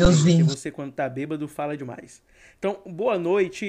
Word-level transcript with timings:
Meus 0.00 0.22
vinhos. 0.22 0.54
você, 0.54 0.70
quando 0.70 0.92
tá 0.92 1.06
bêbado, 1.06 1.46
fala 1.46 1.76
demais. 1.76 2.22
Então, 2.58 2.80
boa 2.86 3.18
noite, 3.18 3.66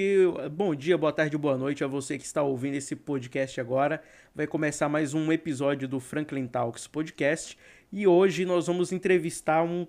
bom 0.50 0.74
dia, 0.74 0.96
boa 0.96 1.12
tarde, 1.12 1.36
boa 1.36 1.58
noite 1.58 1.84
a 1.84 1.86
você 1.86 2.16
que 2.16 2.24
está 2.24 2.42
ouvindo 2.42 2.74
esse 2.74 2.96
podcast 2.96 3.60
agora. 3.60 4.02
Vai 4.34 4.46
começar 4.46 4.88
mais 4.88 5.12
um 5.12 5.30
episódio 5.30 5.86
do 5.86 6.00
Franklin 6.00 6.46
Talks 6.46 6.86
Podcast. 6.86 7.58
E 7.92 8.06
hoje 8.06 8.46
nós 8.46 8.66
vamos 8.66 8.92
entrevistar 8.92 9.62
um 9.62 9.86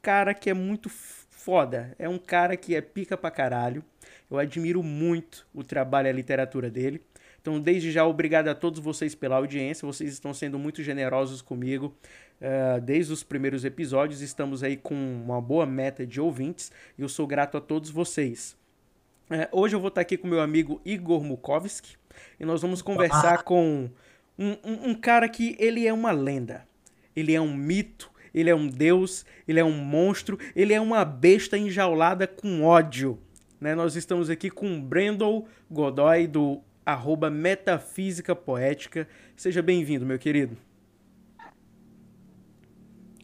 cara 0.00 0.32
que 0.32 0.48
é 0.48 0.54
muito 0.54 0.88
foda. 0.88 1.92
É 1.98 2.08
um 2.08 2.18
cara 2.18 2.56
que 2.56 2.76
é 2.76 2.80
pica 2.80 3.16
pra 3.16 3.28
caralho. 3.28 3.84
Eu 4.30 4.38
admiro 4.38 4.84
muito 4.84 5.44
o 5.52 5.64
trabalho 5.64 6.06
e 6.06 6.10
a 6.10 6.12
literatura 6.12 6.70
dele. 6.70 7.02
Então, 7.40 7.58
desde 7.58 7.90
já, 7.90 8.04
obrigado 8.04 8.48
a 8.48 8.54
todos 8.54 8.80
vocês 8.80 9.14
pela 9.14 9.36
audiência. 9.36 9.86
Vocês 9.86 10.12
estão 10.12 10.34
sendo 10.34 10.58
muito 10.58 10.82
generosos 10.82 11.40
comigo 11.40 11.94
uh, 12.40 12.80
desde 12.80 13.12
os 13.12 13.22
primeiros 13.22 13.64
episódios. 13.64 14.20
Estamos 14.20 14.62
aí 14.62 14.76
com 14.76 14.94
uma 14.94 15.40
boa 15.40 15.64
meta 15.64 16.06
de 16.06 16.20
ouvintes 16.20 16.70
e 16.98 17.02
eu 17.02 17.08
sou 17.08 17.26
grato 17.26 17.56
a 17.56 17.60
todos 17.60 17.90
vocês. 17.90 18.56
Uh, 19.30 19.48
hoje 19.52 19.74
eu 19.74 19.80
vou 19.80 19.88
estar 19.88 20.02
aqui 20.02 20.18
com 20.18 20.28
meu 20.28 20.40
amigo 20.40 20.80
Igor 20.84 21.24
Mukovski 21.24 21.96
e 22.38 22.44
nós 22.44 22.60
vamos 22.60 22.82
conversar 22.82 23.34
ah. 23.34 23.42
com 23.42 23.88
um, 24.38 24.56
um, 24.64 24.90
um 24.90 24.94
cara 24.94 25.28
que 25.28 25.56
ele 25.58 25.86
é 25.86 25.92
uma 25.92 26.10
lenda. 26.10 26.66
Ele 27.16 27.34
é 27.34 27.40
um 27.40 27.54
mito, 27.54 28.10
ele 28.34 28.50
é 28.50 28.54
um 28.54 28.68
deus, 28.68 29.24
ele 29.48 29.58
é 29.58 29.64
um 29.64 29.72
monstro, 29.72 30.38
ele 30.54 30.74
é 30.74 30.80
uma 30.80 31.04
besta 31.04 31.56
enjaulada 31.56 32.26
com 32.26 32.62
ódio. 32.64 33.18
Né? 33.60 33.74
Nós 33.74 33.96
estamos 33.96 34.30
aqui 34.30 34.50
com 34.50 34.80
Brendel 34.80 35.46
Godoy, 35.70 36.26
do 36.26 36.62
arroba 36.84 37.30
Metafísica 37.30 38.34
Poética. 38.34 39.06
Seja 39.36 39.62
bem-vindo, 39.62 40.06
meu 40.06 40.18
querido. 40.18 40.56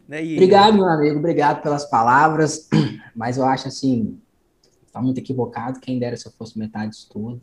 Né? 0.08 0.24
E... 0.24 0.34
Obrigado, 0.34 0.74
meu 0.74 0.88
amigo, 0.88 1.18
obrigado 1.18 1.62
pelas 1.62 1.84
palavras, 1.88 2.68
mas 3.14 3.36
eu 3.38 3.44
acho 3.44 3.68
assim, 3.68 4.20
está 4.86 5.02
muito 5.02 5.18
equivocado, 5.18 5.80
quem 5.80 5.98
dera 5.98 6.16
se 6.16 6.26
eu 6.26 6.32
fosse 6.32 6.58
metade 6.58 6.90
disso 6.90 7.08
tudo, 7.10 7.40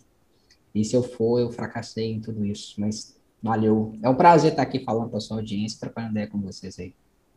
e 0.73 0.83
se 0.83 0.95
eu 0.95 1.03
for, 1.03 1.39
eu 1.39 1.51
fracassei 1.51 2.13
em 2.13 2.21
tudo 2.21 2.45
isso, 2.45 2.79
mas 2.79 3.15
valeu. 3.41 3.93
É 4.01 4.09
um 4.09 4.15
prazer 4.15 4.51
estar 4.51 4.63
aqui 4.63 4.79
falando 4.83 5.09
para 5.09 5.17
a 5.17 5.21
sua 5.21 5.37
audiência, 5.37 5.79
trocando 5.79 6.11
ideia 6.11 6.27
com 6.27 6.39
vocês 6.39 6.79
aí. 6.79 6.95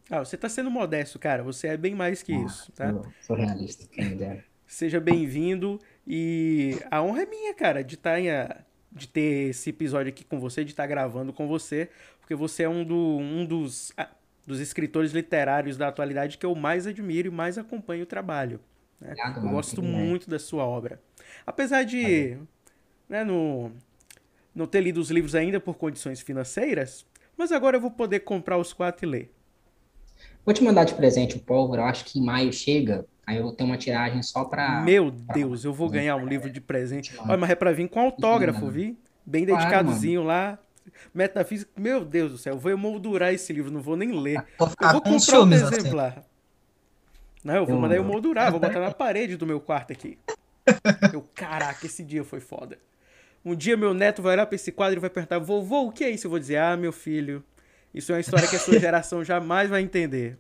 Ah, 0.09 0.25
você 0.25 0.37
está 0.37 0.49
sendo 0.49 0.71
modesto, 0.71 1.19
cara, 1.19 1.43
você 1.43 1.67
é 1.69 1.77
bem 1.77 1.95
mais 1.95 2.23
que 2.23 2.33
ah, 2.33 2.45
isso, 2.45 2.73
tá? 2.73 2.93
Sou, 2.93 3.07
sou 3.21 3.37
realista, 3.37 3.85
quem 3.91 4.17
dera. 4.17 4.45
Seja 4.67 5.01
bem-vindo 5.01 5.81
e 6.07 6.79
a 6.91 7.03
honra 7.03 7.23
é 7.23 7.27
minha, 7.27 7.55
cara, 7.55 7.83
de 7.83 7.95
estar 7.95 8.13
tá 8.13 8.21
em, 8.21 8.29
de 8.93 9.09
ter 9.09 9.51
esse 9.51 9.71
episódio 9.71 10.11
aqui 10.11 10.25
com 10.25 10.39
você, 10.39 10.65
de 10.65 10.71
estar 10.71 10.87
gravando 10.87 11.33
com 11.33 11.49
você, 11.49 11.91
porque 12.21 12.35
você 12.35 12.63
é 12.63 12.69
um, 12.69 12.85
do, 12.85 12.97
um 13.19 13.45
dos, 13.45 13.93
dos 14.47 14.61
escritores 14.61 15.13
literários 15.13 15.77
da 15.77 15.89
atualidade 15.89 16.39
que 16.39 16.47
eu 16.47 16.55
mais 16.55 16.87
admiro 16.87 17.29
e 17.29 17.31
mais 17.31 17.59
acompanho 17.59 18.05
o 18.05 18.07
trabalho. 18.07 18.61
Né? 19.01 19.09
Obrigado, 19.09 19.45
eu 19.45 19.51
gosto 19.51 19.83
muito 19.83 20.31
da 20.31 20.39
sua 20.39 20.65
obra. 20.65 21.01
Apesar 21.45 21.83
de 21.83 22.39
né, 23.09 23.25
no, 23.25 23.73
não 24.55 24.67
ter 24.67 24.81
lido 24.81 25.01
os 25.01 25.11
livros 25.11 25.35
ainda 25.35 25.61
por 25.61 25.75
condições 25.75 26.21
financeiras, 26.21 27.05
mas 27.37 27.53
agora 27.53 27.77
eu 27.77 27.81
vou 27.81 27.91
poder 27.91 28.21
comprar 28.21 28.57
os 28.59 28.73
quatro 28.73 29.07
e 29.07 29.11
ler. 29.11 29.33
Vou 30.45 30.55
te 30.55 30.63
mandar 30.63 30.85
de 30.85 30.95
presente 30.95 31.37
o 31.37 31.41
pólvora, 31.41 31.83
eu 31.83 31.87
acho 31.87 32.05
que 32.05 32.19
em 32.19 32.25
maio 32.25 32.53
chega, 32.53 33.05
Aí 33.27 33.39
eu 33.39 33.43
vou 33.43 33.53
ter 33.53 33.65
uma 33.65 33.77
tiragem 33.77 34.23
só 34.23 34.45
para. 34.45 34.83
Meu 34.83 35.11
Deus, 35.11 35.65
eu 35.65 35.73
vou 35.73 35.91
ganhar 35.91 36.15
um 36.15 36.25
livro 36.25 36.49
de 36.49 36.61
presente. 36.61 37.13
Olha, 37.19 37.37
mas 37.37 37.51
é 37.51 37.55
para 37.57 37.73
vir 37.73 37.89
com 37.89 38.01
autógrafo, 38.01 38.69
vi? 38.71 38.97
Bem 39.25 39.45
dedicadozinho 39.45 40.23
lá. 40.23 40.59
Metafísica. 41.13 41.71
Meu 41.77 42.05
Deus 42.05 42.31
do 42.33 42.39
céu, 42.39 42.55
eu 42.55 42.59
vou 42.59 42.71
emoldurar 42.71 43.35
esse 43.35 43.53
livro, 43.53 43.73
não 43.73 43.81
vou 43.81 43.97
nem 43.97 44.13
ler. 44.13 44.45
Eu 44.61 44.93
vou 44.93 45.03
comprar 45.03 45.41
um 45.41 45.53
exemplar. 45.53 46.25
Não, 47.43 47.55
eu 47.55 47.67
vou 47.67 47.81
mandar 47.81 47.97
emoldurar, 47.97 48.51
vou 48.51 48.61
botar 48.61 48.79
na 48.79 48.93
parede 48.93 49.37
do 49.37 49.47
meu 49.47 49.61
quarto 49.61 49.93
aqui. 49.93 50.19
Eu, 51.13 51.23
caraca, 51.35 51.85
esse 51.87 52.05
dia 52.05 52.25
foi 52.25 52.41
foda. 52.41 52.79
Um 53.45 53.55
dia 53.55 53.77
meu 53.77 53.95
neto 53.95 54.23
vai 54.23 54.33
olhar 54.33 54.47
pra 54.47 54.57
esse 54.57 54.73
quadro 54.73 54.99
e 54.99 55.01
vai 55.01 55.11
perguntar, 55.11 55.39
vovô, 55.39 55.87
o 55.87 55.93
que 55.93 56.03
é 56.03 56.11
isso? 56.11 56.27
Eu 56.27 56.31
vou 56.31 56.39
dizer, 56.39 56.57
ah, 56.57 56.77
meu 56.77 56.93
filho, 56.93 57.45
isso 57.95 58.11
é 58.11 58.17
uma 58.17 58.21
história 58.21 58.49
que 58.49 58.57
a 58.57 58.59
sua 58.59 58.79
geração 58.81 59.23
jamais 59.25 59.71
vai 59.71 59.83
entender. 59.83 60.39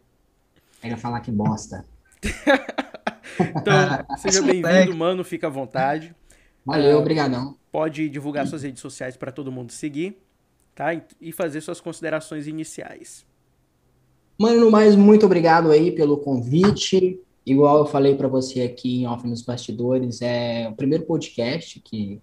Ele 0.82 0.92
vai 0.92 1.00
falar 1.00 1.20
que 1.20 1.30
bosta. 1.30 1.84
então, 3.40 4.16
seja 4.18 4.42
bem-vindo, 4.42 4.96
mano. 4.96 5.24
Fica 5.24 5.46
à 5.46 5.50
vontade. 5.50 6.14
Valeu, 6.64 6.98
obrigadão. 6.98 7.56
Pode 7.70 8.08
divulgar 8.08 8.46
suas 8.46 8.62
redes 8.62 8.80
sociais 8.80 9.16
para 9.16 9.30
todo 9.30 9.52
mundo 9.52 9.70
seguir, 9.70 10.18
tá? 10.74 11.00
E 11.20 11.32
fazer 11.32 11.60
suas 11.60 11.80
considerações 11.80 12.46
iniciais. 12.46 13.24
Mano, 14.38 14.60
no 14.60 14.70
mais, 14.70 14.96
muito 14.96 15.24
obrigado 15.24 15.70
aí 15.70 15.92
pelo 15.92 16.18
convite. 16.18 17.20
Igual 17.46 17.78
eu 17.78 17.86
falei 17.86 18.16
para 18.16 18.26
você 18.28 18.62
aqui 18.62 19.02
em 19.02 19.06
Off 19.06 19.26
nos 19.26 19.42
Bastidores, 19.42 20.20
é 20.20 20.68
o 20.68 20.74
primeiro 20.74 21.04
podcast 21.04 21.80
que, 21.80 22.20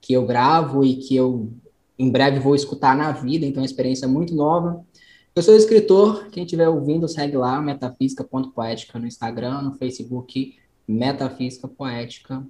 que 0.00 0.14
eu 0.14 0.24
gravo 0.24 0.82
e 0.82 0.96
que 0.96 1.14
eu 1.14 1.52
em 1.98 2.10
breve 2.10 2.40
vou 2.40 2.54
escutar 2.54 2.96
na 2.96 3.12
vida, 3.12 3.46
então 3.46 3.60
é 3.60 3.62
uma 3.62 3.66
experiência 3.66 4.08
muito 4.08 4.34
nova. 4.34 4.84
Eu 5.34 5.42
sou 5.42 5.56
escritor, 5.56 6.28
quem 6.28 6.44
estiver 6.44 6.68
ouvindo, 6.68 7.08
segue 7.08 7.38
lá, 7.38 7.58
metafísica.poética 7.58 8.98
no 8.98 9.06
Instagram, 9.06 9.62
no 9.62 9.74
Facebook, 9.78 10.58
Metafísica 10.86 11.66
Poética. 11.66 12.46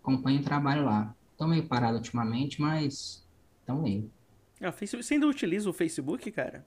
Acompanhe 0.00 0.38
o 0.38 0.44
trabalho 0.44 0.84
lá. 0.84 1.12
Estou 1.32 1.48
meio 1.48 1.66
parado 1.66 1.96
ultimamente, 1.96 2.60
mas 2.60 3.26
estão 3.58 3.84
aí. 3.84 4.08
Ah, 4.60 4.70
você 4.70 5.14
ainda 5.14 5.26
utiliza 5.26 5.68
o 5.68 5.72
Facebook, 5.72 6.30
cara? 6.30 6.64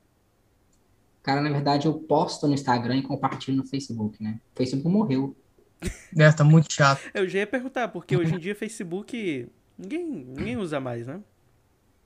Cara, 1.22 1.40
na 1.40 1.50
verdade, 1.50 1.88
eu 1.88 1.94
posto 1.94 2.46
no 2.46 2.54
Instagram 2.54 2.98
e 2.98 3.02
compartilho 3.04 3.56
no 3.56 3.66
Facebook, 3.66 4.22
né? 4.22 4.42
O 4.54 4.58
Facebook 4.58 4.90
morreu. 4.90 5.36
É, 6.18 6.32
tá 6.32 6.44
muito 6.44 6.72
chato. 6.72 7.02
Eu 7.14 7.28
já 7.28 7.40
ia 7.40 7.48
perguntar, 7.48 7.88
porque 7.88 8.16
hoje 8.16 8.36
em 8.36 8.38
dia 8.38 8.56
Facebook 8.56 9.50
ninguém, 9.78 10.06
ninguém 10.06 10.58
usa 10.58 10.80
mais, 10.80 11.08
né? 11.08 11.20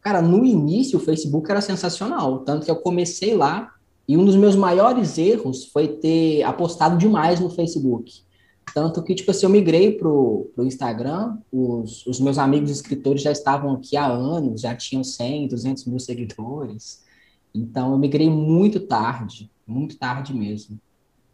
Cara, 0.07 0.21
no 0.21 0.45
início 0.45 0.97
o 0.97 1.01
Facebook 1.01 1.51
era 1.51 1.59
sensacional, 1.59 2.39
tanto 2.45 2.63
que 2.63 2.71
eu 2.71 2.77
comecei 2.77 3.35
lá 3.35 3.75
e 4.07 4.15
um 4.15 4.23
dos 4.23 4.37
meus 4.37 4.55
maiores 4.55 5.17
erros 5.17 5.65
foi 5.65 5.85
ter 5.85 6.43
apostado 6.43 6.97
demais 6.97 7.41
no 7.41 7.49
Facebook. 7.49 8.21
Tanto 8.73 9.03
que, 9.03 9.13
tipo 9.13 9.31
assim, 9.31 9.45
eu 9.45 9.49
migrei 9.49 9.97
pro, 9.97 10.49
pro 10.55 10.65
Instagram, 10.65 11.37
os, 11.51 12.07
os 12.07 12.21
meus 12.21 12.37
amigos 12.37 12.71
escritores 12.71 13.21
já 13.21 13.33
estavam 13.33 13.73
aqui 13.73 13.97
há 13.97 14.07
anos, 14.07 14.61
já 14.61 14.73
tinham 14.73 15.03
100, 15.03 15.49
200 15.49 15.83
mil 15.83 15.99
seguidores. 15.99 17.03
Então, 17.53 17.91
eu 17.91 17.97
migrei 17.97 18.29
muito 18.29 18.79
tarde, 18.79 19.51
muito 19.67 19.97
tarde 19.97 20.33
mesmo. 20.33 20.79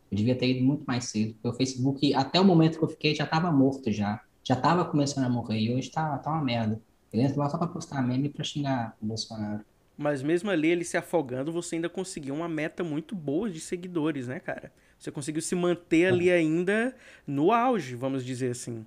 Eu 0.10 0.18
devia 0.18 0.36
ter 0.36 0.50
ido 0.50 0.66
muito 0.66 0.84
mais 0.84 1.06
cedo, 1.06 1.36
porque 1.36 1.48
o 1.48 1.54
Facebook, 1.54 2.12
até 2.16 2.42
o 2.42 2.44
momento 2.44 2.80
que 2.80 2.84
eu 2.84 2.90
fiquei, 2.90 3.14
já 3.14 3.26
estava 3.26 3.52
morto 3.52 3.92
já. 3.92 4.20
Já 4.44 4.56
estava 4.56 4.84
começando 4.84 5.26
a 5.26 5.30
morrer, 5.30 5.60
e 5.60 5.76
hoje 5.76 5.92
tá, 5.92 6.18
tá 6.18 6.32
uma 6.32 6.44
merda. 6.44 6.82
Ele 7.14 7.22
entra 7.22 7.40
lá 7.40 7.50
só 7.50 7.58
pra 7.58 7.68
postar 7.68 8.02
meme 8.02 8.28
pra 8.28 8.44
xingar 8.44 8.98
o 9.02 9.06
Bolsonaro. 9.06 9.64
Mas 9.96 10.24
mesmo 10.24 10.50
ali, 10.50 10.70
ele 10.70 10.84
se 10.84 10.98
afogando, 10.98 11.52
você 11.52 11.76
ainda 11.76 11.88
conseguiu 11.88 12.34
uma 12.34 12.50
meta 12.50 12.84
muito 12.84 13.16
boa 13.16 13.50
de 13.50 13.60
seguidores, 13.60 14.28
né, 14.28 14.40
cara? 14.40 14.72
Você 14.98 15.12
conseguiu 15.12 15.42
se 15.42 15.54
manter 15.54 16.08
ali 16.08 16.30
é. 16.30 16.36
ainda 16.36 16.96
no 17.28 17.52
auge, 17.52 17.96
vamos 17.96 18.26
dizer 18.26 18.52
assim. 18.52 18.84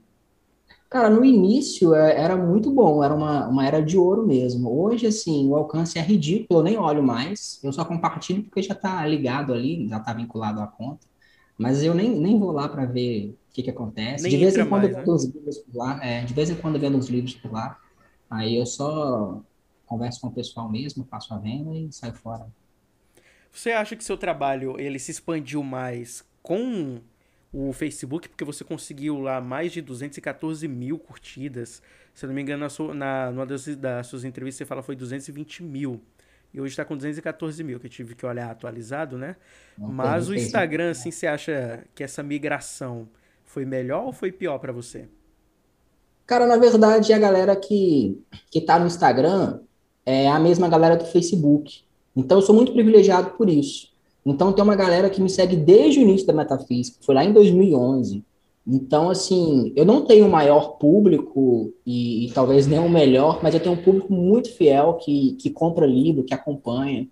Cara, 0.90 1.10
no 1.10 1.24
início 1.24 1.94
é, 1.94 2.20
era 2.20 2.36
muito 2.36 2.70
bom, 2.70 3.02
era 3.02 3.14
uma, 3.14 3.46
uma 3.48 3.66
era 3.66 3.80
de 3.80 3.98
ouro 3.98 4.26
mesmo. 4.26 4.70
Hoje, 4.70 5.06
assim, 5.06 5.48
o 5.48 5.54
alcance 5.54 5.98
é 5.98 6.02
ridículo, 6.02 6.60
eu 6.60 6.64
nem 6.64 6.78
olho 6.78 7.02
mais. 7.02 7.60
Eu 7.62 7.72
só 7.72 7.84
compartilho 7.84 8.42
porque 8.44 8.62
já 8.62 8.74
tá 8.74 9.06
ligado 9.06 9.52
ali, 9.52 9.88
já 9.88 10.00
tá 10.00 10.12
vinculado 10.12 10.60
à 10.60 10.66
conta. 10.66 11.06
Mas 11.58 11.82
eu 11.82 11.94
nem, 11.94 12.10
nem 12.18 12.38
vou 12.38 12.52
lá 12.52 12.68
para 12.68 12.84
ver 12.84 13.36
o 13.50 13.52
que, 13.52 13.62
que 13.62 13.70
acontece. 13.70 14.22
Nem 14.22 14.32
de 14.32 14.38
vez 14.38 14.56
em 14.56 14.66
quando 14.66 14.82
mais, 14.82 14.94
eu 14.94 14.98
vendo 14.98 15.08
né? 15.08 15.14
os 15.14 15.24
livros 15.24 15.58
por 15.58 15.76
lá, 15.76 16.04
é, 16.04 16.24
de 16.24 16.34
vez 16.34 16.50
em 16.50 16.54
quando 16.54 16.74
eu 16.74 16.80
vendo 16.80 16.98
os 16.98 17.08
livros 17.08 17.34
por 17.34 17.52
lá. 17.52 17.78
Aí 18.30 18.56
eu 18.56 18.66
só 18.66 19.40
converso 19.86 20.20
com 20.20 20.28
o 20.28 20.32
pessoal 20.32 20.70
mesmo, 20.70 21.04
faço 21.04 21.32
a 21.32 21.38
venda 21.38 21.74
e 21.74 21.90
saio 21.92 22.14
fora. 22.14 22.46
Você 23.52 23.70
acha 23.70 23.96
que 23.96 24.04
seu 24.04 24.18
trabalho 24.18 24.78
ele 24.78 24.98
se 24.98 25.10
expandiu 25.10 25.62
mais 25.62 26.24
com 26.42 27.00
o 27.52 27.72
Facebook, 27.72 28.28
porque 28.28 28.44
você 28.44 28.62
conseguiu 28.62 29.18
lá 29.18 29.40
mais 29.40 29.72
de 29.72 29.80
214 29.80 30.68
mil 30.68 30.98
curtidas. 30.98 31.82
Se 32.12 32.24
eu 32.24 32.28
não 32.28 32.34
me 32.34 32.42
engano, 32.42 32.60
na, 32.60 32.68
sua, 32.68 32.92
na 32.92 33.30
numa 33.30 33.46
das, 33.46 33.64
das 33.76 34.08
suas 34.08 34.24
entrevistas 34.24 34.58
você 34.58 34.68
fala 34.68 34.82
foi 34.82 34.94
220 34.94 35.62
mil. 35.62 36.02
E 36.52 36.60
hoje 36.60 36.72
está 36.72 36.84
com 36.84 36.96
214 36.96 37.62
mil, 37.64 37.78
que 37.80 37.86
eu 37.86 37.90
tive 37.90 38.14
que 38.14 38.24
olhar 38.24 38.50
atualizado, 38.50 39.18
né? 39.18 39.36
Não, 39.76 39.88
Mas 39.88 40.28
o 40.28 40.34
Instagram, 40.34 40.90
assim, 40.90 41.10
você 41.10 41.26
acha 41.26 41.84
que 41.94 42.02
essa 42.02 42.22
migração 42.22 43.08
foi 43.44 43.64
melhor 43.64 44.04
ou 44.04 44.12
foi 44.12 44.32
pior 44.32 44.58
para 44.58 44.72
você? 44.72 45.08
Cara, 46.26 46.44
na 46.46 46.56
verdade, 46.56 47.12
a 47.12 47.18
galera 47.18 47.54
que, 47.54 48.20
que 48.50 48.60
tá 48.60 48.78
no 48.78 48.86
Instagram 48.86 49.60
é 50.04 50.28
a 50.28 50.40
mesma 50.40 50.68
galera 50.68 50.96
do 50.96 51.04
Facebook. 51.04 51.82
Então, 52.16 52.38
eu 52.38 52.42
sou 52.42 52.54
muito 52.54 52.72
privilegiado 52.72 53.30
por 53.30 53.48
isso. 53.48 53.88
Então, 54.24 54.52
tem 54.52 54.64
uma 54.64 54.74
galera 54.74 55.08
que 55.08 55.20
me 55.20 55.30
segue 55.30 55.54
desde 55.54 56.00
o 56.00 56.02
início 56.02 56.26
da 56.26 56.32
metafísica, 56.32 56.98
foi 57.00 57.14
lá 57.14 57.24
em 57.24 57.32
2011. 57.32 58.24
Então, 58.66 59.08
assim, 59.08 59.72
eu 59.76 59.84
não 59.84 60.04
tenho 60.04 60.26
o 60.26 60.30
maior 60.30 60.78
público 60.78 61.72
e, 61.86 62.26
e, 62.26 62.32
talvez 62.32 62.66
nem 62.66 62.80
o 62.80 62.88
melhor, 62.88 63.38
mas 63.40 63.54
eu 63.54 63.60
tenho 63.60 63.76
um 63.76 63.82
público 63.82 64.12
muito 64.12 64.52
fiel 64.52 64.94
que, 64.94 65.34
que 65.34 65.50
compra 65.50 65.86
livro, 65.86 66.24
que 66.24 66.34
acompanha. 66.34 67.06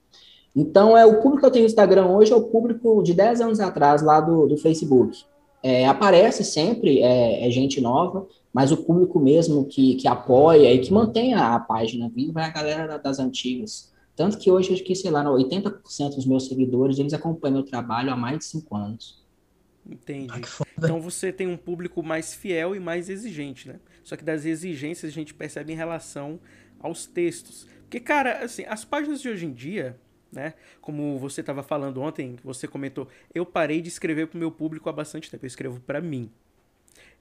Então, 0.57 0.97
é 0.97 1.07
o 1.07 1.21
público 1.21 1.41
que 1.41 1.47
eu 1.47 1.51
tenho 1.53 1.63
no 1.63 1.69
Instagram 1.69 2.09
hoje 2.09 2.33
é 2.33 2.37
o 2.37 2.49
público 2.49 3.01
de 3.05 3.15
10 3.15 3.41
anos 3.41 3.61
atrás 3.61 4.03
lá 4.03 4.21
do, 4.21 4.49
do 4.49 4.57
Facebook. 4.57 5.25
É, 5.65 5.87
aparece 5.87 6.45
sempre 6.45 7.01
é, 7.01 7.49
é, 7.49 7.51
gente 7.51 7.81
nova, 7.81 8.29
mas 8.53 8.71
o 8.71 8.77
público 8.77 9.19
mesmo 9.19 9.65
que, 9.65 9.95
que 9.95 10.07
apoia 10.07 10.71
e 10.71 10.79
que 10.79 10.93
mantém 10.93 11.33
a, 11.33 11.55
a 11.55 11.59
página 11.59 12.07
viva 12.15 12.43
é 12.43 12.45
a 12.45 12.51
galera 12.51 12.99
das 12.99 13.19
antigas. 13.19 13.91
Tanto 14.15 14.37
que 14.37 14.51
hoje, 14.51 14.75
acho 14.75 14.85
que, 14.85 14.95
sei 14.95 15.11
lá, 15.11 15.25
80% 15.25 16.17
dos 16.17 16.27
meus 16.27 16.47
seguidores, 16.47 16.99
eles 16.99 17.15
acompanham 17.15 17.55
meu 17.55 17.65
trabalho 17.65 18.13
há 18.13 18.17
mais 18.17 18.41
de 18.41 18.45
cinco 18.45 18.77
anos. 18.77 19.25
Entendi. 19.89 20.29
Ah, 20.31 20.67
então 20.77 21.01
você 21.01 21.33
tem 21.33 21.47
um 21.47 21.57
público 21.57 22.03
mais 22.03 22.35
fiel 22.35 22.77
e 22.77 22.79
mais 22.79 23.09
exigente, 23.09 23.67
né? 23.67 23.81
Só 24.05 24.17
que 24.17 24.25
das 24.25 24.45
exigências 24.45 25.11
a 25.11 25.15
gente 25.15 25.33
percebe 25.33 25.73
em 25.73 25.77
relação 25.77 26.39
aos 26.79 27.07
textos. 27.07 27.67
Porque, 27.85 28.01
cara, 28.01 28.45
assim, 28.45 28.65
as 28.69 28.85
páginas 28.85 29.23
de 29.23 29.31
hoje 29.31 29.47
em 29.47 29.53
dia, 29.53 29.97
né? 30.35 30.55
Como 30.81 31.19
você 31.19 31.41
estava 31.41 31.63
falando 31.63 32.01
ontem, 32.01 32.37
você 32.43 32.69
comentou, 32.69 33.09
eu 33.35 33.47
parei 33.47 33.81
de 33.81 33.89
escrever 33.89 34.27
para 34.27 34.37
o 34.37 34.41
meu 34.41 34.51
público 34.51 34.89
há 34.89 34.93
bastante 34.93 35.31
tempo, 35.31 35.45
eu 35.45 35.49
escrevo 35.49 35.81
para 35.81 36.01
mim. 36.01 36.31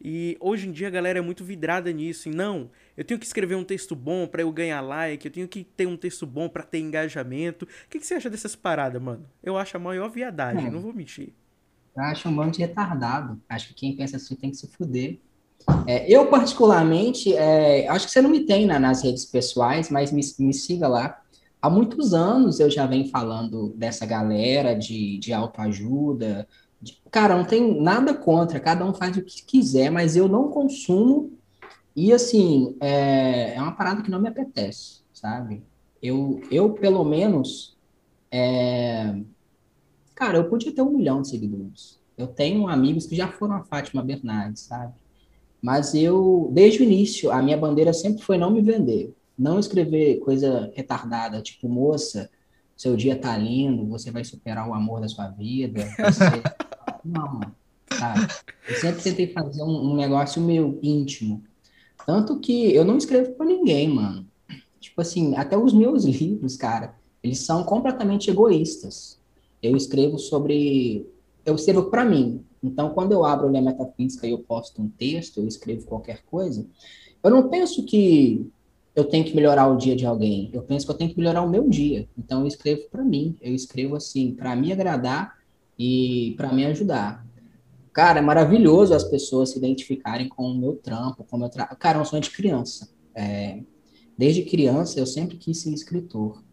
E 0.03 0.37
hoje 0.39 0.67
em 0.67 0.71
dia 0.71 0.87
a 0.87 0.91
galera 0.91 1.19
é 1.19 1.21
muito 1.21 1.43
vidrada 1.43 1.91
nisso. 1.91 2.27
E 2.27 2.31
não, 2.31 2.69
eu 2.97 3.05
tenho 3.05 3.19
que 3.19 3.25
escrever 3.25 3.55
um 3.55 3.63
texto 3.63 3.95
bom 3.95 4.27
para 4.27 4.41
eu 4.41 4.51
ganhar 4.51 4.81
like, 4.81 5.25
eu 5.25 5.31
tenho 5.31 5.47
que 5.47 5.63
ter 5.63 5.85
um 5.85 5.95
texto 5.95 6.25
bom 6.25 6.49
para 6.49 6.63
ter 6.63 6.79
engajamento. 6.79 7.65
O 7.65 7.89
que, 7.89 7.99
que, 7.99 8.05
você 8.05 8.15
acha 8.15 8.29
dessas 8.29 8.55
paradas, 8.55 9.01
mano? 9.01 9.25
Eu 9.41 9.57
acho 9.57 9.77
a 9.77 9.79
maior 9.79 10.09
viadagem, 10.09 10.67
é. 10.67 10.69
não 10.69 10.81
vou 10.81 10.93
mentir. 10.93 11.33
Eu 11.95 12.03
acho 12.03 12.27
um 12.27 12.35
bando 12.35 12.51
de 12.51 12.59
retardado. 12.59 13.39
Acho 13.47 13.69
que 13.69 13.73
quem 13.75 13.95
pensa 13.95 14.17
assim 14.17 14.35
tem 14.35 14.49
que 14.49 14.57
se 14.57 14.67
fuder. 14.67 15.19
É, 15.87 16.11
eu, 16.11 16.27
particularmente, 16.27 17.33
é, 17.33 17.87
acho 17.87 18.07
que 18.07 18.11
você 18.11 18.21
não 18.21 18.29
me 18.29 18.41
tem 18.45 18.65
né, 18.65 18.77
nas 18.79 19.03
redes 19.03 19.23
pessoais, 19.25 19.89
mas 19.89 20.11
me, 20.11 20.21
me 20.39 20.53
siga 20.53 20.87
lá. 20.87 21.22
Há 21.63 21.69
muitos 21.69 22.13
anos 22.13 22.59
eu 22.59 22.69
já 22.69 22.85
venho 22.85 23.09
falando 23.09 23.69
dessa 23.77 24.05
galera 24.05 24.75
de, 24.75 25.17
de 25.17 25.31
autoajuda, 25.31 26.45
Cara, 27.09 27.37
não 27.37 27.45
tem 27.45 27.79
nada 27.81 28.13
contra, 28.13 28.59
cada 28.59 28.85
um 28.85 28.93
faz 28.93 29.15
o 29.15 29.23
que 29.23 29.43
quiser, 29.45 29.89
mas 29.89 30.15
eu 30.15 30.27
não 30.27 30.49
consumo 30.49 31.31
e, 31.95 32.11
assim, 32.11 32.75
é, 32.81 33.53
é 33.55 33.61
uma 33.61 33.71
parada 33.75 34.01
que 34.01 34.09
não 34.09 34.19
me 34.19 34.27
apetece, 34.27 35.01
sabe? 35.13 35.63
Eu, 36.01 36.41
eu 36.51 36.73
pelo 36.73 37.03
menos, 37.03 37.77
é... 38.31 39.15
cara, 40.15 40.39
eu 40.39 40.49
podia 40.49 40.73
ter 40.73 40.81
um 40.81 40.97
milhão 40.97 41.21
de 41.21 41.29
seguidores. 41.29 41.99
Eu 42.17 42.27
tenho 42.27 42.67
amigos 42.67 43.05
que 43.05 43.15
já 43.15 43.27
foram 43.27 43.55
a 43.55 43.63
Fátima 43.63 44.03
Bernardes, 44.03 44.63
sabe? 44.63 44.93
Mas 45.61 45.93
eu, 45.93 46.49
desde 46.51 46.81
o 46.81 46.83
início, 46.83 47.31
a 47.31 47.41
minha 47.41 47.57
bandeira 47.57 47.93
sempre 47.93 48.23
foi 48.23 48.37
não 48.37 48.51
me 48.51 48.61
vender. 48.61 49.13
Não 49.37 49.59
escrever 49.59 50.19
coisa 50.19 50.71
retardada, 50.75 51.41
tipo, 51.41 51.67
moça, 51.67 52.29
seu 52.75 52.95
dia 52.95 53.15
tá 53.15 53.37
lindo, 53.37 53.85
você 53.87 54.11
vai 54.11 54.23
superar 54.23 54.67
o 54.67 54.73
amor 54.73 55.01
da 55.01 55.07
sua 55.07 55.27
vida. 55.29 55.85
Você... 55.97 56.43
Não, 57.03 57.41
sabe? 57.97 58.27
Eu 58.69 58.75
sempre 58.77 59.01
tentei 59.01 59.27
fazer 59.27 59.61
um, 59.61 59.91
um, 59.91 59.95
negócio 59.95 60.41
meio 60.41 60.79
íntimo. 60.81 61.43
Tanto 62.05 62.39
que 62.39 62.73
eu 62.73 62.85
não 62.85 62.97
escrevo 62.97 63.33
para 63.33 63.45
ninguém, 63.45 63.89
mano. 63.89 64.25
Tipo 64.79 65.01
assim, 65.01 65.35
até 65.35 65.57
os 65.57 65.73
meus 65.73 66.03
livros, 66.05 66.55
cara, 66.55 66.95
eles 67.21 67.39
são 67.39 67.63
completamente 67.63 68.29
egoístas. 68.29 69.19
Eu 69.61 69.75
escrevo 69.75 70.17
sobre. 70.17 71.05
Eu 71.45 71.55
escrevo 71.55 71.89
para 71.89 72.05
mim. 72.05 72.43
Então, 72.61 72.89
quando 72.91 73.11
eu 73.11 73.25
abro 73.25 73.47
a 73.47 73.61
metafísica 73.61 74.25
e 74.25 74.31
eu 74.31 74.39
posto 74.39 74.81
um 74.81 74.87
texto, 74.87 75.41
eu 75.41 75.47
escrevo 75.47 75.85
qualquer 75.85 76.23
coisa, 76.23 76.65
eu 77.21 77.29
não 77.29 77.49
penso 77.49 77.83
que 77.83 78.49
eu 78.95 79.05
tenho 79.05 79.25
que 79.25 79.35
melhorar 79.35 79.67
o 79.67 79.77
dia 79.77 79.95
de 79.95 80.05
alguém. 80.05 80.49
Eu 80.53 80.61
penso 80.61 80.85
que 80.85 80.91
eu 80.91 80.97
tenho 80.97 81.09
que 81.09 81.17
melhorar 81.17 81.41
o 81.41 81.49
meu 81.49 81.67
dia. 81.67 82.07
Então, 82.17 82.41
eu 82.41 82.47
escrevo 82.47 82.83
para 82.91 83.03
mim. 83.03 83.35
Eu 83.41 83.55
escrevo 83.55 83.95
assim, 83.95 84.33
para 84.33 84.55
me 84.55 84.71
agradar 84.71 85.35
e 85.77 86.33
para 86.37 86.53
me 86.53 86.65
ajudar. 86.65 87.25
Cara, 87.91 88.19
é 88.19 88.21
maravilhoso 88.21 88.93
as 88.93 89.03
pessoas 89.03 89.51
se 89.51 89.57
identificarem 89.57 90.27
com 90.27 90.43
o 90.43 90.55
meu 90.55 90.75
trampo, 90.75 91.23
com 91.23 91.35
o 91.35 91.39
meu 91.39 91.49
tra... 91.49 91.67
Cara, 91.67 91.99
eu 91.99 92.05
sou 92.05 92.19
de 92.19 92.29
criança. 92.29 92.89
É, 93.15 93.61
desde 94.17 94.43
criança 94.43 94.99
eu 94.99 95.05
sempre 95.05 95.37
quis 95.37 95.61
ser 95.61 95.71
escritor, 95.71 96.43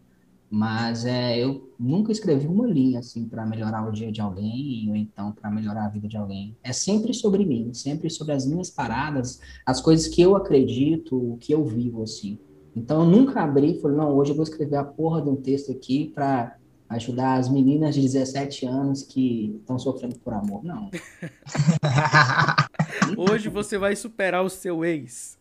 mas 0.53 1.05
é, 1.05 1.39
eu 1.39 1.73
nunca 1.79 2.11
escrevi 2.11 2.45
uma 2.45 2.67
linha 2.67 2.99
assim 2.99 3.25
para 3.25 3.45
melhorar 3.45 3.87
o 3.87 3.91
dia 3.91 4.11
de 4.11 4.19
alguém 4.19 4.85
ou 4.89 4.97
então 4.97 5.31
para 5.31 5.49
melhorar 5.49 5.85
a 5.85 5.89
vida 5.89 6.09
de 6.09 6.17
alguém. 6.17 6.57
É 6.61 6.73
sempre 6.73 7.13
sobre 7.13 7.45
mim, 7.45 7.73
sempre 7.73 8.09
sobre 8.09 8.33
as 8.33 8.45
minhas 8.45 8.69
paradas, 8.69 9.39
as 9.65 9.79
coisas 9.79 10.09
que 10.09 10.21
eu 10.21 10.35
acredito, 10.35 11.15
o 11.15 11.37
que 11.37 11.53
eu 11.53 11.63
vivo 11.63 12.03
assim. 12.03 12.37
Então 12.75 13.03
eu 13.03 13.09
nunca 13.09 13.41
abri 13.41 13.77
e 13.77 13.81
falei, 13.81 13.95
não, 13.95 14.13
hoje 14.13 14.31
eu 14.31 14.35
vou 14.35 14.43
escrever 14.43 14.75
a 14.75 14.83
porra 14.83 15.21
de 15.21 15.29
um 15.29 15.37
texto 15.37 15.71
aqui 15.71 16.11
para 16.13 16.57
ajudar 16.89 17.35
as 17.35 17.47
meninas 17.47 17.95
de 17.95 18.01
17 18.01 18.65
anos 18.65 19.03
que 19.03 19.55
estão 19.61 19.79
sofrendo 19.79 20.19
por 20.19 20.33
amor. 20.33 20.65
Não. 20.65 20.91
Hoje 23.15 23.47
você 23.47 23.77
vai 23.77 23.95
superar 23.95 24.43
o 24.43 24.49
seu 24.49 24.83
ex. 24.83 25.37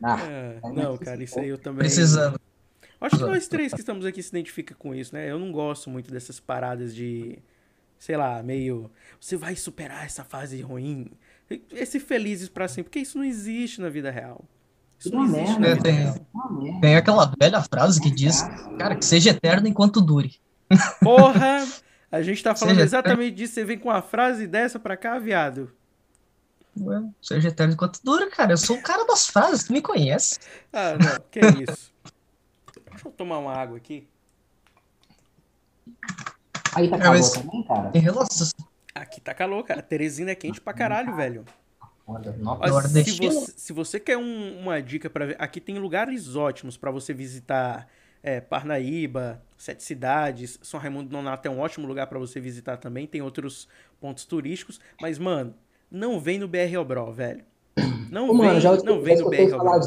Ah, 0.00 0.20
é, 0.20 0.60
não, 0.72 0.96
cara, 0.96 1.22
isso 1.22 1.40
aí 1.40 1.48
eu 1.48 1.58
também. 1.58 1.80
Precisando. 1.80 2.38
Acho 3.02 3.16
que 3.16 3.24
nós 3.24 3.48
três 3.48 3.72
que 3.72 3.80
estamos 3.80 4.06
aqui 4.06 4.22
se 4.22 4.30
identificam 4.30 4.76
com 4.78 4.94
isso, 4.94 5.14
né? 5.14 5.30
Eu 5.30 5.38
não 5.38 5.50
gosto 5.50 5.90
muito 5.90 6.10
dessas 6.10 6.38
paradas 6.38 6.94
de, 6.94 7.38
sei 7.98 8.16
lá, 8.16 8.42
meio. 8.42 8.90
Você 9.20 9.36
vai 9.36 9.56
superar 9.56 10.04
essa 10.04 10.24
fase 10.24 10.60
ruim. 10.60 11.10
Esse 11.70 11.98
felizes 12.00 12.48
para 12.48 12.68
sempre, 12.68 12.84
porque 12.84 13.00
isso 13.00 13.18
não 13.18 13.24
existe 13.24 13.80
na 13.80 13.88
vida 13.88 14.10
real. 14.10 14.44
Isso 14.98 15.14
não 15.14 15.24
existe 15.24 15.58
na 15.58 15.68
vida 15.68 15.82
tem, 15.82 15.94
real. 15.94 16.16
Tem 16.80 16.96
aquela 16.96 17.32
velha 17.38 17.60
frase 17.62 18.00
que 18.00 18.10
diz, 18.10 18.42
cara, 18.78 18.94
que 18.94 19.04
seja 19.04 19.30
eterno 19.30 19.66
enquanto 19.66 20.00
dure. 20.00 20.40
Porra! 21.02 21.66
A 22.10 22.22
gente 22.22 22.42
tá 22.42 22.54
falando 22.54 22.74
seja 22.74 22.84
exatamente 22.84 23.34
disso. 23.34 23.54
Você 23.54 23.64
vem 23.64 23.78
com 23.78 23.88
uma 23.88 24.02
frase 24.02 24.46
dessa 24.46 24.78
pra 24.78 24.96
cá, 24.96 25.18
viado. 25.18 25.72
Ué, 26.78 27.02
seja 27.20 27.48
eterno 27.48 27.74
enquanto 27.74 28.00
dura, 28.02 28.30
cara. 28.30 28.52
Eu 28.52 28.58
sou 28.58 28.76
o 28.76 28.82
cara 28.82 29.04
das 29.06 29.26
frases, 29.26 29.64
tu 29.64 29.72
me 29.72 29.82
conhece. 29.82 30.38
Ah, 30.72 30.92
não, 30.92 31.24
que 31.30 31.40
isso. 31.40 31.91
Deixa 32.92 33.08
eu 33.08 33.12
tomar 33.12 33.38
uma 33.38 33.52
água 33.52 33.76
aqui. 33.76 34.08
Aí 36.74 36.88
tá 36.88 36.98
calor 36.98 37.18
mas... 37.18 37.30
também, 37.30 37.62
cara? 37.64 37.90
Em 37.94 37.98
relação... 37.98 38.48
Aqui 38.94 39.20
tá 39.20 39.34
calor, 39.34 39.64
cara. 39.64 39.82
Teresina 39.82 40.30
é 40.30 40.34
quente 40.34 40.60
pra 40.60 40.72
caralho, 40.72 41.16
velho. 41.16 41.44
se, 43.04 43.18
você, 43.18 43.52
se 43.56 43.72
você 43.72 44.00
quer 44.00 44.18
um, 44.18 44.60
uma 44.60 44.82
dica 44.82 45.08
para 45.08 45.26
ver, 45.26 45.36
aqui 45.38 45.60
tem 45.60 45.78
lugares 45.78 46.36
ótimos 46.36 46.76
para 46.76 46.90
você 46.90 47.14
visitar 47.14 47.88
é, 48.22 48.40
Parnaíba, 48.40 49.42
Sete 49.56 49.82
Cidades, 49.82 50.58
São 50.62 50.78
Raimundo 50.78 51.10
Nonato 51.10 51.46
é 51.48 51.50
um 51.50 51.58
ótimo 51.58 51.86
lugar 51.86 52.06
para 52.06 52.18
você 52.18 52.38
visitar 52.38 52.76
também, 52.76 53.06
tem 53.06 53.22
outros 53.22 53.66
pontos 54.00 54.24
turísticos, 54.24 54.80
mas, 55.00 55.18
mano, 55.18 55.54
não 55.90 56.20
vem 56.20 56.38
no 56.38 56.46
BR 56.46 56.76
Obró, 56.78 57.10
velho. 57.10 57.44
Não 58.10 58.28
Ô, 58.28 58.38
vem, 58.38 58.46
mano, 58.46 58.60
já, 58.60 58.76
não 58.76 59.00
vem 59.00 59.16
no 59.18 59.30
BR 59.30 59.54
Obró. 59.54 59.80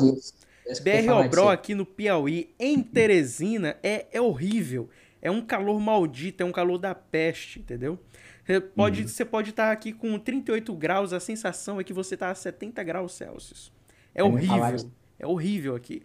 BR 0.81 1.11
Obró 1.11 1.49
aqui 1.49 1.75
no 1.75 1.85
Piauí, 1.85 2.53
em 2.59 2.81
Teresina, 2.81 3.77
é, 3.83 4.07
é 4.11 4.19
horrível. 4.19 4.89
É 5.21 5.29
um 5.31 5.41
calor 5.41 5.79
maldito, 5.79 6.43
é 6.43 6.45
um 6.45 6.51
calor 6.51 6.77
da 6.77 6.93
peste, 6.93 7.59
entendeu? 7.59 7.99
Você 8.45 8.59
pode, 8.59 9.01
uhum. 9.01 9.07
você 9.07 9.25
pode 9.25 9.49
estar 9.49 9.71
aqui 9.71 9.91
com 9.91 10.19
38 10.19 10.73
graus, 10.75 11.13
a 11.13 11.19
sensação 11.19 11.79
é 11.79 11.83
que 11.83 11.93
você 11.93 12.13
está 12.13 12.29
a 12.29 12.35
70 12.35 12.83
graus 12.83 13.13
Celsius. 13.13 13.71
É 14.13 14.23
horrível. 14.23 14.91
É 15.17 15.25
horrível 15.25 15.75
aqui. 15.75 16.03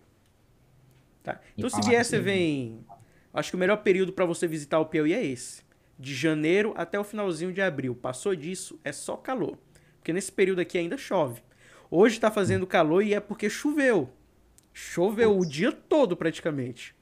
Tá? 1.23 1.40
Então, 1.57 1.69
se 1.69 1.81
vier, 1.83 2.05
você 2.05 2.19
vem. 2.19 2.85
Acho 3.33 3.50
que 3.50 3.57
o 3.57 3.59
melhor 3.59 3.76
período 3.79 4.12
para 4.12 4.25
você 4.25 4.47
visitar 4.47 4.81
o 4.81 4.87
Piauí 4.87 5.12
é 5.12 5.25
esse. 5.25 5.62
De 5.99 6.14
janeiro 6.14 6.73
até 6.76 6.99
o 6.99 7.05
finalzinho 7.05 7.52
de 7.52 7.61
abril. 7.61 7.95
Passou 7.95 8.35
disso, 8.35 8.81
é 8.83 8.90
só 8.90 9.17
calor. 9.17 9.59
Porque 9.99 10.12
nesse 10.12 10.33
período 10.33 10.61
aqui 10.61 10.79
ainda 10.79 10.97
chove. 10.97 11.43
Hoje 11.90 12.14
está 12.14 12.31
fazendo 12.31 12.67
calor 12.67 13.02
e 13.02 13.12
é 13.12 13.21
porque 13.21 13.50
choveu. 13.50 14.11
Choveu 14.81 15.39
o 15.39 15.45
dia 15.45 15.71
todo 15.71 16.17
praticamente. 16.17 16.97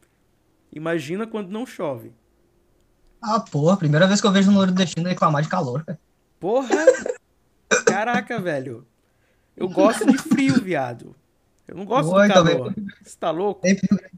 Imagina 0.72 1.28
quando 1.28 1.48
não 1.48 1.64
chove. 1.64 2.12
Ah, 3.22 3.38
porra, 3.38 3.76
primeira 3.76 4.06
vez 4.06 4.20
que 4.20 4.26
eu 4.26 4.32
vejo 4.32 4.50
no 4.50 4.58
nordestino 4.58 5.08
reclamar 5.08 5.42
de 5.42 5.48
calor, 5.48 5.84
cara. 5.84 5.98
Porra! 6.40 6.84
Caraca, 7.86 8.40
velho. 8.40 8.84
Eu 9.56 9.68
gosto 9.68 10.04
de 10.04 10.18
frio, 10.18 10.60
viado. 10.60 11.14
Eu 11.68 11.76
não 11.76 11.84
gosto 11.84 12.12
Oi, 12.12 12.26
do 12.26 12.34
calor. 12.34 12.74
Você 13.02 13.16
tá 13.18 13.30
louco? 13.30 13.62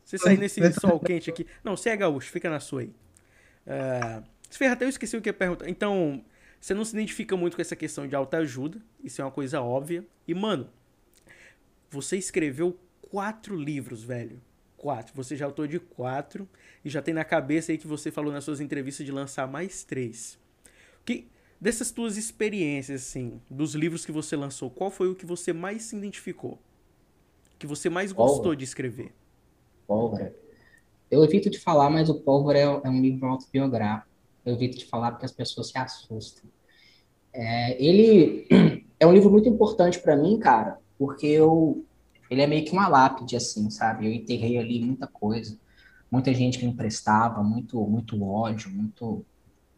Você 0.05 0.17
sair 0.17 0.39
nesse 0.39 0.73
sol 0.73 0.99
quente 0.99 1.29
aqui. 1.29 1.47
Não, 1.63 1.77
você 1.77 1.91
é 1.91 1.97
gaúcho, 1.97 2.33
fica 2.33 2.49
na 2.49 2.61
sua 2.61 2.81
aí. 2.81 2.95
Uh, 3.67 4.73
até 4.73 4.87
eu 4.87 4.89
esqueci 4.89 5.17
o 5.19 5.21
que 5.21 5.29
ia 5.29 5.35
perguntar. 5.35 5.69
Então, 5.69 6.25
você 6.59 6.73
não 6.73 6.85
se 6.85 6.95
identifica 6.95 7.37
muito 7.37 7.57
com 7.57 7.63
essa 7.63 7.77
questão 7.77 8.09
de 8.09 8.17
alta 8.17 8.39
ajuda. 8.39 8.81
Isso 9.05 9.21
é 9.21 9.25
uma 9.25 9.31
coisa 9.31 9.61
óbvia. 9.61 10.05
E, 10.27 10.35
mano, 10.35 10.67
você 11.91 12.17
escreveu 12.17 12.77
quatro 13.11 13.57
livros, 13.57 14.03
velho. 14.03 14.41
Quatro. 14.77 15.15
Você 15.15 15.37
já 15.37 15.45
é 15.45 15.47
autor 15.47 15.69
de 15.69 15.79
quatro. 15.79 16.49
E 16.85 16.89
já 16.89 17.03
tem 17.03 17.13
na 17.13 17.25
cabeça 17.25 17.73
aí 17.73 17.79
que 17.79 17.87
você 17.87 18.11
falou 18.11 18.33
nas 18.33 18.45
suas 18.45 18.61
entrevistas 18.61 19.05
de 19.05 19.13
lançar 19.13 19.47
mais 19.47 19.85
três. 19.85 20.39
Que, 21.05 21.29
dessas 21.61 21.91
tuas 21.91 22.17
experiências, 22.17 23.03
assim, 23.03 23.41
dos 23.51 23.75
livros 23.75 24.07
que 24.07 24.13
você 24.13 24.37
lançou, 24.37 24.71
qual 24.71 24.91
foi 24.91 25.09
o 25.09 25.15
que 25.15 25.27
você 25.27 25.53
mais 25.53 25.83
se 25.83 25.97
identificou? 25.97 26.59
que 27.61 27.67
você 27.67 27.91
mais 27.91 28.11
gostou 28.11 28.37
Pólvora. 28.37 28.57
de 28.57 28.65
escrever? 28.65 29.13
Pólvora. 29.87 30.35
Eu 31.11 31.23
evito 31.23 31.51
de 31.51 31.59
falar, 31.59 31.91
mas 31.91 32.09
o 32.09 32.15
Pólvora 32.15 32.59
é, 32.59 32.63
é 32.63 32.89
um 32.89 33.01
livro 33.01 33.29
autobiográfico. 33.29 34.09
Eu 34.45 34.55
evito 34.55 34.79
de 34.79 34.87
falar 34.87 35.13
porque 35.13 35.27
as 35.27 35.33
pessoas 35.33 35.69
se 35.69 35.79
assustam. 35.79 36.51
É, 37.33 37.85
ele 37.85 38.49
é 38.99 39.07
um 39.07 39.13
livro 39.13 39.31
muito 39.31 39.49
importante 39.49 40.01
para 40.01 40.17
mim, 40.17 40.39
cara, 40.39 40.79
porque 40.99 41.27
eu 41.27 41.85
ele 42.31 42.43
é 42.43 42.47
meio 42.47 42.65
que 42.65 42.73
uma 42.73 42.87
lápide, 42.87 43.37
assim, 43.37 43.69
sabe? 43.69 44.07
Eu 44.07 44.13
enterrei 44.13 44.57
ali 44.57 44.81
muita 44.85 45.07
coisa, 45.09 45.59
muita 46.11 46.33
gente 46.33 46.59
que 46.59 46.65
me 46.65 46.73
emprestava, 46.73 47.43
muito, 47.43 47.79
muito 47.87 48.23
ódio, 48.23 48.71
muito, 48.71 49.27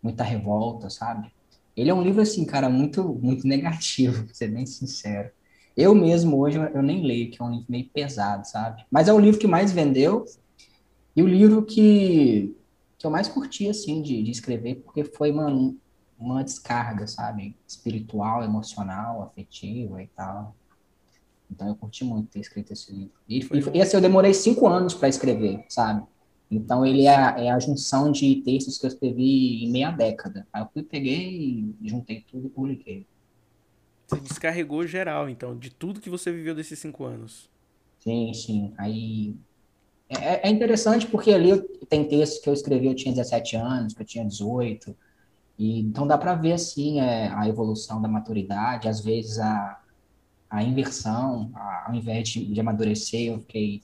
muita 0.02 0.22
revolta, 0.22 0.90
sabe? 0.90 1.32
Ele 1.74 1.88
é 1.88 1.94
um 1.94 2.02
livro, 2.02 2.20
assim, 2.20 2.44
cara, 2.44 2.68
muito, 2.68 3.02
muito 3.14 3.46
negativo, 3.48 4.24
pra 4.24 4.34
ser 4.34 4.48
bem 4.48 4.66
sincero. 4.66 5.30
Eu 5.74 5.94
mesmo, 5.94 6.38
hoje, 6.38 6.58
eu 6.58 6.82
nem 6.82 7.02
leio, 7.02 7.30
que 7.30 7.40
é 7.40 7.44
um 7.44 7.50
livro 7.50 7.66
meio 7.70 7.88
pesado, 7.88 8.46
sabe? 8.46 8.84
Mas 8.90 9.08
é 9.08 9.12
o 9.12 9.18
livro 9.18 9.40
que 9.40 9.46
mais 9.46 9.72
vendeu 9.72 10.26
e 11.16 11.22
o 11.22 11.26
livro 11.26 11.64
que, 11.64 12.54
que 12.98 13.06
eu 13.06 13.10
mais 13.10 13.28
curti, 13.28 13.68
assim, 13.68 14.02
de, 14.02 14.22
de 14.22 14.30
escrever, 14.30 14.76
porque 14.76 15.04
foi, 15.04 15.32
mano, 15.32 15.78
uma 16.18 16.44
descarga, 16.44 17.06
sabe? 17.06 17.56
Espiritual, 17.66 18.44
emocional, 18.44 19.22
afetiva 19.22 20.02
e 20.02 20.06
tal. 20.08 20.54
Então 21.52 21.68
eu 21.68 21.74
curti 21.74 22.04
muito 22.04 22.30
ter 22.30 22.40
escrito 22.40 22.72
esse 22.72 22.92
livro. 22.92 23.12
E, 23.28 23.38
e, 23.38 23.78
e 23.78 23.82
assim, 23.82 23.96
eu 23.96 24.00
demorei 24.00 24.32
cinco 24.34 24.66
anos 24.66 24.94
para 24.94 25.08
escrever, 25.08 25.64
sabe? 25.68 26.02
Então 26.50 26.84
ele 26.84 27.06
é 27.06 27.14
a, 27.14 27.38
é 27.38 27.50
a, 27.50 27.58
junção 27.58 28.10
de 28.12 28.36
textos 28.36 28.78
que 28.78 28.86
eu 28.86 28.88
escrevi 28.88 29.64
em 29.64 29.70
meia 29.70 29.90
década. 29.90 30.46
Aí 30.52 30.62
eu 30.62 30.68
fui, 30.72 30.82
peguei, 30.82 31.74
juntei 31.82 32.24
tudo 32.30 32.46
e 32.46 32.50
publiquei. 32.50 33.06
Você 34.06 34.20
descarregou 34.20 34.86
geral, 34.86 35.28
então, 35.28 35.56
de 35.56 35.70
tudo 35.70 36.00
que 36.00 36.10
você 36.10 36.30
viveu 36.30 36.54
desses 36.54 36.78
cinco 36.78 37.04
anos. 37.04 37.48
Sim, 38.00 38.34
sim. 38.34 38.74
Aí 38.76 39.34
é, 40.10 40.48
é 40.48 40.50
interessante 40.50 41.06
porque 41.06 41.32
ali 41.32 41.50
eu, 41.50 41.62
tem 41.88 42.06
textos 42.06 42.40
que 42.40 42.48
eu 42.50 42.52
escrevi, 42.52 42.86
eu 42.86 42.94
tinha 42.94 43.14
17 43.14 43.56
anos, 43.56 43.94
que 43.94 44.02
eu 44.02 44.06
tinha 44.06 44.24
18. 44.24 44.94
E, 45.58 45.80
então 45.80 46.06
dá 46.06 46.18
para 46.18 46.34
ver 46.34 46.52
assim 46.52 47.00
é, 47.00 47.28
a 47.28 47.48
evolução 47.48 48.02
da 48.02 48.08
maturidade, 48.08 48.88
às 48.88 49.00
vezes 49.00 49.38
a, 49.38 49.81
a 50.52 50.62
inversão, 50.62 51.50
a, 51.54 51.86
ao 51.88 51.94
invés 51.94 52.28
de, 52.28 52.44
de 52.44 52.60
amadurecer, 52.60 53.32
eu 53.32 53.40
fiquei 53.40 53.82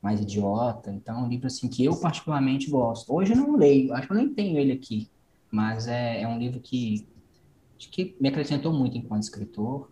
mais 0.00 0.20
idiota. 0.20 0.92
Então, 0.92 1.18
é 1.18 1.22
um 1.24 1.28
livro 1.28 1.48
assim 1.48 1.66
que 1.66 1.84
eu 1.84 1.96
particularmente 1.96 2.70
gosto. 2.70 3.12
Hoje 3.12 3.32
eu 3.32 3.36
não 3.36 3.56
leio, 3.56 3.92
acho 3.92 4.06
que 4.06 4.12
eu 4.12 4.16
nem 4.16 4.32
tenho 4.32 4.56
ele 4.56 4.72
aqui, 4.72 5.10
mas 5.50 5.88
é, 5.88 6.22
é 6.22 6.28
um 6.28 6.38
livro 6.38 6.60
que, 6.60 7.04
que 7.78 8.16
me 8.20 8.28
acrescentou 8.28 8.72
muito 8.72 8.96
enquanto 8.96 9.24
escritor. 9.24 9.90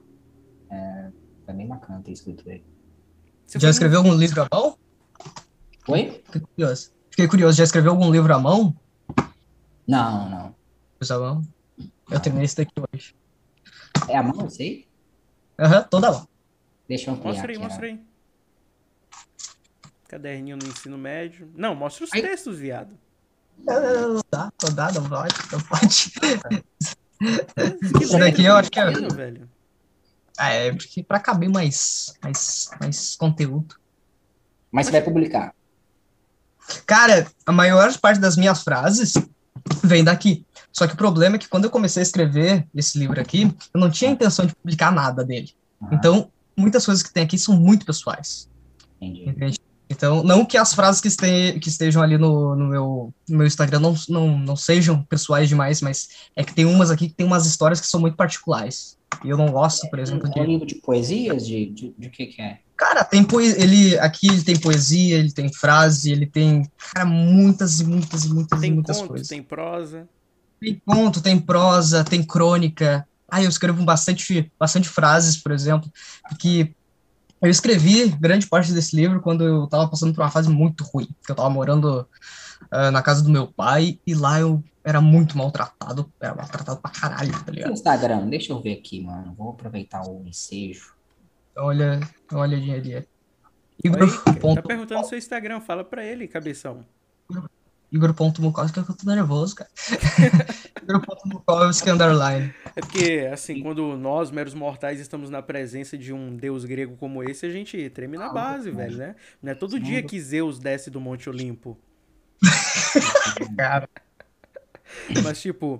É, 0.70 1.10
é 1.48 1.52
bem 1.52 1.66
bacana 1.66 2.00
ter 2.02 2.12
escrito 2.12 2.48
ele. 2.48 2.64
Você 3.44 3.58
Já 3.58 3.70
escreveu 3.70 3.98
algum 3.98 4.14
livro 4.14 4.42
à 4.42 4.48
mão? 4.50 4.78
Oi? 5.88 6.22
Fiquei 6.24 6.40
curioso. 6.40 6.92
Fiquei 7.10 7.28
curioso. 7.28 7.58
Já 7.58 7.64
escreveu 7.64 7.90
algum 7.90 8.12
livro 8.12 8.32
à 8.32 8.38
mão? 8.38 8.76
Não, 9.88 10.30
não. 10.30 10.54
À 11.10 11.18
mão? 11.18 11.42
Eu 12.08 12.20
terminei 12.20 12.44
esse 12.44 12.56
daqui 12.56 12.72
hoje. 12.94 13.16
É 14.08 14.16
a 14.16 14.22
mão, 14.22 14.48
sei? 14.48 14.86
Aham, 15.58 15.78
uhum, 15.78 15.84
toda 15.88 16.10
lá. 16.10 16.26
Deixa 16.88 17.10
eu 17.10 17.14
ampliar 17.14 17.32
Mostra 17.32 17.50
aí, 17.50 17.56
aqui, 17.56 17.64
mostra 17.64 17.86
aí. 17.86 18.00
Caderninho 20.08 20.56
no 20.56 20.66
ensino 20.66 20.98
médio. 20.98 21.50
Não, 21.54 21.74
mostra 21.74 22.04
os 22.04 22.12
aí. 22.12 22.20
textos, 22.20 22.58
viado. 22.58 22.98
Não 23.58 24.20
dá, 24.30 24.50
não 24.62 24.74
dá, 24.74 24.92
não 24.92 25.08
pode, 25.08 25.34
não 25.52 25.60
pode. 25.60 26.12
Isso 28.02 28.18
daqui 28.18 28.44
eu 28.44 28.56
acho 28.56 28.70
que 28.70 28.80
é. 28.80 28.90
Velho. 28.90 29.48
Ah, 30.36 30.50
é 30.50 30.72
porque 30.72 31.02
pra 31.02 31.20
caber 31.20 31.48
mais, 31.48 32.14
mais, 32.22 32.70
mais 32.80 33.16
conteúdo. 33.16 33.76
Mas 34.70 34.86
você 34.86 34.92
vai 34.92 35.02
publicar? 35.02 35.54
Cara, 36.86 37.30
a 37.44 37.52
maior 37.52 37.96
parte 37.98 38.20
das 38.20 38.36
minhas 38.36 38.62
frases 38.62 39.14
vem 39.82 40.04
daqui. 40.04 40.44
Só 40.72 40.86
que 40.86 40.94
o 40.94 40.96
problema 40.96 41.36
é 41.36 41.38
que 41.38 41.48
quando 41.48 41.64
eu 41.64 41.70
comecei 41.70 42.00
a 42.00 42.04
escrever 42.04 42.66
esse 42.74 42.98
livro 42.98 43.20
aqui, 43.20 43.42
eu 43.74 43.80
não 43.80 43.90
tinha 43.90 44.10
intenção 44.10 44.46
de 44.46 44.54
publicar 44.54 44.90
nada 44.90 45.24
dele. 45.24 45.50
Uhum. 45.80 45.88
Então, 45.92 46.30
muitas 46.56 46.84
coisas 46.84 47.02
que 47.02 47.12
tem 47.12 47.24
aqui 47.24 47.38
são 47.38 47.56
muito 47.56 47.84
pessoais. 47.84 48.48
Entendi. 49.00 49.58
Então, 49.90 50.22
não 50.22 50.44
que 50.44 50.56
as 50.56 50.72
frases 50.72 51.02
que, 51.02 51.08
este, 51.08 51.58
que 51.60 51.68
estejam 51.68 52.02
ali 52.02 52.16
no, 52.16 52.56
no, 52.56 52.66
meu, 52.66 53.14
no 53.28 53.38
meu 53.38 53.46
Instagram 53.46 53.80
não, 53.80 53.94
não, 54.08 54.38
não 54.38 54.56
sejam 54.56 55.02
pessoais 55.02 55.50
demais, 55.50 55.82
mas 55.82 56.08
é 56.34 56.42
que 56.42 56.54
tem 56.54 56.64
umas 56.64 56.90
aqui 56.90 57.08
que 57.08 57.14
tem 57.14 57.26
umas 57.26 57.44
histórias 57.44 57.78
que 57.78 57.86
são 57.86 58.00
muito 58.00 58.16
particulares. 58.16 58.96
E 59.22 59.28
eu 59.28 59.36
não 59.36 59.48
gosto, 59.48 59.88
por 59.90 59.98
exemplo, 59.98 60.26
é, 60.28 60.30
de... 60.30 60.38
É 60.38 60.42
um 60.42 60.46
livro 60.46 60.66
de 60.66 60.76
poesias? 60.76 61.46
De, 61.46 61.66
de, 61.66 61.94
de 61.98 62.08
que 62.08 62.26
que 62.26 62.40
é? 62.40 62.60
Cara, 62.82 63.04
tem 63.04 63.22
poesia, 63.22 63.62
ele 63.62 63.96
aqui 64.00 64.26
ele 64.26 64.42
tem 64.42 64.58
poesia, 64.58 65.16
ele 65.16 65.30
tem 65.30 65.52
frase, 65.52 66.10
ele 66.10 66.26
tem, 66.26 66.68
cara, 66.92 67.06
muitas 67.06 67.78
e 67.78 67.84
muitas 67.84 68.24
e 68.24 68.34
muitas 68.34 68.60
tem 68.60 68.70
e 68.70 68.74
muitas 68.74 68.96
conto, 68.98 69.08
coisas. 69.08 69.28
Tem 69.28 69.40
prosa. 69.40 70.08
Tem 70.60 70.82
conto, 70.84 71.22
tem 71.22 71.38
prosa, 71.38 72.02
tem 72.02 72.24
crônica. 72.24 73.06
Ah, 73.30 73.40
eu 73.40 73.48
escrevo 73.48 73.84
bastante, 73.84 74.52
bastante 74.58 74.88
frases, 74.88 75.36
por 75.36 75.52
exemplo, 75.52 75.88
porque 76.28 76.74
eu 77.40 77.48
escrevi 77.48 78.08
grande 78.20 78.48
parte 78.48 78.72
desse 78.72 78.96
livro 78.96 79.20
quando 79.20 79.44
eu 79.44 79.64
estava 79.66 79.88
passando 79.88 80.12
por 80.12 80.22
uma 80.22 80.30
fase 80.30 80.50
muito 80.50 80.82
ruim, 80.82 81.06
porque 81.20 81.30
eu 81.30 81.34
estava 81.34 81.48
morando 81.48 82.04
uh, 82.72 82.90
na 82.90 83.00
casa 83.00 83.22
do 83.22 83.30
meu 83.30 83.46
pai 83.46 84.00
e 84.04 84.12
lá 84.12 84.40
eu 84.40 84.60
era 84.82 85.00
muito 85.00 85.38
maltratado, 85.38 86.12
era 86.20 86.34
maltratado 86.34 86.80
pra 86.80 86.90
caralho, 86.90 87.30
tá 87.44 87.52
ligado? 87.52 87.72
Instagram, 87.72 88.28
deixa 88.28 88.52
eu 88.52 88.60
ver 88.60 88.72
aqui, 88.72 89.00
mano, 89.00 89.32
vou 89.38 89.50
aproveitar 89.50 90.02
o 90.02 90.26
ensejo. 90.26 91.00
Olha, 91.56 92.00
olha 92.32 92.56
a 92.56 92.74
ali. 92.74 93.06
Igor. 93.84 94.02
Oi, 94.02 94.54
tá 94.54 94.62
perguntando 94.62 95.06
seu 95.06 95.18
Instagram, 95.18 95.60
fala 95.60 95.84
pra 95.84 96.04
ele, 96.04 96.28
cabeção. 96.28 96.84
Igor.Mukowski, 97.92 98.80
é 98.80 98.82
que 98.82 98.90
eu 98.90 98.96
tô 98.96 99.06
nervoso, 99.06 99.56
cara. 99.56 99.70
Igor.Mukowski 100.82 101.90
underline. 101.90 102.54
É 102.74 102.80
porque, 102.80 103.28
assim, 103.30 103.62
quando 103.62 103.98
nós, 103.98 104.30
meros 104.30 104.54
mortais, 104.54 104.98
estamos 104.98 105.28
na 105.28 105.42
presença 105.42 105.98
de 105.98 106.10
um 106.10 106.34
deus 106.34 106.64
grego 106.64 106.96
como 106.96 107.22
esse, 107.22 107.44
a 107.44 107.50
gente 107.50 107.90
treme 107.90 108.16
na 108.16 108.32
base, 108.32 108.70
velho, 108.70 108.96
né? 108.96 109.14
Não 109.42 109.52
é 109.52 109.54
todo 109.54 109.78
dia 109.78 110.02
que 110.02 110.18
Zeus 110.18 110.58
desce 110.58 110.90
do 110.90 111.00
Monte 111.00 111.28
Olimpo. 111.28 111.78
cara. 113.58 113.88
Mas, 115.22 115.42
tipo, 115.42 115.74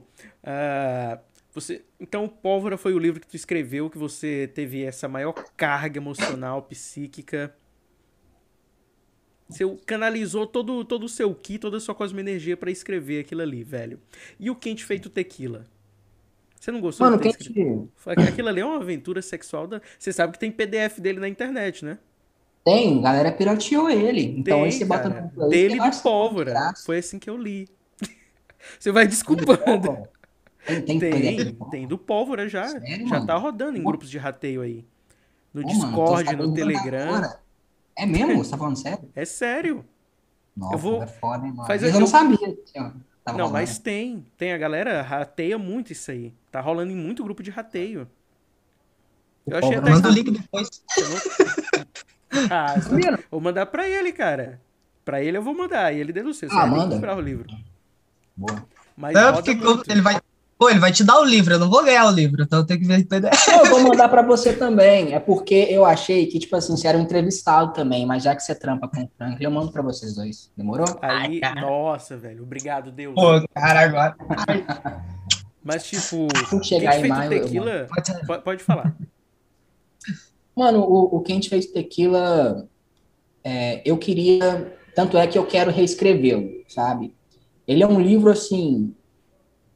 uh, 0.45 1.19
você... 1.53 1.85
Então, 2.01 2.27
Pólvora 2.29 2.77
foi 2.77 2.95
o 2.95 2.99
livro 2.99 3.21
que 3.21 3.27
tu 3.27 3.37
escreveu, 3.37 3.91
que 3.91 3.99
você 3.99 4.51
teve 4.55 4.83
essa 4.83 5.07
maior 5.09 5.33
carga 5.57 5.99
emocional, 5.99 6.63
psíquica 6.63 7.55
você 9.53 9.65
canalizou 9.85 10.47
todo, 10.47 10.85
todo 10.85 11.05
o 11.05 11.09
seu 11.09 11.35
ki, 11.35 11.59
toda 11.59 11.77
a 11.77 11.81
sua 11.81 11.95
cosmoenergia 11.95 12.57
para 12.57 12.71
escrever 12.71 13.21
aquilo 13.21 13.43
ali, 13.43 13.63
velho. 13.63 14.01
E 14.41 14.51
o 14.51 14.57
quente 14.57 14.85
feito 14.85 15.11
tequila? 15.11 15.67
Você 16.59 16.71
não 16.71 16.81
gostou 16.81 17.07
Mano, 17.07 17.21
quente... 17.21 17.53
Aquilo 18.07 18.49
ali 18.49 18.61
é 18.61 18.65
uma 18.65 18.77
aventura 18.77 19.21
sexual 19.21 19.67
da... 19.67 19.81
Você 19.99 20.13
sabe 20.13 20.33
que 20.33 20.39
tem 20.39 20.51
PDF 20.51 21.01
dele 21.01 21.21
na 21.21 21.29
internet, 21.29 21.85
né? 21.85 21.99
Tem, 22.65 23.03
galera 23.03 23.33
pirateou 23.33 23.91
ele. 23.91 24.23
Então 24.39 24.59
tem, 24.59 24.65
aí 24.65 24.73
você 24.73 24.85
bota 24.85 25.09
no 25.09 25.49
Dele 25.49 25.79
do 25.79 26.03
Pólvora. 26.03 26.73
Foi 26.87 26.99
assim 26.99 27.19
que 27.19 27.29
eu 27.29 27.37
li. 27.37 27.69
você 28.79 28.93
vai 28.93 29.07
desculpando. 29.07 30.09
Tem, 30.67 30.83
tem, 30.83 30.99
tem, 30.99 31.55
tem 31.71 31.87
do 31.87 31.99
Pólvora 31.99 32.49
já. 32.49 32.69
Sério, 32.69 33.09
já 33.09 33.25
tá 33.25 33.37
rodando 33.37 33.77
em 33.77 33.83
grupos 33.83 34.09
de 34.09 34.19
rateio 34.19 34.63
aí. 34.63 34.85
No 35.53 35.65
Discord, 35.65 36.25
mano, 36.25 36.49
no 36.49 36.55
Telegram. 36.55 37.23
É 37.97 38.07
mesmo? 38.07 38.39
Você 38.45 38.51
tá 38.51 38.59
falando 38.59 38.77
sério? 38.77 39.11
É 39.15 39.25
sério. 39.25 39.85
Nossa, 40.57 40.75
eu 40.75 40.79
vou... 40.79 41.03
é 41.03 41.07
foda, 41.07 41.47
hein, 41.47 41.53
mano. 41.53 41.67
Faz 41.67 41.83
eu 41.83 41.99
não 41.99 42.07
sabia. 42.07 42.39
Não, 43.27 43.35
rolando. 43.35 43.53
mas 43.53 43.79
tem. 43.79 44.27
Tem. 44.37 44.53
A 44.53 44.59
galera 44.59 45.03
rateia 45.03 45.59
muito 45.59 45.93
isso 45.93 46.11
aí. 46.11 46.33
Tá 46.51 46.61
rolando 46.61 46.93
em 46.93 46.97
muito 46.97 47.23
grupo 47.23 47.43
de 47.43 47.51
rateio. 47.51 48.09
Eu 49.47 49.59
achei 49.59 49.75
até. 49.75 49.91
Manda 49.91 50.09
o 50.09 50.13
link 50.13 50.31
depois. 50.31 50.69
Ah, 52.51 52.77
vou 53.31 53.43
mandar 53.43 53.67
pra 53.67 53.87
ele, 53.87 54.11
cara. 54.11 54.59
Pra 55.05 55.23
ele 55.23 55.37
eu 55.37 55.43
vou 55.43 55.55
mandar. 55.55 55.95
E 55.95 56.01
ele 56.01 56.15
denuncia. 56.15 56.49
Ah, 56.51 56.67
manda. 56.67 56.95
comprar 56.95 57.15
o 57.15 57.21
livro. 57.21 57.47
Boa. 58.35 58.67
Mas 58.97 59.13
não, 59.13 59.35
porque 59.35 59.51
ele 59.91 60.01
vai, 60.01 60.21
Pô, 60.63 60.71
ele 60.71 60.79
vai 60.79 60.93
te 60.93 61.03
dar 61.03 61.19
o 61.19 61.25
livro, 61.25 61.55
eu 61.55 61.59
não 61.59 61.69
vou 61.69 61.83
ganhar 61.83 62.07
o 62.07 62.13
livro, 62.13 62.41
então 62.41 62.61
eu 62.61 62.65
tenho 62.65 62.79
que 62.79 62.87
ver 62.87 63.05
PDF. 63.05 63.49
Eu 63.49 63.67
vou 63.67 63.81
mandar 63.83 64.09
para 64.09 64.23
você 64.23 64.53
também. 64.53 65.13
É 65.13 65.19
porque 65.19 65.67
eu 65.69 65.85
achei 65.85 66.25
que, 66.27 66.39
tipo 66.39 66.55
assim, 66.55 66.77
você 66.77 66.87
era 66.87 66.97
um 66.97 67.01
entrevistado 67.01 67.73
também, 67.73 68.07
mas 68.07 68.23
já 68.23 68.33
que 68.37 68.45
você 68.45 68.55
trampa 68.55 68.87
com 68.87 69.03
o 69.03 69.11
Franklin, 69.19 69.45
eu 69.45 69.51
mando 69.51 69.73
para 69.73 69.83
vocês 69.83 70.15
dois. 70.15 70.53
Demorou? 70.57 70.87
Aí, 71.03 71.41
Ai, 71.43 71.55
nossa, 71.61 72.17
velho, 72.17 72.45
obrigado, 72.45 72.93
Deus. 72.93 73.13
Pô, 73.13 73.45
cara, 73.53 73.81
agora. 73.81 74.17
Mas, 75.65 75.83
tipo, 75.83 76.29
chegar 76.63 76.93
fez 76.93 77.09
maio, 77.09 77.29
tequila, 77.29 77.89
pode, 78.25 78.45
pode 78.45 78.63
falar. 78.63 78.95
Mano, 80.55 80.79
o, 80.79 81.17
o 81.17 81.21
Quente 81.23 81.49
fez 81.49 81.67
tequila, 81.67 82.69
é, 83.43 83.83
eu 83.85 83.99
queria, 83.99 84.77
tanto 84.95 85.19
é 85.19 85.27
que 85.27 85.37
eu 85.37 85.45
quero 85.45 85.73
reescrevê-lo, 85.73 86.49
sabe? 86.69 87.13
Ele 87.67 87.83
é 87.83 87.87
um 87.87 88.01
livro, 88.01 88.31
assim, 88.31 88.95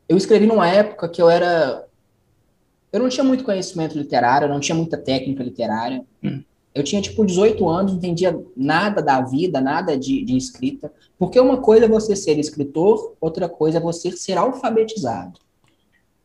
eu 0.09 0.17
escrevi 0.17 0.47
numa 0.47 0.69
época 0.69 1.09
que 1.09 1.21
eu 1.21 1.29
era. 1.29 1.87
Eu 2.93 3.01
não 3.01 3.09
tinha 3.09 3.25
muito 3.25 3.45
conhecimento 3.45 3.99
literário, 3.99 4.49
não 4.49 4.61
tinha 4.61 4.75
muita 4.75 4.97
técnica 4.97 5.43
literária. 5.43 6.05
Hum. 6.23 6.43
Eu 6.75 6.85
tinha, 6.85 7.01
tipo, 7.01 7.25
18 7.25 7.67
anos, 7.69 7.93
não 7.93 7.99
entendia 7.99 8.39
nada 8.55 9.01
da 9.01 9.21
vida, 9.23 9.61
nada 9.61 9.97
de, 9.97 10.23
de 10.25 10.37
escrita. 10.37 10.93
Porque 11.19 11.41
uma 11.41 11.57
coisa 11.57 11.87
é 11.87 11.89
você 11.89 12.15
ser 12.15 12.39
escritor, 12.39 13.15
outra 13.21 13.49
coisa 13.49 13.79
é 13.79 13.81
você 13.81 14.13
ser 14.13 14.37
alfabetizado. 14.37 15.41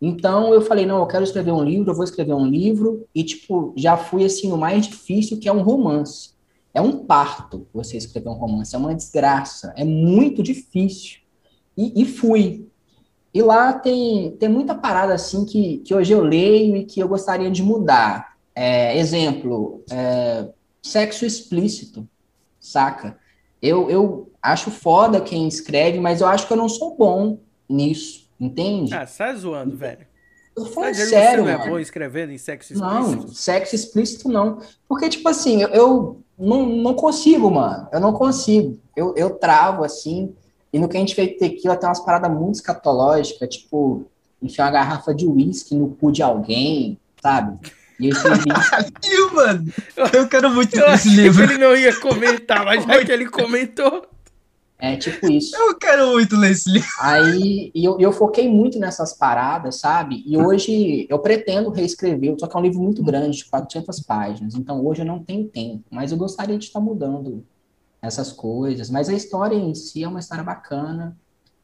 Então 0.02 0.54
eu 0.54 0.62
falei, 0.62 0.86
não, 0.86 1.00
eu 1.00 1.06
quero 1.06 1.24
escrever 1.24 1.52
um 1.52 1.64
livro, 1.64 1.92
eu 1.92 1.96
vou 1.96 2.04
escrever 2.04 2.34
um 2.34 2.46
livro, 2.46 3.08
e 3.14 3.24
tipo, 3.24 3.72
já 3.78 3.96
fui 3.96 4.26
assim 4.26 4.50
no 4.50 4.58
mais 4.58 4.88
difícil, 4.88 5.40
que 5.40 5.48
é 5.48 5.54
um 5.54 5.62
romance. 5.62 6.32
É 6.74 6.82
um 6.82 7.06
parto 7.06 7.68
você 7.74 7.98
escrever 7.98 8.30
um 8.30 8.34
romance, 8.34 8.76
é 8.76 8.78
uma 8.78 8.96
desgraça, 8.96 9.74
é 9.78 9.84
muito 9.84 10.42
difícil. 10.42 11.20
E, 11.78 12.02
e 12.02 12.06
fui. 12.06 12.68
E 13.34 13.42
lá 13.42 13.74
tem, 13.74 14.32
tem 14.32 14.50
muita 14.50 14.76
parada 14.76 15.14
assim 15.14 15.46
que, 15.46 15.78
que 15.80 15.94
hoje 15.96 16.12
eu 16.14 16.22
leio 16.22 16.76
e 16.76 16.86
que 16.86 17.00
eu 17.00 17.08
gostaria 17.08 17.50
de 17.50 17.64
mudar. 17.64 18.36
É, 18.54 18.98
exemplo, 18.98 19.84
é, 19.90 20.50
sexo 20.82 21.26
explícito, 21.26 22.08
saca? 22.60 23.18
Eu, 23.62 23.90
eu 23.90 24.32
acho 24.42 24.70
foda 24.70 25.22
quem 25.22 25.48
escreve, 25.48 26.00
mas 26.00 26.20
eu 26.20 26.28
acho 26.28 26.48
que 26.48 26.54
eu 26.54 26.58
não 26.58 26.68
sou 26.68 26.96
bom 26.98 27.38
nisso. 27.70 28.30
Entende? 28.40 28.94
Ah, 28.94 29.06
tá 29.06 29.34
zoando, 29.36 29.78
velho. 29.78 30.08
Eu 30.58 30.66
falo 30.66 30.94
sério, 30.94 31.46
você 31.46 31.52
não 31.54 31.62
é 31.64 31.70
bom 31.70 31.80
escrevendo 31.80 32.32
em 32.32 32.38
sexo 32.38 32.74
explícito? 32.74 33.16
Não, 33.16 33.28
sexo 33.30 33.76
explícito 33.76 34.30
não. 34.30 34.60
Porque, 34.88 35.08
tipo 35.08 35.30
assim, 35.30 35.62
eu, 35.62 35.70
eu 35.70 36.22
não, 36.38 36.66
não 36.66 36.94
consigo, 36.94 37.50
mano. 37.50 37.88
Eu 37.92 38.00
não 38.00 38.14
consigo. 38.14 38.80
Eu, 38.96 39.14
eu 39.16 39.30
travo, 39.30 39.84
assim. 39.84 40.36
E 40.74 40.80
no 40.80 40.88
que 40.88 40.98
a 40.98 41.00
gente 41.00 41.16
fez 41.16 41.38
tequila 41.38 41.76
tem 41.76 41.88
umas 41.90 42.00
paradas 42.04 42.32
muito 42.32 42.56
escatológicas, 42.56 43.50
tipo, 43.50 44.06
enfiar 44.42 44.66
uma 44.66 44.72
garrafa 44.72 45.14
de 45.14 45.26
uísque 45.28 45.76
no 45.76 45.90
cu 45.90 46.12
de 46.12 46.24
alguém, 46.24 46.98
sabe? 47.22 47.58
E 48.00 48.08
eu 48.08 48.12
escrevi 48.14 48.50
Ih, 48.50 49.36
mano, 49.36 49.74
eu 50.14 50.28
quero 50.28 50.50
muito 50.50 50.76
Eu 50.76 50.86
ler 50.88 50.94
esse 50.96 51.10
achei 51.10 51.16
que 51.16 51.22
livro. 51.22 51.44
ele 51.44 51.58
não 51.58 51.76
ia 51.76 51.96
comentar, 52.00 52.66
mas 52.66 52.84
já 52.84 53.04
que 53.06 53.12
ele 53.12 53.28
comentou. 53.30 54.08
É 54.80 54.96
tipo 54.96 55.32
isso. 55.32 55.56
Eu 55.56 55.76
quero 55.78 56.08
muito 56.08 56.36
ler 56.36 56.52
esse 56.54 56.68
livro. 56.68 56.90
Aí 57.00 57.72
e 57.76 57.86
eu, 57.86 58.00
eu 58.00 58.12
foquei 58.12 58.50
muito 58.50 58.80
nessas 58.80 59.14
paradas, 59.14 59.76
sabe? 59.76 60.24
E 60.26 60.36
hoje 60.36 61.06
eu 61.08 61.20
pretendo 61.20 61.70
reescrever, 61.70 62.36
só 62.40 62.48
que 62.48 62.58
é 62.58 62.60
um 62.60 62.64
livro 62.64 62.82
muito 62.82 63.04
grande, 63.04 63.38
de 63.38 63.46
400 63.46 64.00
páginas. 64.00 64.56
Então 64.56 64.84
hoje 64.84 65.04
eu 65.04 65.06
não 65.06 65.20
tenho 65.24 65.48
tempo, 65.48 65.84
mas 65.92 66.12
eu 66.12 66.18
gostaria 66.18 66.58
de 66.58 66.66
estar 66.66 66.80
mudando 66.80 67.46
essas 68.02 68.32
coisas. 68.32 68.90
Mas 68.90 69.10
a 69.10 69.14
história 69.14 69.56
em 69.56 69.76
si 69.76 70.04
é 70.04 70.08
uma 70.08 70.20
história 70.20 70.44
bacana. 70.44 71.18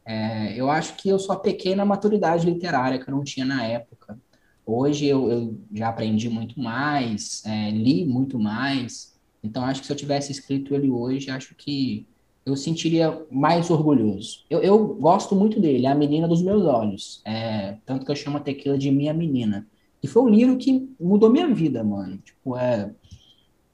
É, 0.06 0.54
eu 0.56 0.70
acho 0.70 0.96
que 0.96 1.10
eu 1.10 1.20
só 1.20 1.36
pequei 1.36 1.76
na 1.76 1.86
maturidade 1.86 2.46
literária 2.46 3.00
que 3.00 3.10
eu 3.10 3.16
não 3.16 3.24
tinha 3.24 3.46
na 3.46 3.64
época. 3.64 4.20
Hoje 4.66 5.06
eu, 5.06 5.32
eu 5.32 5.58
já 5.74 5.90
aprendi 5.90 6.30
muito 6.30 6.60
mais, 6.60 7.44
é, 7.46 7.72
li 7.72 8.06
muito 8.06 8.38
mais. 8.38 9.18
Então 9.44 9.64
acho 9.64 9.82
que 9.82 9.88
se 9.88 9.94
eu 9.94 9.98
tivesse 9.98 10.32
escrito 10.32 10.76
ele 10.76 10.90
hoje, 10.90 11.32
acho 11.32 11.56
que 11.56 12.06
eu 12.46 12.56
sentiria 12.56 13.26
mais 13.30 13.70
orgulhoso. 13.70 14.46
Eu, 14.50 14.62
eu 14.62 14.96
gosto 14.96 15.36
muito 15.36 15.60
dele, 15.60 15.86
é 15.86 15.90
a 15.90 15.96
menina 15.96 16.28
dos 16.28 16.42
meus 16.42 16.64
olhos. 16.64 17.22
É, 17.26 17.78
tanto 17.86 18.06
que 18.06 18.12
eu 18.12 18.16
chamo 18.16 18.38
a 18.38 18.42
tequila 18.42 18.78
de 18.78 18.90
minha 18.90 19.14
menina. 19.14 19.68
E 20.02 20.08
foi 20.08 20.24
um 20.24 20.30
livro 20.30 20.58
que 20.58 20.90
mudou 21.00 21.30
minha 21.30 21.54
vida, 21.54 21.84
mano. 21.84 22.18
Tipo, 22.20 22.56
é. 22.58 22.94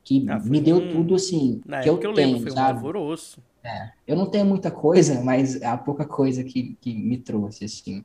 Que 0.04 0.20
Ah, 0.28 0.40
me 0.40 0.62
deu 0.62 0.82
um- 0.82 0.88
tudo 0.90 1.16
assim 1.16 1.64
Na 1.66 1.80
que 1.80 1.90
eu 1.90 1.98
época 1.98 2.08
eu 2.08 2.12
tenho, 2.14 2.38
lembro, 2.38 2.40
foi 2.40 2.52
um 2.52 2.62
sabe? 2.62 2.64
alvoroço. 2.64 3.42
Eu 4.06 4.16
não 4.16 4.30
tenho 4.30 4.46
muita 4.46 4.72
coisa, 4.72 5.22
mas 5.24 5.62
é 5.62 5.68
a 5.68 5.78
pouca 5.78 6.06
coisa 6.08 6.44
que, 6.44 6.76
que 6.82 6.94
me 6.94 7.18
trouxe, 7.22 7.66
assim. 7.66 8.04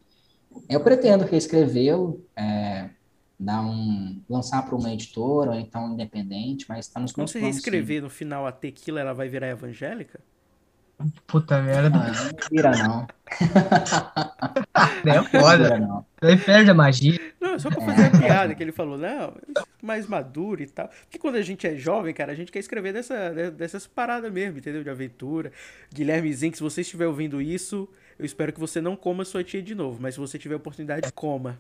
Eu 0.69 0.83
pretendo 0.85 1.25
reescrevê-lo, 1.25 2.27
é, 2.37 2.91
dar 3.39 3.63
um, 3.63 4.23
lançar 4.29 4.63
para 4.65 4.77
uma 4.77 4.93
editora, 4.93 5.53
ou 5.53 5.57
então 5.61 5.93
independente, 5.95 6.67
mas 6.69 6.87
está 6.87 7.01
nos 7.01 7.13
Quando 7.13 7.29
você 7.39 7.39
reescrever 7.39 8.01
no 8.03 8.09
final 8.09 8.47
a 8.47 8.53
tequila, 8.53 9.01
ela 9.01 9.13
vai 9.13 9.29
virar 9.29 9.49
evangélica? 9.49 10.21
Puta 11.27 11.63
merda. 11.63 11.91
Ah, 11.93 12.13
não 12.15 12.39
vira 12.51 12.77
não. 12.77 13.13
É 15.07 15.23
Não 15.33 15.43
foda. 15.43 15.69
vira 15.69 15.79
não. 15.79 16.08
Aí 16.21 16.37
perde 16.37 16.71
a 16.71 16.75
magia. 16.75 17.19
Não, 17.41 17.55
é 17.55 17.59
só 17.59 17.71
pra 17.71 17.81
fazer 17.81 18.07
a 18.07 18.11
piada 18.11 18.55
que 18.55 18.63
ele 18.63 18.73
falou, 18.73 18.99
não, 18.99 19.35
mais 19.83 20.07
maduro 20.07 20.63
e 20.63 20.67
tal. 20.67 20.89
Porque 21.05 21.19
quando 21.19 21.37
a 21.37 21.43
gente 21.43 21.67
é 21.67 21.77
jovem, 21.77 22.13
cara, 22.13 22.33
a 22.33 22.35
gente 22.35 22.51
quer 22.51 22.59
escrever 22.59 22.93
dessa, 22.93 23.31
de- 23.31 23.51
dessas 23.53 23.87
paradas 23.87 24.33
mesmo, 24.33 24.59
entendeu? 24.59 24.83
De 24.83 24.91
aventura. 24.91 25.53
Guilherme 25.93 26.33
Zen, 26.33 26.53
se 26.53 26.61
você 26.63 26.81
estiver 26.81 27.07
ouvindo 27.07 27.41
isso, 27.41 27.89
eu 28.19 28.25
espero 28.25 28.53
que 28.53 28.59
você 28.59 28.81
não 28.81 28.97
coma 28.97 29.25
sua 29.25 29.45
tia 29.45 29.63
de 29.63 29.75
novo, 29.75 29.99
mas 30.01 30.15
se 30.15 30.21
você 30.21 30.39
tiver 30.39 30.57
oportunidade, 30.57 31.13
coma. 31.13 31.59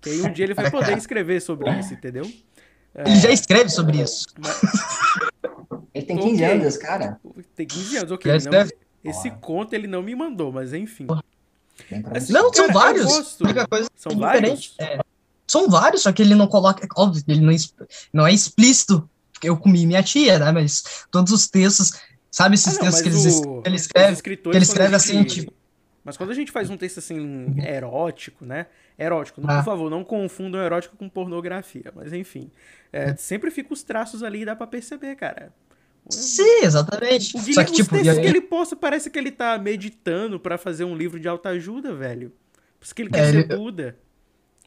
Que 0.00 0.10
aí 0.10 0.22
um 0.22 0.32
dia 0.32 0.44
ele 0.46 0.54
vai 0.54 0.70
poder 0.70 0.96
escrever 0.96 1.40
sobre 1.42 1.70
isso, 1.78 1.92
entendeu? 1.94 2.24
Ele 2.94 3.16
já 3.16 3.30
escreve 3.30 3.68
sobre 3.68 4.00
isso. 4.02 4.26
Ele 5.94 6.06
tem 6.06 6.16
15 6.18 6.44
Ok. 6.44 6.44
anos, 6.54 6.76
cara. 6.76 7.20
Tem 7.56 7.66
15 7.66 7.96
anos, 7.98 8.10
ok. 8.12 8.32
Não- 8.32 9.10
esse 9.10 9.30
conto 9.32 9.74
ele 9.74 9.86
não 9.86 10.02
me 10.02 10.14
mandou, 10.14 10.52
mas 10.52 10.72
enfim. 10.72 11.06
Assim. 12.14 12.32
Não, 12.32 12.52
são 12.52 12.66
cara, 12.68 12.78
vários. 12.78 13.04
gosto. 13.06 13.42
A 13.42 13.44
única 13.48 13.66
coisa 13.66 13.88
São 13.96 14.12
é 14.12 14.16
vários? 14.16 14.74
É. 14.78 14.98
São 15.46 15.68
vários, 15.68 16.02
só 16.02 16.12
que 16.12 16.22
ele 16.22 16.34
não 16.34 16.46
coloca. 16.46 16.86
Óbvio, 16.96 17.22
ele 17.28 17.40
não, 17.40 17.52
es- 17.52 17.74
não 18.12 18.26
é 18.26 18.32
explícito. 18.32 19.08
porque 19.32 19.48
Eu 19.48 19.56
comi 19.56 19.84
minha 19.86 20.02
tia, 20.02 20.38
né? 20.38 20.52
Mas 20.52 21.04
todos 21.10 21.32
os 21.32 21.48
textos. 21.48 21.92
Sabe 22.30 22.54
esses 22.54 22.68
Ah, 22.68 22.72
não, 22.72 22.80
textos 22.80 23.02
que 23.02 23.08
eles, 23.08 23.40
o- 23.44 23.62
ele 23.66 23.76
os 23.76 23.82
escreve? 23.82 24.12
escritores, 24.12 24.56
que 24.56 24.58
ele 24.58 24.66
quando 24.66 24.80
a 24.80 24.86
escreve 24.86 24.94
assim, 24.96 25.12
gente- 25.18 25.40
tipo- 25.40 25.52
Mas 26.04 26.16
quando 26.16 26.30
a 26.30 26.34
gente 26.34 26.50
faz 26.50 26.68
um 26.70 26.76
texto 26.76 26.98
assim, 26.98 27.54
erótico, 27.64 28.44
né? 28.44 28.66
Erótico, 28.98 29.40
Ah. 29.44 29.58
por 29.58 29.64
favor, 29.64 29.90
não 29.90 30.02
confundam 30.02 30.60
erótico 30.60 30.96
com 30.96 31.08
pornografia. 31.08 31.92
Mas 31.94 32.12
enfim. 32.12 32.50
é, 32.92 33.14
sempre 33.16 33.50
fica 33.50 33.72
os 33.72 33.82
traços 33.82 34.22
ali 34.22 34.42
e 34.42 34.44
dá 34.44 34.54
pra 34.56 34.66
perceber, 34.66 35.14
cara. 35.16 35.52
Sim, 36.10 36.60
exatamente. 36.64 37.36
O 37.36 37.40
Só 37.54 37.64
que, 37.64 37.72
tipo, 37.72 37.94
aí- 37.94 38.02
que 38.02 38.26
ele 38.26 38.40
posta 38.40 38.74
parece 38.76 39.08
que 39.10 39.18
ele 39.18 39.30
tá 39.30 39.56
meditando 39.58 40.38
pra 40.38 40.58
fazer 40.58 40.84
um 40.84 40.96
livro 40.96 41.18
de 41.18 41.28
autoajuda, 41.28 41.94
velho. 41.94 42.30
Por 42.78 42.84
isso 42.84 42.94
que 42.94 43.02
ele 43.02 43.10
quer 43.10 43.20
É, 43.28 43.30
ser 43.30 43.38
ele- 43.50 43.56
Buda. 43.56 43.96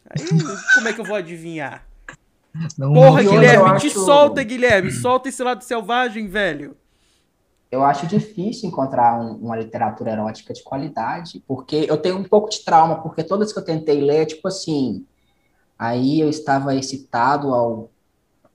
Aí, 0.10 0.15
como 0.76 0.88
é 0.88 0.93
que 0.93 1.02
eu 1.02 1.06
vou 1.06 1.15
adivinhar? 1.15 1.86
não- 2.78 2.93
Porra, 2.93 3.19
hoje 3.19 3.30
Guilherme, 3.30 3.69
eu 3.69 3.78
te 3.78 3.88
acho- 3.88 4.00
solta, 4.06 4.43
Guilherme. 4.43 4.91
Solta 4.91 5.28
esse 5.30 5.43
lado 5.43 5.63
selvagem, 5.63 6.28
velho. 6.28 6.78
Eu 7.69 7.84
acho 7.84 8.08
difícil 8.08 8.69
encontrar 8.69 9.19
um- 9.19 9.36
uma 9.36 9.58
literatura 9.58 10.12
erótica 10.12 10.54
de 10.54 10.63
qualidade, 10.63 11.43
porque 11.45 11.86
eu 11.89 11.98
tenho 11.98 12.17
um 12.17 12.24
pouco 12.24 12.50
de 12.50 12.63
trauma, 12.63 13.02
porque 13.02 13.24
todas 13.24 13.52
que 13.52 13.60
eu 13.60 13.65
tentei 13.65 14.00
ler, 14.00 14.26
tipo 14.28 14.48
assim, 14.48 15.06
aí 15.78 16.21
eu 16.21 16.30
estava 16.30 16.74
excitado 16.76 17.54
ao, 17.54 17.91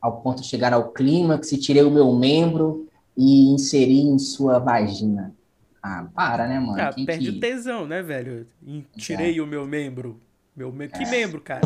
ao 0.00 0.20
ponto 0.20 0.42
de 0.42 0.48
chegar 0.48 0.72
ao 0.72 0.90
clímax 0.92 1.52
e 1.52 1.58
tirei 1.58 1.82
o 1.82 1.90
meu 1.90 2.12
membro 2.14 2.88
e 3.16 3.52
inseri 3.52 4.00
em 4.00 4.18
sua 4.18 4.58
vagina. 4.58 5.34
Ah, 5.82 6.06
para, 6.14 6.46
né, 6.46 6.58
mano? 6.60 6.80
Ah, 6.80 6.92
Quem 6.92 7.06
perde 7.06 7.30
que- 7.32 7.36
o 7.38 7.40
tesão, 7.40 7.86
né, 7.86 8.02
velho? 8.02 8.46
E 8.66 8.84
tirei 8.96 9.40
o 9.40 9.46
meu 9.46 9.66
membro. 9.66 10.20
Meu 10.54 10.70
me... 10.72 10.88
Que 10.88 11.06
membro, 11.06 11.40
cara? 11.40 11.62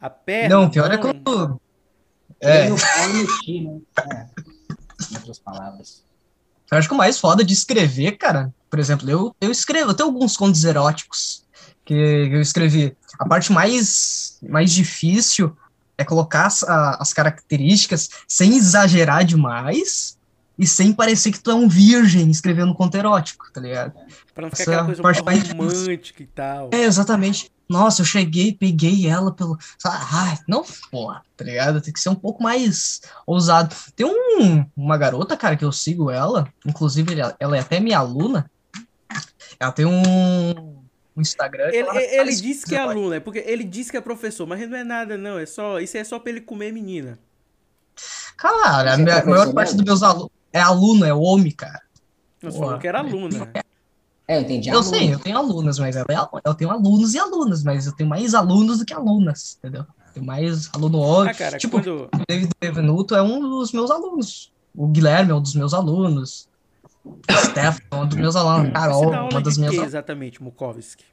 A 0.00 0.10
perna. 0.10 0.54
Não, 0.56 0.70
pior 0.70 0.90
é 0.92 0.98
quando. 0.98 1.60
Tirei 2.40 2.56
É, 2.56 2.68
e 2.68 3.12
mexi, 3.14 3.60
né? 3.62 3.80
É, 4.10 4.26
em 5.10 5.16
outras 5.16 5.38
palavras. 5.38 6.04
eu 6.70 6.76
acho 6.78 6.88
que 6.88 6.94
o 6.94 6.98
mais 6.98 7.18
foda 7.18 7.42
de 7.44 7.54
escrever, 7.54 8.12
cara, 8.18 8.52
por 8.68 8.78
exemplo, 8.78 9.08
eu, 9.10 9.34
eu 9.40 9.50
escrevo, 9.50 9.90
eu 9.90 9.94
tenho 9.94 10.08
alguns 10.10 10.36
contos 10.36 10.62
eróticos 10.64 11.44
que 11.84 11.94
eu 11.94 12.40
escrevi. 12.40 12.94
A 13.18 13.26
parte 13.26 13.50
mais, 13.52 14.38
mais 14.42 14.72
difícil 14.72 15.56
é 15.96 16.04
colocar 16.04 16.46
as, 16.46 16.62
a- 16.64 16.96
as 17.00 17.12
características 17.12 18.08
sem 18.28 18.56
exagerar 18.56 19.24
demais 19.24 20.16
e 20.58 20.66
sem 20.66 20.92
parecer 20.92 21.32
que 21.32 21.40
tu 21.40 21.50
é 21.50 21.54
um 21.54 21.68
virgem 21.68 22.30
escrevendo 22.30 22.74
conto 22.74 22.96
erótico, 22.96 23.46
tá 23.52 23.60
ligado? 23.60 23.92
Pra 24.34 24.42
não 24.42 24.50
ficar 24.50 24.62
essa 24.62 24.70
aquela 24.70 24.84
coisa 24.86 25.02
parte 25.02 25.22
mais 25.24 25.48
romântica 25.50 26.22
e 26.22 26.26
tal. 26.26 26.70
É, 26.72 26.82
exatamente. 26.84 27.50
Nossa, 27.68 28.02
eu 28.02 28.06
cheguei, 28.06 28.52
peguei 28.52 29.08
ela 29.08 29.32
pelo. 29.32 29.56
Ah, 29.84 30.38
não, 30.46 30.62
porra, 30.90 31.22
tá 31.36 31.44
ligado? 31.44 31.80
Tem 31.80 31.92
que 31.92 31.98
ser 31.98 32.10
um 32.10 32.14
pouco 32.14 32.42
mais 32.42 33.00
ousado. 33.26 33.74
Tem 33.96 34.06
um, 34.06 34.64
uma 34.76 34.98
garota, 34.98 35.36
cara, 35.36 35.56
que 35.56 35.64
eu 35.64 35.72
sigo 35.72 36.10
ela, 36.10 36.46
inclusive 36.64 37.16
ela 37.40 37.56
é 37.56 37.60
até 37.60 37.80
minha 37.80 37.98
aluna. 37.98 38.48
Ela 39.58 39.72
tem 39.72 39.86
um, 39.86 40.83
um 41.16 41.20
Instagram. 41.22 41.68
Ele, 41.68 41.78
ela 41.88 42.02
ele 42.02 42.34
disse 42.34 42.66
que 42.66 42.74
é 42.74 42.78
aluno, 42.78 43.12
é 43.14 43.20
porque 43.20 43.38
ele 43.46 43.64
disse 43.64 43.90
que 43.90 43.96
é 43.96 44.00
professor, 44.00 44.46
mas 44.46 44.68
não 44.68 44.76
é 44.76 44.84
nada, 44.84 45.16
não. 45.16 45.38
É 45.38 45.46
só, 45.46 45.78
isso 45.80 45.96
é 45.96 46.04
só 46.04 46.18
pra 46.18 46.30
ele 46.30 46.40
comer 46.40 46.72
menina. 46.72 47.18
Cara, 48.36 48.92
a 48.92 48.94
é 48.94 48.96
minha- 48.96 49.20
a 49.20 49.24
maior 49.26 49.52
parte 49.52 49.74
dos 49.76 49.84
meus 49.84 50.02
alunos 50.02 50.30
é 50.52 50.60
aluno, 50.60 51.04
é 51.04 51.14
homem, 51.14 51.52
cara. 51.52 51.80
Não, 52.42 52.50
você 52.50 52.58
falou 52.58 52.78
que 52.78 52.88
era 52.88 52.98
aluna. 52.98 53.50
É, 54.26 54.36
eu 54.36 54.40
entendi. 54.40 54.68
Eu 54.68 54.78
aluno. 54.78 54.90
sei, 54.96 55.14
eu 55.14 55.18
tenho 55.18 55.36
alunas, 55.38 55.78
mas 55.78 55.96
ela 55.96 56.06
é, 56.08 56.48
eu 56.48 56.54
tenho 56.54 56.70
alunos 56.70 57.14
e 57.14 57.18
alunas, 57.18 57.62
mas 57.62 57.86
eu 57.86 57.92
tenho 57.92 58.08
mais 58.08 58.34
alunos 58.34 58.78
do 58.78 58.84
que 58.84 58.92
alunas, 58.94 59.56
entendeu? 59.58 59.86
Tem 60.12 60.22
mais 60.22 60.70
aluno 60.72 60.98
homem. 60.98 61.30
Ah, 61.30 61.34
cara, 61.34 61.58
tipo, 61.58 61.78
quando. 61.80 62.04
O 62.14 62.24
David 62.28 62.50
Bevenuto 62.60 63.14
é 63.14 63.22
um 63.22 63.40
dos 63.40 63.72
meus 63.72 63.90
alunos. 63.90 64.52
O 64.74 64.86
Guilherme 64.86 65.30
é 65.32 65.34
um 65.34 65.40
dos 65.42 65.54
meus 65.54 65.74
alunos. 65.74 66.48
O 67.04 67.16
Stefan 67.50 67.80
é 67.90 67.96
um 67.96 68.06
dos 68.06 68.16
meus 68.16 68.36
alunos. 68.36 68.68
Você 68.68 68.72
Carol, 68.72 69.14
é 69.14 69.20
uma 69.20 69.40
das 69.40 69.54
de 69.54 69.60
minhas 69.60 69.74
alunas. 69.74 69.88
exatamente, 69.88 70.42
Mukovski? 70.42 71.04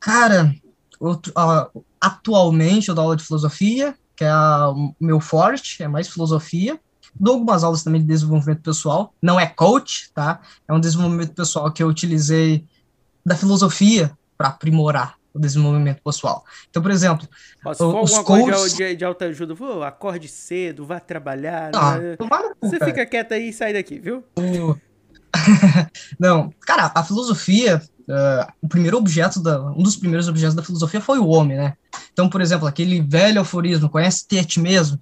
Cara, 0.00 0.54
outro- 1.00 1.32
ah, 1.36 1.68
atualmente 2.00 2.88
eu 2.88 2.94
dou 2.94 3.04
aula 3.04 3.16
de 3.16 3.24
filosofia, 3.24 3.94
que 4.16 4.24
é 4.24 4.28
a- 4.28 4.70
o 4.70 4.94
meu 5.00 5.18
forte, 5.20 5.82
é 5.82 5.88
mais 5.88 6.08
filosofia. 6.08 6.78
Dou 7.18 7.34
algumas 7.34 7.62
aulas 7.64 7.82
também 7.82 8.00
de 8.00 8.06
desenvolvimento 8.06 8.62
pessoal. 8.62 9.14
Não 9.22 9.38
é 9.38 9.46
coach, 9.46 10.10
tá? 10.12 10.40
É 10.68 10.72
um 10.72 10.80
desenvolvimento 10.80 11.32
pessoal 11.34 11.72
que 11.72 11.82
eu 11.82 11.88
utilizei 11.88 12.64
da 13.24 13.34
filosofia 13.36 14.16
para 14.36 14.48
aprimorar 14.48 15.16
o 15.32 15.38
desenvolvimento 15.38 16.00
pessoal. 16.02 16.44
Então, 16.70 16.82
por 16.82 16.90
exemplo, 16.90 17.26
Ó, 17.64 17.72
se 17.72 17.78
for 17.78 18.02
os 18.02 18.12
alguma 18.12 18.24
coisa 18.24 18.52
coaches... 18.58 18.76
de, 18.76 18.96
de 18.96 19.04
autoajuda, 19.04 19.54
pô, 19.56 19.82
acorde 19.82 20.28
cedo, 20.28 20.84
vá 20.84 21.00
trabalhar. 21.00 21.70
Ah, 21.74 21.98
né? 21.98 22.16
Você 22.60 22.78
fica 22.84 23.04
quieto 23.06 23.32
aí 23.32 23.48
e 23.48 23.52
sai 23.52 23.72
daqui, 23.72 23.98
viu? 23.98 24.24
Não, 26.18 26.52
cara, 26.60 26.90
a 26.94 27.02
filosofia, 27.02 27.82
ah, 28.08 28.52
o 28.62 28.68
primeiro 28.68 28.96
objeto 28.96 29.40
da, 29.42 29.60
um 29.72 29.82
dos 29.82 29.96
primeiros 29.96 30.28
objetos 30.28 30.54
da 30.54 30.62
filosofia 30.62 31.00
foi 31.00 31.18
o 31.18 31.26
homem, 31.26 31.56
né? 31.56 31.76
Então, 32.12 32.28
por 32.28 32.40
exemplo, 32.40 32.66
aquele 32.66 33.00
velho 33.00 33.40
aforismo, 33.40 33.88
conhece-te 33.88 34.38
a 34.38 34.44
ti 34.44 34.60
mesmo, 34.60 34.98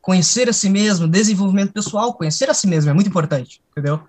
conhecer 0.00 0.48
a 0.48 0.52
si 0.52 0.68
mesmo, 0.68 1.08
desenvolvimento 1.08 1.72
pessoal, 1.72 2.14
conhecer 2.14 2.50
a 2.50 2.54
si 2.54 2.66
mesmo 2.66 2.90
é 2.90 2.94
muito 2.94 3.08
importante, 3.08 3.62
entendeu? 3.70 4.02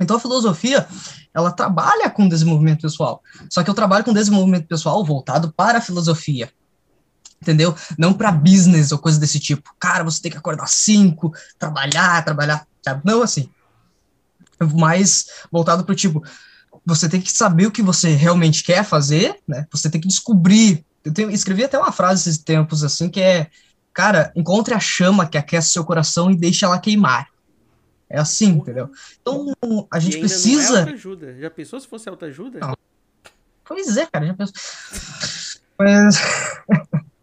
Então 0.00 0.16
a 0.16 0.20
filosofia, 0.20 0.86
ela 1.34 1.52
trabalha 1.52 2.08
com 2.08 2.26
desenvolvimento 2.26 2.80
pessoal, 2.80 3.22
só 3.50 3.62
que 3.62 3.68
eu 3.68 3.74
trabalho 3.74 4.04
com 4.04 4.14
desenvolvimento 4.14 4.66
pessoal 4.66 5.04
voltado 5.04 5.52
para 5.52 5.78
a 5.78 5.82
filosofia, 5.82 6.50
entendeu? 7.40 7.74
Não 7.98 8.14
para 8.14 8.32
business 8.32 8.92
ou 8.92 8.98
coisa 8.98 9.20
desse 9.20 9.38
tipo. 9.38 9.74
Cara, 9.78 10.02
você 10.02 10.20
tem 10.22 10.32
que 10.32 10.38
acordar 10.38 10.66
cinco, 10.68 11.32
trabalhar, 11.58 12.24
trabalhar? 12.24 12.66
Não 13.04 13.22
assim. 13.22 13.50
Mais 14.74 15.26
voltado 15.50 15.84
para 15.84 15.92
o 15.92 15.96
tipo, 15.96 16.22
você 16.84 17.08
tem 17.08 17.20
que 17.20 17.32
saber 17.32 17.66
o 17.66 17.70
que 17.70 17.82
você 17.82 18.10
realmente 18.10 18.62
quer 18.62 18.84
fazer, 18.84 19.36
né? 19.46 19.66
Você 19.70 19.90
tem 19.90 20.00
que 20.00 20.08
descobrir. 20.08 20.84
Eu 21.04 21.12
tenho, 21.12 21.30
escrevi 21.30 21.64
até 21.64 21.78
uma 21.78 21.92
frase 21.92 22.28
esses 22.28 22.42
tempos 22.42 22.84
assim 22.84 23.08
que 23.08 23.20
é, 23.20 23.48
cara, 23.92 24.32
encontre 24.36 24.74
a 24.74 24.80
chama 24.80 25.26
que 25.26 25.38
aquece 25.38 25.70
seu 25.70 25.84
coração 25.84 26.30
e 26.30 26.36
deixe 26.36 26.64
ela 26.64 26.78
queimar. 26.78 27.28
É 28.08 28.18
assim, 28.18 28.48
entendeu? 28.48 28.90
Então 29.20 29.54
a 29.90 30.00
gente 30.00 30.18
precisa. 30.18 30.70
Não 30.70 30.76
é 30.76 30.80
autoajuda. 30.80 31.38
Já 31.38 31.50
pensou 31.50 31.80
se 31.80 31.86
fosse 31.86 32.08
autoajuda? 32.08 32.58
Não. 32.58 32.76
Pois 33.64 33.96
é, 33.96 34.04
cara, 34.06 34.26
já 34.26 34.34
pensou. 34.34 34.54
Mas. 35.78 36.16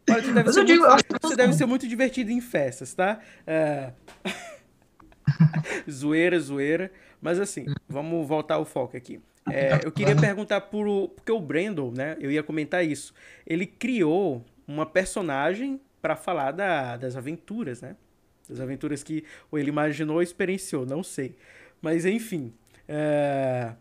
Olha, 0.10 0.21
você 0.23 0.32
deve, 0.32 0.43
Mas 0.45 0.54
ser 0.54 0.62
eu 0.62 0.65
digo, 0.65 0.80
muito, 0.80 0.89
eu 0.89 0.95
acho 0.95 1.04
que 1.04 1.15
você 1.21 1.36
deve 1.36 1.54
ser 1.54 1.65
muito 1.65 1.88
divertido 1.88 2.32
em 2.32 2.39
festas, 2.39 2.93
tá? 2.93 3.19
É... 3.45 3.91
zoeira, 5.90 6.40
zoeira. 6.40 6.92
Mas 7.22 7.40
assim, 7.40 7.66
vamos 7.88 8.28
voltar 8.28 8.56
ao 8.56 8.66
foco 8.66 8.96
aqui. 8.96 9.20
É, 9.50 9.80
eu 9.84 9.92
queria 9.92 10.16
perguntar 10.16 10.62
por, 10.62 11.10
porque 11.10 11.32
o 11.32 11.40
Brandon, 11.40 11.92
né? 11.92 12.18
Eu 12.20 12.30
ia 12.32 12.44
comentar 12.44 12.86
isso. 12.86 13.13
Ele 13.46 13.66
criou 13.66 14.46
uma 14.68 14.86
personagem 14.86 15.80
para 16.02 16.16
falar 16.16 16.52
da, 16.52 16.98
das 16.98 17.16
aventuras, 17.16 17.82
né? 17.82 17.96
Das 18.48 18.60
aventuras 18.60 19.04
que 19.04 19.24
ou 19.52 19.58
ele 19.58 19.70
imaginou 19.70 20.18
ou 20.18 20.22
experienciou, 20.22 20.86
não 20.86 21.04
sei. 21.04 21.36
Mas 21.82 22.06
enfim. 22.06 22.54
É... 22.88 23.74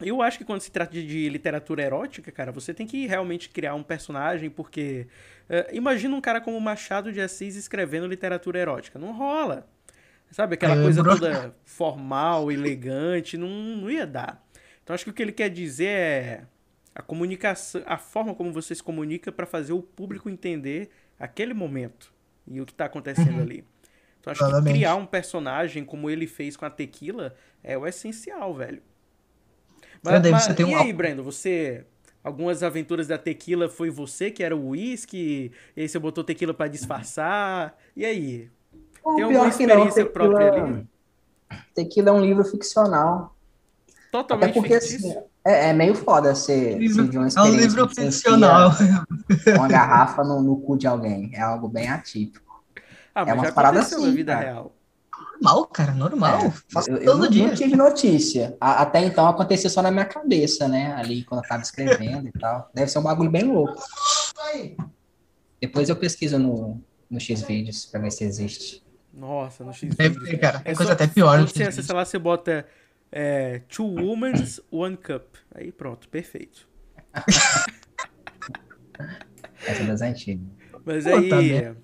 Eu 0.00 0.22
acho 0.22 0.38
que 0.38 0.44
quando 0.44 0.60
se 0.60 0.70
trata 0.70 0.92
de, 0.92 1.04
de, 1.04 1.28
literatura 1.28 1.82
erótica, 1.82 2.30
cara, 2.30 2.52
você 2.52 2.72
tem 2.72 2.86
que 2.86 3.04
realmente 3.06 3.48
criar 3.48 3.74
um 3.74 3.82
personagem, 3.82 4.48
porque. 4.48 5.08
É, 5.48 5.70
imagina 5.72 6.14
um 6.14 6.20
cara 6.20 6.40
como 6.40 6.60
Machado 6.60 7.12
de 7.12 7.20
Assis 7.20 7.56
escrevendo 7.56 8.06
literatura 8.06 8.60
erótica. 8.60 8.98
Não 8.98 9.12
rola. 9.12 9.68
Sabe, 10.30 10.54
aquela 10.54 10.76
é, 10.76 10.82
coisa 10.82 11.02
toda 11.02 11.54
formal, 11.64 12.52
elegante, 12.52 13.36
não, 13.36 13.48
não 13.48 13.90
ia 13.90 14.06
dar. 14.06 14.44
Então 14.82 14.94
acho 14.94 15.04
que 15.04 15.10
o 15.10 15.14
que 15.14 15.22
ele 15.22 15.32
quer 15.32 15.48
dizer 15.48 15.88
é 15.88 16.44
a 16.94 17.02
comunicação, 17.02 17.82
a 17.86 17.96
forma 17.96 18.34
como 18.34 18.52
você 18.52 18.74
se 18.74 18.82
comunica 18.82 19.32
para 19.32 19.46
fazer 19.46 19.72
o 19.72 19.82
público 19.82 20.28
entender 20.28 20.90
aquele 21.18 21.54
momento 21.54 22.12
e 22.46 22.60
o 22.60 22.66
que 22.66 22.72
está 22.72 22.84
acontecendo 22.84 23.36
uhum. 23.36 23.42
ali. 23.42 23.64
Então 24.20 24.30
acho 24.30 24.42
Exatamente. 24.42 24.66
que 24.66 24.78
criar 24.78 24.96
um 24.96 25.06
personagem 25.06 25.84
como 25.84 26.10
ele 26.10 26.26
fez 26.26 26.56
com 26.56 26.64
a 26.64 26.70
Tequila 26.70 27.34
é 27.62 27.76
o 27.78 27.86
essencial, 27.86 28.54
velho. 28.54 28.82
Mas, 30.02 30.46
tem 30.54 30.66
um... 30.66 30.70
e 30.70 30.74
aí, 30.74 30.92
Brendo, 30.92 31.22
você 31.22 31.84
algumas 32.22 32.62
aventuras 32.62 33.06
da 33.06 33.16
tequila 33.16 33.68
foi 33.68 33.90
você 33.90 34.30
que 34.30 34.42
era 34.42 34.54
o 34.54 34.68
uísque, 34.68 35.52
e 35.76 35.80
aí 35.80 35.88
você 35.88 35.98
botou 35.98 36.22
tequila 36.22 36.52
para 36.52 36.68
disfarçar. 36.68 37.76
E 37.96 38.04
aí? 38.04 38.50
Tem 39.02 39.24
alguma 39.24 39.48
experiência 39.48 40.04
não, 40.04 40.10
tequila... 40.10 40.28
própria 40.28 40.64
ali? 40.64 40.86
Tequila 41.74 42.10
é 42.10 42.12
um 42.12 42.20
livro 42.20 42.44
ficcional. 42.44 43.34
Totalmente 44.10 44.50
Até 44.50 44.60
porque, 44.60 44.80
fictício. 44.80 45.10
Assim, 45.10 45.18
é, 45.44 45.70
é, 45.70 45.72
meio 45.72 45.94
foda 45.94 46.34
você 46.34 46.74
livro, 46.74 47.04
uma 47.04 47.28
É 47.28 47.42
um 47.42 47.56
livro 47.56 47.88
ficcional. 47.88 48.70
Uma 49.56 49.68
garrafa 49.68 50.24
no, 50.24 50.42
no, 50.42 50.56
cu 50.60 50.76
de 50.76 50.86
alguém. 50.86 51.30
É 51.32 51.40
algo 51.40 51.68
bem 51.68 51.88
atípico. 51.88 52.62
Ah, 53.14 53.24
é 53.26 53.32
uma 53.32 53.52
parada 53.52 53.80
assim, 53.80 53.96
assim, 53.96 54.06
na 54.06 54.12
vida 54.12 54.32
cara. 54.34 54.44
real. 54.44 54.72
Normal, 55.40 55.66
cara, 55.66 55.92
normal. 55.92 56.38
É, 56.38 56.52
Faço 56.68 56.90
eu, 56.90 56.96
eu 56.98 57.12
todo 57.12 57.22
não, 57.22 57.30
dia. 57.30 57.46
não 57.46 57.54
tive 57.54 57.76
notícia. 57.76 58.56
A, 58.60 58.82
até 58.82 59.04
então 59.04 59.26
acontecia 59.26 59.70
só 59.70 59.80
na 59.80 59.90
minha 59.90 60.04
cabeça, 60.04 60.68
né? 60.68 60.94
Ali 60.94 61.24
quando 61.24 61.42
eu 61.42 61.48
tava 61.48 61.62
escrevendo 61.62 62.28
e 62.28 62.32
tal. 62.32 62.70
Deve 62.74 62.90
ser 62.90 62.98
um 62.98 63.02
bagulho 63.02 63.30
bem 63.30 63.44
louco. 63.44 63.80
Depois 65.60 65.88
eu 65.88 65.96
pesquiso 65.96 66.38
no, 66.38 66.80
no 67.10 67.20
X-Vídeos 67.20 67.86
pra 67.86 68.00
ver 68.00 68.10
se 68.10 68.24
existe. 68.24 68.82
Nossa, 69.18 69.64
no 69.64 69.72
X 69.72 69.94
Deve 69.96 70.24
ter, 70.24 70.38
cara. 70.38 70.62
É 70.64 70.74
coisa 70.74 70.92
até 70.92 71.08
pior. 71.08 71.38
Quando 71.38 71.48
você 71.48 71.64
acessa 71.64 71.92
lá, 71.92 72.04
você 72.04 72.18
bota 72.18 72.64
é, 73.10 73.62
Two 73.68 73.96
Womans, 73.96 74.60
One 74.70 74.96
Cup. 74.96 75.34
Aí 75.52 75.72
pronto, 75.72 76.08
perfeito. 76.08 76.68
Essa 79.66 79.82
é 79.82 79.86
das 79.86 80.02
antigas. 80.02 80.46
Mas 80.84 81.04
Pô, 81.04 81.10
aí, 81.10 81.28
bem. 81.28 81.76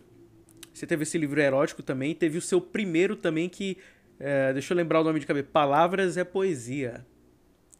você 0.73 0.87
teve 0.87 1.03
esse 1.03 1.19
livro 1.19 1.41
erótico 1.41 1.83
também, 1.83 2.15
teve 2.15 2.39
o 2.39 2.43
seu 2.43 2.61
primeiro 2.61 3.17
também 3.17 3.49
que, 3.49 3.79
é, 4.19 4.53
deixa 4.53 4.73
eu 4.73 4.77
lembrar 4.77 5.01
o 5.01 5.05
nome 5.05 5.19
de 5.19 5.27
cabeça, 5.27 5.49
Palavras 5.53 6.17
é 6.17 6.23
Poesia. 6.23 7.05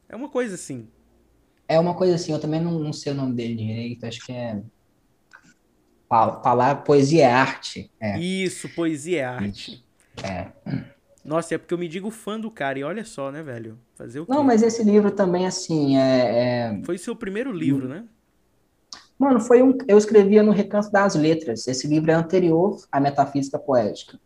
É 0.09 0.17
uma 0.17 0.29
coisa 0.29 0.57
assim. 0.57 0.89
É 1.69 1.79
uma 1.79 1.95
coisa 1.95 2.17
assim, 2.17 2.33
eu 2.33 2.41
também 2.41 2.61
não, 2.61 2.79
não 2.79 2.93
sei 2.93 3.13
o 3.13 3.17
nome 3.17 3.35
dele 3.35 3.55
direito, 3.55 4.05
acho 4.05 4.27
que 4.27 4.33
é. 4.33 4.61
Palavra, 6.09 6.77
poesia 6.77 7.25
é 7.25 7.33
arte. 7.33 7.91
É. 8.01 8.19
Isso, 8.19 8.69
Poesia 8.69 9.21
é 9.21 9.25
Arte. 9.25 9.85
É. 10.23 10.49
Nossa, 11.25 11.55
é 11.55 11.59
porque 11.59 11.73
eu 11.73 11.79
me 11.79 11.89
digo 11.89 12.11
fã 12.11 12.39
do 12.39 12.51
cara, 12.51 12.79
e 12.79 12.85
olha 12.85 13.05
só, 13.05 13.33
né, 13.33 13.43
velho? 13.43 13.79
Fazer 13.95 14.21
o 14.21 14.27
quê? 14.27 14.33
Não, 14.33 14.45
mas 14.45 14.63
esse 14.63 14.85
livro 14.85 15.11
também, 15.11 15.47
assim, 15.47 15.97
é. 15.97 16.73
é... 16.77 16.83
Foi 16.85 16.97
o 16.97 16.99
seu 16.99 17.17
primeiro 17.17 17.51
livro, 17.51 17.89
né? 17.89 18.05
Mano, 19.19 19.41
foi 19.41 19.63
um. 19.63 19.77
Eu 19.89 19.97
escrevia 19.97 20.43
no 20.43 20.53
Recanto 20.53 20.91
das 20.91 21.15
Letras. 21.15 21.67
Esse 21.67 21.87
livro 21.87 22.11
é 22.11 22.15
anterior 22.15 22.77
à 22.91 23.01
Metafísica 23.01 23.59
Poética. 23.59 24.19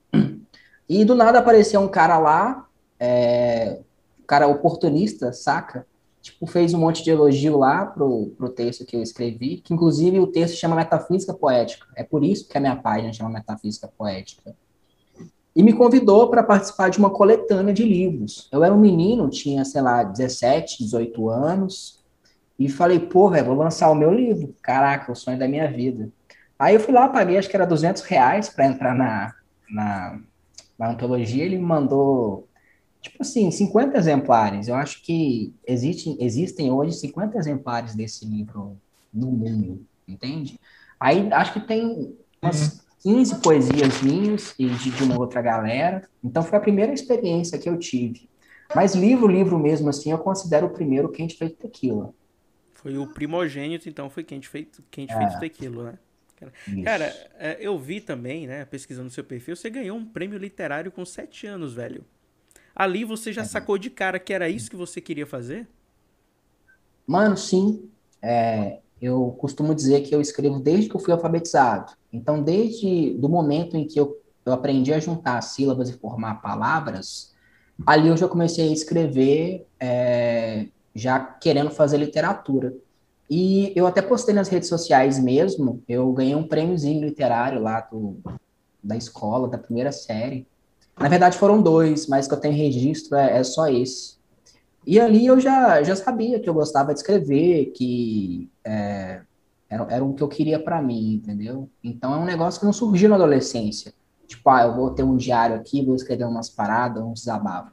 E 0.88 1.04
do 1.04 1.14
nada 1.14 1.38
apareceu 1.38 1.80
um 1.80 1.88
cara 1.88 2.18
lá, 2.18 2.66
é, 2.98 3.78
um 4.18 4.26
cara 4.26 4.48
oportunista, 4.48 5.32
saca? 5.32 5.86
Tipo, 6.28 6.46
fez 6.46 6.74
um 6.74 6.78
monte 6.78 7.02
de 7.02 7.10
elogio 7.10 7.56
lá 7.56 7.86
pro, 7.86 8.32
pro 8.36 8.50
texto 8.50 8.84
que 8.84 8.94
eu 8.94 9.02
escrevi, 9.02 9.58
que 9.58 9.72
inclusive 9.72 10.20
o 10.20 10.26
texto 10.26 10.56
chama 10.56 10.76
Metafísica 10.76 11.32
Poética. 11.32 11.86
É 11.96 12.02
por 12.02 12.22
isso 12.22 12.48
que 12.48 12.56
a 12.58 12.60
minha 12.60 12.76
página 12.76 13.12
chama 13.12 13.30
Metafísica 13.30 13.88
Poética. 13.88 14.54
E 15.56 15.62
me 15.62 15.72
convidou 15.72 16.28
para 16.28 16.42
participar 16.42 16.90
de 16.90 16.98
uma 16.98 17.10
coletânea 17.10 17.72
de 17.72 17.82
livros. 17.82 18.48
Eu 18.52 18.62
era 18.62 18.74
um 18.74 18.78
menino, 18.78 19.28
tinha, 19.28 19.64
sei 19.64 19.80
lá, 19.80 20.04
17, 20.04 20.84
18 20.84 21.28
anos, 21.28 21.98
e 22.58 22.68
falei, 22.68 22.98
velho, 22.98 23.46
vou 23.46 23.54
lançar 23.54 23.90
o 23.90 23.94
meu 23.94 24.12
livro. 24.12 24.54
Caraca, 24.60 25.12
o 25.12 25.16
sonho 25.16 25.38
da 25.38 25.46
minha 25.46 25.70
vida. 25.70 26.10
Aí 26.58 26.74
eu 26.74 26.80
fui 26.80 26.92
lá, 26.92 27.08
paguei, 27.08 27.38
acho 27.38 27.48
que 27.48 27.56
era 27.56 27.64
200 27.64 28.02
reais 28.02 28.48
para 28.48 28.66
entrar 28.66 28.94
na, 28.94 29.32
na, 29.70 30.18
na 30.76 30.90
antologia. 30.90 31.44
Ele 31.44 31.56
me 31.56 31.64
mandou, 31.64 32.47
tipo 33.00 33.16
assim, 33.20 33.50
50 33.50 33.96
exemplares. 33.96 34.68
Eu 34.68 34.74
acho 34.74 35.02
que 35.02 35.54
existem, 35.66 36.16
existem 36.20 36.70
hoje 36.70 36.94
50 36.94 37.38
exemplares 37.38 37.94
desse 37.94 38.24
livro 38.26 38.76
no 39.12 39.30
mundo, 39.30 39.84
entende? 40.06 40.58
Aí 40.98 41.32
acho 41.32 41.52
que 41.52 41.60
tem 41.60 42.14
umas 42.42 42.84
15 43.02 43.40
poesias 43.40 44.02
minhas 44.02 44.54
e 44.58 44.66
de, 44.68 44.90
de 44.90 45.02
uma 45.04 45.18
outra 45.18 45.40
galera. 45.40 46.08
Então 46.22 46.42
foi 46.42 46.58
a 46.58 46.60
primeira 46.60 46.92
experiência 46.92 47.58
que 47.58 47.68
eu 47.68 47.78
tive. 47.78 48.28
Mas 48.74 48.94
livro, 48.94 49.26
livro 49.26 49.58
mesmo, 49.58 49.88
assim, 49.88 50.10
eu 50.10 50.18
considero 50.18 50.66
o 50.66 50.70
primeiro 50.70 51.10
Quente 51.10 51.36
Feito 51.36 51.56
Tequila. 51.56 52.12
Foi 52.74 52.96
o 52.96 53.06
primogênito, 53.06 53.88
então 53.88 54.08
foi 54.08 54.22
quente 54.22 54.48
feito, 54.48 54.84
quente 54.90 55.12
É. 55.12 55.16
feito 55.18 55.40
tequila, 55.40 55.92
né? 55.92 55.98
Cara. 56.36 56.52
Cara, 56.84 57.30
é, 57.36 57.56
eu 57.60 57.76
vi 57.76 58.00
também, 58.00 58.46
né, 58.46 58.64
pesquisando 58.64 59.10
seu 59.10 59.24
perfil, 59.24 59.56
você 59.56 59.68
ganhou 59.68 59.98
um 59.98 60.04
prêmio 60.04 60.38
literário 60.38 60.92
com 60.92 61.04
7 61.04 61.48
anos, 61.48 61.74
velho. 61.74 62.04
Ali 62.78 63.04
você 63.04 63.30
É. 63.30 63.32
já 63.32 63.44
sacou 63.44 63.76
de 63.78 63.90
cara 63.90 64.18
que 64.18 64.32
era 64.32 64.48
isso 64.48 64.70
que 64.70 64.76
você 64.76 65.00
queria 65.02 65.26
fazer? 65.26 65.68
Mano, 67.06 67.36
sim. 67.36 67.90
É, 68.22 68.80
eu 69.00 69.32
costumo 69.40 69.74
dizer 69.74 70.02
que 70.02 70.14
eu 70.14 70.20
escrevo 70.20 70.60
desde 70.60 70.88
que 70.90 70.96
eu 70.96 71.00
fui 71.00 71.12
alfabetizado. 71.12 71.92
Então, 72.12 72.42
desde 72.42 73.14
do 73.14 73.28
momento 73.28 73.76
em 73.76 73.86
que 73.86 73.98
eu, 73.98 74.16
eu 74.44 74.52
aprendi 74.52 74.92
a 74.92 75.00
juntar 75.00 75.40
sílabas 75.42 75.88
e 75.88 75.94
formar 75.98 76.36
palavras, 76.42 77.34
ali 77.86 78.08
eu 78.08 78.16
já 78.16 78.28
comecei 78.28 78.68
a 78.68 78.72
escrever, 78.72 79.66
é, 79.80 80.68
já 80.94 81.20
querendo 81.20 81.70
fazer 81.70 81.98
literatura. 81.98 82.74
E 83.30 83.72
eu 83.76 83.86
até 83.86 84.02
postei 84.02 84.34
nas 84.34 84.48
redes 84.48 84.68
sociais 84.68 85.18
mesmo, 85.18 85.82
eu 85.88 86.12
ganhei 86.12 86.34
um 86.34 86.48
prêmiozinho 86.48 87.04
literário 87.04 87.60
lá 87.62 87.80
do, 87.82 88.18
da 88.82 88.96
escola, 88.96 89.48
da 89.48 89.58
primeira 89.58 89.92
série. 89.92 90.46
Na 91.00 91.08
verdade 91.08 91.38
foram 91.38 91.62
dois, 91.62 92.06
mas 92.06 92.26
que 92.26 92.34
eu 92.34 92.40
tenho 92.40 92.54
registro 92.54 93.16
é, 93.16 93.38
é 93.38 93.44
só 93.44 93.68
esse. 93.68 94.18
E 94.86 94.98
ali 94.98 95.26
eu 95.26 95.38
já, 95.38 95.82
já 95.82 95.94
sabia 95.94 96.40
que 96.40 96.48
eu 96.48 96.54
gostava 96.54 96.92
de 96.92 97.00
escrever, 97.00 97.72
que 97.76 98.50
é, 98.64 99.20
Era, 99.68 99.86
era 99.90 100.04
o 100.04 100.14
que 100.14 100.22
eu 100.22 100.28
queria 100.28 100.58
para 100.58 100.80
mim, 100.80 101.14
entendeu? 101.14 101.68
Então 101.84 102.14
é 102.14 102.16
um 102.16 102.24
negócio 102.24 102.58
que 102.58 102.66
não 102.66 102.72
surgiu 102.72 103.08
na 103.10 103.16
adolescência. 103.16 103.92
Tipo, 104.26 104.48
ah, 104.50 104.62
eu 104.62 104.74
vou 104.74 104.90
ter 104.90 105.02
um 105.02 105.16
diário 105.16 105.56
aqui, 105.56 105.84
vou 105.84 105.94
escrever 105.94 106.24
umas 106.24 106.48
paradas, 106.48 107.02
uns 107.02 107.20
desabafos. 107.20 107.72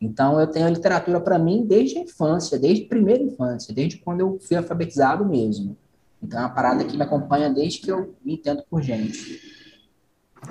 Então 0.00 0.38
eu 0.40 0.46
tenho 0.46 0.66
a 0.66 0.70
literatura 0.70 1.20
para 1.20 1.38
mim 1.38 1.64
desde 1.64 1.98
a 1.98 2.02
infância, 2.02 2.58
desde 2.58 2.84
a 2.84 2.88
primeira 2.88 3.22
infância, 3.22 3.72
desde 3.72 3.98
quando 3.98 4.20
eu 4.20 4.38
fui 4.40 4.56
alfabetizado 4.56 5.24
mesmo. 5.24 5.76
Então 6.22 6.40
é 6.40 6.42
uma 6.42 6.54
parada 6.54 6.84
que 6.84 6.96
me 6.96 7.02
acompanha 7.02 7.48
desde 7.48 7.80
que 7.80 7.90
eu 7.90 8.14
me 8.24 8.34
entendo 8.34 8.62
por 8.68 8.82
gente. 8.82 9.40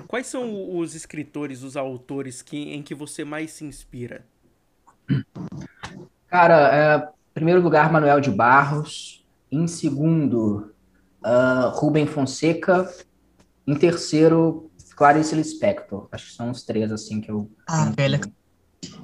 Quais 0.07 0.27
são 0.27 0.77
os 0.77 0.95
escritores, 0.95 1.63
os 1.63 1.77
autores 1.77 2.41
que, 2.41 2.73
em 2.73 2.81
que 2.81 2.93
você 2.93 3.23
mais 3.23 3.51
se 3.51 3.65
inspira? 3.65 4.25
Cara, 6.27 6.75
é, 6.75 6.97
em 6.97 7.33
primeiro 7.33 7.61
lugar, 7.61 7.91
Manuel 7.91 8.19
de 8.19 8.31
Barros. 8.31 9.25
Em 9.51 9.67
segundo, 9.67 10.73
uh, 11.23 11.69
Rubem 11.73 12.07
Fonseca. 12.07 12.91
Em 13.65 13.75
terceiro, 13.75 14.71
Clarice 14.95 15.35
Lispector. 15.35 16.07
Acho 16.11 16.27
que 16.27 16.33
são 16.33 16.51
os 16.51 16.63
três, 16.63 16.91
assim, 16.91 17.21
que 17.21 17.31
eu... 17.31 17.51
Ah, 17.67 17.91
velha. 17.95 18.19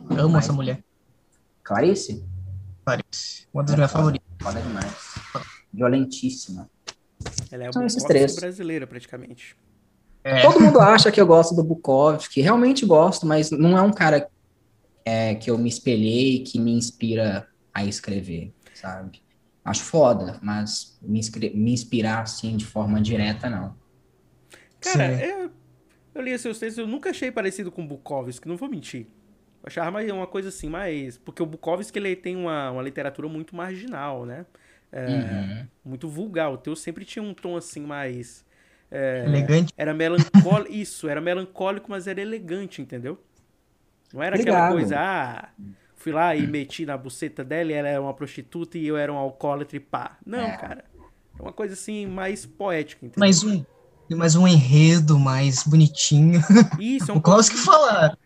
Amo 0.10 0.30
mais... 0.30 0.46
essa 0.46 0.54
mulher. 0.54 0.84
Clarice? 1.64 2.26
Clarice. 2.86 3.48
Uma 3.54 3.64
das 3.64 3.74
é, 3.74 3.76
minhas 3.76 3.92
favoritas. 3.92 4.28
Foda 4.42 4.62
demais. 4.62 5.16
Violentíssima. 5.74 6.70
Ela 7.52 7.66
é 7.66 7.68
a 7.68 7.74
São 7.74 7.86
esses 7.86 8.04
três. 8.04 8.36
brasileira, 8.36 8.88
praticamente. 8.88 9.56
É. 10.24 10.42
Todo 10.42 10.60
mundo 10.60 10.80
acha 10.80 11.12
que 11.12 11.20
eu 11.20 11.26
gosto 11.26 11.56
do 11.56 11.64
Bukowski, 11.64 12.42
realmente 12.42 12.86
gosto, 12.86 13.26
mas 13.26 13.50
não 13.50 13.78
é 13.78 13.82
um 13.82 13.92
cara 13.92 14.30
é, 15.04 15.36
que 15.36 15.50
eu 15.50 15.58
me 15.58 15.68
espelhei, 15.68 16.44
que 16.44 16.60
me 16.60 16.72
inspira 16.74 17.48
a 17.74 17.84
escrever, 17.84 18.54
sabe? 18.74 19.22
Acho 19.64 19.84
foda, 19.84 20.40
mas 20.42 20.98
me, 21.02 21.22
me 21.54 21.74
inspirar 21.74 22.22
assim 22.22 22.56
de 22.56 22.66
forma 22.66 23.02
direta, 23.02 23.50
não. 23.50 23.76
Cara, 24.80 25.14
eu, 25.24 25.52
eu 26.14 26.22
li 26.22 26.38
seus 26.38 26.60
textos, 26.60 26.80
eu 26.80 26.88
nunca 26.88 27.12
achei 27.12 27.32
parecido 27.32 27.72
com 27.72 27.86
Bukowski, 27.86 28.48
não 28.48 28.58
vou 28.58 28.70
mentir. 28.70 29.08
Eu 29.64 29.68
achava 29.68 29.92
mais 29.92 30.12
uma 30.12 30.26
coisa 30.26 30.50
assim, 30.50 30.70
mais. 30.70 31.18
Porque 31.18 31.42
o 31.42 31.46
Bukowski 31.46 31.98
ele 31.98 32.16
tem 32.16 32.36
uma, 32.36 32.72
uma 32.72 32.82
literatura 32.82 33.28
muito 33.28 33.56
marginal, 33.56 34.26
né? 34.26 34.46
É, 34.92 35.06
uhum. 35.06 35.68
Muito 35.86 36.10
vulgar. 36.10 36.52
O 36.52 36.58
teu 36.58 36.76
sempre 36.76 37.06
tinha 37.06 37.22
um 37.22 37.34
tom 37.34 37.56
assim 37.56 37.82
mais 37.82 38.44
é, 38.92 39.24
elegante. 39.26 39.74
Era 39.78 39.94
melancólico. 39.94 40.72
Isso, 40.76 41.08
era 41.08 41.22
melancólico, 41.22 41.90
mas 41.90 42.08
era 42.08 42.22
elegante, 42.22 42.82
entendeu? 42.82 43.18
Não 44.14 44.22
era 44.22 44.36
Obrigado. 44.36 44.56
aquela 44.56 44.72
coisa, 44.72 44.96
ah, 45.00 45.50
fui 45.96 46.12
lá 46.12 46.36
e 46.36 46.46
meti 46.46 46.86
na 46.86 46.98
buceta 46.98 47.44
dela 47.44 47.72
e 47.72 47.74
ela 47.74 47.88
era 47.88 48.02
uma 48.02 48.14
prostituta 48.14 48.78
e 48.78 48.86
eu 48.86 48.98
era 48.98 49.12
um 49.12 49.16
alcoólatra 49.16 49.78
e 49.78 49.80
pá. 49.80 50.18
Não, 50.26 50.40
é. 50.40 50.58
cara. 50.58 50.84
É 51.40 51.42
uma 51.42 51.54
coisa 51.54 51.74
assim 51.74 52.06
mais 52.06 52.46
poética, 52.46 53.06
entendeu? 53.06 53.20
Mais 53.20 53.42
um, 53.44 53.64
mais 54.12 54.36
um 54.36 54.46
enredo 54.46 55.18
mais 55.18 55.64
bonitinho. 55.64 56.42
Isso, 56.78 57.12
é 57.12 57.14
um 57.16 57.18
O 57.18 57.22
Klaus 57.22 57.48
que 57.48 57.58
fala. 57.58 58.18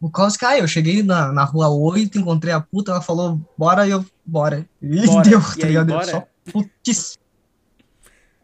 O 0.00 0.10
Klaus 0.10 0.36
que, 0.36 0.44
ah, 0.44 0.58
eu 0.58 0.66
cheguei 0.66 1.02
na, 1.02 1.32
na 1.32 1.44
rua 1.44 1.68
8, 1.68 2.18
encontrei 2.18 2.52
a 2.52 2.60
puta, 2.60 2.92
ela 2.92 3.00
falou, 3.00 3.40
bora, 3.56 3.86
e 3.86 3.90
eu, 3.90 4.04
bora. 4.24 4.66
E 4.80 5.06
bora. 5.06 5.22
deu, 5.28 5.40
e 5.40 5.60
tá 5.60 5.66
ligado? 5.66 5.88
Bora? 5.88 6.06
Só 6.06 6.28
putíssimo. 6.50 7.22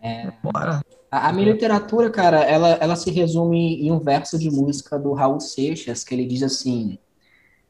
É. 0.03 0.33
Bora. 0.43 0.83
A, 1.13 1.29
a, 1.29 1.33
minha 1.35 1.53
literatura, 1.53 2.11
cara, 2.11 2.43
ela, 2.43 2.71
ela 2.81 2.97
se 2.97 3.11
resume 3.11 3.87
em 3.87 3.93
um 3.93 3.99
verso 3.99 4.39
de 4.39 4.51
música 4.51 4.99
do 4.99 5.13
Raul 5.13 5.39
Seixas, 5.41 6.03
que 6.03 6.15
ele 6.15 6.25
diz 6.25 6.43
assim: 6.43 6.99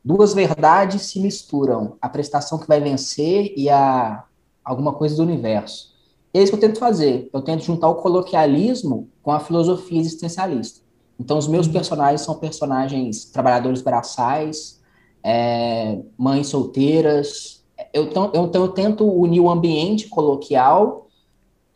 duas 0.05 0.33
verdades 0.33 1.03
se 1.03 1.19
misturam, 1.19 1.97
a 2.01 2.09
prestação 2.09 2.57
que 2.57 2.69
vai 2.69 2.81
vencer 2.81 3.53
e 3.57 3.69
a 3.69 4.25
alguma 4.65 4.93
coisa 4.93 5.17
do 5.17 5.25
universo. 5.25 5.93
E 6.33 6.39
é 6.39 6.43
isso 6.43 6.53
que 6.53 6.57
eu 6.65 6.69
tento 6.69 6.79
fazer. 6.79 7.29
Eu 7.33 7.43
tento 7.43 7.65
juntar 7.65 7.89
o 7.89 7.97
coloquialismo 7.97 9.11
com 9.21 9.33
a 9.33 9.41
filosofia 9.41 9.99
existencialista. 9.99 10.81
Então, 11.19 11.37
os 11.37 11.49
meus 11.49 11.67
personagens 11.67 12.21
são 12.21 12.37
personagens 12.37 13.25
trabalhadores 13.25 13.83
braçais, 13.83 14.81
é, 15.21 15.99
mães 16.17 16.47
solteiras. 16.47 17.65
Eu, 17.93 18.09
eu, 18.33 18.51
eu 18.55 18.69
tento 18.69 19.05
unir 19.05 19.41
o 19.41 19.51
ambiente 19.51 20.09
coloquial 20.09 21.02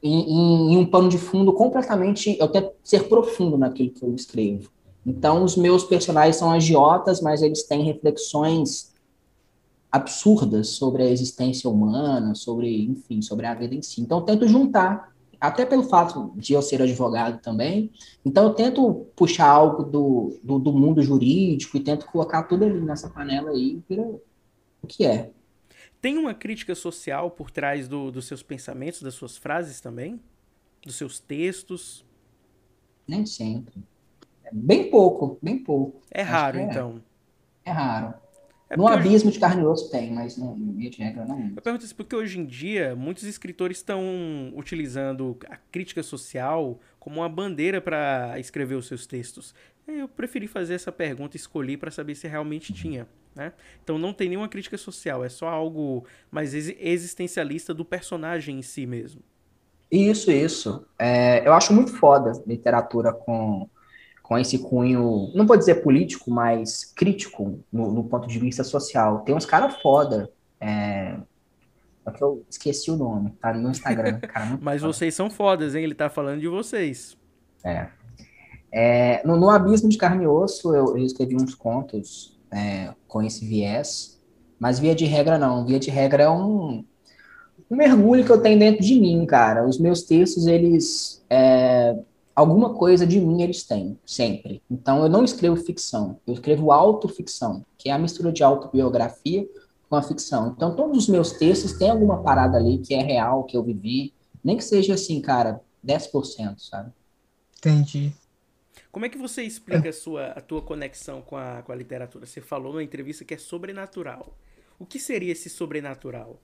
em, 0.07 0.73
em, 0.73 0.77
um 0.77 0.87
pano 0.87 1.09
de 1.09 1.19
fundo 1.19 1.53
completamente. 1.53 2.37
Eu 2.39 2.49
tento 2.49 2.73
ser 2.83 3.09
profundo 3.09 3.59
naquilo 3.59 3.91
que 3.91 4.03
eu 4.03 4.15
escrevo. 4.15 4.71
Então, 5.05 5.45
os 5.45 5.57
meus 5.57 5.85
personagens 5.85 6.37
são 6.37 6.51
agiotas, 6.51 7.21
mas 7.21 7.43
eles 7.43 7.63
têm 7.63 7.85
reflexões 7.85 8.93
absurdas 9.91 10.71
sobre 10.71 11.03
a 11.03 11.11
existência 11.11 11.71
humana, 11.71 12.35
sobre, 12.35 12.85
enfim, 12.85 13.23
sobre 13.23 13.47
a 13.47 13.55
vida 13.55 13.75
em 13.75 13.83
si. 13.83 14.01
Então, 14.01 14.19
eu 14.19 14.25
tento 14.25 14.49
juntar, 14.49 15.15
até 15.41 15.65
pelo 15.65 15.85
fato 15.85 16.33
de 16.35 16.55
eu 16.55 16.63
ser 16.63 16.83
advogado 16.83 17.41
também. 17.41 17.91
Então, 18.25 18.45
eu 18.45 18.55
tento 18.55 19.07
puxar 19.15 19.49
algo 19.49 19.85
do, 19.85 20.37
do, 20.43 20.59
do 20.59 20.73
mundo 20.73 21.03
jurídico 21.03 21.77
e 21.77 21.81
tento 21.81 22.07
colocar 22.07 22.43
tudo 22.43 22.65
ali 22.65 22.81
nessa 22.81 23.09
panela 23.09 23.51
aí, 23.51 23.81
vira 23.89 24.03
o 24.83 24.87
que 24.87 25.05
é. 25.05 25.31
Tem 26.01 26.19
uma 26.19 26.35
crítica 26.35 26.75
social 26.75 27.31
por 27.31 27.51
trás 27.51 27.89
do, 27.89 28.11
dos 28.11 28.27
seus 28.27 28.43
pensamentos, 28.43 29.03
das 29.03 29.15
suas 29.15 29.37
frases 29.37 29.81
também? 29.81 30.21
Dos 30.85 30.97
seus 30.97 31.19
textos? 31.19 32.05
Nem 33.07 33.25
sempre. 33.27 33.83
É 34.45 34.51
bem 34.53 34.91
pouco, 34.91 35.39
bem 35.43 35.59
pouco. 35.59 36.01
É 36.11 36.23
Acho 36.23 36.31
raro, 36.31 36.59
é. 36.59 36.63
então. 36.63 37.03
É 37.65 37.71
raro. 37.71 38.15
É 38.69 38.77
no 38.77 38.89
abismo 38.89 39.31
de 39.31 39.39
carne 39.39 39.63
e 39.63 39.65
osso 39.65 39.91
tem, 39.91 40.13
mas 40.13 40.37
no 40.37 40.57
meio 40.57 40.91
de 40.91 40.99
regra 40.99 41.25
não. 41.25 41.53
Eu 41.55 41.63
pergunto 41.63 41.85
isso 41.85 41.95
porque 41.95 42.17
hoje 42.17 42.41
em 42.41 42.45
dia 42.45 42.97
muitos 42.97 43.23
escritores 43.23 43.79
estão 43.79 44.03
utilizando 44.57 45.37
a 45.49 45.57
crítica 45.57 46.03
social 46.03 46.81
como 46.99 47.21
uma 47.21 47.29
bandeira 47.29 47.81
para 47.81 48.39
escrever 48.41 48.75
os 48.75 48.89
seus 48.89 49.07
textos. 49.07 49.55
Eu 49.87 50.09
preferi 50.09 50.49
fazer 50.49 50.75
essa 50.75 50.91
pergunta 50.91 51.37
e 51.37 51.39
escolhi 51.39 51.77
para 51.77 51.93
saber 51.93 52.17
se 52.17 52.27
realmente 52.27 52.73
tinha. 52.73 53.07
Né? 53.37 53.53
Então 53.85 53.99
não 53.99 54.13
tem 54.13 54.29
nenhuma 54.29 54.49
crítica 54.49 54.77
social, 54.77 55.25
é 55.25 55.29
só 55.29 55.47
algo 55.47 56.05
mais 56.31 56.55
existencialista 56.55 57.73
do 57.73 57.85
personagem 57.85 58.59
em 58.59 58.63
si 58.63 58.85
mesmo. 58.87 59.21
Isso, 59.91 60.33
isso. 60.33 60.85
É, 60.99 61.47
eu 61.47 61.53
acho 61.53 61.73
muito 61.73 61.93
foda 61.93 62.33
literatura 62.47 63.13
com, 63.13 63.69
com 64.27 64.37
esse 64.37 64.59
cunho, 64.59 65.31
não 65.37 65.47
vou 65.47 65.57
dizer 65.57 65.85
político, 65.85 66.33
mas 66.33 66.85
crítico 66.85 67.61
no, 67.73 67.93
no 67.93 68.03
ponto 68.03 68.27
de 68.27 68.41
vista 68.41 68.65
social. 68.65 69.21
Tem 69.21 69.33
uns 69.33 69.47
caras 69.47 69.81
foda. 69.81 70.29
É, 70.61 71.17
é 72.05 72.11
que 72.11 72.25
eu 72.25 72.45
esqueci 72.51 72.91
o 72.91 72.97
nome, 72.97 73.31
tá 73.41 73.55
no 73.55 73.71
Instagram. 73.71 74.19
Cara, 74.27 74.59
mas 74.61 74.81
foda. 74.81 74.93
vocês 74.93 75.15
são 75.15 75.31
fodas, 75.31 75.77
hein? 75.77 75.85
Ele 75.85 75.95
tá 75.95 76.11
falando 76.11 76.41
de 76.41 76.49
vocês. 76.49 77.17
É. 77.63 77.87
é 78.73 79.23
no, 79.25 79.37
no 79.37 79.49
Abismo 79.49 79.89
de 79.89 79.97
Carne 79.97 80.25
e 80.25 80.27
Osso, 80.27 80.75
eu, 80.75 80.97
eu 80.97 81.05
escrevi 81.05 81.37
uns 81.37 81.55
contos 81.55 82.37
é, 82.51 82.93
com 83.07 83.23
esse 83.23 83.47
viés, 83.47 84.21
mas 84.59 84.81
via 84.81 84.95
de 84.97 85.05
regra 85.05 85.39
não. 85.39 85.65
Via 85.65 85.79
de 85.79 85.89
regra 85.89 86.25
é 86.25 86.29
um, 86.29 86.85
um 87.71 87.77
mergulho 87.77 88.25
que 88.25 88.33
eu 88.33 88.43
tenho 88.43 88.59
dentro 88.59 88.83
de 88.85 88.99
mim, 88.99 89.25
cara. 89.25 89.65
Os 89.65 89.79
meus 89.79 90.03
textos, 90.03 90.49
eles. 90.49 91.25
É, 91.31 91.97
alguma 92.37 92.75
coisa 92.75 93.07
de 93.07 93.19
mim 93.19 93.41
eles 93.43 93.65
têm, 93.65 93.99
sempre. 94.05 94.63
Então 94.71 95.03
eu 95.03 95.09
não 95.09 95.25
escrevo 95.25 95.57
ficção, 95.57 96.21
eu 96.27 96.35
escrevo 96.35 96.71
autoficção, 96.71 97.65
que 97.79 97.89
é 97.89 97.93
a 97.93 97.99
mistura 97.99 98.31
de 98.31 98.45
autobiografia 98.45 99.49
com 99.89 99.97
a 99.97 100.03
ficção. 100.03 100.53
Então 100.55 100.77
todos 100.77 100.99
os 100.99 101.09
meus 101.09 101.33
textos 101.33 101.73
têm 101.73 101.89
alguma 101.89 102.23
parada 102.23 102.59
ali 102.59 102.77
que 102.77 102.95
é 102.95 103.03
real, 103.03 103.45
que 103.45 103.57
eu 103.57 103.63
vivi, 103.63 104.13
nem 104.45 104.59
que 104.59 104.65
seja 104.65 104.95
assim, 104.95 105.21
cara, 105.23 105.63
10%, 105.85 106.59
sabe? 106.59 106.93
Entendi. 107.57 108.13
Como 108.93 109.07
é 109.07 109.09
que 109.09 109.19
você 109.19 109.43
explica 109.43 109.89
a, 109.89 109.93
sua, 109.93 110.27
a 110.27 110.41
tua 110.41 110.61
conexão 110.61 111.23
com 111.23 111.37
a, 111.37 111.63
com 111.63 111.73
a 111.73 111.75
literatura? 111.75 112.27
Você 112.27 112.41
falou 112.41 112.73
numa 112.73 112.83
entrevista 112.83 113.25
que 113.25 113.35
é 113.35 113.39
sobrenatural. 113.39 114.37
O 114.79 114.85
que 114.85 114.99
seria 114.99 115.33
esse 115.33 115.49
sobrenatural? 115.49 116.39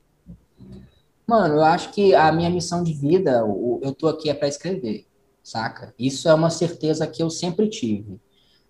Mano, 1.26 1.56
eu 1.56 1.64
acho 1.64 1.92
que 1.92 2.14
a 2.14 2.32
minha 2.32 2.50
missão 2.50 2.82
de 2.82 2.92
vida, 2.92 3.42
eu 3.82 3.94
tô 3.94 4.08
aqui 4.08 4.28
é 4.28 4.34
para 4.34 4.48
escrever, 4.48 5.06
saca? 5.42 5.94
Isso 5.98 6.28
é 6.28 6.34
uma 6.34 6.50
certeza 6.50 7.06
que 7.06 7.22
eu 7.22 7.30
sempre 7.30 7.68
tive. 7.68 8.20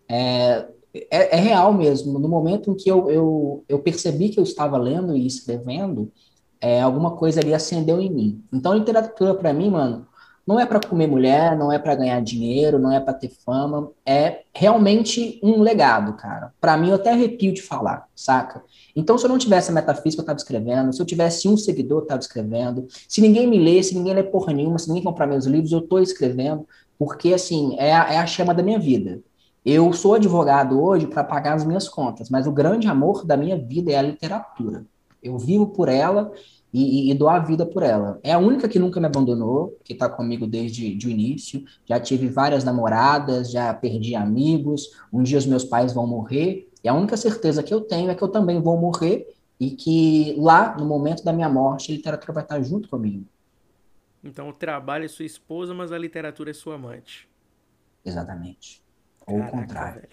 É, 0.09 0.69
é, 0.95 1.37
é, 1.37 1.41
real 1.41 1.73
mesmo. 1.73 2.19
No 2.19 2.29
momento 2.29 2.71
em 2.71 2.75
que 2.77 2.91
eu, 2.91 3.11
eu, 3.11 3.65
eu 3.69 3.79
percebi 3.79 4.29
que 4.29 4.39
eu 4.39 4.45
estava 4.45 4.77
lendo 4.77 5.17
e 5.17 5.27
escrevendo, 5.27 6.13
é, 6.61 6.81
alguma 6.81 7.17
coisa 7.17 7.41
ali 7.41 7.55
acendeu 7.55 8.01
em 8.01 8.11
mim. 8.11 8.45
Então, 8.53 8.75
literatura 8.75 9.35
para 9.35 9.53
mim, 9.53 9.71
mano, 9.71 10.07
não 10.47 10.59
é 10.59 10.67
para 10.67 10.81
comer 10.81 11.07
mulher, 11.07 11.57
não 11.57 11.71
é 11.71 11.79
para 11.79 11.95
ganhar 11.95 12.21
dinheiro, 12.21 12.79
não 12.79 12.93
é 12.93 12.99
para 12.99 13.15
ter 13.15 13.29
fama, 13.29 13.91
é 14.05 14.43
realmente 14.53 15.39
um 15.43 15.61
legado, 15.61 16.15
cara. 16.15 16.53
Para 16.61 16.77
mim, 16.77 16.89
eu 16.89 16.97
até 16.97 17.11
arrepio 17.13 17.55
de 17.55 17.63
falar, 17.63 18.09
saca? 18.15 18.63
Então, 18.95 19.17
se 19.17 19.25
eu 19.25 19.29
não 19.29 19.39
tivesse 19.39 19.71
a 19.71 19.75
metafísica, 19.75 20.21
eu 20.21 20.25
estava 20.25 20.37
escrevendo. 20.37 20.93
Se 20.93 21.01
eu 21.01 21.07
tivesse 21.07 21.49
um 21.49 21.57
seguidor, 21.57 21.99
eu 21.99 22.03
estava 22.03 22.21
escrevendo. 22.21 22.87
Se 23.09 23.21
ninguém 23.21 23.47
me 23.47 23.59
lê, 23.59 23.83
se 23.83 23.95
ninguém 23.95 24.15
lê 24.15 24.23
porra 24.23 24.53
nenhuma, 24.53 24.79
se 24.79 24.89
ninguém 24.89 25.05
comprar 25.05 25.27
meus 25.27 25.47
livros, 25.47 25.71
eu 25.71 25.79
estou 25.79 26.01
escrevendo, 26.01 26.67
porque, 26.99 27.33
assim, 27.33 27.77
é 27.79 27.95
a, 27.95 28.13
é 28.13 28.19
a 28.19 28.27
chama 28.27 28.53
da 28.53 28.63
minha 28.63 28.79
vida. 28.79 29.21
Eu 29.65 29.93
sou 29.93 30.15
advogado 30.15 30.83
hoje 30.83 31.07
para 31.07 31.23
pagar 31.23 31.55
as 31.55 31.65
minhas 31.65 31.89
contas, 31.89 32.29
mas 32.29 32.49
o 32.49 32.53
grande 32.53 32.89
amor 32.89 33.25
da 33.25 33.37
minha 33.37 33.57
vida 33.57 33.93
é 33.93 33.97
a 33.97 34.03
literatura. 34.03 34.85
Eu 35.23 35.39
vivo 35.39 35.69
por 35.69 35.89
ela 35.89 36.33
e, 36.73 37.11
e, 37.11 37.15
doar 37.15 37.37
a 37.37 37.45
vida 37.45 37.67
por 37.67 37.83
ela. 37.83 38.19
É 38.23 38.33
a 38.33 38.39
única 38.39 38.69
que 38.69 38.79
nunca 38.79 38.99
me 38.99 39.07
abandonou, 39.07 39.79
que 39.85 39.93
está 39.93 40.09
comigo 40.09 40.47
desde 40.47 41.07
o 41.07 41.11
início. 41.11 41.63
Já 41.85 42.01
tive 42.01 42.29
várias 42.29 42.65
namoradas, 42.65 43.51
já 43.51 43.75
perdi 43.75 44.15
amigos. 44.15 44.91
Um 45.13 45.23
dia 45.23 45.39
os 45.39 45.47
meus 45.47 45.65
pais 45.65 45.93
vão 45.93 46.07
morrer, 46.07 46.69
e 46.83 46.89
a 46.89 46.95
única 46.95 47.17
certeza 47.17 47.63
que 47.63 47.73
eu 47.73 47.81
tenho 47.81 48.11
é 48.11 48.15
que 48.15 48.23
eu 48.23 48.29
também 48.29 48.61
vou 48.61 48.77
morrer 48.77 49.33
e 49.61 49.71
que 49.71 50.35
lá, 50.39 50.77
no 50.77 50.85
momento 50.85 51.23
da 51.23 51.33
minha 51.33 51.49
morte, 51.49 51.93
a 51.93 51.95
literatura 51.95 52.33
vai 52.33 52.43
estar 52.43 52.61
junto 52.63 52.89
comigo. 52.89 53.25
Então 54.25 54.49
o 54.49 54.53
trabalho 54.53 55.05
é 55.05 55.09
sua 55.09 55.25
esposa, 55.25 55.73
mas 55.73 55.93
a 55.93 55.99
literatura 55.99 56.51
é 56.51 56.55
sua 56.55 56.75
amante. 56.75 57.29
Exatamente. 58.05 58.83
Ou 59.27 59.39
Caraca, 59.39 59.57
o 59.57 59.61
contrário. 59.61 60.01
Velho. 60.01 60.13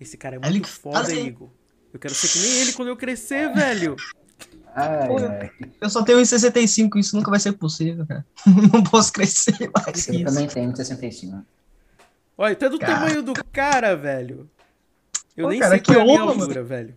Esse 0.00 0.16
cara 0.16 0.36
é 0.36 0.38
muito 0.38 0.54
ele... 0.54 0.64
foda, 0.64 1.00
assim... 1.00 1.26
Igor. 1.26 1.48
Eu 1.92 2.00
quero 2.00 2.14
ser 2.14 2.28
que 2.28 2.38
nem 2.40 2.60
ele 2.60 2.72
quando 2.72 2.88
eu 2.88 2.96
crescer, 2.96 3.52
velho. 3.54 3.94
Ai, 4.74 5.08
ai. 5.08 5.50
Eu 5.80 5.88
só 5.88 6.02
tenho 6.02 6.18
1,65, 6.18 6.98
isso 6.98 7.16
nunca 7.16 7.30
vai 7.30 7.38
ser 7.38 7.52
possível, 7.52 8.04
cara. 8.06 8.26
Não 8.72 8.82
posso 8.82 9.12
crescer 9.12 9.70
mais. 9.72 10.08
Eu 10.08 10.24
também 10.24 10.48
tenho 10.48 10.72
1,65. 10.72 11.44
Olha, 12.36 12.56
tu 12.56 12.64
é 12.64 12.68
do 12.68 12.78
cara. 12.78 12.94
tamanho 12.94 13.22
do 13.22 13.32
cara, 13.52 13.94
velho. 13.94 14.50
Eu 15.36 15.44
Pô, 15.44 15.50
nem 15.50 15.60
cara, 15.60 15.70
sei 15.70 15.80
qual 15.80 15.98
é 15.98 16.00
a 16.00 16.04
minha 16.04 16.20
altura, 16.20 16.64
velho. 16.64 16.94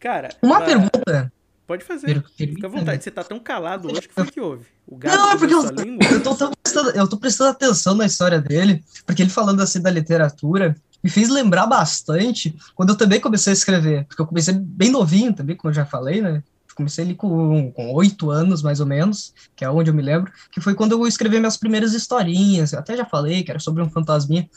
Cara. 0.00 0.30
Uma 0.42 0.60
mas... 0.60 0.68
pergunta. 0.68 1.32
Pode 1.66 1.84
fazer. 1.84 2.24
Fica 2.34 2.66
à 2.66 2.70
vontade. 2.70 3.04
Você 3.04 3.10
tá 3.10 3.22
tão 3.22 3.38
calado 3.38 3.88
hoje 3.88 4.08
que 4.08 4.14
foi 4.14 4.24
que 4.24 4.40
houve. 4.40 4.64
O 4.86 4.96
gato 4.96 5.14
não, 5.14 5.30
é 5.32 5.36
porque 5.36 5.52
eu, 5.52 5.62
eu, 5.62 6.22
tô, 6.22 6.34
tô 6.34 6.50
prestando, 6.50 6.90
eu 6.92 7.08
tô 7.08 7.16
prestando 7.18 7.50
atenção 7.50 7.94
na 7.94 8.06
história 8.06 8.40
dele, 8.40 8.82
porque 9.04 9.20
ele 9.20 9.30
falando 9.30 9.60
assim 9.60 9.82
da 9.82 9.90
literatura, 9.90 10.74
me 11.02 11.10
fez 11.10 11.28
lembrar 11.28 11.66
bastante 11.66 12.56
quando 12.74 12.90
eu 12.90 12.96
também 12.96 13.20
comecei 13.20 13.52
a 13.52 13.54
escrever, 13.54 14.04
porque 14.06 14.20
eu 14.20 14.26
comecei 14.26 14.54
bem 14.54 14.90
novinho 14.90 15.32
também, 15.32 15.56
como 15.56 15.70
eu 15.70 15.74
já 15.74 15.84
falei, 15.86 16.20
né? 16.20 16.42
Comecei 16.74 17.04
ali 17.04 17.16
com 17.16 17.72
oito 17.94 18.30
anos, 18.30 18.62
mais 18.62 18.78
ou 18.78 18.86
menos, 18.86 19.34
que 19.56 19.64
é 19.64 19.70
onde 19.70 19.90
eu 19.90 19.94
me 19.94 20.00
lembro, 20.00 20.32
que 20.52 20.60
foi 20.60 20.76
quando 20.76 20.92
eu 20.92 21.08
escrevi 21.08 21.40
minhas 21.40 21.56
primeiras 21.56 21.92
historinhas, 21.92 22.72
eu 22.72 22.78
até 22.78 22.96
já 22.96 23.04
falei 23.04 23.42
que 23.42 23.50
era 23.50 23.58
sobre 23.58 23.82
um 23.82 23.90
fantasminha. 23.90 24.48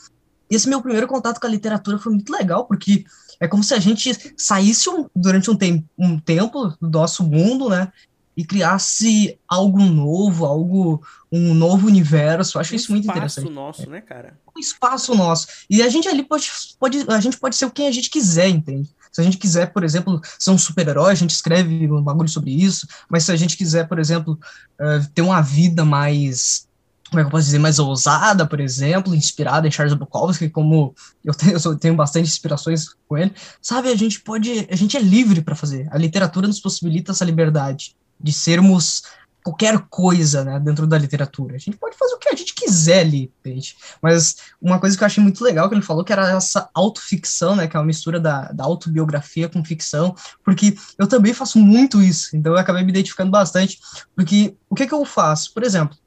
Esse 0.48 0.68
meu 0.68 0.80
primeiro 0.80 1.08
contato 1.08 1.40
com 1.40 1.46
a 1.48 1.50
literatura 1.50 1.98
foi 1.98 2.12
muito 2.12 2.32
legal, 2.32 2.64
porque 2.66 3.04
é 3.40 3.48
como 3.48 3.64
se 3.64 3.74
a 3.74 3.80
gente 3.80 4.34
saísse 4.36 4.88
um, 4.88 5.08
durante 5.16 5.50
um, 5.50 5.56
tem, 5.56 5.84
um 5.98 6.16
tempo 6.16 6.68
do 6.80 6.90
nosso 6.90 7.24
mundo, 7.24 7.68
né? 7.68 7.90
E 8.36 8.44
criasse 8.44 9.38
algo 9.46 9.82
novo, 9.82 10.46
algo, 10.46 11.02
um 11.30 11.52
novo 11.52 11.86
universo. 11.86 12.56
Eu 12.56 12.60
acho 12.60 12.72
um 12.72 12.76
isso 12.76 12.92
muito 12.92 13.08
interessante. 13.08 13.46
Um 13.46 13.50
espaço 13.50 13.54
nosso, 13.54 13.90
né, 13.90 14.00
cara? 14.00 14.38
Um 14.56 14.60
espaço 14.60 15.14
nosso. 15.14 15.46
E 15.68 15.82
a 15.82 15.88
gente 15.88 16.08
ali 16.08 16.22
pode, 16.22 16.50
pode, 16.78 17.04
a 17.08 17.20
gente 17.20 17.38
pode 17.38 17.56
ser 17.56 17.66
o 17.66 17.70
que 17.70 17.86
a 17.86 17.92
gente 17.92 18.08
quiser, 18.08 18.48
entende? 18.48 18.88
Se 19.12 19.20
a 19.20 19.24
gente 19.24 19.36
quiser, 19.36 19.72
por 19.72 19.84
exemplo, 19.84 20.20
ser 20.38 20.50
um 20.50 20.58
super-herói, 20.58 21.12
a 21.12 21.14
gente 21.14 21.30
escreve 21.30 21.90
um 21.92 22.02
bagulho 22.02 22.28
sobre 22.28 22.50
isso. 22.50 22.86
Mas 23.10 23.24
se 23.24 23.32
a 23.32 23.36
gente 23.36 23.56
quiser, 23.56 23.86
por 23.86 23.98
exemplo, 23.98 24.38
uh, 24.80 25.06
ter 25.14 25.20
uma 25.20 25.42
vida 25.42 25.84
mais 25.84 26.66
como 27.12 27.20
é 27.20 27.24
que 27.24 27.26
eu 27.26 27.30
posso 27.30 27.44
dizer, 27.44 27.58
mais 27.58 27.78
ousada, 27.78 28.46
por 28.46 28.58
exemplo, 28.58 29.14
inspirada 29.14 29.68
em 29.68 29.70
Charles 29.70 29.92
Bukowski, 29.92 30.48
como 30.48 30.94
eu 31.22 31.34
tenho, 31.34 31.58
eu 31.62 31.78
tenho 31.78 31.94
bastante 31.94 32.26
inspirações 32.26 32.86
com 33.06 33.18
ele, 33.18 33.34
sabe, 33.60 33.90
a 33.90 33.94
gente 33.94 34.18
pode, 34.22 34.66
a 34.70 34.74
gente 34.74 34.96
é 34.96 35.00
livre 35.00 35.42
para 35.42 35.54
fazer, 35.54 35.86
a 35.92 35.98
literatura 35.98 36.48
nos 36.48 36.58
possibilita 36.58 37.12
essa 37.12 37.22
liberdade 37.22 37.94
de 38.22 38.32
sermos 38.32 39.02
qualquer 39.42 39.76
coisa, 39.90 40.44
né, 40.44 40.60
dentro 40.60 40.86
da 40.86 40.96
literatura, 40.96 41.56
a 41.56 41.58
gente 41.58 41.76
pode 41.76 41.96
fazer 41.96 42.14
o 42.14 42.18
que 42.18 42.28
a 42.28 42.36
gente 42.36 42.54
quiser 42.54 43.00
ali, 43.00 43.32
entende? 43.40 43.76
mas 44.00 44.36
uma 44.60 44.78
coisa 44.78 44.96
que 44.96 45.02
eu 45.02 45.06
achei 45.06 45.22
muito 45.22 45.42
legal 45.42 45.68
que 45.68 45.74
ele 45.74 45.82
falou 45.82 46.04
que 46.04 46.12
era 46.12 46.30
essa 46.30 46.70
autoficção, 46.72 47.56
né, 47.56 47.66
que 47.66 47.76
é 47.76 47.80
uma 47.80 47.86
mistura 47.86 48.20
da, 48.20 48.52
da 48.52 48.62
autobiografia 48.62 49.48
com 49.48 49.64
ficção, 49.64 50.14
porque 50.44 50.76
eu 50.96 51.08
também 51.08 51.34
faço 51.34 51.58
muito 51.58 52.00
isso, 52.00 52.36
então 52.36 52.52
eu 52.52 52.58
acabei 52.58 52.84
me 52.84 52.90
identificando 52.90 53.32
bastante, 53.32 53.80
porque 54.14 54.56
o 54.70 54.76
que 54.76 54.86
que 54.86 54.94
eu 54.94 55.04
faço? 55.04 55.52
Por 55.52 55.64
exemplo, 55.64 55.98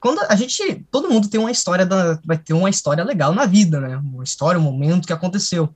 quando 0.00 0.20
a 0.28 0.34
gente, 0.34 0.84
todo 0.90 1.08
mundo 1.08 1.28
tem 1.28 1.38
uma 1.38 1.50
história 1.52 1.86
da, 1.86 2.18
vai 2.24 2.38
ter 2.38 2.54
uma 2.54 2.70
história 2.70 3.04
legal 3.04 3.32
na 3.34 3.44
vida, 3.44 3.78
né? 3.80 3.98
Uma 3.98 4.24
história, 4.24 4.58
um 4.58 4.62
momento 4.62 5.06
que 5.06 5.12
aconteceu. 5.12 5.74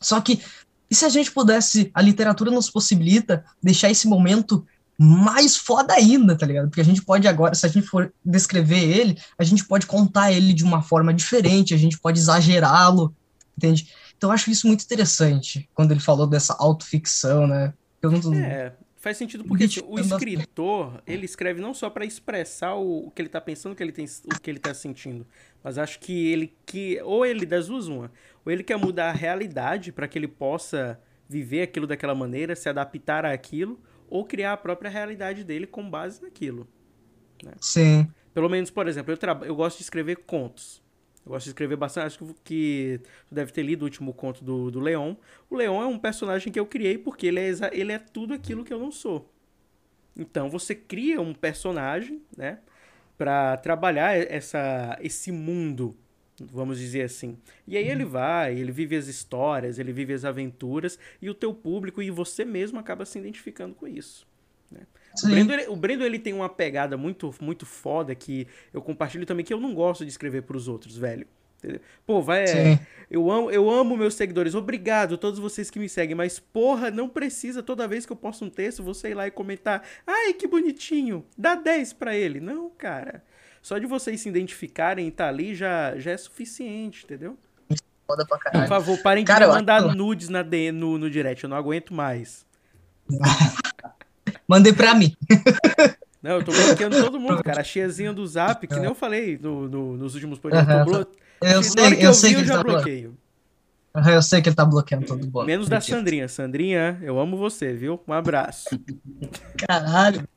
Só 0.00 0.18
que 0.18 0.42
e 0.90 0.94
se 0.94 1.04
a 1.04 1.08
gente 1.08 1.30
pudesse, 1.30 1.88
a 1.94 2.02
literatura 2.02 2.50
nos 2.50 2.68
possibilita 2.68 3.44
deixar 3.62 3.90
esse 3.90 4.08
momento 4.08 4.66
mais 5.02 5.56
foda 5.56 5.94
ainda, 5.94 6.36
tá 6.36 6.44
ligado? 6.44 6.68
Porque 6.68 6.82
a 6.82 6.84
gente 6.84 7.02
pode 7.02 7.26
agora, 7.26 7.54
se 7.54 7.64
a 7.64 7.70
gente 7.70 7.86
for 7.86 8.12
descrever 8.22 8.82
ele, 8.82 9.18
a 9.38 9.44
gente 9.44 9.64
pode 9.64 9.86
contar 9.86 10.30
ele 10.30 10.52
de 10.52 10.62
uma 10.62 10.82
forma 10.82 11.14
diferente, 11.14 11.72
a 11.72 11.78
gente 11.78 11.98
pode 11.98 12.18
exagerá-lo, 12.18 13.14
entende? 13.56 13.88
Então 14.14 14.28
eu 14.28 14.34
acho 14.34 14.50
isso 14.50 14.66
muito 14.66 14.84
interessante, 14.84 15.66
quando 15.72 15.92
ele 15.92 16.00
falou 16.00 16.26
dessa 16.26 16.54
autoficção, 16.58 17.46
né? 17.46 17.72
Eu 18.02 18.10
não, 18.10 18.34
é, 18.34 18.74
Faz 19.00 19.16
sentido 19.16 19.42
porque 19.44 19.64
assim, 19.64 19.80
o 19.86 19.98
escritor, 19.98 21.02
ele 21.08 21.24
escreve 21.24 21.62
não 21.62 21.72
só 21.72 21.88
para 21.88 22.04
expressar 22.04 22.74
o, 22.74 23.06
o, 23.06 23.10
que 23.10 23.22
ele 23.22 23.30
tá 23.30 23.40
pensando, 23.40 23.72
o 23.72 23.74
que 23.74 23.82
ele, 23.82 23.92
tem, 23.92 24.04
o 24.04 24.38
que 24.38 24.50
ele 24.50 24.58
tá 24.58 24.74
sentindo, 24.74 25.26
mas 25.64 25.78
acho 25.78 25.98
que 25.98 26.30
ele 26.30 26.54
que 26.66 27.00
ou 27.00 27.24
ele 27.24 27.46
das 27.46 27.68
duas 27.68 27.88
uma, 27.88 28.12
ou 28.44 28.52
ele 28.52 28.62
quer 28.62 28.76
mudar 28.76 29.08
a 29.08 29.14
realidade 29.14 29.92
para 29.92 30.06
que 30.06 30.18
ele 30.18 30.28
possa 30.28 31.00
viver 31.26 31.62
aquilo 31.62 31.86
daquela 31.86 32.14
maneira, 32.14 32.54
se 32.54 32.68
adaptar 32.68 33.24
àquilo, 33.24 33.80
ou 34.10 34.24
criar 34.24 34.52
a 34.52 34.56
própria 34.56 34.90
realidade 34.90 35.44
dele 35.44 35.66
com 35.66 35.88
base 35.88 36.20
naquilo. 36.20 36.66
Né? 37.42 37.52
Sim. 37.60 38.10
Pelo 38.34 38.48
menos, 38.48 38.70
por 38.70 38.86
exemplo, 38.88 39.14
eu, 39.14 39.44
eu 39.44 39.54
gosto 39.54 39.78
de 39.78 39.84
escrever 39.84 40.16
contos. 40.16 40.82
Eu 41.24 41.32
gosto 41.32 41.44
de 41.44 41.50
escrever 41.50 41.76
bastante. 41.76 42.06
Acho 42.06 42.34
que 42.44 43.00
tu 43.28 43.34
deve 43.34 43.52
ter 43.52 43.62
lido 43.62 43.82
o 43.82 43.84
último 43.84 44.12
conto 44.12 44.44
do, 44.44 44.70
do 44.70 44.80
Leon. 44.80 45.14
O 45.48 45.56
Leon 45.56 45.82
é 45.82 45.86
um 45.86 45.98
personagem 45.98 46.52
que 46.52 46.58
eu 46.58 46.66
criei 46.66 46.98
porque 46.98 47.26
ele 47.26 47.40
é, 47.40 47.52
ele 47.72 47.92
é 47.92 47.98
tudo 47.98 48.34
aquilo 48.34 48.64
que 48.64 48.72
eu 48.72 48.78
não 48.78 48.90
sou. 48.90 49.32
Então 50.16 50.50
você 50.50 50.74
cria 50.74 51.20
um 51.20 51.32
personagem, 51.32 52.22
né? 52.36 52.58
Pra 53.16 53.56
trabalhar 53.58 54.16
essa, 54.16 54.98
esse 55.00 55.30
mundo, 55.30 55.96
vamos 56.40 56.78
dizer 56.78 57.02
assim. 57.02 57.36
E 57.66 57.76
aí 57.76 57.88
ele 57.88 58.04
vai, 58.04 58.58
ele 58.58 58.72
vive 58.72 58.96
as 58.96 59.06
histórias, 59.06 59.78
ele 59.78 59.92
vive 59.92 60.12
as 60.14 60.24
aventuras, 60.24 60.98
e 61.20 61.28
o 61.28 61.34
teu 61.34 61.52
público 61.52 62.00
e 62.00 62.10
você 62.10 62.44
mesmo 62.44 62.78
acaba 62.78 63.04
se 63.04 63.18
identificando 63.18 63.74
com 63.74 63.86
isso. 63.86 64.26
Né? 64.70 64.80
O 65.22 65.28
Brendo, 65.28 65.52
ele, 65.52 65.66
o 65.68 65.76
Brendo, 65.76 66.04
ele 66.04 66.18
tem 66.18 66.32
uma 66.32 66.48
pegada 66.48 66.96
muito, 66.96 67.34
muito 67.40 67.66
foda 67.66 68.14
que 68.14 68.46
eu 68.72 68.80
compartilho 68.80 69.26
também, 69.26 69.44
que 69.44 69.52
eu 69.52 69.60
não 69.60 69.74
gosto 69.74 70.04
de 70.04 70.10
escrever 70.10 70.42
pros 70.42 70.68
outros, 70.68 70.96
velho. 70.96 71.26
Entendeu? 71.58 71.80
Pô, 72.06 72.22
vai. 72.22 72.44
É, 72.44 72.80
eu, 73.10 73.30
amo, 73.30 73.50
eu 73.50 73.68
amo 73.68 73.96
meus 73.96 74.14
seguidores. 74.14 74.54
Obrigado 74.54 75.14
a 75.14 75.18
todos 75.18 75.38
vocês 75.38 75.70
que 75.70 75.78
me 75.78 75.90
seguem. 75.90 76.14
Mas, 76.14 76.38
porra, 76.38 76.90
não 76.90 77.06
precisa 77.06 77.62
toda 77.62 77.86
vez 77.86 78.06
que 78.06 78.12
eu 78.12 78.16
posto 78.16 78.46
um 78.46 78.50
texto 78.50 78.82
você 78.82 79.10
ir 79.10 79.14
lá 79.14 79.26
e 79.26 79.30
comentar. 79.30 79.86
Ai, 80.06 80.32
que 80.32 80.46
bonitinho. 80.46 81.24
Dá 81.36 81.54
10 81.54 81.92
para 81.92 82.16
ele. 82.16 82.40
Não, 82.40 82.70
cara. 82.70 83.22
Só 83.62 83.78
de 83.78 83.86
vocês 83.86 84.20
se 84.20 84.28
identificarem 84.28 85.06
e 85.06 85.08
estar 85.08 85.24
tá 85.24 85.30
ali 85.30 85.54
já, 85.54 85.96
já 85.98 86.12
é 86.12 86.16
suficiente, 86.16 87.04
entendeu? 87.04 87.38
Foda 88.06 88.26
pra 88.26 88.38
caralho. 88.38 88.64
Por 88.64 88.68
favor, 88.68 88.98
parem 89.02 89.24
de 89.24 89.32
mandar 89.46 89.94
nudes 89.94 90.28
na, 90.28 90.42
no, 90.72 90.98
no 90.98 91.10
direct. 91.10 91.44
Eu 91.44 91.50
não 91.50 91.56
aguento 91.56 91.94
mais. 91.94 92.44
Mandei 94.48 94.72
pra 94.72 94.94
mim. 94.94 95.14
Não, 96.22 96.32
eu 96.32 96.44
tô 96.44 96.52
bloqueando 96.52 97.02
todo 97.02 97.18
mundo, 97.18 97.42
cara. 97.42 97.62
A 97.62 97.64
chiazinha 97.64 98.12
do 98.12 98.26
zap, 98.26 98.66
que 98.66 98.74
nem 98.74 98.84
eu 98.84 98.94
falei 98.94 99.38
no, 99.40 99.66
no 99.66 99.96
nos 99.96 100.14
últimos 100.14 100.38
podcasts. 100.38 100.76
Uhum. 100.76 100.84
Blo... 100.84 101.06
Eu 101.40 101.62
sei, 101.62 101.96
que 101.96 102.02
eu, 102.02 102.08
eu 102.08 102.14
sei 102.14 102.30
vi, 102.30 102.36
que 102.36 102.42
eu 102.42 102.46
já 102.46 102.56
tá 102.56 102.62
bloqueio. 102.62 103.16
Eu 104.12 104.22
sei 104.22 104.42
que 104.42 104.48
ele 104.50 104.56
tá 104.56 104.64
bloqueando 104.64 105.06
todo 105.06 105.24
mundo. 105.24 105.46
Menos 105.46 105.66
da 105.66 105.80
Sandrinha. 105.80 106.28
Sandrinha, 106.28 106.98
eu 107.02 107.18
amo 107.18 107.38
você, 107.38 107.72
viu? 107.72 108.00
Um 108.06 108.12
abraço. 108.12 108.68
Caralho. 109.66 110.28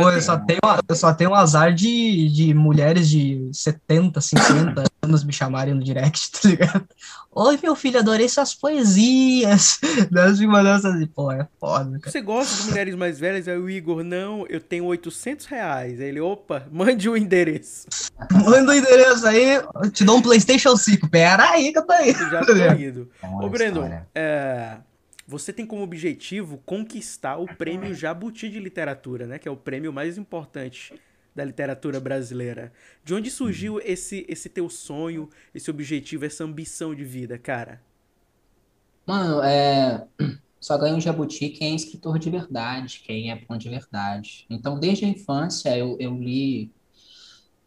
Pô, 0.00 0.10
eu 0.10 0.22
só, 0.22 0.38
tenho, 0.38 0.60
eu 0.88 0.94
só 0.94 1.12
tenho 1.12 1.30
um 1.30 1.34
azar 1.34 1.74
de, 1.74 2.28
de 2.28 2.54
mulheres 2.54 3.08
de 3.08 3.50
70, 3.52 4.20
50 4.20 4.84
anos 5.02 5.24
me 5.24 5.32
chamarem 5.32 5.74
no 5.74 5.82
direct, 5.82 6.30
tá 6.30 6.48
ligado? 6.48 6.88
Oi, 7.32 7.58
meu 7.62 7.74
filho, 7.74 7.98
adorei 7.98 8.28
suas 8.28 8.54
poesias. 8.54 9.78
Deus 10.10 10.40
me 10.40 10.46
mandando 10.46 10.88
assim, 10.88 11.06
pô, 11.06 11.30
é 11.32 11.46
foda, 11.60 11.98
cara. 11.98 12.10
Você 12.10 12.20
gosta 12.20 12.62
de 12.62 12.70
mulheres 12.70 12.94
mais 12.94 13.18
velhas? 13.18 13.48
Aí 13.48 13.58
o 13.58 13.68
Igor, 13.68 14.02
não, 14.02 14.46
eu 14.48 14.60
tenho 14.60 14.84
800 14.84 15.46
reais. 15.46 16.00
Aí 16.00 16.06
ele, 16.06 16.20
opa, 16.20 16.66
mande 16.70 17.08
o 17.08 17.16
endereço. 17.16 17.86
Manda 18.32 18.72
o 18.72 18.74
endereço 18.74 19.26
aí, 19.26 19.60
eu 19.82 19.90
te 19.90 20.04
dou 20.04 20.18
um 20.18 20.22
PlayStation 20.22 20.76
5. 20.76 21.08
Pera 21.10 21.50
aí 21.50 21.72
que 21.72 21.78
eu 21.78 21.86
tô 21.86 21.94
indo. 21.94 22.30
Já 22.30 22.44
tô 22.44 22.52
indo. 22.52 23.10
É 23.22 23.26
Ô, 23.26 23.48
Breno, 23.48 23.84
é, 24.14 24.76
você 25.26 25.52
tem 25.52 25.66
como 25.66 25.82
objetivo 25.82 26.58
conquistar 26.64 27.36
o 27.36 27.46
prêmio 27.46 27.94
Jabuti 27.94 28.48
de 28.48 28.60
Literatura, 28.60 29.26
né? 29.26 29.38
Que 29.38 29.48
é 29.48 29.50
o 29.50 29.56
prêmio 29.56 29.92
mais 29.92 30.16
importante 30.16 30.94
da 31.34 31.44
literatura 31.44 32.00
brasileira. 32.00 32.72
De 33.04 33.12
onde 33.12 33.30
surgiu 33.30 33.74
uhum. 33.74 33.80
esse, 33.84 34.24
esse 34.28 34.48
teu 34.48 34.70
sonho, 34.70 35.28
esse 35.54 35.70
objetivo, 35.70 36.24
essa 36.24 36.44
ambição 36.44 36.94
de 36.94 37.04
vida, 37.04 37.38
cara? 37.38 37.82
Mano, 39.06 39.42
é... 39.42 40.06
só 40.60 40.78
ganha 40.78 40.94
um 40.94 41.00
jabuti 41.00 41.50
quem 41.50 41.72
é 41.72 41.76
escritor 41.76 42.18
de 42.18 42.30
verdade, 42.30 43.02
quem 43.04 43.30
é 43.30 43.36
bom 43.36 43.56
de 43.56 43.68
verdade. 43.68 44.46
Então, 44.48 44.80
desde 44.80 45.04
a 45.04 45.08
infância, 45.08 45.76
eu, 45.76 45.96
eu 46.00 46.14
li 46.14 46.72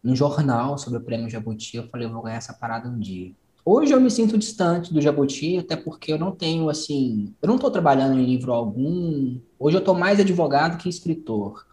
no 0.03 0.15
jornal 0.15 0.77
sobre 0.77 0.99
o 0.99 1.03
prêmio 1.03 1.29
Jabuti, 1.29 1.77
eu 1.77 1.87
falei, 1.89 2.07
eu 2.07 2.11
vou 2.13 2.21
ganhar 2.23 2.37
essa 2.37 2.53
parada 2.53 2.89
um 2.89 2.99
dia. 2.99 3.33
Hoje 3.65 3.93
eu 3.93 4.01
me 4.01 4.09
sinto 4.09 4.37
distante 4.37 4.93
do 4.93 5.01
Jabuti, 5.01 5.57
até 5.57 5.75
porque 5.75 6.13
eu 6.13 6.17
não 6.17 6.31
tenho, 6.31 6.69
assim, 6.69 7.33
eu 7.41 7.47
não 7.47 7.55
estou 7.55 7.69
trabalhando 7.69 8.17
em 8.17 8.25
livro 8.25 8.53
algum. 8.53 9.39
Hoje 9.59 9.77
eu 9.77 9.79
estou 9.79 9.93
mais 9.93 10.19
advogado 10.19 10.77
que 10.77 10.89
escritor. 10.89 11.65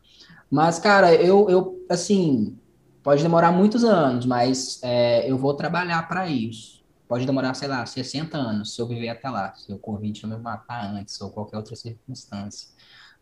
Mas, 0.50 0.78
cara, 0.78 1.14
eu, 1.14 1.48
eu 1.48 1.84
assim, 1.88 2.56
pode 3.02 3.22
demorar 3.22 3.52
muitos 3.52 3.84
anos, 3.84 4.26
mas 4.26 4.80
é, 4.82 5.30
eu 5.30 5.38
vou 5.38 5.54
trabalhar 5.54 6.06
para 6.08 6.28
isso. 6.28 6.84
Pode 7.08 7.24
demorar, 7.24 7.54
sei 7.54 7.68
lá, 7.68 7.86
60 7.86 8.36
anos, 8.36 8.74
se 8.74 8.80
eu 8.82 8.86
viver 8.86 9.08
até 9.08 9.28
lá, 9.30 9.54
se 9.54 9.72
o 9.72 9.78
Covid 9.78 10.26
não 10.26 10.36
me 10.36 10.42
matar 10.42 10.92
antes, 10.92 11.20
ou 11.20 11.30
qualquer 11.30 11.56
outra 11.56 11.76
circunstância. 11.76 12.68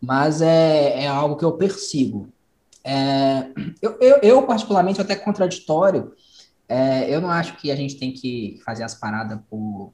Mas 0.01 0.41
é, 0.41 1.05
é 1.05 1.07
algo 1.07 1.37
que 1.37 1.45
eu 1.45 1.53
persigo. 1.53 2.29
É, 2.83 3.51
eu, 3.81 3.99
eu, 4.01 4.19
eu, 4.23 4.43
particularmente, 4.47 5.01
até 5.01 5.17
contraditório, 5.17 6.13
é, 6.69 7.15
eu 7.15 7.21
não 7.21 7.31
acho 7.31 7.57
que 7.57 7.71
a 7.71 7.77
gente 7.77 7.97
tem 7.97 8.13
que 8.13 8.61
fazer 8.65 8.85
as 8.85 8.95
paradas 8.95 9.39
por, 9.49 9.93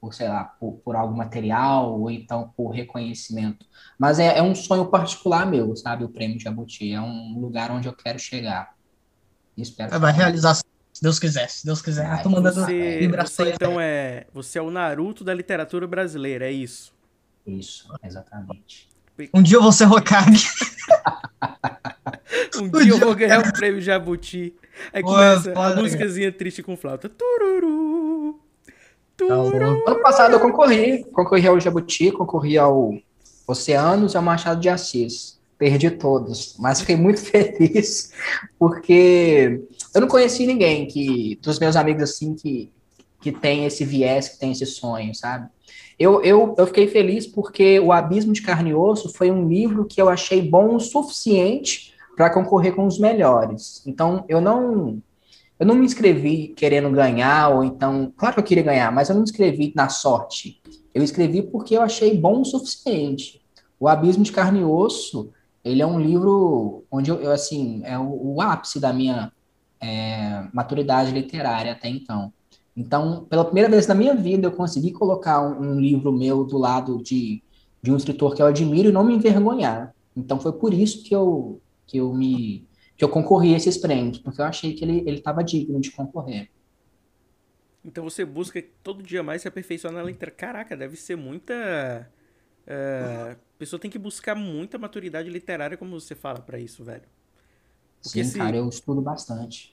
por 0.00 0.12
sei 0.12 0.28
lá, 0.28 0.44
por, 0.44 0.72
por 0.84 0.96
algo 0.96 1.16
material 1.16 2.00
ou 2.00 2.10
então 2.10 2.52
por 2.56 2.70
reconhecimento. 2.70 3.66
Mas 3.98 4.18
é, 4.18 4.38
é 4.38 4.42
um 4.42 4.54
sonho 4.54 4.86
particular 4.86 5.46
meu, 5.46 5.74
sabe? 5.76 6.04
O 6.04 6.08
Prêmio 6.08 6.40
Jabuti. 6.40 6.92
É 6.92 7.00
um 7.00 7.38
lugar 7.38 7.70
onde 7.70 7.88
eu 7.88 7.92
quero 7.92 8.18
chegar. 8.18 8.74
espero 9.56 9.94
é, 9.94 9.98
vai 9.98 10.12
realizar 10.12 10.54
se 10.54 10.64
Deus 11.02 11.18
quiser. 11.18 11.48
Se 11.48 11.64
Deus 11.64 11.80
quiser. 11.80 12.06
Ah, 12.06 12.18
tô 12.18 12.28
mandando 12.28 12.60
você, 12.60 12.98
vibrações. 12.98 13.50
Você, 13.50 13.54
então, 13.54 13.80
é, 13.80 14.26
você 14.32 14.58
é 14.58 14.62
o 14.62 14.70
Naruto 14.70 15.22
da 15.22 15.32
literatura 15.32 15.86
brasileira, 15.86 16.46
é 16.46 16.52
isso? 16.52 16.92
Isso, 17.46 17.88
exatamente. 18.02 18.88
Um 19.32 19.42
dia 19.42 19.56
eu 19.56 19.62
vou 19.62 19.72
ser 19.72 19.86
Hokage. 19.86 20.48
um 22.58 22.68
dia 22.70 22.92
eu 22.92 22.98
vou 22.98 23.14
ganhar 23.14 23.40
o 23.40 23.52
prêmio 23.54 23.80
Jabuti. 23.80 24.54
Aí 24.92 25.02
começa 25.02 25.52
a 25.52 25.76
músicazinha 25.76 26.32
triste 26.32 26.62
com 26.62 26.76
flauta. 26.76 27.08
Tururu. 27.08 28.38
Tururu. 29.16 29.82
Ano 29.86 30.02
passado 30.02 30.32
eu 30.34 30.40
concorri. 30.40 31.04
Concorri 31.04 31.46
ao 31.46 31.58
Jabuti, 31.60 32.12
concorri 32.12 32.56
ao 32.58 32.94
Oceanos 33.46 34.14
e 34.14 34.16
ao 34.16 34.22
Machado 34.22 34.60
de 34.60 34.68
Assis. 34.68 35.38
Perdi 35.58 35.90
todos, 35.90 36.54
mas 36.56 36.80
fiquei 36.80 36.94
muito 36.94 37.18
feliz 37.20 38.12
porque 38.56 39.60
eu 39.92 40.00
não 40.00 40.06
conheci 40.06 40.46
ninguém 40.46 40.86
que 40.86 41.36
dos 41.42 41.58
meus 41.58 41.74
amigos 41.74 42.04
assim 42.04 42.34
que 42.34 42.70
que 43.20 43.32
tem 43.32 43.64
esse 43.64 43.84
viés, 43.84 44.28
que 44.28 44.38
tem 44.38 44.52
esse 44.52 44.64
sonho, 44.66 45.14
sabe? 45.14 45.48
Eu, 45.98 46.22
eu, 46.22 46.54
eu 46.56 46.66
fiquei 46.66 46.86
feliz 46.86 47.26
porque 47.26 47.80
O 47.80 47.92
Abismo 47.92 48.32
de 48.32 48.42
Carne 48.42 48.70
e 48.70 48.74
Osso 48.74 49.12
foi 49.12 49.30
um 49.30 49.48
livro 49.48 49.84
que 49.84 50.00
eu 50.00 50.08
achei 50.08 50.40
bom 50.40 50.76
o 50.76 50.80
suficiente 50.80 51.92
para 52.18 52.30
concorrer 52.30 52.74
com 52.74 52.84
os 52.84 52.98
melhores. 52.98 53.80
Então, 53.86 54.24
eu 54.28 54.40
não 54.40 55.00
eu 55.56 55.66
não 55.66 55.74
me 55.74 55.84
inscrevi 55.84 56.48
querendo 56.48 56.90
ganhar, 56.90 57.48
ou 57.48 57.64
então, 57.64 58.12
claro 58.16 58.34
que 58.34 58.40
eu 58.40 58.44
queria 58.44 58.62
ganhar, 58.62 58.92
mas 58.92 59.08
eu 59.08 59.14
não 59.14 59.22
me 59.22 59.28
inscrevi 59.28 59.72
na 59.74 59.88
sorte. 59.88 60.60
Eu 60.94 61.02
escrevi 61.02 61.42
porque 61.42 61.76
eu 61.76 61.82
achei 61.82 62.16
bom 62.16 62.40
o 62.40 62.44
suficiente. 62.44 63.40
O 63.78 63.88
Abismo 63.88 64.22
de 64.22 64.30
Carne 64.30 64.60
e 64.60 64.64
Osso, 64.64 65.30
ele 65.64 65.82
é 65.82 65.86
um 65.86 65.98
livro 65.98 66.84
onde 66.90 67.10
eu, 67.10 67.20
eu 67.20 67.32
assim, 67.32 67.82
é 67.84 67.98
o, 67.98 68.34
o, 68.34 68.40
ápice 68.40 68.78
da 68.78 68.92
minha 68.92 69.32
é, 69.80 70.44
maturidade 70.52 71.10
literária 71.10 71.72
até 71.72 71.88
então. 71.88 72.32
Então, 72.76 73.26
pela 73.28 73.44
primeira 73.44 73.68
vez 73.68 73.86
na 73.88 73.96
minha 73.96 74.14
vida, 74.14 74.46
eu 74.46 74.52
consegui 74.52 74.92
colocar 74.92 75.40
um, 75.40 75.72
um 75.72 75.80
livro 75.80 76.12
meu 76.12 76.44
do 76.44 76.56
lado 76.56 77.02
de, 77.02 77.42
de 77.82 77.92
um 77.92 77.96
escritor 77.96 78.34
que 78.34 78.42
eu 78.42 78.46
admiro 78.46 78.90
e 78.90 78.92
não 78.92 79.02
me 79.02 79.14
envergonhar. 79.14 79.92
Então, 80.16 80.38
foi 80.38 80.52
por 80.52 80.72
isso 80.72 81.02
que 81.02 81.14
eu, 81.14 81.60
que 81.88 81.96
eu 81.96 82.14
me 82.14 82.68
que 82.96 83.04
eu 83.04 83.08
concorri 83.08 83.54
a 83.54 83.56
esses 83.56 83.76
prêmios, 83.78 84.18
porque 84.18 84.40
eu 84.40 84.44
achei 84.44 84.74
que 84.74 84.84
ele 84.84 85.08
estava 85.08 85.42
digno 85.42 85.80
de 85.80 85.92
concorrer. 85.92 86.50
Então 87.84 88.02
você 88.02 88.24
busca 88.24 88.62
todo 88.82 89.02
dia 89.02 89.22
mais 89.22 89.42
se 89.42 89.48
aperfeiçoar 89.48 89.94
na 89.94 90.02
letra. 90.02 90.30
Caraca, 90.32 90.76
deve 90.76 90.96
ser 90.96 91.16
muita. 91.16 92.10
Uh, 92.66 93.32
a 93.32 93.36
pessoa 93.56 93.78
tem 93.80 93.90
que 93.90 93.98
buscar 93.98 94.34
muita 94.34 94.76
maturidade 94.78 95.30
literária, 95.30 95.76
como 95.76 95.98
você 95.98 96.14
fala, 96.14 96.40
para 96.40 96.58
isso, 96.58 96.84
velho. 96.84 97.04
Porque 98.02 98.24
Sim, 98.24 98.30
se... 98.30 98.38
cara, 98.38 98.56
eu 98.56 98.68
estudo 98.68 99.00
bastante. 99.00 99.72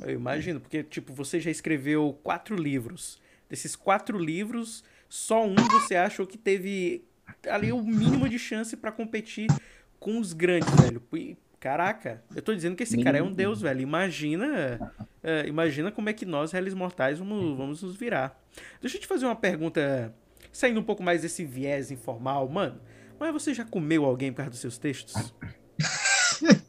Eu 0.00 0.10
imagino, 0.10 0.60
porque, 0.60 0.82
tipo, 0.82 1.12
você 1.12 1.40
já 1.40 1.50
escreveu 1.50 2.18
quatro 2.22 2.56
livros. 2.56 3.20
Desses 3.50 3.74
quatro 3.74 4.16
livros, 4.16 4.84
só 5.08 5.44
um 5.44 5.54
você 5.54 5.96
achou 5.96 6.26
que 6.26 6.38
teve 6.38 7.04
ali 7.48 7.72
o 7.72 7.82
mínimo 7.82 8.28
de 8.28 8.38
chance 8.38 8.76
para 8.76 8.92
competir 8.92 9.48
com 9.98 10.18
os 10.18 10.32
grandes, 10.32 10.68
velho. 10.74 11.02
Caraca, 11.60 12.22
eu 12.34 12.40
tô 12.40 12.54
dizendo 12.54 12.76
que 12.76 12.84
esse 12.84 13.02
cara 13.02 13.18
é 13.18 13.22
um 13.22 13.32
deus, 13.32 13.60
velho. 13.60 13.80
Imagina, 13.80 14.92
uh, 15.00 15.48
imagina 15.48 15.90
como 15.90 16.08
é 16.08 16.12
que 16.12 16.24
nós, 16.24 16.52
réis 16.52 16.72
mortais, 16.72 17.18
vamos, 17.18 17.56
vamos 17.56 17.82
nos 17.82 17.96
virar. 17.96 18.40
Deixa 18.80 18.96
eu 18.96 19.00
te 19.00 19.06
fazer 19.08 19.26
uma 19.26 19.34
pergunta, 19.34 20.14
saindo 20.52 20.78
um 20.78 20.84
pouco 20.84 21.02
mais 21.02 21.22
desse 21.22 21.44
viés 21.44 21.90
informal. 21.90 22.48
Mano, 22.48 22.80
mas 23.18 23.32
você 23.32 23.52
já 23.52 23.64
comeu 23.64 24.04
alguém 24.04 24.30
por 24.30 24.38
causa 24.38 24.50
dos 24.50 24.60
seus 24.60 24.78
textos? 24.78 25.34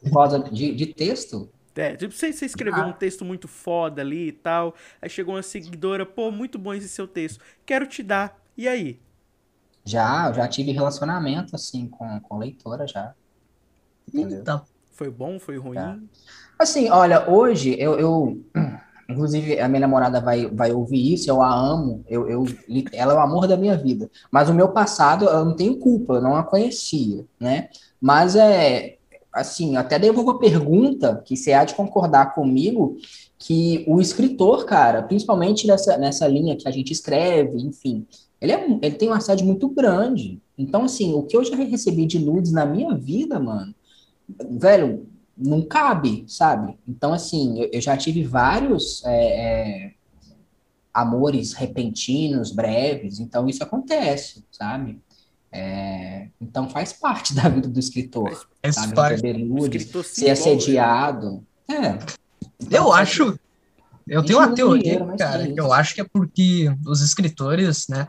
Por 0.02 0.12
causa 0.12 0.40
de, 0.40 0.74
de 0.74 0.86
texto? 0.86 1.48
É, 1.76 1.94
tipo, 1.94 2.12
você, 2.12 2.32
você 2.32 2.44
escreveu 2.44 2.82
ah. 2.82 2.86
um 2.88 2.92
texto 2.92 3.24
muito 3.24 3.46
foda 3.46 4.02
ali 4.02 4.28
e 4.28 4.32
tal, 4.32 4.74
aí 5.00 5.08
chegou 5.08 5.34
uma 5.34 5.42
seguidora, 5.42 6.04
pô, 6.04 6.30
muito 6.30 6.58
bom 6.58 6.74
esse 6.74 6.88
seu 6.88 7.06
texto, 7.06 7.40
quero 7.64 7.86
te 7.86 8.02
dar, 8.02 8.38
e 8.56 8.68
aí? 8.68 9.00
Já, 9.84 10.30
já 10.32 10.46
tive 10.46 10.72
relacionamento, 10.72 11.56
assim, 11.56 11.86
com, 11.86 12.20
com 12.20 12.38
leitora, 12.38 12.86
já. 12.86 13.14
Então, 14.12 14.62
foi 14.92 15.10
bom, 15.10 15.38
foi 15.38 15.56
ruim? 15.56 15.74
Já. 15.74 15.98
Assim, 16.58 16.90
olha, 16.90 17.30
hoje 17.30 17.74
eu, 17.78 17.98
eu, 17.98 18.38
Inclusive, 19.10 19.58
a 19.58 19.68
minha 19.68 19.80
namorada 19.80 20.20
vai, 20.20 20.46
vai 20.46 20.72
ouvir 20.72 21.14
isso, 21.14 21.28
eu 21.28 21.42
a 21.42 21.52
amo, 21.52 22.04
eu, 22.08 22.28
eu, 22.28 22.44
ela 22.92 23.12
é 23.12 23.16
o 23.16 23.20
amor 23.20 23.48
da 23.48 23.56
minha 23.56 23.76
vida. 23.76 24.08
Mas 24.30 24.48
o 24.48 24.54
meu 24.54 24.68
passado, 24.68 25.24
eu 25.24 25.44
não 25.44 25.56
tenho 25.56 25.78
culpa, 25.78 26.14
eu 26.14 26.22
não 26.22 26.36
a 26.36 26.44
conhecia, 26.44 27.24
né? 27.38 27.68
Mas 28.00 28.36
é, 28.36 28.98
assim, 29.32 29.76
até 29.76 29.98
devolvo 29.98 30.30
a 30.30 30.38
pergunta, 30.38 31.20
que 31.24 31.36
você 31.36 31.52
há 31.52 31.64
de 31.64 31.74
concordar 31.74 32.34
comigo, 32.34 32.96
que 33.36 33.84
o 33.88 34.00
escritor, 34.00 34.64
cara, 34.64 35.02
principalmente 35.02 35.66
nessa, 35.66 35.98
nessa 35.98 36.28
linha 36.28 36.56
que 36.56 36.68
a 36.68 36.70
gente 36.70 36.92
escreve, 36.92 37.58
enfim, 37.58 38.06
ele, 38.40 38.52
é, 38.52 38.64
ele 38.82 38.94
tem 38.94 39.08
uma 39.08 39.20
sede 39.20 39.42
muito 39.42 39.68
grande. 39.68 40.40
Então, 40.56 40.84
assim, 40.84 41.14
o 41.14 41.24
que 41.24 41.36
eu 41.36 41.42
já 41.42 41.56
recebi 41.56 42.06
de 42.06 42.18
nudes 42.18 42.52
na 42.52 42.64
minha 42.64 42.94
vida, 42.94 43.40
mano, 43.40 43.74
velho, 44.50 45.06
não 45.36 45.62
cabe, 45.62 46.24
sabe? 46.28 46.76
Então, 46.86 47.12
assim, 47.12 47.60
eu, 47.60 47.70
eu 47.72 47.80
já 47.80 47.96
tive 47.96 48.22
vários 48.22 49.02
é, 49.04 49.88
é, 49.88 49.92
amores 50.92 51.52
repentinos, 51.52 52.52
breves, 52.52 53.18
então 53.18 53.48
isso 53.48 53.62
acontece, 53.62 54.44
sabe? 54.50 55.00
É, 55.52 56.28
então 56.40 56.68
faz 56.68 56.92
parte 56.92 57.34
da 57.34 57.48
vida 57.48 57.68
do 57.68 57.80
escritor. 57.80 58.46
Faz 58.62 58.76
sabe? 58.76 59.32
Nudes, 59.32 59.90
ser 60.04 60.30
assediado. 60.30 61.44
É. 61.68 61.98
Então, 62.60 62.86
eu 62.86 62.92
acho. 62.92 63.38
Eu 64.10 64.24
tenho 64.24 64.40
uma 64.40 64.52
teoria, 64.52 64.82
dinheiro, 64.82 65.16
cara, 65.16 65.46
que 65.46 65.60
eu 65.60 65.72
acho 65.72 65.94
que 65.94 66.00
é 66.00 66.04
porque 66.04 66.68
os 66.84 67.00
escritores, 67.00 67.86
né, 67.88 68.08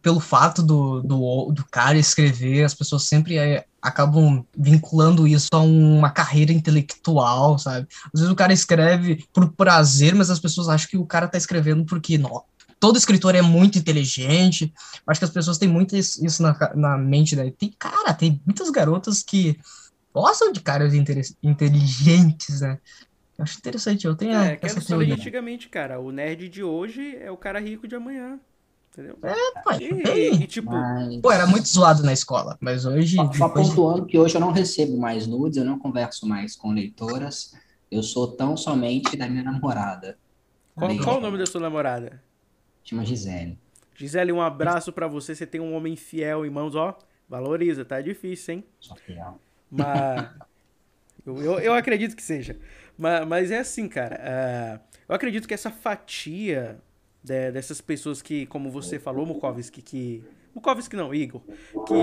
pelo 0.00 0.18
fato 0.18 0.62
do, 0.62 1.02
do, 1.02 1.52
do 1.52 1.62
cara 1.70 1.98
escrever, 1.98 2.64
as 2.64 2.72
pessoas 2.72 3.02
sempre 3.02 3.36
é, 3.36 3.66
acabam 3.82 4.46
vinculando 4.56 5.28
isso 5.28 5.48
a 5.52 5.58
uma 5.58 6.08
carreira 6.08 6.52
intelectual, 6.52 7.58
sabe? 7.58 7.86
Às 8.14 8.20
vezes 8.20 8.32
o 8.32 8.36
cara 8.36 8.54
escreve 8.54 9.26
por 9.30 9.52
prazer, 9.52 10.14
mas 10.14 10.30
as 10.30 10.40
pessoas 10.40 10.70
acham 10.70 10.88
que 10.88 10.96
o 10.96 11.04
cara 11.04 11.28
tá 11.28 11.36
escrevendo 11.36 11.84
porque, 11.84 12.16
não, 12.16 12.42
todo 12.80 12.96
escritor 12.96 13.34
é 13.34 13.42
muito 13.42 13.76
inteligente. 13.76 14.72
Acho 15.06 15.20
que 15.20 15.26
as 15.26 15.30
pessoas 15.30 15.58
têm 15.58 15.68
muito 15.68 15.94
isso 15.94 16.42
na, 16.42 16.56
na 16.74 16.96
mente, 16.96 17.36
né? 17.36 17.52
Tem, 17.58 17.74
cara, 17.78 18.14
tem 18.14 18.40
muitas 18.46 18.70
garotas 18.70 19.22
que 19.22 19.58
gostam 20.14 20.50
de 20.50 20.60
caras 20.60 20.94
inteligentes, 21.42 22.62
né? 22.62 22.78
Eu 23.38 23.42
acho 23.42 23.58
interessante, 23.58 24.06
eu 24.06 24.16
tenho 24.16 24.34
é, 24.34 24.58
essa 24.62 24.80
teoria. 24.80 25.14
antigamente, 25.14 25.68
cara. 25.68 26.00
O 26.00 26.10
nerd 26.10 26.48
de 26.48 26.62
hoje 26.62 27.16
é 27.16 27.30
o 27.30 27.36
cara 27.36 27.60
rico 27.60 27.86
de 27.86 27.94
amanhã. 27.94 28.40
Entendeu? 28.92 29.18
É, 29.22 29.62
pai. 29.62 29.78
E, 29.80 30.42
e, 30.42 30.46
tipo. 30.46 30.70
Mas... 30.70 31.20
Pô, 31.20 31.30
era 31.30 31.46
muito 31.46 31.68
zoado 31.68 32.02
na 32.02 32.14
escola, 32.14 32.56
mas 32.60 32.86
hoje. 32.86 33.16
Só, 33.16 33.32
só 33.32 33.48
pontuando 33.50 34.06
que 34.06 34.18
hoje 34.18 34.36
eu 34.36 34.40
não 34.40 34.52
recebo 34.52 34.96
mais 34.96 35.26
nudes, 35.26 35.58
eu 35.58 35.64
não 35.64 35.78
converso 35.78 36.26
mais 36.26 36.56
com 36.56 36.72
leitoras. 36.72 37.54
Eu 37.90 38.02
sou 38.02 38.28
tão 38.28 38.56
somente 38.56 39.16
da 39.16 39.28
minha 39.28 39.42
namorada. 39.42 40.18
Qual, 40.74 40.96
qual 40.98 41.18
o 41.18 41.20
nome 41.20 41.38
da 41.38 41.46
sua 41.46 41.60
namorada? 41.60 42.22
Chama 42.82 43.04
Gisele. 43.04 43.58
Gisele, 43.94 44.32
um 44.32 44.40
abraço 44.40 44.92
para 44.92 45.06
você. 45.06 45.34
Você 45.34 45.46
tem 45.46 45.60
um 45.60 45.74
homem 45.74 45.94
fiel 45.94 46.46
em 46.46 46.50
mãos, 46.50 46.74
ó. 46.74 46.98
Valoriza, 47.28 47.84
tá 47.84 48.00
difícil, 48.00 48.54
hein? 48.54 48.64
Só 48.80 48.94
fiel. 48.94 49.40
Mas. 49.70 50.30
eu, 51.26 51.36
eu, 51.42 51.60
eu, 51.60 51.74
acredito 51.74 52.14
que 52.14 52.22
seja. 52.22 52.58
Mas, 52.96 53.26
mas 53.26 53.50
é 53.50 53.58
assim, 53.58 53.88
cara. 53.88 54.16
Uh, 54.16 54.98
eu 55.08 55.14
acredito 55.14 55.46
que 55.46 55.54
essa 55.54 55.70
fatia 55.70 56.78
de, 57.22 57.52
dessas 57.52 57.80
pessoas 57.80 58.22
que, 58.22 58.46
como 58.46 58.70
você 58.70 58.98
falou, 58.98 59.26
Mukovski, 59.26 59.82
que. 59.82 60.24
Mukovski 60.54 60.96
não, 60.96 61.14
Igor. 61.14 61.42
Que 61.86 61.94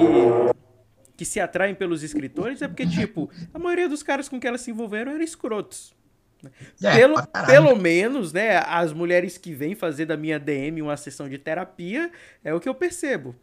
que 1.16 1.26
se 1.26 1.40
atraem 1.40 1.76
pelos 1.76 2.04
escritores 2.04 2.62
é 2.62 2.68
porque, 2.68 2.86
tipo, 2.86 3.30
a 3.54 3.60
maioria 3.60 3.88
dos 3.88 4.02
caras 4.04 4.28
com 4.28 4.40
que 4.40 4.48
elas 4.48 4.62
se 4.62 4.72
envolveram 4.72 5.12
eram 5.12 5.24
escrotos. 5.24 5.94
É, 6.82 6.96
pelo, 6.98 7.16
pelo 7.46 7.76
menos, 7.76 8.34
né, 8.34 8.58
as 8.58 8.92
mulheres 8.92 9.38
que 9.38 9.54
vêm 9.54 9.76
fazer 9.76 10.06
da 10.06 10.18
minha 10.18 10.38
DM 10.38 10.82
uma 10.82 10.98
sessão 10.98 11.30
de 11.30 11.38
terapia, 11.38 12.12
é 12.44 12.54
o 12.54 12.60
que 12.60 12.68
eu 12.68 12.76
percebo. 12.76 13.34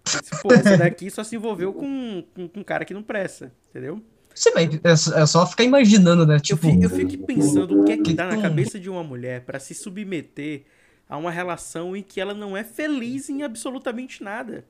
Pô, 0.42 0.52
essa 0.52 0.76
daqui 0.76 1.10
só 1.10 1.24
se 1.24 1.36
envolveu 1.36 1.72
com, 1.72 2.22
com, 2.34 2.48
com 2.48 2.60
um 2.60 2.64
cara 2.64 2.84
que 2.84 2.92
não 2.92 3.02
presta, 3.02 3.52
entendeu? 3.70 4.02
Sim, 4.34 4.50
é, 4.56 4.92
é 4.92 5.26
só 5.26 5.46
ficar 5.46 5.64
imaginando, 5.64 6.26
né? 6.26 6.38
Tipo, 6.38 6.66
eu, 6.66 6.72
fico, 6.72 6.84
eu 6.84 6.90
fico 6.90 7.26
pensando 7.26 7.80
o 7.80 7.84
que 7.84 7.92
é 7.92 7.96
que 7.96 8.14
dá 8.14 8.26
na 8.26 8.40
cabeça 8.40 8.78
de 8.78 8.88
uma 8.88 9.02
mulher 9.02 9.42
para 9.42 9.58
se 9.58 9.74
submeter 9.74 10.64
a 11.08 11.16
uma 11.16 11.30
relação 11.30 11.96
em 11.96 12.02
que 12.02 12.20
ela 12.20 12.32
não 12.32 12.56
é 12.56 12.62
feliz 12.62 13.28
em 13.28 13.42
absolutamente 13.42 14.22
nada. 14.22 14.64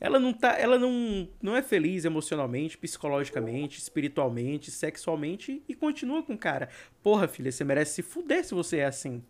Ela 0.00 0.18
não 0.18 0.32
tá, 0.32 0.58
ela 0.58 0.78
não, 0.78 1.28
não 1.42 1.56
é 1.56 1.62
feliz 1.62 2.04
emocionalmente, 2.04 2.78
psicologicamente, 2.78 3.78
espiritualmente, 3.78 4.70
sexualmente 4.70 5.62
e 5.68 5.74
continua 5.74 6.22
com 6.22 6.34
o 6.34 6.38
cara. 6.38 6.68
Porra, 7.02 7.26
filha, 7.26 7.50
você 7.50 7.64
merece 7.64 7.94
se 7.94 8.02
fuder 8.02 8.44
se 8.44 8.54
você 8.54 8.78
é 8.78 8.86
assim. 8.86 9.22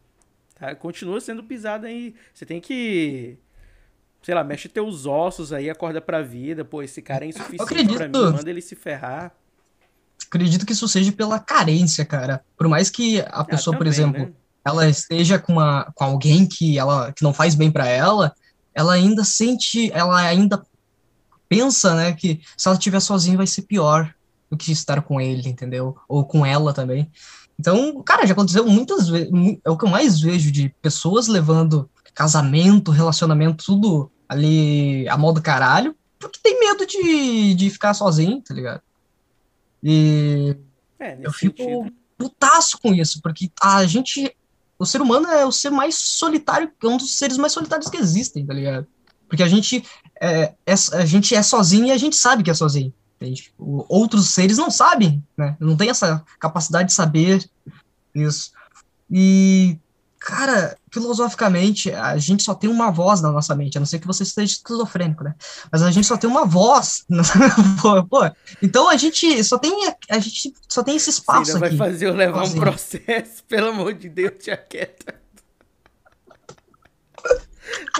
Tá? 0.55 0.75
Continua 0.75 1.21
sendo 1.21 1.43
pisada 1.43 1.87
aí. 1.87 2.15
Você 2.33 2.47
tem 2.47 2.61
que 2.61 3.39
sei 4.23 4.35
lá, 4.35 4.43
mexe 4.43 4.69
teus 4.69 5.05
ossos 5.05 5.53
aí, 5.53 5.69
acorda 5.69 6.01
pra 6.01 6.23
vida. 6.23 6.65
Pô, 6.65 6.83
esse 6.83 7.03
cara 7.03 7.25
é 7.25 7.29
insuficiente 7.29 7.95
pra 7.95 8.09
mim, 8.09 8.33
manda 8.33 8.49
ele 8.49 8.63
se 8.63 8.75
ferrar. 8.75 9.35
Acredito 10.27 10.67
que 10.67 10.73
isso 10.73 10.89
seja 10.89 11.13
pela 11.13 11.39
carência, 11.39 12.05
cara. 12.05 12.43
Por 12.57 12.69
mais 12.69 12.91
que 12.91 13.21
a 13.21 13.41
ah, 13.41 13.45
pessoa, 13.45 13.75
ah, 13.75 13.79
também, 13.79 13.79
por 13.79 13.87
exemplo, 13.87 14.23
né? 14.27 14.33
ela 14.65 14.89
esteja 14.89 15.39
com, 15.39 15.55
uma, 15.55 15.93
com 15.95 16.05
alguém 16.05 16.47
que 16.47 16.79
ela 16.79 17.13
que 17.13 17.23
não 17.23 17.33
faz 17.33 17.55
bem 17.55 17.71
para 17.71 17.87
ela, 17.87 18.35
ela 18.75 18.95
ainda 18.95 19.25
sente, 19.25 19.91
ela 19.93 20.19
ainda 20.21 20.63
pensa, 21.49 21.95
né, 21.95 22.13
que 22.13 22.41
se 22.57 22.67
ela 22.67 22.77
estiver 22.77 23.01
sozinha 23.01 23.37
vai 23.37 23.47
ser 23.47 23.63
pior 23.63 24.13
do 24.51 24.57
que 24.57 24.73
estar 24.73 25.01
com 25.03 25.21
ele, 25.21 25.49
entendeu? 25.49 25.97
Ou 26.09 26.25
com 26.25 26.45
ela 26.45 26.73
também. 26.73 27.11
Então, 27.59 28.03
cara, 28.03 28.27
já 28.27 28.33
aconteceu 28.33 28.67
muitas 28.67 29.09
vezes, 29.09 29.31
é 29.65 29.71
o 29.71 29.77
que 29.77 29.85
eu 29.85 29.89
mais 29.89 30.21
vejo 30.21 30.51
de 30.51 30.75
pessoas 30.83 31.29
levando 31.29 31.89
casamento, 32.15 32.91
relacionamento, 32.91 33.65
tudo 33.65 34.11
ali 34.29 35.09
a 35.09 35.17
modo 35.17 35.43
caralho, 35.43 35.95
porque 36.19 36.41
tem 36.43 36.59
medo 36.59 36.87
de, 36.87 37.55
de 37.55 37.71
ficar 37.71 37.95
sozinho, 37.95 38.41
tá 38.41 38.55
ligado? 38.55 38.81
E 39.85 40.57
é, 40.99 41.19
eu 41.21 41.31
fico 41.31 41.63
sentido. 41.63 41.93
putaço 42.17 42.79
com 42.81 42.95
isso, 42.95 43.21
porque 43.21 43.51
a 43.61 43.85
gente 43.85 44.35
o 44.79 44.87
ser 44.87 45.01
humano 45.01 45.29
é 45.29 45.47
o 45.47 45.53
ser 45.53 45.71
mais 45.71 45.95
solitário, 45.95 46.71
é 46.83 46.87
um 46.87 46.97
dos 46.97 47.15
seres 47.15 47.37
mais 47.37 47.53
solitários 47.53 47.89
que 47.89 47.97
existem, 47.97 48.45
tá 48.45 48.53
ligado? 48.53 48.87
Porque 49.29 49.43
a 49.43 49.49
gente 49.49 49.85
é, 50.21 50.55
é 50.67 50.73
a 50.93 51.05
gente 51.05 51.35
é 51.35 51.43
sozinho 51.43 51.87
e 51.87 51.93
a 51.93 51.99
gente 51.99 52.17
sabe 52.17 52.43
que 52.43 52.51
é 52.51 52.55
sozinho. 52.55 52.93
Entende? 53.17 53.53
O, 53.59 53.85
outros 53.89 54.31
seres 54.31 54.59
não 54.59 54.71
sabem, 54.71 55.23
né? 55.37 55.57
Não 55.61 55.77
tem 55.77 55.91
essa 55.91 56.25
capacidade 56.41 56.89
de 56.89 56.95
saber 56.95 57.45
isso. 58.15 58.53
E, 59.11 59.79
cara, 60.25 60.75
filosoficamente, 60.91 61.93
a 61.93 62.17
gente 62.17 62.43
só 62.43 62.55
tem 62.55 62.71
uma 62.71 62.91
voz 62.91 63.21
na 63.21 63.31
nossa 63.31 63.55
mente, 63.55 63.77
a 63.77 63.81
não 63.81 63.87
ser 63.87 63.99
que 63.99 64.07
você 64.07 64.23
esteja 64.23 64.55
esquizofrênico, 64.55 65.23
né? 65.23 65.35
Mas 65.71 65.83
a 65.83 65.91
gente 65.91 66.07
só 66.07 66.17
tem 66.17 66.31
uma 66.31 66.47
voz. 66.47 67.05
Pô, 68.09 68.31
então 68.63 68.89
a 68.89 68.97
gente 68.97 69.45
só 69.45 69.59
tem 69.59 69.71
a 70.09 70.19
gente 70.19 70.55
só 70.67 70.83
tem 70.83 70.97
esse 70.97 71.11
espaço 71.11 71.53
Você 71.53 71.65
aqui. 71.65 71.77
vai 71.77 71.91
fazer 71.91 72.07
eu 72.07 72.15
levar 72.15 72.43
um 72.45 72.55
processo, 72.55 73.45
pelo 73.47 73.69
amor 73.69 73.93
de 73.93 74.09
Deus, 74.09 74.33
tia 74.41 74.57
quieta. 74.57 75.15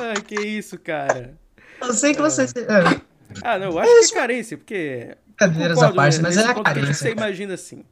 Ai, 0.01 0.23
que 0.23 0.41
isso, 0.41 0.79
cara. 0.79 1.39
Eu 1.79 1.93
sei 1.93 2.15
que 2.15 2.23
você. 2.23 2.45
É. 2.45 3.01
Ah, 3.43 3.59
não, 3.59 3.73
eu 3.73 3.79
acho 3.79 3.91
é 3.91 3.99
que 3.99 4.15
é 4.15 4.17
carência, 4.19 4.57
porque. 4.57 5.17
Cadeiras 5.37 5.83
à 5.83 5.93
parte, 5.93 6.23
mas 6.23 6.39
é 6.39 6.45
a 6.45 6.55
carência. 6.55 6.95
Você 6.95 7.11
imagina 7.11 7.53
assim. 7.53 7.85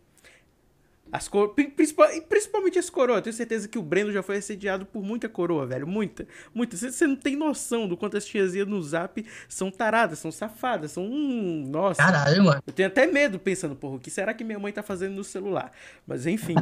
As 1.12 1.28
cor... 1.28 1.54
Principalmente 1.54 2.78
as 2.78 2.88
coroas. 2.88 3.18
Eu 3.18 3.22
tenho 3.24 3.36
certeza 3.36 3.68
que 3.68 3.78
o 3.78 3.82
Breno 3.82 4.10
já 4.10 4.22
foi 4.22 4.38
assediado 4.38 4.86
por 4.86 5.02
muita 5.02 5.28
coroa, 5.28 5.66
velho. 5.66 5.86
Muita. 5.86 6.26
Muita. 6.54 6.74
Você 6.74 7.06
não 7.06 7.16
tem 7.16 7.36
noção 7.36 7.86
do 7.86 7.98
quanto 7.98 8.16
as 8.16 8.24
tiazinhas 8.24 8.66
no 8.66 8.82
zap 8.82 9.22
são 9.46 9.70
taradas, 9.70 10.18
são 10.18 10.32
safadas, 10.32 10.92
são. 10.92 11.04
Hum, 11.04 11.64
nossa. 11.68 12.02
Caralho, 12.02 12.44
mano. 12.44 12.62
Eu 12.66 12.72
tenho 12.72 12.88
até 12.88 13.06
medo 13.06 13.38
pensando, 13.38 13.76
porra, 13.76 13.96
o 13.96 14.00
que 14.00 14.10
será 14.10 14.32
que 14.32 14.42
minha 14.42 14.58
mãe 14.58 14.72
tá 14.72 14.82
fazendo 14.82 15.14
no 15.14 15.22
celular? 15.22 15.70
Mas 16.06 16.26
enfim. 16.26 16.54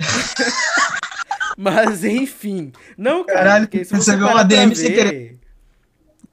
Mas 1.58 2.02
enfim. 2.04 2.72
Não, 2.96 3.22
cara. 3.22 3.38
Caralho, 3.38 3.66
porque 3.66 3.84
se 3.84 3.94
você 3.94 4.14
uma 4.14 4.42
DM 4.42 4.74
sem 4.74 4.94
querer. 4.94 5.38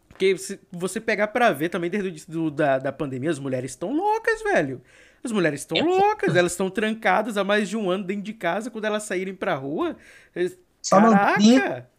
Porque 0.08 0.38
se 0.38 0.60
você 0.72 1.02
pegar 1.02 1.28
pra 1.28 1.52
ver 1.52 1.68
também 1.68 1.90
desde 1.90 2.08
o 2.08 2.12
início 2.12 2.50
da, 2.50 2.80
da 2.80 2.92
pandemia, 2.94 3.30
as 3.30 3.40
mulheres 3.40 3.72
estão 3.72 3.92
loucas, 3.94 4.42
velho. 4.42 4.82
As 5.24 5.32
mulheres 5.32 5.62
estão 5.62 5.78
é 5.78 5.84
loucas, 5.84 6.36
elas 6.36 6.54
estão 6.54 6.70
trancadas 6.70 7.38
há 7.38 7.44
mais 7.44 7.70
de 7.70 7.78
um 7.78 7.90
ano 7.90 8.04
dentro 8.04 8.24
de 8.24 8.34
casa, 8.34 8.72
quando 8.72 8.86
elas 8.86 9.04
saírem 9.04 9.36
pra 9.36 9.56
rua. 9.56 9.96
Eles... 10.36 10.58
Caraca! 10.90 11.90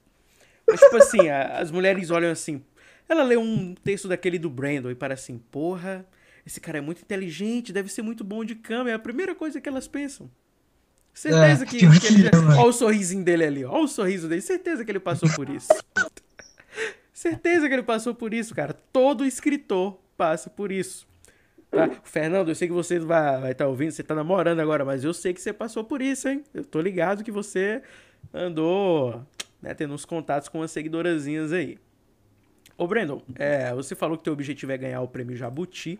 Mas, 0.66 0.80
tipo 0.80 0.96
assim, 0.96 1.28
a, 1.28 1.58
as 1.58 1.70
mulheres 1.70 2.10
olham 2.10 2.30
assim. 2.30 2.62
Ela 3.08 3.22
lê 3.22 3.36
um 3.36 3.74
texto 3.74 4.08
daquele 4.08 4.38
do 4.38 4.50
Brandon 4.50 4.90
e 4.90 4.94
para 4.94 5.14
assim, 5.14 5.38
porra, 5.38 6.06
esse 6.46 6.60
cara 6.60 6.78
é 6.78 6.80
muito 6.80 7.02
inteligente, 7.02 7.72
deve 7.72 7.88
ser 7.88 8.02
muito 8.02 8.24
bom 8.24 8.44
de 8.44 8.54
cama. 8.54 8.90
É 8.90 8.94
a 8.94 8.98
primeira 8.98 9.34
coisa 9.34 9.60
que 9.60 9.68
elas 9.68 9.86
pensam. 9.86 10.30
Certeza 11.14 11.64
é, 11.64 11.66
que, 11.66 11.78
que, 11.78 12.06
ele 12.06 12.22
já... 12.22 12.30
Olha 12.58 12.68
o 12.68 12.72
sorrisinho 12.72 13.22
dele 13.22 13.44
ali, 13.44 13.64
olha 13.64 13.84
o 13.84 13.88
sorriso 13.88 14.28
dele. 14.28 14.40
Certeza 14.40 14.84
que 14.84 14.90
ele 14.90 15.00
passou 15.00 15.28
por 15.34 15.48
isso. 15.48 15.68
Certeza 17.12 17.68
que 17.68 17.74
ele 17.74 17.82
passou 17.82 18.14
por 18.14 18.32
isso, 18.32 18.54
cara. 18.54 18.72
Todo 18.72 19.24
escritor 19.24 19.98
passa 20.16 20.48
por 20.48 20.72
isso. 20.72 21.06
Tá? 21.72 21.88
Fernando, 22.04 22.50
eu 22.50 22.54
sei 22.54 22.68
que 22.68 22.74
você 22.74 22.98
vai 22.98 23.52
estar 23.52 23.64
tá 23.64 23.66
ouvindo, 23.66 23.90
você 23.92 24.02
tá 24.02 24.14
namorando 24.14 24.60
agora, 24.60 24.84
mas 24.84 25.04
eu 25.04 25.14
sei 25.14 25.32
que 25.32 25.40
você 25.40 25.54
passou 25.54 25.82
por 25.82 26.02
isso, 26.02 26.28
hein? 26.28 26.44
Eu 26.52 26.66
tô 26.66 26.78
ligado 26.82 27.24
que 27.24 27.32
você 27.32 27.82
andou 28.32 29.26
né, 29.60 29.72
tendo 29.72 29.94
uns 29.94 30.04
contatos 30.04 30.50
com 30.50 30.58
umas 30.58 30.70
seguidorazinhas 30.70 31.50
aí. 31.50 31.78
Ô, 32.76 32.86
Brandon, 32.86 33.22
é, 33.36 33.72
você 33.72 33.94
falou 33.94 34.18
que 34.18 34.24
teu 34.24 34.34
objetivo 34.34 34.70
é 34.70 34.76
ganhar 34.76 35.00
o 35.00 35.08
prêmio 35.08 35.34
Jabuti, 35.34 35.98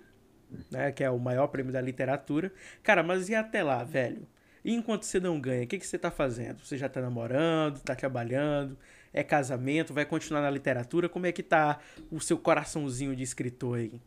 né? 0.71 0.93
Que 0.93 1.05
é 1.05 1.11
o 1.11 1.19
maior 1.19 1.47
prêmio 1.47 1.73
da 1.73 1.81
literatura. 1.81 2.53
Cara, 2.83 3.03
mas 3.03 3.31
e 3.31 3.35
até 3.35 3.63
lá, 3.63 3.83
velho? 3.83 4.29
E 4.63 4.75
enquanto 4.75 5.05
você 5.05 5.19
não 5.19 5.41
ganha, 5.41 5.65
o 5.65 5.67
que, 5.67 5.79
que 5.79 5.87
você 5.87 5.99
tá 5.99 6.11
fazendo? 6.11 6.63
Você 6.63 6.77
já 6.77 6.89
tá 6.89 7.01
namorando, 7.01 7.81
tá 7.81 7.95
trabalhando, 7.95 8.77
é 9.11 9.23
casamento, 9.23 9.95
vai 9.95 10.05
continuar 10.05 10.43
na 10.43 10.51
literatura? 10.51 11.09
Como 11.09 11.25
é 11.25 11.33
que 11.33 11.43
tá 11.43 11.79
o 12.11 12.21
seu 12.21 12.37
coraçãozinho 12.37 13.17
de 13.17 13.23
escritor 13.23 13.79
aí? 13.79 14.01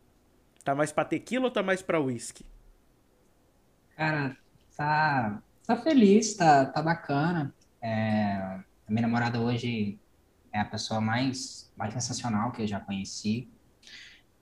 Tá 0.66 0.74
mais 0.74 0.91
pra 0.91 1.05
tequila 1.05 1.45
ou 1.45 1.51
tá 1.51 1.61
mais 1.61 1.84
pra 1.84 1.99
whisky? 1.99 2.43
Cara, 3.95 4.36
tá, 4.76 5.43
tá 5.66 5.78
feliz, 5.78 6.36
tá, 6.36 6.66
tá 6.66 6.82
bacana. 6.82 7.53
É, 7.80 8.34
a 8.34 8.63
minha 8.89 9.03
namorada 9.03 9.39
hoje 9.39 9.99
é 10.51 10.59
a 10.59 10.66
pessoa 10.66 10.99
mais, 10.99 11.72
mais 11.78 11.93
sensacional 11.93 12.51
que 12.51 12.63
eu 12.63 12.68
já 12.68 12.80
conheci. 12.80 13.47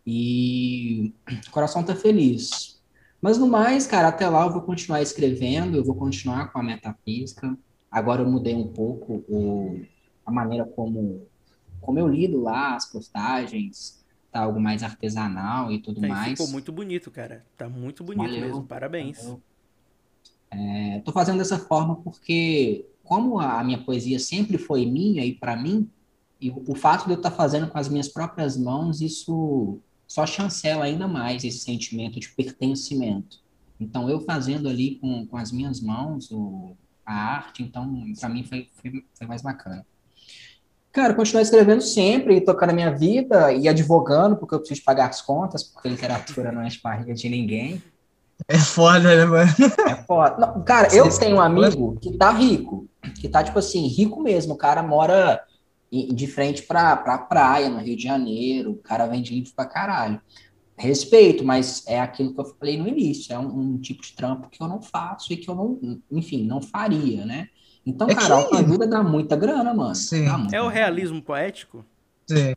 E 0.07 1.13
o 1.47 1.51
coração 1.51 1.83
tá 1.83 1.93
feliz. 1.93 2.81
Mas 3.21 3.37
no 3.37 3.47
mais, 3.47 3.85
cara, 3.85 4.07
até 4.07 4.27
lá 4.29 4.45
eu 4.45 4.51
vou 4.53 4.61
continuar 4.61 5.01
escrevendo, 5.01 5.75
eu 5.75 5.83
vou 5.83 5.95
continuar 5.95 6.53
com 6.53 6.59
a 6.59 6.63
metafísica. 6.63 7.57
Agora 7.91 8.21
eu 8.21 8.29
mudei 8.29 8.55
um 8.55 8.71
pouco 8.71 9.25
o, 9.27 9.81
a 10.25 10.31
maneira 10.31 10.65
como, 10.65 11.27
como 11.81 11.99
eu 11.99 12.07
lido 12.07 12.41
lá 12.41 12.75
as 12.75 12.89
postagens, 12.89 14.02
tá 14.33 14.41
algo 14.41 14.59
mais 14.59 14.81
artesanal 14.81 15.71
e 15.71 15.79
tudo 15.79 16.03
é, 16.03 16.07
mais. 16.07 16.31
Ficou 16.31 16.47
muito 16.47 16.71
bonito, 16.71 17.11
cara. 17.11 17.45
Tá 17.55 17.69
muito 17.69 18.03
bonito 18.03 18.23
Valeu. 18.23 18.41
mesmo. 18.41 18.63
Parabéns. 18.63 19.19
É, 20.49 20.99
tô 21.05 21.11
fazendo 21.11 21.37
dessa 21.37 21.59
forma 21.59 21.95
porque, 21.97 22.85
como 23.03 23.39
a 23.39 23.63
minha 23.63 23.83
poesia 23.83 24.19
sempre 24.19 24.57
foi 24.57 24.85
minha 24.85 25.23
e 25.23 25.33
para 25.33 25.55
mim, 25.55 25.89
e 26.41 26.49
o 26.49 26.75
fato 26.75 27.05
de 27.05 27.11
eu 27.11 27.17
estar 27.17 27.29
tá 27.29 27.35
fazendo 27.35 27.67
com 27.67 27.77
as 27.77 27.87
minhas 27.87 28.07
próprias 28.07 28.57
mãos, 28.57 29.01
isso 29.01 29.79
só 30.07 30.25
chancela 30.25 30.85
ainda 30.85 31.07
mais 31.07 31.43
esse 31.43 31.59
sentimento 31.59 32.19
de 32.19 32.29
pertencimento. 32.29 33.41
Então, 33.79 34.09
eu 34.09 34.19
fazendo 34.19 34.67
ali 34.67 34.95
com, 34.95 35.25
com 35.27 35.37
as 35.37 35.51
minhas 35.51 35.79
mãos 35.79 36.31
o, 36.31 36.75
a 37.05 37.13
arte, 37.13 37.63
então, 37.63 38.11
para 38.19 38.29
mim 38.29 38.43
foi, 38.43 38.69
foi, 38.73 39.05
foi 39.13 39.27
mais 39.27 39.41
bacana. 39.41 39.85
Cara, 40.93 41.15
continuar 41.15 41.41
escrevendo 41.41 41.81
sempre, 41.81 42.39
tocando 42.39 42.69
a 42.69 42.73
minha 42.73 42.95
vida 42.95 43.51
e 43.51 43.67
advogando, 43.67 44.37
porque 44.37 44.53
eu 44.53 44.59
preciso 44.59 44.83
pagar 44.83 45.09
as 45.09 45.23
contas, 45.23 45.63
porque 45.63 45.89
literatura 45.89 46.51
não 46.51 46.61
é 46.61 46.67
barriga 46.83 47.15
de 47.15 47.27
ninguém. 47.27 47.81
É 48.47 48.59
foda, 48.59 49.15
né, 49.15 49.25
mano? 49.25 49.51
É 49.87 49.95
foda. 50.05 50.37
Não, 50.37 50.63
cara, 50.63 50.93
eu 50.95 51.09
tenho 51.17 51.37
um 51.37 51.41
amigo 51.41 51.97
que 51.99 52.15
tá 52.15 52.29
rico, 52.29 52.87
que 53.19 53.27
tá, 53.27 53.43
tipo 53.43 53.57
assim, 53.57 53.87
rico 53.87 54.21
mesmo. 54.21 54.53
O 54.53 54.57
cara 54.57 54.83
mora 54.83 55.41
de 55.91 56.27
frente 56.27 56.61
pra, 56.61 56.95
pra 56.95 57.17
praia, 57.17 57.69
no 57.69 57.79
Rio 57.79 57.97
de 57.97 58.03
Janeiro. 58.03 58.73
O 58.73 58.77
cara 58.77 59.07
vende 59.07 59.33
livro 59.33 59.51
pra 59.55 59.65
caralho. 59.65 60.21
Respeito, 60.77 61.43
mas 61.43 61.83
é 61.87 61.99
aquilo 61.99 62.35
que 62.35 62.39
eu 62.39 62.45
falei 62.45 62.77
no 62.77 62.87
início. 62.87 63.33
É 63.33 63.39
um, 63.39 63.47
um 63.47 63.77
tipo 63.79 64.03
de 64.03 64.13
trampo 64.13 64.47
que 64.47 64.61
eu 64.61 64.67
não 64.67 64.79
faço 64.79 65.33
e 65.33 65.37
que 65.37 65.49
eu 65.49 65.55
não, 65.55 65.99
enfim, 66.11 66.45
não 66.45 66.61
faria, 66.61 67.25
né? 67.25 67.47
Então, 67.85 68.07
é 68.09 68.15
cara, 68.15 68.27
que... 68.27 68.31
autoajuda 68.31 68.87
dá 68.87 69.03
muita 69.03 69.35
grana, 69.35 69.73
mano. 69.73 69.95
Sim. 69.95 70.25
é 70.51 70.61
o 70.61 70.67
realismo 70.67 71.21
poético? 71.21 71.85
Sim. 72.27 72.53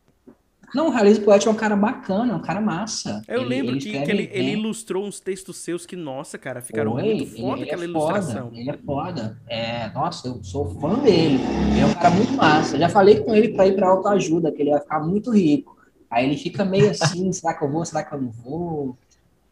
Não, 0.74 0.88
o 0.88 0.90
realismo 0.90 1.24
poético 1.24 1.50
é 1.50 1.52
um 1.52 1.56
cara 1.56 1.76
bacana, 1.76 2.32
é 2.32 2.36
um 2.36 2.42
cara 2.42 2.60
massa. 2.60 3.22
Eu 3.28 3.40
Ele- 3.40 3.48
lembro 3.48 3.72
ele 3.74 3.80
que, 3.80 3.88
escreve 3.88 4.04
que 4.04 4.10
ele, 4.10 4.30
ele 4.32 4.50
ilustrou 4.52 5.04
uns 5.04 5.20
textos 5.20 5.56
seus 5.58 5.86
que, 5.86 5.96
nossa, 5.96 6.36
cara, 6.38 6.60
ficaram 6.60 6.94
Oi, 6.94 7.02
muito 7.02 7.26
foda 7.26 7.56
ele 7.56 7.64
aquela 7.64 7.82
é 7.82 7.86
ilustração. 7.86 8.48
Foda, 8.48 8.60
ele 8.60 8.70
é 8.70 8.76
foda. 8.78 9.38
É, 9.48 9.90
nossa, 9.92 10.28
eu 10.28 10.42
sou 10.42 10.66
fã 10.80 10.98
dele. 10.98 11.38
Ele 11.72 11.80
é 11.80 11.86
um 11.86 11.94
cara 11.94 12.10
muito 12.10 12.32
massa. 12.32 12.78
Já 12.78 12.88
falei 12.88 13.20
com 13.20 13.34
ele 13.34 13.50
para 13.50 13.66
ir 13.66 13.76
para 13.76 13.88
autoajuda, 13.88 14.52
que 14.52 14.62
ele 14.62 14.70
vai 14.70 14.80
ficar 14.80 15.00
muito 15.00 15.30
rico. 15.30 15.76
Aí 16.10 16.26
ele 16.26 16.36
fica 16.36 16.64
meio 16.64 16.90
assim, 16.90 17.32
será 17.32 17.54
que 17.54 17.64
eu 17.64 17.70
vou, 17.70 17.84
será 17.84 18.02
que 18.04 18.14
eu 18.14 18.20
não 18.20 18.30
vou? 18.30 18.96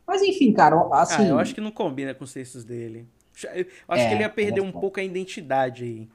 Mas 0.07 0.23
enfim, 0.23 0.53
cara, 0.53 0.77
assim, 0.93 1.25
Ah, 1.25 1.29
eu 1.29 1.39
acho 1.39 1.55
que 1.55 1.61
não 1.61 1.71
combina 1.71 2.13
com 2.15 2.25
os 2.25 2.33
textos 2.33 2.65
dele. 2.65 3.07
Eu 3.55 3.67
acho 3.89 4.05
É, 4.05 4.09
que 4.09 4.15
ele 4.15 4.23
ia 4.23 4.31
perder 4.31 4.61
um 4.61 4.73
foda. 4.73 4.81
pouco 4.81 5.01
a 5.01 5.03
identidade 5.03 5.85
aí. 5.85 6.09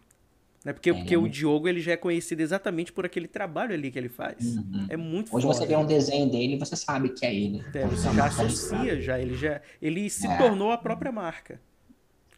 Né? 0.63 0.73
Porque, 0.73 0.91
É, 0.91 0.93
porque 0.93 1.15
o 1.17 1.27
Diogo 1.27 1.67
ele 1.69 1.79
já 1.81 1.93
é 1.93 1.97
conhecido 1.97 2.41
exatamente 2.41 2.91
por 2.91 3.05
aquele 3.05 3.27
trabalho 3.27 3.73
ali 3.73 3.91
que 3.91 3.97
ele 3.99 4.09
faz. 4.09 4.57
Uhum. 4.57 4.87
É 4.89 4.97
muito 4.97 5.35
hoje 5.35 5.45
foda. 5.45 5.47
você 5.47 5.65
vê 5.65 5.75
um 5.75 5.85
desenho 5.85 6.29
dele 6.29 6.55
e 6.55 6.59
você 6.59 6.75
sabe 6.75 7.09
que 7.09 7.25
é 7.25 7.33
ele. 7.33 7.63
É, 7.73 7.85
você 7.87 8.07
Tá 8.07 8.13
já 8.13 8.13
marcado. 8.13 8.47
associa, 8.47 9.01
já. 9.01 9.19
Ele 9.19 9.35
já. 9.35 9.61
Ele 9.81 10.09
se 10.09 10.27
É. 10.27 10.37
tornou 10.37 10.71
a 10.71 10.77
própria 10.77 11.11
marca. 11.11 11.61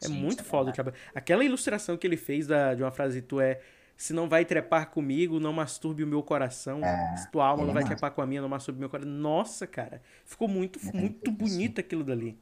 É 0.03 0.07
Sim, 0.07 0.13
muito 0.13 0.41
é 0.41 0.43
foda 0.43 0.69
o 0.71 0.73
trabalho. 0.73 0.95
Aquela 1.13 1.43
ilustração 1.43 1.97
que 1.97 2.07
ele 2.07 2.17
fez 2.17 2.47
da, 2.47 2.73
de 2.75 2.83
uma 2.83 2.91
frase 2.91 3.21
tu 3.21 3.39
é. 3.41 3.59
Se 3.97 4.13
não 4.13 4.27
vai 4.27 4.45
trepar 4.45 4.89
comigo, 4.89 5.39
não 5.39 5.53
masturbe 5.53 6.03
o 6.03 6.07
meu 6.07 6.23
coração. 6.23 6.83
É, 6.83 7.15
Se 7.17 7.29
tua 7.31 7.45
alma 7.47 7.63
não 7.63 7.71
é 7.71 7.73
vai 7.75 7.83
massa. 7.83 7.95
trepar 7.95 8.11
com 8.11 8.21
a 8.21 8.25
minha, 8.27 8.41
não 8.41 8.49
masturbe 8.49 8.77
o 8.77 8.81
meu 8.81 8.89
coração. 8.89 9.11
Nossa, 9.11 9.67
cara. 9.67 10.01
Ficou 10.25 10.47
muito, 10.47 10.79
É, 10.89 10.91
muito 10.97 11.31
bonito 11.31 11.79
aquilo 11.79 12.03
dali. 12.03 12.37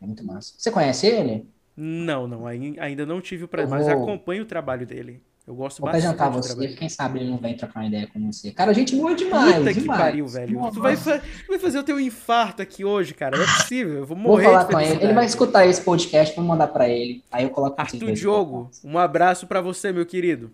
É 0.00 0.06
muito 0.06 0.24
massa. 0.24 0.54
Você 0.56 0.70
conhece 0.70 1.06
ele? 1.08 1.48
Não, 1.76 2.26
não. 2.26 2.46
ai- 2.46 2.74
Ainda 2.78 3.04
não 3.04 3.20
tive 3.20 3.44
o 3.44 3.48
prazer, 3.48 3.72
Eu 3.72 3.84
mas 3.84 3.86
vou- 3.94 4.02
acompanho 4.04 4.42
o 4.42 4.46
trabalho 4.46 4.86
dele. 4.86 5.20
Eu 5.46 5.54
gosto 5.54 5.80
Vou 5.80 5.86
bastante 5.92 6.06
apresentar 6.20 6.28
do 6.30 6.42
você, 6.42 6.74
quem 6.76 6.88
sabe 6.88 7.20
ele 7.20 7.30
não 7.30 7.36
vem 7.38 7.56
trocar 7.56 7.78
uma 7.78 7.86
ideia 7.86 8.08
com 8.08 8.32
você. 8.32 8.50
Cara, 8.50 8.74
gente 8.74 8.96
boa 8.96 9.14
demais. 9.14 9.54
Puta 9.58 9.72
que 9.74 9.80
demais. 9.80 10.00
pariu, 10.00 10.26
velho. 10.26 10.70
Tu 10.72 10.80
vai, 10.82 10.96
vai 10.96 11.58
fazer 11.60 11.78
eu 11.78 11.84
ter 11.84 11.92
um 11.92 12.00
infarto 12.00 12.62
aqui 12.62 12.84
hoje, 12.84 13.14
cara. 13.14 13.36
Não 13.36 13.44
é 13.44 13.46
possível. 13.46 13.94
Eu 13.98 14.06
vou 14.06 14.16
Vou 14.16 14.26
morrer 14.32 14.44
falar 14.46 14.64
de 14.64 14.72
com 14.72 14.80
ele. 14.80 15.04
Ele 15.04 15.12
vai 15.12 15.24
escutar 15.24 15.64
esse 15.64 15.80
podcast, 15.82 16.34
vou 16.34 16.44
mandar 16.44 16.66
pra 16.66 16.88
ele. 16.88 17.22
Aí 17.30 17.44
eu 17.44 17.50
coloco 17.50 17.80
Arthur 17.80 18.12
Diogo, 18.12 18.68
um 18.82 18.98
abraço 18.98 19.46
pra 19.46 19.60
você, 19.60 19.92
meu 19.92 20.04
querido. 20.04 20.50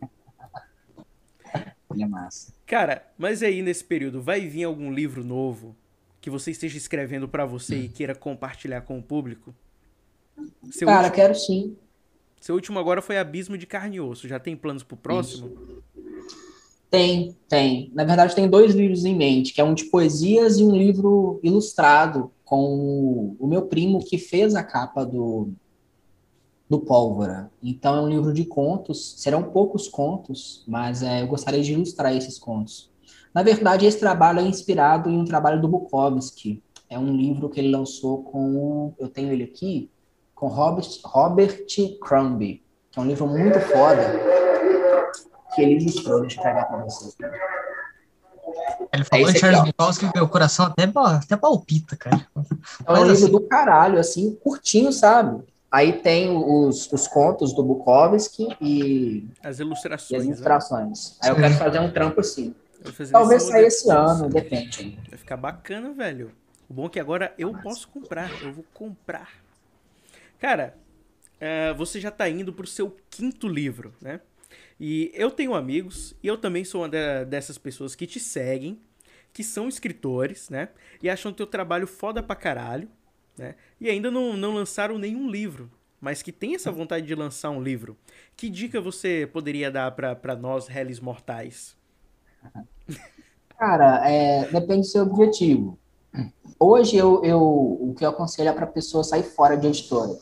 Ele 1.91 2.03
é 2.03 2.07
massa. 2.07 2.53
Cara, 2.67 3.03
mas 3.17 3.43
aí 3.43 3.63
nesse 3.63 3.85
período, 3.85 4.21
vai 4.21 4.41
vir 4.47 4.65
algum 4.65 4.93
livro 4.93 5.25
novo 5.25 5.75
que 6.21 6.29
você 6.31 6.51
esteja 6.51 6.77
escrevendo 6.77 7.27
pra 7.29 7.45
você 7.47 7.77
e 7.77 7.89
queira 7.89 8.15
compartilhar 8.15 8.83
com 8.83 8.99
o 8.99 9.03
público? 9.03 9.55
Seu, 10.71 10.87
Cara, 10.87 11.05
último, 11.05 11.15
quero 11.17 11.35
sim. 11.35 11.77
seu 12.41 12.55
último 12.55 12.79
agora 12.79 13.03
foi 13.03 13.19
Abismo 13.19 13.57
de 13.59 13.67
Carne 13.67 13.97
e 13.97 14.01
Osso. 14.01 14.27
Já 14.29 14.39
tem 14.39 14.57
planos 14.57 14.83
pro 14.83 14.97
próximo? 14.97 15.51
Tem, 16.91 17.35
tem. 17.49 17.91
Na 17.95 18.05
verdade, 18.05 18.35
tem 18.35 18.49
dois 18.49 18.75
livros 18.75 19.05
em 19.05 19.17
mente, 19.17 19.55
que 19.55 19.61
é 19.61 19.65
um 19.65 19.75
de 19.75 19.85
poesias 19.85 20.59
e 20.59 20.65
um 20.65 20.77
livro 20.77 21.41
ilustrado 21.43 22.31
com 22.45 23.35
o 23.39 23.47
meu 23.47 23.63
primo 23.63 24.05
que 24.05 24.19
fez 24.19 24.55
a 24.55 24.63
capa 24.63 25.05
do, 25.05 25.51
do 26.69 26.81
Pólvora. 26.81 27.51
Então, 27.63 27.97
é 27.97 28.01
um 28.03 28.09
livro 28.09 28.33
de 28.33 28.45
contos. 28.45 29.15
Serão 29.19 29.43
poucos 29.43 29.89
contos, 29.89 30.65
mas 30.67 31.03
é, 31.03 31.23
eu 31.23 31.27
gostaria 31.29 31.63
de 31.63 31.73
ilustrar 31.73 32.15
esses 32.15 32.39
contos. 32.39 32.91
Na 33.35 33.43
verdade, 33.43 33.87
esse 33.87 33.99
trabalho 33.99 34.41
é 34.41 34.43
inspirado 34.43 35.09
em 35.09 35.19
um 35.19 35.25
trabalho 35.25 35.63
do 35.63 35.69
Bukowski. 35.69 36.63
É 36.91 36.99
um 36.99 37.17
livro 37.17 37.49
que 37.49 37.59
ele 37.59 37.71
lançou 37.71 38.23
com, 38.23 38.55
o- 38.57 38.95
eu 38.99 39.09
tenho 39.09 39.33
ele 39.33 39.45
aqui, 39.45 39.89
com 40.43 40.49
Robert, 40.49 40.89
Robert 41.05 41.65
Crumb, 42.01 42.41
que 42.91 42.99
é 42.99 43.01
um 43.01 43.07
livro 43.07 43.29
muito 43.29 43.61
foda 43.61 44.03
que 45.55 45.63
ele 45.63 45.81
ilustrou. 45.81 46.23
Deixa 46.23 46.41
eu 46.41 46.43
pegar 46.43 46.65
pra 46.65 46.79
vocês. 46.79 47.17
Ele 48.93 49.05
falou 49.05 49.25
esse 49.27 49.35
de 49.35 49.39
Charles. 49.39 49.63
Bukowski 49.63 50.11
que 50.11 50.19
meu 50.19 50.29
coração 50.29 50.67
até, 50.67 50.83
até 50.83 51.37
palpita, 51.37 51.97
cara. 51.97 52.27
É 52.35 52.41
um 52.41 52.45
Mas, 52.89 52.99
livro 53.03 53.13
assim, 53.13 53.31
do 53.31 53.41
caralho, 53.43 54.01
assim, 54.01 54.35
curtinho, 54.43 54.93
sabe? 54.93 55.45
Aí 55.71 55.93
tem 56.01 56.37
os, 56.37 56.91
os 56.93 57.07
contos 57.07 57.55
do 57.55 57.63
Bukowski 57.63 58.49
e, 58.61 59.29
As 59.45 59.45
e 59.45 59.49
as 59.49 59.59
ilustrações. 59.61 60.23
né? 60.23 60.27
ilustrações. 60.27 61.19
Aí 61.23 61.31
eu 61.31 61.37
quero 61.37 61.55
fazer 61.55 61.79
um 61.79 61.93
trampo 61.93 62.19
assim. 62.19 62.53
Talvez 63.13 63.45
saia 63.45 63.69
esse 63.69 63.89
ano, 63.89 64.29
depende. 64.29 64.99
Vai 65.09 65.19
ficar 65.19 65.37
bacana, 65.37 65.93
velho. 65.93 66.33
O 66.69 66.75
bom 66.75 66.87
é 66.87 66.89
que 66.89 66.99
agora 66.99 67.33
eu 67.39 67.55
posso 67.63 67.87
comprar. 67.87 68.29
Eu 68.43 68.53
vou 68.53 68.65
comprar. 68.75 69.29
Cara, 70.43 70.77
é, 71.41 71.73
você 71.75 72.01
já 72.01 72.11
tá 72.11 72.29
indo 72.29 72.53
pro 72.53 72.67
seu 72.67 72.97
quinto 73.11 73.49
livro, 73.49 73.95
né? 74.01 74.21
E 74.81 75.13
eu 75.15 75.31
tenho 75.31 75.55
amigos, 75.55 76.15
e 76.23 76.29
eu 76.29 76.39
também 76.39 76.65
sou 76.65 76.83
uma 76.83 76.89
de- 76.89 77.25
dessas 77.27 77.59
pessoas 77.59 77.95
que 77.95 78.07
te 78.07 78.21
seguem, 78.21 78.81
que 79.33 79.45
são 79.45 79.69
escritores, 79.69 80.51
né? 80.51 80.71
E 81.03 81.11
acham 81.11 81.33
teu 81.33 81.47
trabalho 81.47 81.87
foda 81.87 82.23
pra 82.23 82.37
caralho, 82.37 82.89
né? 83.39 83.57
E 83.81 83.91
ainda 83.91 84.11
não, 84.11 84.37
não 84.37 84.55
lançaram 84.55 84.99
nenhum 84.99 85.31
livro, 85.31 85.71
mas 86.01 86.23
que 86.23 86.33
tem 86.33 86.55
essa 86.55 86.73
vontade 86.73 87.07
de 87.07 87.15
lançar 87.15 87.51
um 87.51 87.63
livro. 87.63 87.97
Que 88.37 88.51
dica 88.51 88.81
você 88.81 89.29
poderia 89.33 89.71
dar 89.71 89.93
pra 89.93 90.37
nós, 90.37 90.69
réis 90.69 91.01
mortais? 91.01 91.77
Cara, 93.59 94.09
é, 94.11 94.47
depende 94.51 94.81
do 94.83 94.87
seu 94.87 95.03
objetivo. 95.05 95.79
Hoje, 96.61 96.97
eu, 96.97 97.25
eu, 97.25 97.41
o 97.43 97.95
que 97.97 98.05
eu 98.05 98.11
aconselho 98.11 98.51
é 98.51 98.53
para 98.53 98.67
pessoa 98.67 99.05
sair 99.05 99.23
fora 99.25 99.57
de 99.57 99.69
editora. 99.69 100.17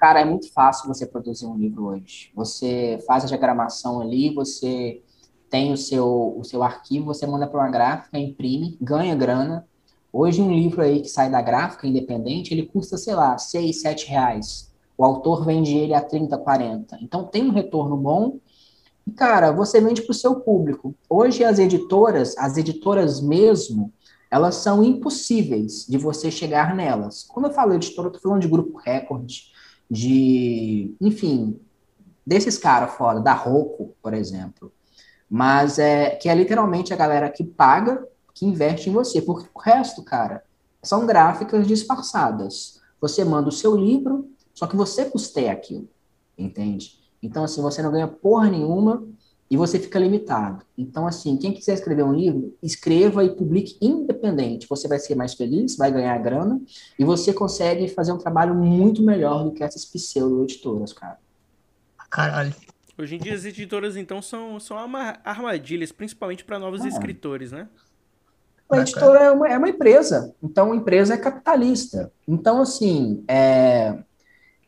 Cara, 0.00 0.20
é 0.20 0.24
muito 0.24 0.50
fácil 0.50 0.88
você 0.88 1.04
produzir 1.04 1.44
um 1.44 1.58
livro 1.58 1.88
hoje. 1.88 2.32
Você 2.34 2.98
faz 3.06 3.22
a 3.22 3.26
diagramação 3.26 4.00
ali, 4.00 4.32
você 4.32 5.02
tem 5.50 5.74
o 5.74 5.76
seu, 5.76 6.38
o 6.38 6.42
seu 6.42 6.62
arquivo, 6.62 7.04
você 7.04 7.26
manda 7.26 7.46
para 7.46 7.60
uma 7.60 7.70
gráfica, 7.70 8.18
imprime, 8.18 8.78
ganha 8.80 9.14
grana. 9.14 9.68
Hoje, 10.10 10.40
um 10.40 10.50
livro 10.50 10.80
aí 10.80 11.02
que 11.02 11.08
sai 11.08 11.30
da 11.30 11.42
gráfica 11.42 11.86
independente, 11.86 12.54
ele 12.54 12.64
custa, 12.64 12.96
sei 12.96 13.14
lá, 13.14 13.36
6, 13.36 13.82
7 13.82 14.08
reais. 14.08 14.72
O 14.96 15.04
autor 15.04 15.44
vende 15.44 15.76
ele 15.76 15.92
a 15.92 16.00
30, 16.00 16.38
40. 16.38 16.96
Então, 17.02 17.24
tem 17.24 17.44
um 17.44 17.52
retorno 17.52 17.94
bom 17.94 18.38
e, 19.06 19.10
cara, 19.10 19.52
você 19.52 19.82
vende 19.82 20.00
para 20.00 20.12
o 20.12 20.14
seu 20.14 20.36
público. 20.36 20.94
Hoje, 21.10 21.44
as 21.44 21.58
editoras, 21.58 22.34
as 22.38 22.56
editoras 22.56 23.20
mesmo, 23.20 23.92
elas 24.30 24.54
são 24.54 24.82
impossíveis 24.82 25.84
de 25.86 25.98
você 25.98 26.30
chegar 26.30 26.74
nelas. 26.74 27.22
Quando 27.22 27.48
eu 27.48 27.52
falo 27.52 27.74
editora, 27.74 28.08
eu 28.08 28.12
tô 28.12 28.18
falando 28.18 28.40
de 28.40 28.48
Grupo 28.48 28.78
Record, 28.78 29.30
de, 29.90 30.94
enfim, 31.00 31.60
desses 32.24 32.56
caras 32.56 32.94
fora, 32.94 33.20
da 33.20 33.32
Roku, 33.32 33.94
por 34.00 34.14
exemplo. 34.14 34.72
Mas 35.28 35.78
é 35.78 36.10
que 36.10 36.28
é 36.28 36.34
literalmente 36.34 36.92
a 36.92 36.96
galera 36.96 37.28
que 37.30 37.42
paga, 37.44 38.06
que 38.34 38.46
investe 38.46 38.88
em 38.88 38.92
você. 38.92 39.20
Porque 39.20 39.48
o 39.52 39.58
resto, 39.58 40.02
cara, 40.02 40.44
são 40.82 41.06
gráficas 41.06 41.66
disfarçadas. 41.66 42.80
Você 43.00 43.24
manda 43.24 43.48
o 43.48 43.52
seu 43.52 43.76
livro, 43.76 44.30
só 44.54 44.66
que 44.66 44.76
você 44.76 45.06
custeia 45.06 45.52
aquilo, 45.52 45.88
entende? 46.36 46.98
Então, 47.22 47.44
assim, 47.44 47.62
você 47.62 47.82
não 47.82 47.90
ganha 47.90 48.08
porra 48.08 48.50
nenhuma 48.50 49.02
e 49.50 49.56
você 49.56 49.80
fica 49.80 49.98
limitado. 49.98 50.64
Então, 50.78 51.06
assim, 51.06 51.36
quem 51.36 51.52
quiser 51.52 51.74
escrever 51.74 52.04
um 52.04 52.12
livro, 52.12 52.56
escreva 52.62 53.24
e 53.24 53.30
publique 53.34 53.76
independente. 53.80 54.66
Você 54.68 54.86
vai 54.86 54.98
ser 55.00 55.16
mais 55.16 55.34
feliz, 55.34 55.76
vai 55.76 55.90
ganhar 55.90 56.16
grana 56.18 56.60
e 56.96 57.04
você 57.04 57.32
consegue 57.32 57.88
fazer 57.88 58.12
um 58.12 58.18
trabalho 58.18 58.54
muito 58.54 59.02
melhor 59.02 59.42
do 59.44 59.50
que 59.52 59.64
essas 59.64 59.84
pseudo-editoras, 59.84 60.92
cara. 60.92 61.18
Caralho. 62.08 62.54
Hoje 62.96 63.16
em 63.16 63.18
dia 63.18 63.34
as 63.34 63.44
editoras, 63.44 63.96
então, 63.96 64.22
são, 64.22 64.60
são 64.60 64.76
armadilhas, 65.24 65.90
principalmente 65.90 66.44
para 66.44 66.58
novos 66.58 66.82
Ah. 66.82 66.88
escritores, 66.88 67.50
né? 67.50 67.66
A 68.70 68.78
editora 68.78 69.18
é 69.18 69.30
uma, 69.32 69.48
é 69.48 69.58
uma 69.58 69.68
empresa, 69.68 70.32
então 70.40 70.70
a 70.70 70.76
empresa 70.76 71.14
é 71.14 71.16
capitalista. 71.16 72.12
Então, 72.28 72.60
assim, 72.62 73.24
é, 73.26 73.36
é- 73.88 74.04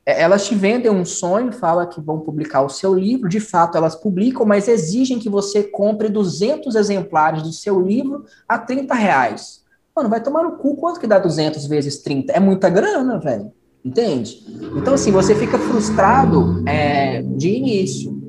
elas 0.05 0.47
te 0.47 0.55
vendem 0.55 0.91
um 0.91 1.05
sonho, 1.05 1.53
fala 1.53 1.87
que 1.87 2.01
vão 2.01 2.21
publicar 2.21 2.63
o 2.63 2.69
seu 2.69 2.93
livro, 2.95 3.29
de 3.29 3.39
fato 3.39 3.77
elas 3.77 3.95
publicam, 3.95 4.45
mas 4.45 4.67
exigem 4.67 5.19
que 5.19 5.29
você 5.29 5.63
compre 5.63 6.09
200 6.09 6.75
exemplares 6.75 7.43
do 7.43 7.53
seu 7.53 7.81
livro 7.81 8.25
a 8.49 8.59
30 8.59 8.95
reais. 8.95 9.63
Mano, 9.95 10.09
vai 10.09 10.23
tomar 10.23 10.43
no 10.43 10.57
cu, 10.57 10.77
quanto 10.77 10.99
que 10.99 11.07
dá 11.07 11.19
200 11.19 11.67
vezes 11.67 11.99
30? 11.99 12.33
É 12.33 12.41
muita 12.41 12.69
grana, 12.69 13.21
velho, 13.21 13.53
entende? 13.85 14.43
Então, 14.77 14.95
assim, 14.95 15.13
você 15.13 15.35
fica 15.35 15.59
frustrado 15.59 16.65
é, 16.67 17.23
de 17.23 17.51
início. 17.51 18.21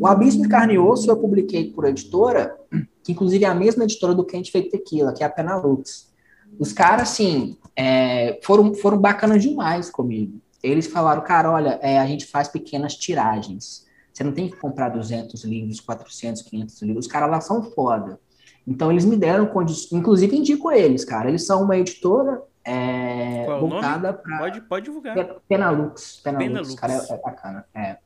O 0.00 0.06
Abismo 0.06 0.42
de 0.42 0.48
Carne 0.48 0.74
e 0.74 0.78
Osso 0.78 1.08
eu 1.08 1.16
publiquei 1.16 1.70
por 1.70 1.86
editora, 1.86 2.54
que 3.04 3.12
inclusive 3.12 3.44
é 3.44 3.48
a 3.48 3.54
mesma 3.54 3.84
editora 3.84 4.14
do 4.14 4.24
Quente 4.24 4.50
Feito 4.50 4.70
Tequila, 4.70 5.12
que 5.12 5.22
é 5.22 5.26
a 5.26 5.30
Penalux. 5.30 6.12
Os 6.58 6.72
caras, 6.72 7.10
assim, 7.10 7.56
é, 7.74 8.38
foram, 8.42 8.74
foram 8.74 8.98
bacanas 8.98 9.42
demais 9.42 9.88
comigo. 9.88 10.40
Eles 10.62 10.86
falaram, 10.86 11.22
cara, 11.22 11.50
olha, 11.50 11.78
é, 11.82 11.98
a 11.98 12.06
gente 12.06 12.26
faz 12.26 12.48
pequenas 12.48 12.94
tiragens. 12.94 13.86
Você 14.12 14.22
não 14.22 14.32
tem 14.32 14.48
que 14.48 14.56
comprar 14.56 14.90
200 14.90 15.44
livros, 15.44 15.80
400, 15.80 16.42
500 16.42 16.82
livros. 16.82 17.06
Os 17.06 17.12
caras 17.12 17.30
lá 17.30 17.40
são 17.40 17.62
foda. 17.72 18.20
Então, 18.66 18.90
eles 18.90 19.04
me 19.04 19.16
deram 19.16 19.46
condições. 19.46 19.92
Inclusive, 19.92 20.36
indico 20.36 20.70
eles, 20.70 21.04
cara. 21.04 21.28
Eles 21.28 21.46
são 21.46 21.62
uma 21.62 21.76
editora 21.76 22.42
é, 22.64 23.44
Qual 23.44 23.56
é 23.56 23.60
voltada 23.60 24.12
para 24.12 24.38
Pode, 24.38 24.60
pode 24.62 24.84
divulgar. 24.84 25.16
Penalux. 25.48 26.20
Penalux, 26.22 26.46
Penalux. 26.46 26.74
cara, 26.74 26.92
é, 26.92 27.12
é 27.12 27.18
bacana. 27.18 27.64
É. 27.74 27.96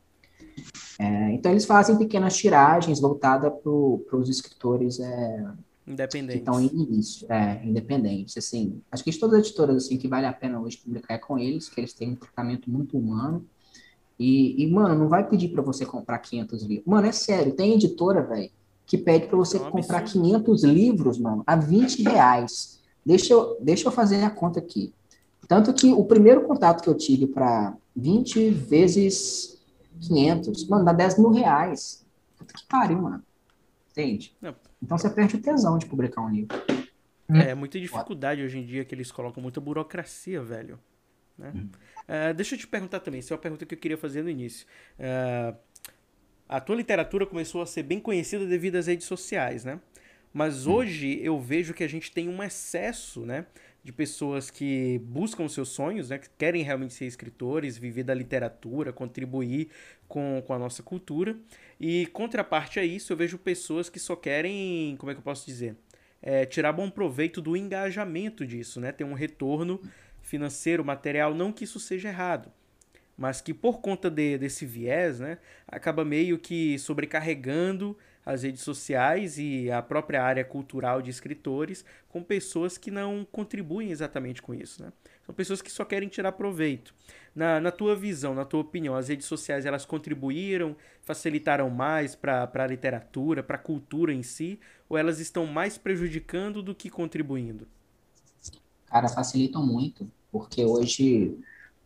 É, 0.98 1.32
então, 1.32 1.52
eles 1.52 1.66
fazem 1.66 1.98
pequenas 1.98 2.36
tiragens 2.36 3.00
voltadas 3.00 3.52
para 3.62 4.16
os 4.18 4.28
escritores 4.28 4.98
Independentes. 5.86 6.42
Então, 6.42 6.60
em 6.60 6.66
início, 6.66 7.26
é, 7.30 7.64
independentes, 7.64 8.36
assim. 8.36 8.82
Acho 8.90 9.04
que 9.04 9.16
todas 9.16 9.40
as 9.40 9.46
editoras, 9.46 9.84
assim, 9.84 9.96
que 9.96 10.08
vale 10.08 10.26
a 10.26 10.32
pena 10.32 10.60
hoje 10.60 10.78
publicar 10.78 11.14
é 11.14 11.18
com 11.18 11.38
eles, 11.38 11.68
que 11.68 11.80
eles 11.80 11.92
têm 11.92 12.10
um 12.10 12.16
tratamento 12.16 12.68
muito 12.68 12.98
humano. 12.98 13.46
E, 14.18 14.62
e 14.62 14.70
mano, 14.70 14.98
não 14.98 15.08
vai 15.08 15.28
pedir 15.28 15.48
para 15.48 15.62
você 15.62 15.86
comprar 15.86 16.18
500 16.18 16.62
livros. 16.62 16.86
Mano, 16.86 17.06
é 17.06 17.12
sério, 17.12 17.54
tem 17.54 17.74
editora, 17.74 18.22
velho, 18.22 18.50
que 18.84 18.98
pede 18.98 19.26
para 19.26 19.36
você 19.36 19.58
é 19.58 19.60
um 19.60 19.70
comprar 19.70 19.98
absurdo. 19.98 20.24
500 20.24 20.64
livros, 20.64 21.18
mano, 21.18 21.44
a 21.46 21.54
20 21.54 22.02
reais. 22.02 22.80
Deixa 23.04 23.32
eu, 23.32 23.56
deixa 23.60 23.86
eu 23.86 23.92
fazer 23.92 24.24
a 24.24 24.30
conta 24.30 24.58
aqui. 24.58 24.92
Tanto 25.46 25.72
que 25.72 25.92
o 25.92 26.04
primeiro 26.04 26.42
contato 26.42 26.82
que 26.82 26.88
eu 26.88 26.94
tive 26.94 27.28
para 27.28 27.76
20 27.94 28.50
vezes 28.50 29.62
500, 30.00 30.66
mano, 30.66 30.84
dá 30.84 30.92
10 30.92 31.18
mil 31.18 31.30
reais. 31.30 32.04
Puta 32.36 32.52
que 32.54 32.66
pariu, 32.66 33.00
mano. 33.00 33.22
Entende? 33.92 34.34
Não. 34.40 34.54
Então 34.82 34.98
você 34.98 35.08
perde 35.10 35.36
o 35.36 35.40
tesão 35.40 35.78
de 35.78 35.86
publicar 35.86 36.22
um 36.22 36.30
livro. 36.30 36.56
É, 37.28 37.54
muita 37.54 37.78
dificuldade 37.80 38.42
hoje 38.42 38.58
em 38.58 38.64
dia 38.64 38.84
que 38.84 38.94
eles 38.94 39.10
colocam 39.10 39.42
muita 39.42 39.60
burocracia, 39.60 40.40
velho. 40.42 40.78
Né? 41.36 41.52
Uhum. 41.54 41.70
Uh, 42.08 42.34
deixa 42.34 42.54
eu 42.54 42.58
te 42.58 42.66
perguntar 42.66 43.00
também, 43.00 43.20
isso 43.20 43.32
é 43.32 43.36
uma 43.36 43.42
pergunta 43.42 43.66
que 43.66 43.74
eu 43.74 43.78
queria 43.78 43.98
fazer 43.98 44.22
no 44.22 44.30
início. 44.30 44.66
Uh, 44.98 45.56
a 46.48 46.60
tua 46.60 46.76
literatura 46.76 47.26
começou 47.26 47.60
a 47.60 47.66
ser 47.66 47.82
bem 47.82 47.98
conhecida 47.98 48.46
devido 48.46 48.76
às 48.76 48.86
redes 48.86 49.06
sociais, 49.06 49.64
né? 49.64 49.80
Mas 50.32 50.66
hoje 50.66 51.18
eu 51.22 51.40
vejo 51.40 51.74
que 51.74 51.82
a 51.82 51.88
gente 51.88 52.12
tem 52.12 52.28
um 52.28 52.42
excesso, 52.42 53.24
né? 53.24 53.46
De 53.82 53.90
pessoas 53.92 54.50
que 54.50 55.00
buscam 55.04 55.48
seus 55.48 55.70
sonhos, 55.70 56.10
né? 56.10 56.18
Que 56.18 56.28
querem 56.36 56.62
realmente 56.62 56.94
ser 56.94 57.06
escritores, 57.06 57.78
viver 57.78 58.04
da 58.04 58.14
literatura, 58.14 58.92
contribuir 58.92 59.70
com, 60.06 60.42
com 60.46 60.52
a 60.52 60.58
nossa 60.58 60.82
cultura. 60.82 61.36
E 61.78 62.06
contraparte 62.06 62.80
a 62.80 62.84
isso, 62.84 63.12
eu 63.12 63.16
vejo 63.16 63.38
pessoas 63.38 63.88
que 63.88 63.98
só 63.98 64.16
querem, 64.16 64.96
como 64.98 65.10
é 65.10 65.14
que 65.14 65.18
eu 65.18 65.24
posso 65.24 65.46
dizer? 65.46 65.76
É, 66.22 66.46
tirar 66.46 66.72
bom 66.72 66.90
proveito 66.90 67.40
do 67.40 67.56
engajamento 67.56 68.46
disso, 68.46 68.80
né? 68.80 68.92
Ter 68.92 69.04
um 69.04 69.12
retorno 69.12 69.80
financeiro, 70.22 70.84
material, 70.84 71.34
não 71.34 71.52
que 71.52 71.64
isso 71.64 71.78
seja 71.78 72.08
errado 72.08 72.50
mas 73.16 73.40
que 73.40 73.54
por 73.54 73.80
conta 73.80 74.10
de, 74.10 74.36
desse 74.36 74.66
viés, 74.66 75.20
né, 75.20 75.38
acaba 75.66 76.04
meio 76.04 76.38
que 76.38 76.78
sobrecarregando 76.78 77.96
as 78.24 78.42
redes 78.42 78.62
sociais 78.62 79.38
e 79.38 79.70
a 79.70 79.80
própria 79.80 80.22
área 80.22 80.44
cultural 80.44 81.00
de 81.00 81.10
escritores 81.10 81.84
com 82.08 82.22
pessoas 82.22 82.76
que 82.76 82.90
não 82.90 83.26
contribuem 83.30 83.90
exatamente 83.90 84.42
com 84.42 84.52
isso, 84.52 84.82
né? 84.82 84.92
São 85.26 85.34
pessoas 85.34 85.60
que 85.60 85.70
só 85.70 85.84
querem 85.84 86.08
tirar 86.08 86.32
proveito. 86.32 86.94
Na, 87.34 87.60
na 87.60 87.72
tua 87.72 87.96
visão, 87.96 88.32
na 88.32 88.44
tua 88.44 88.60
opinião, 88.60 88.94
as 88.94 89.08
redes 89.08 89.26
sociais 89.26 89.66
elas 89.66 89.84
contribuíram, 89.84 90.76
facilitaram 91.02 91.68
mais 91.68 92.14
para 92.14 92.48
a 92.54 92.66
literatura, 92.66 93.42
para 93.42 93.56
a 93.56 93.58
cultura 93.58 94.14
em 94.14 94.22
si, 94.22 94.60
ou 94.88 94.96
elas 94.96 95.18
estão 95.18 95.44
mais 95.44 95.76
prejudicando 95.76 96.62
do 96.62 96.74
que 96.74 96.88
contribuindo? 96.88 97.66
Cara, 98.86 99.08
facilitam 99.08 99.66
muito, 99.66 100.06
porque 100.30 100.64
hoje 100.64 101.36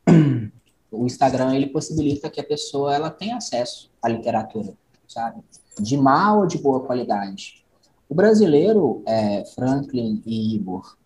o 0.93 1.07
Instagram 1.07 1.57
ele 1.57 1.69
possibilita 1.69 2.29
que 2.29 2.41
a 2.41 2.45
pessoa 2.45 2.95
ela 2.95 3.11
tenha 3.11 3.39
acesso 3.39 3.91
à 4.03 4.09
literatura, 4.09 4.75
sabe? 5.09 5.43
De 5.81 5.97
má 5.97 6.35
ou 6.35 6.47
de 6.47 6.59
boa 6.59 6.85
qualidade. 6.85 7.65
O 8.07 8.15
brasileiro, 8.15 9.03
é, 9.07 9.45
Franklin 9.55 10.23
e 10.27 10.55
Igor, 10.57 10.97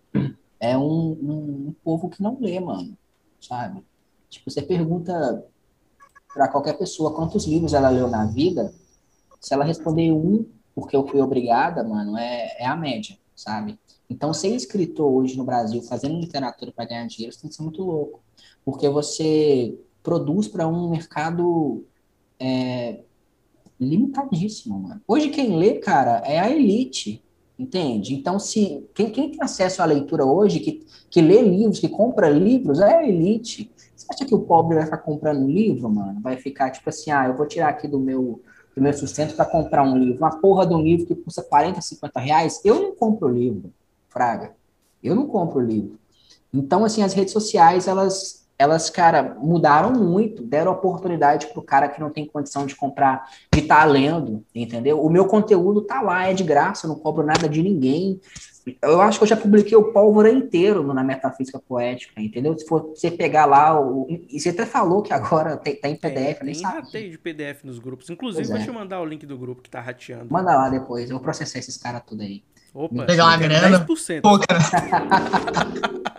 é 0.64 0.78
um, 0.78 1.12
um, 1.12 1.68
um, 1.68 1.74
povo 1.82 2.08
que 2.08 2.22
não 2.22 2.38
lê, 2.40 2.58
mano, 2.60 2.96
sabe? 3.40 3.84
Tipo, 4.30 4.50
você 4.50 4.62
pergunta 4.62 5.44
para 6.32 6.48
qualquer 6.48 6.76
pessoa 6.76 7.14
quantos 7.14 7.46
livros 7.46 7.74
ela 7.74 7.88
leu 7.88 8.08
na 8.08 8.26
vida, 8.26 8.74
se 9.40 9.54
ela 9.54 9.64
responder 9.64 10.12
um, 10.12 10.46
porque 10.74 10.96
eu 10.96 11.06
fui 11.06 11.20
obrigada, 11.20 11.84
mano, 11.84 12.16
é, 12.16 12.56
é 12.58 12.66
a 12.66 12.76
média, 12.76 13.16
sabe? 13.36 13.78
Então, 14.10 14.34
ser 14.34 14.48
escritor 14.48 15.10
hoje 15.10 15.36
no 15.36 15.44
Brasil, 15.44 15.80
fazendo 15.82 16.18
literatura 16.18 16.72
para 16.72 16.84
ganhar 16.84 17.06
dinheiro, 17.06 17.34
você 17.34 17.42
tem 17.42 17.50
que 17.50 17.56
ser 17.56 17.62
muito 17.62 17.82
louco 17.82 18.24
porque 18.64 18.88
você 18.88 19.78
produz 20.02 20.48
para 20.48 20.66
um 20.66 20.90
mercado 20.90 21.84
é, 22.40 23.00
limitadíssimo, 23.78 24.78
mano. 24.78 25.00
Hoje 25.06 25.28
quem 25.28 25.56
lê, 25.56 25.74
cara, 25.78 26.22
é 26.24 26.38
a 26.38 26.50
elite, 26.50 27.22
entende? 27.58 28.14
Então, 28.14 28.38
se 28.38 28.86
quem, 28.94 29.10
quem 29.10 29.30
tem 29.30 29.42
acesso 29.42 29.82
à 29.82 29.84
leitura 29.84 30.24
hoje, 30.24 30.60
que, 30.60 30.86
que 31.10 31.20
lê 31.20 31.42
livros, 31.42 31.78
que 31.78 31.88
compra 31.88 32.28
livros, 32.28 32.80
é 32.80 32.98
a 32.98 33.08
elite. 33.08 33.70
Você 33.94 34.06
acha 34.10 34.24
que 34.24 34.34
o 34.34 34.40
pobre 34.40 34.76
vai 34.76 34.84
ficar 34.84 34.98
comprando 34.98 35.48
livro, 35.48 35.88
mano? 35.88 36.20
Vai 36.20 36.36
ficar 36.36 36.70
tipo 36.70 36.88
assim, 36.88 37.10
ah, 37.10 37.26
eu 37.26 37.36
vou 37.36 37.46
tirar 37.46 37.68
aqui 37.68 37.86
do 37.88 37.98
meu 37.98 38.40
do 38.74 38.82
meu 38.82 38.92
sustento 38.92 39.36
para 39.36 39.44
comprar 39.44 39.84
um 39.84 39.96
livro, 39.96 40.18
uma 40.18 40.40
porra 40.40 40.66
de 40.66 40.74
um 40.74 40.82
livro 40.82 41.06
que 41.06 41.14
custa 41.14 41.42
40, 41.42 41.80
50 41.80 42.20
reais, 42.20 42.60
eu 42.64 42.82
não 42.82 42.94
compro 42.96 43.28
livro, 43.28 43.72
Fraga. 44.08 44.52
Eu 45.02 45.14
não 45.14 45.28
compro 45.28 45.60
livro. 45.60 45.98
Então, 46.52 46.84
assim, 46.84 47.02
as 47.02 47.12
redes 47.12 47.32
sociais, 47.32 47.86
elas 47.86 48.43
elas, 48.58 48.88
cara, 48.88 49.36
mudaram 49.40 49.92
muito, 49.92 50.42
deram 50.42 50.72
oportunidade 50.72 51.48
pro 51.48 51.62
cara 51.62 51.88
que 51.88 52.00
não 52.00 52.10
tem 52.10 52.26
condição 52.26 52.66
de 52.66 52.76
comprar, 52.76 53.28
de 53.52 53.60
estar 53.60 53.80
tá 53.80 53.84
lendo, 53.84 54.44
entendeu? 54.54 55.04
O 55.04 55.10
meu 55.10 55.26
conteúdo 55.26 55.82
tá 55.82 56.00
lá, 56.00 56.28
é 56.28 56.34
de 56.34 56.44
graça, 56.44 56.86
eu 56.86 56.88
não 56.88 56.98
cobro 56.98 57.24
nada 57.24 57.48
de 57.48 57.62
ninguém. 57.62 58.20
Eu 58.80 59.02
acho 59.02 59.18
que 59.18 59.24
eu 59.24 59.28
já 59.28 59.36
publiquei 59.36 59.76
o 59.76 59.92
pólvora 59.92 60.30
inteiro 60.30 60.82
na 60.94 61.04
Metafísica 61.04 61.58
Poética, 61.58 62.18
entendeu? 62.22 62.56
Se 62.58 62.64
for 62.66 62.94
você 62.94 63.10
pegar 63.10 63.44
lá, 63.44 63.78
o, 63.78 64.06
e 64.08 64.40
você 64.40 64.50
até 64.50 64.64
falou 64.64 65.02
que 65.02 65.12
agora 65.12 65.56
tem, 65.56 65.76
tem 65.76 65.96
PDF, 65.96 66.40
é, 66.40 66.44
nem 66.44 66.54
sabe. 66.54 66.90
Tem 66.90 67.10
de 67.10 67.18
PDF 67.18 67.64
nos 67.64 67.78
grupos. 67.78 68.08
Inclusive, 68.08 68.48
vou 68.48 68.56
é. 68.56 68.64
te 68.64 68.70
mandar 68.70 69.02
o 69.02 69.04
link 69.04 69.26
do 69.26 69.36
grupo 69.36 69.60
que 69.60 69.68
tá 69.68 69.80
rateando. 69.80 70.32
Manda 70.32 70.54
lá 70.54 70.70
depois, 70.70 71.10
eu 71.10 71.16
vou 71.16 71.22
processar 71.22 71.58
esses 71.58 71.76
caras 71.76 72.02
tudo 72.06 72.22
aí. 72.22 72.42
Opa, 72.72 73.04
pegar 73.04 73.26
uma 73.26 73.36
grana. 73.36 73.84
10%. 73.86 74.22
Pô, 74.22 74.38
cara. 74.38 74.60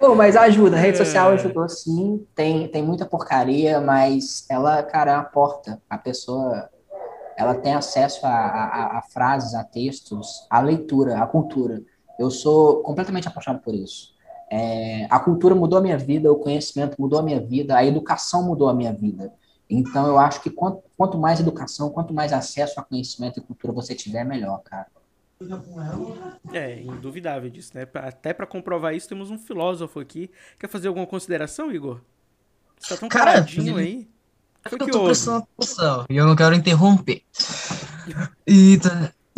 Pô, 0.00 0.14
mas 0.14 0.34
ajuda, 0.34 0.78
a 0.78 0.80
rede 0.80 0.98
é. 0.98 1.04
social 1.04 1.28
ajudou 1.32 1.68
sim, 1.68 2.26
tem, 2.34 2.66
tem 2.68 2.82
muita 2.82 3.04
porcaria, 3.04 3.82
mas 3.82 4.46
ela, 4.48 4.82
cara, 4.82 5.12
é 5.12 5.14
uma 5.16 5.24
porta. 5.24 5.78
A 5.90 5.98
pessoa, 5.98 6.70
ela 7.36 7.54
tem 7.54 7.74
acesso 7.74 8.24
a, 8.24 8.30
a, 8.30 8.98
a 8.98 9.02
frases, 9.02 9.54
a 9.54 9.62
textos, 9.62 10.46
a 10.48 10.58
leitura, 10.60 11.22
a 11.22 11.26
cultura. 11.26 11.82
Eu 12.18 12.30
sou 12.30 12.82
completamente 12.82 13.28
apaixonado 13.28 13.62
por 13.62 13.74
isso. 13.74 14.14
É, 14.50 15.06
a 15.10 15.20
cultura 15.20 15.54
mudou 15.54 15.78
a 15.78 15.82
minha 15.82 15.98
vida, 15.98 16.32
o 16.32 16.36
conhecimento 16.36 16.96
mudou 16.98 17.18
a 17.18 17.22
minha 17.22 17.38
vida, 17.38 17.76
a 17.76 17.84
educação 17.84 18.42
mudou 18.42 18.70
a 18.70 18.74
minha 18.74 18.94
vida. 18.94 19.30
Então, 19.68 20.06
eu 20.06 20.18
acho 20.18 20.40
que 20.40 20.48
quanto, 20.48 20.82
quanto 20.96 21.18
mais 21.18 21.40
educação, 21.40 21.90
quanto 21.90 22.14
mais 22.14 22.32
acesso 22.32 22.80
a 22.80 22.82
conhecimento 22.82 23.38
e 23.38 23.42
cultura 23.42 23.70
você 23.70 23.94
tiver, 23.94 24.24
melhor, 24.24 24.62
cara. 24.62 24.86
É, 26.52 26.80
induvidável 26.82 27.48
disso, 27.48 27.72
né? 27.74 27.86
Até 27.94 28.34
para 28.34 28.46
comprovar 28.46 28.94
isso, 28.94 29.08
temos 29.08 29.30
um 29.30 29.38
filósofo 29.38 29.98
aqui. 29.98 30.30
Quer 30.58 30.68
fazer 30.68 30.88
alguma 30.88 31.06
consideração, 31.06 31.72
Igor? 31.72 32.00
Você 32.78 32.94
tá 32.94 33.00
tão 33.00 33.08
Cara, 33.08 33.32
caradinho 33.32 33.76
aí. 33.76 34.08
Foi 34.68 34.78
eu 34.78 34.84
que 34.84 34.92
tô 34.92 35.04
prestando 35.04 35.46
atenção 35.56 36.04
e 36.10 36.16
eu 36.16 36.26
não 36.26 36.36
quero 36.36 36.54
interromper. 36.54 37.22
e, 38.46 38.78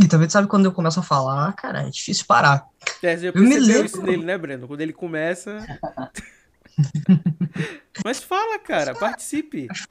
e 0.03 0.09
também 0.09 0.29
sabe 0.29 0.49
quando 0.49 0.65
eu 0.65 0.73
começo 0.73 0.99
a 0.99 1.03
falar, 1.03 1.53
cara, 1.53 1.83
é 1.87 1.91
difícil 1.91 2.25
parar. 2.27 2.67
É, 3.01 3.15
eu, 3.15 3.33
eu 3.33 3.43
me 3.43 3.59
lembro 3.59 3.87
isso 3.87 4.03
nele, 4.03 4.25
né, 4.25 4.37
Breno? 4.37 4.67
Quando 4.67 4.81
ele 4.81 4.93
começa. 4.93 5.65
Mas 8.05 8.21
fala, 8.21 8.59
cara, 8.59 8.95
participe. 8.95 9.69
Acho 9.71 9.87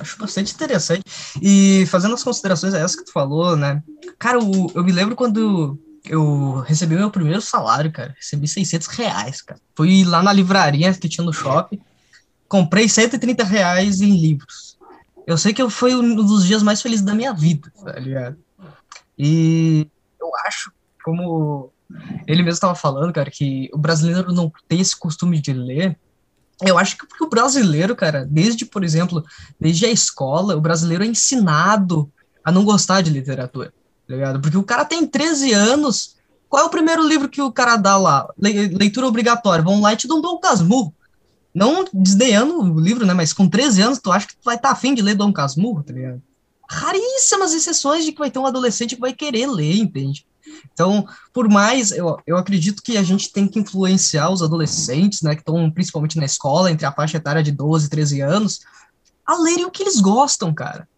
acho 0.00 0.18
bastante 0.18 0.54
interessante. 0.54 1.02
E 1.40 1.86
fazendo 1.86 2.14
as 2.14 2.22
considerações 2.22 2.74
a 2.74 2.78
essa 2.78 2.96
que 2.96 3.04
tu 3.04 3.12
falou, 3.12 3.56
né? 3.56 3.82
Cara, 4.18 4.38
eu, 4.38 4.70
eu 4.74 4.84
me 4.84 4.92
lembro 4.92 5.16
quando 5.16 5.78
eu 6.04 6.60
recebi 6.60 6.94
meu 6.94 7.10
primeiro 7.10 7.40
salário, 7.40 7.90
cara. 7.92 8.14
Recebi 8.16 8.46
600 8.46 8.86
reais, 8.88 9.42
cara. 9.42 9.60
Fui 9.74 10.04
lá 10.04 10.22
na 10.22 10.32
livraria 10.32 10.92
que 10.94 11.08
tinha 11.08 11.24
no 11.24 11.32
shopping, 11.32 11.80
comprei 12.48 12.88
130 12.88 13.44
reais 13.44 14.00
em 14.00 14.16
livros. 14.16 14.78
Eu 15.26 15.36
sei 15.36 15.52
que 15.52 15.68
foi 15.68 15.94
um 15.94 16.14
dos 16.14 16.46
dias 16.46 16.62
mais 16.62 16.80
felizes 16.80 17.04
da 17.04 17.14
minha 17.14 17.32
vida, 17.32 17.72
tá 17.84 17.98
ligado? 17.98 18.36
E 19.18 19.88
eu 20.20 20.30
acho, 20.46 20.70
como 21.04 21.72
ele 22.26 22.42
mesmo 22.42 22.54
estava 22.54 22.74
falando, 22.74 23.12
cara, 23.12 23.30
que 23.30 23.68
o 23.72 23.78
brasileiro 23.78 24.32
não 24.32 24.52
tem 24.68 24.80
esse 24.80 24.96
costume 24.96 25.40
de 25.40 25.52
ler, 25.52 25.98
eu 26.62 26.78
acho 26.78 26.96
que 26.96 27.06
porque 27.06 27.24
o 27.24 27.28
brasileiro, 27.28 27.94
cara, 27.94 28.24
desde, 28.24 28.64
por 28.64 28.82
exemplo, 28.82 29.24
desde 29.60 29.86
a 29.86 29.90
escola, 29.90 30.56
o 30.56 30.60
brasileiro 30.60 31.04
é 31.04 31.06
ensinado 31.06 32.10
a 32.44 32.50
não 32.50 32.64
gostar 32.64 33.02
de 33.02 33.10
literatura, 33.10 33.72
tá 34.06 34.14
ligado? 34.14 34.40
Porque 34.40 34.56
o 34.56 34.62
cara 34.62 34.84
tem 34.84 35.06
13 35.06 35.52
anos, 35.52 36.16
qual 36.48 36.62
é 36.62 36.66
o 36.66 36.70
primeiro 36.70 37.06
livro 37.06 37.28
que 37.28 37.42
o 37.42 37.52
cara 37.52 37.76
dá 37.76 37.96
lá? 37.96 38.32
Le 38.38 38.68
leitura 38.68 39.06
obrigatória, 39.06 39.64
vão 39.64 39.80
lá 39.80 39.92
e 39.92 39.96
te 39.96 40.08
dão 40.08 40.20
Dom 40.20 40.38
Casmurro. 40.38 40.94
Não 41.54 41.86
desdenhando 41.92 42.60
o 42.60 42.80
livro, 42.80 43.06
né, 43.06 43.14
mas 43.14 43.32
com 43.32 43.48
13 43.48 43.82
anos, 43.82 43.98
tu 43.98 44.12
acha 44.12 44.26
que 44.26 44.36
tu 44.36 44.44
vai 44.44 44.56
estar 44.56 44.68
tá 44.68 44.74
afim 44.74 44.94
de 44.94 45.02
ler 45.02 45.14
Dom 45.14 45.32
Casmurro, 45.32 45.82
tá 45.82 45.92
ligado? 45.92 46.22
Raríssimas 46.68 47.52
exceções 47.52 48.04
de 48.04 48.12
que 48.12 48.18
vai 48.18 48.30
ter 48.30 48.38
um 48.38 48.46
adolescente 48.46 48.94
que 48.94 49.00
vai 49.00 49.12
querer 49.12 49.46
ler, 49.46 49.76
entende? 49.76 50.26
Então, 50.72 51.06
por 51.32 51.48
mais, 51.48 51.90
eu, 51.90 52.18
eu 52.26 52.36
acredito 52.36 52.82
que 52.82 52.96
a 52.96 53.02
gente 53.02 53.32
tem 53.32 53.48
que 53.48 53.58
influenciar 53.58 54.30
os 54.30 54.42
adolescentes, 54.42 55.22
né, 55.22 55.34
que 55.34 55.40
estão 55.40 55.70
principalmente 55.70 56.16
na 56.16 56.24
escola, 56.24 56.70
entre 56.70 56.86
a 56.86 56.92
faixa 56.92 57.16
etária 57.16 57.42
de 57.42 57.52
12 57.52 57.86
e 57.86 57.90
13 57.90 58.20
anos, 58.20 58.60
a 59.26 59.36
lerem 59.36 59.64
o 59.64 59.70
que 59.70 59.82
eles 59.82 60.00
gostam, 60.00 60.52
cara. 60.54 60.88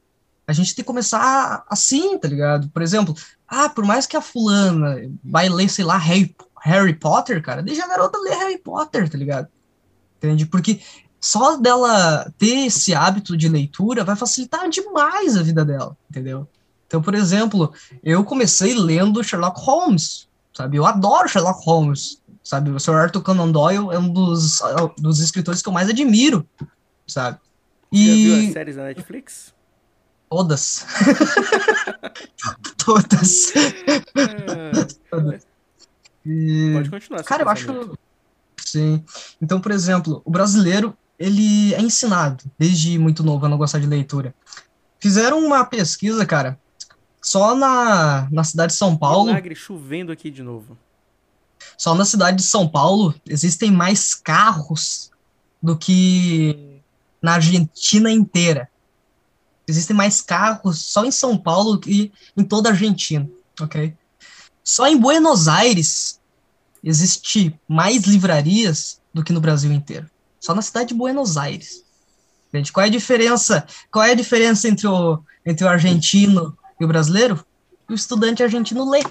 A 0.47 0.53
gente 0.53 0.75
tem 0.75 0.83
que 0.83 0.87
começar 0.87 1.65
assim, 1.69 2.19
tá 2.19 2.27
ligado? 2.27 2.69
Por 2.71 2.83
exemplo, 2.83 3.15
ah, 3.47 3.69
por 3.69 3.85
mais 3.85 4.07
que 4.07 4.17
a 4.17 4.23
fulana 4.23 4.97
vai 5.23 5.49
ler, 5.49 5.69
sei 5.69 5.85
lá, 5.85 5.97
Harry, 5.99 6.35
Harry 6.63 6.95
Potter, 6.95 7.43
cara, 7.43 7.63
deixa 7.63 7.85
a 7.85 7.89
garota 7.89 8.19
ler 8.19 8.37
Harry 8.37 8.59
Potter, 8.59 9.09
tá 9.09 9.19
ligado? 9.19 9.49
Entende? 10.17 10.47
Porque 10.47 10.81
só 11.21 11.57
dela 11.57 12.33
ter 12.39 12.67
esse 12.67 12.95
hábito 12.95 13.37
de 13.37 13.49
leitura 13.49 14.05
vai 14.05 14.17
facilitar 14.17 14.69
demais 14.69 15.37
a 15.37 15.43
vida 15.43 15.65
dela, 15.65 15.97
entendeu? 16.09 16.49
Então, 16.89 17.03
por 17.03 17.15
exemplo, 17.15 17.73
eu 18.03 18.25
comecei 18.25 18.75
lendo 18.75 19.23
Sherlock 19.23 19.61
Holmes, 19.61 20.27
sabe? 20.55 20.79
Eu 20.79 20.87
adoro 20.87 21.29
Sherlock 21.29 21.63
Holmes, 21.65 22.21
sabe? 22.43 22.71
O 22.71 22.81
Sir 22.81 22.95
Arthur 22.95 23.23
Conan 23.23 23.53
Doyle 23.53 23.93
é 23.93 23.99
um 23.99 24.09
dos, 24.09 24.61
dos 24.97 25.21
escritores 25.21 25.61
que 25.61 25.69
eu 25.69 25.73
mais 25.73 25.91
admiro, 25.91 26.49
sabe? 27.07 27.39
E... 27.93 28.07
Já 28.07 28.15
viu 28.15 28.47
as 28.49 28.53
séries 28.55 28.77
da 28.77 28.85
Netflix? 28.85 29.55
Todas. 30.31 30.87
Todas. 32.83 33.53
É... 33.55 35.41
E... 36.25 36.73
Pode 36.75 36.91
continuar. 36.91 37.23
Cara, 37.25 37.43
eu 37.43 37.49
acho. 37.51 37.99
Sim. 38.57 39.05
Então, 39.41 39.61
por 39.61 39.73
exemplo, 39.73 40.23
o 40.25 40.31
brasileiro, 40.31 40.97
ele 41.19 41.75
é 41.75 41.81
ensinado 41.81 42.45
desde 42.59 42.99
muito 42.99 43.23
novo 43.23 43.45
a 43.45 43.49
não 43.49 43.59
gostar 43.59 43.79
de 43.79 43.87
leitura. 43.87 44.35
Fizeram 45.01 45.39
uma 45.39 45.65
pesquisa, 45.65 46.27
cara, 46.27 46.59
só 47.21 47.55
na, 47.55 48.29
na 48.31 48.45
cidade 48.45 48.73
de 48.73 48.79
São 48.79 48.97
Paulo. 48.97 49.27
Milagre 49.27 49.55
chovendo 49.55 50.13
aqui 50.13 50.31
de 50.31 50.43
novo. 50.43 50.77
Só 51.77 51.95
na 51.95 52.05
cidade 52.05 52.39
de 52.39 52.43
São 52.43 52.69
Paulo 52.69 53.15
existem 53.27 53.71
mais 53.71 54.15
carros 54.15 55.11
do 55.63 55.77
que 55.77 56.81
na 57.21 57.35
Argentina 57.35 58.11
inteira. 58.11 58.69
Existem 59.67 59.95
mais 59.95 60.21
carros 60.21 60.79
só 60.79 61.05
em 61.05 61.11
São 61.11 61.37
Paulo 61.37 61.79
que 61.79 62.13
em 62.37 62.45
toda 62.45 62.69
a 62.69 62.73
Argentina, 62.73 63.29
ok? 63.61 63.95
Só 64.65 64.87
em 64.87 64.97
Buenos 64.97 65.49
Aires 65.49 66.21
existe 66.83 67.59
mais 67.67 68.05
livrarias 68.05 69.01
do 69.13 69.23
que 69.23 69.33
no 69.33 69.41
Brasil 69.41 69.73
inteiro. 69.73 70.09
Só 70.41 70.55
na 70.55 70.63
cidade 70.63 70.89
de 70.89 70.95
Buenos 70.95 71.37
Aires. 71.37 71.85
Gente, 72.53 72.73
qual 72.73 72.85
é 72.85 72.89
a 72.89 72.93
diferença? 72.93 73.67
Qual 73.91 74.05
é 74.05 74.13
a 74.13 74.15
diferença 74.15 74.69
entre 74.69 74.87
o, 74.87 75.23
entre 75.45 75.65
o 75.65 75.69
argentino 75.69 76.57
e 76.81 76.85
o 76.85 76.89
brasileiro? 76.89 77.45
O 77.89 77.95
estudante 77.95 78.43
argentino 78.43 78.89
lê. 78.89 79.03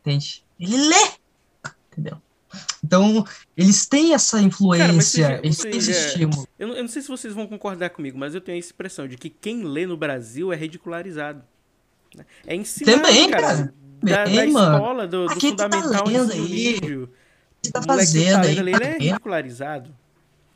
Entende? 0.00 0.44
Ele 0.58 0.76
lê. 0.76 1.10
Entendeu? 1.92 2.20
Então, 2.82 3.24
eles 3.56 3.86
têm 3.86 4.14
essa 4.14 4.40
influência, 4.40 5.28
Cara, 5.28 5.46
esse, 5.46 5.68
esse 5.68 5.92
é, 5.92 5.94
estímulo. 5.94 6.48
Eu 6.58 6.68
não, 6.68 6.74
eu 6.74 6.82
não, 6.82 6.88
sei 6.88 7.02
se 7.02 7.08
vocês 7.08 7.32
vão 7.32 7.46
concordar 7.46 7.90
comigo, 7.90 8.18
mas 8.18 8.34
eu 8.34 8.40
tenho 8.40 8.58
essa 8.58 8.72
impressão 8.72 9.06
de 9.06 9.16
que 9.16 9.30
quem 9.30 9.62
lê 9.62 9.86
no 9.86 9.96
Brasil 9.96 10.52
é 10.52 10.56
ridicularizado. 10.56 11.44
Né? 12.14 12.24
É 12.46 12.54
ensinado, 12.54 13.02
Também, 13.02 13.30
cara. 13.30 13.42
cara. 13.42 13.74
Da, 14.02 14.24
Bem, 14.24 14.34
da 14.34 14.46
escola, 14.46 15.06
do, 15.06 15.26
do 15.26 15.40
fundamental 15.40 16.04
tá 16.04 16.10
ensino 16.10 16.48
médio. 16.48 17.10
Você 17.62 17.70
tá 17.70 17.82
fazendo 17.82 18.42
tá 18.42 18.48
aí, 18.48 18.58
ele 18.58 18.70
é 18.72 18.98
ridicularizado. 18.98 19.94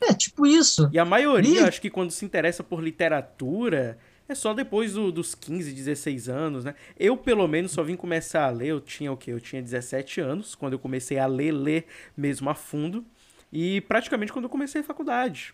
É, 0.01 0.13
tipo 0.13 0.45
isso. 0.45 0.89
E 0.91 0.99
a 0.99 1.05
maioria, 1.05 1.61
e... 1.61 1.63
acho 1.63 1.79
que 1.79 1.89
quando 1.89 2.11
se 2.11 2.25
interessa 2.25 2.63
por 2.63 2.83
literatura, 2.83 3.97
é 4.27 4.33
só 4.33 4.53
depois 4.53 4.93
do, 4.93 5.11
dos 5.11 5.35
15, 5.35 5.71
16 5.71 6.29
anos, 6.29 6.65
né? 6.65 6.73
Eu, 6.97 7.15
pelo 7.15 7.47
menos, 7.47 7.71
só 7.71 7.83
vim 7.83 7.95
começar 7.95 8.45
a 8.45 8.49
ler, 8.49 8.67
eu 8.67 8.81
tinha 8.81 9.11
o 9.11 9.17
quê? 9.17 9.31
Eu 9.31 9.39
tinha 9.39 9.61
17 9.61 10.19
anos, 10.19 10.55
quando 10.55 10.73
eu 10.73 10.79
comecei 10.79 11.19
a 11.19 11.27
ler, 11.27 11.51
ler 11.51 11.85
mesmo 12.17 12.49
a 12.49 12.55
fundo. 12.55 13.05
E 13.53 13.81
praticamente 13.81 14.33
quando 14.33 14.45
eu 14.45 14.49
comecei 14.49 14.81
a 14.81 14.83
faculdade, 14.83 15.53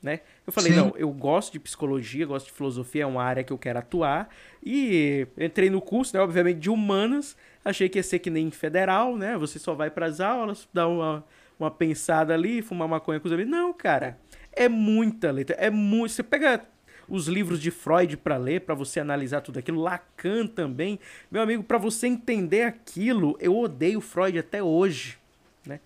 né? 0.00 0.20
Eu 0.46 0.52
falei, 0.52 0.72
Sim. 0.72 0.78
não, 0.78 0.94
eu 0.96 1.10
gosto 1.10 1.52
de 1.52 1.58
psicologia, 1.58 2.24
gosto 2.24 2.46
de 2.46 2.52
filosofia, 2.52 3.02
é 3.02 3.06
uma 3.06 3.22
área 3.22 3.42
que 3.42 3.52
eu 3.52 3.58
quero 3.58 3.80
atuar. 3.80 4.28
E 4.64 5.26
entrei 5.36 5.68
no 5.68 5.80
curso, 5.80 6.16
né, 6.16 6.22
obviamente, 6.22 6.60
de 6.60 6.70
humanas. 6.70 7.36
Achei 7.64 7.88
que 7.88 7.98
ia 7.98 8.02
ser 8.02 8.20
que 8.20 8.30
nem 8.30 8.50
federal, 8.50 9.16
né? 9.16 9.36
Você 9.36 9.58
só 9.58 9.74
vai 9.74 9.90
para 9.90 10.06
as 10.06 10.20
aulas, 10.20 10.68
dá 10.72 10.86
uma, 10.86 11.24
uma 11.58 11.70
pensada 11.70 12.32
ali, 12.32 12.62
fumar 12.62 12.86
maconha 12.86 13.18
com 13.18 13.26
os 13.26 13.32
amigos. 13.32 13.50
Não, 13.50 13.72
cara. 13.72 14.18
É 14.52 14.68
muita 14.68 15.30
letra. 15.32 15.56
É 15.58 15.68
muito. 15.68 16.12
Você 16.12 16.22
pega 16.22 16.64
os 17.08 17.26
livros 17.26 17.60
de 17.60 17.70
Freud 17.70 18.16
para 18.16 18.36
ler, 18.36 18.60
para 18.62 18.74
você 18.74 19.00
analisar 19.00 19.40
tudo 19.40 19.58
aquilo, 19.58 19.80
Lacan 19.80 20.46
também. 20.46 20.98
Meu 21.30 21.42
amigo, 21.42 21.62
para 21.62 21.78
você 21.78 22.06
entender 22.06 22.62
aquilo, 22.62 23.36
eu 23.40 23.56
odeio 23.56 24.00
Freud 24.00 24.38
até 24.38 24.62
hoje, 24.62 25.18
né? 25.66 25.80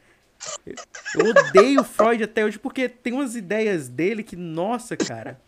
Eu 1.15 1.27
odeio 1.27 1.85
Freud 1.85 2.25
até 2.25 2.45
hoje 2.45 2.59
porque 2.59 2.89
tem 2.89 3.13
umas 3.13 3.37
ideias 3.37 3.89
dele 3.89 4.23
que, 4.23 4.35
nossa, 4.35 4.97
cara, 4.97 5.41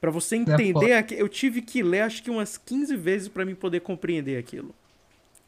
para 0.00 0.10
você 0.10 0.36
é 0.36 0.38
entender, 0.38 0.90
é 0.90 1.06
eu 1.10 1.28
tive 1.28 1.60
que 1.60 1.82
ler 1.82 2.00
acho 2.02 2.22
que 2.22 2.30
umas 2.30 2.56
15 2.56 2.96
vezes 2.96 3.28
para 3.28 3.44
mim 3.44 3.54
poder 3.54 3.80
compreender 3.80 4.38
aquilo. 4.38 4.74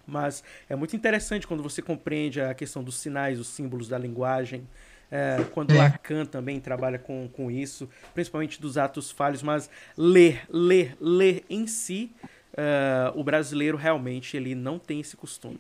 Mas 0.07 0.43
é 0.69 0.75
muito 0.75 0.97
interessante 0.97 1.47
quando 1.47 1.63
você 1.63 1.81
compreende 1.81 2.41
a 2.41 2.53
questão 2.53 2.83
dos 2.83 2.99
sinais, 2.99 3.39
os 3.39 3.47
símbolos 3.47 3.89
da 3.89 3.97
linguagem, 3.97 4.67
é, 5.11 5.45
quando 5.53 5.73
é. 5.73 5.79
Lacan 5.79 6.25
também 6.25 6.61
trabalha 6.61 6.99
com, 6.99 7.29
com 7.33 7.51
isso, 7.51 7.89
principalmente 8.15 8.61
dos 8.61 8.79
atos 8.79 9.11
falhos, 9.11 9.43
mas 9.43 9.69
ler, 9.97 10.43
ler, 10.49 10.97
ler 11.01 11.45
em 11.51 11.67
si, 11.67 12.13
uh, 12.53 13.19
o 13.19 13.25
brasileiro 13.25 13.77
realmente 13.77 14.37
ele 14.37 14.55
não 14.55 14.79
tem 14.79 15.01
esse 15.01 15.17
costume. 15.17 15.59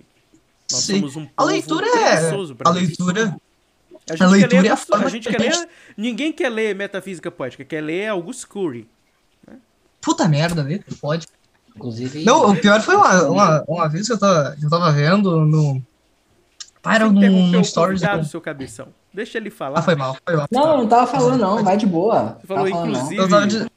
Nós 0.71 0.83
Sim. 0.83 1.01
somos 1.01 1.17
um 1.17 1.27
povo 1.27 1.33
a 1.37 1.45
leitura 1.45 1.87
é 1.87 2.31
a 2.65 2.71
leitura 2.71 3.37
a 4.09 4.13
gente 4.13 4.23
a 4.23 4.29
leitura 4.29 4.49
quer 4.49 4.63
ler, 4.63 4.69
é 4.69 4.71
a, 4.71 4.99
a 4.99 5.09
gente 5.09 5.29
quer 5.29 5.41
ler, 5.41 5.69
ninguém 5.97 6.33
quer 6.33 6.49
ler 6.49 6.75
metafísica 6.75 7.31
poética, 7.31 7.65
quer 7.65 7.81
ler 7.81 8.09
Augusto 8.09 8.49
Cury. 8.49 8.89
Né? 9.47 9.57
Puta 10.01 10.29
merda, 10.29 10.63
né? 10.63 10.81
Pode. 11.01 11.27
Inclusive. 11.77 12.25
Não, 12.25 12.51
o 12.51 12.57
pior 12.57 12.81
foi 12.81 12.97
uma, 12.97 13.23
uma, 13.25 13.65
uma 13.67 13.89
vez 13.89 14.07
que 14.07 14.13
eu 14.13 14.19
tava, 14.19 14.57
eu 14.61 14.69
tava 14.69 14.93
vendo 14.93 15.45
no. 15.45 15.83
Para 16.83 17.07
um 17.09 17.65
stories. 17.65 18.01
Do 18.01 18.25
seu 18.25 18.41
cabeção. 18.41 18.89
Deixa 19.13 19.39
ele 19.39 19.51
falar. 19.51 19.81
Ah, 19.81 19.83
foi 19.83 19.95
mal, 19.95 20.17
foi 20.25 20.37
mal. 20.37 20.47
Não, 20.51 20.79
não 20.79 20.89
tava 20.89 21.07
falando, 21.07 21.41
não. 21.41 21.65
Vai 21.65 21.77
de 21.77 21.87
boa. 21.87 22.39
Você 22.41 22.47
falou, 22.47 22.69
inclusive. 22.69 23.71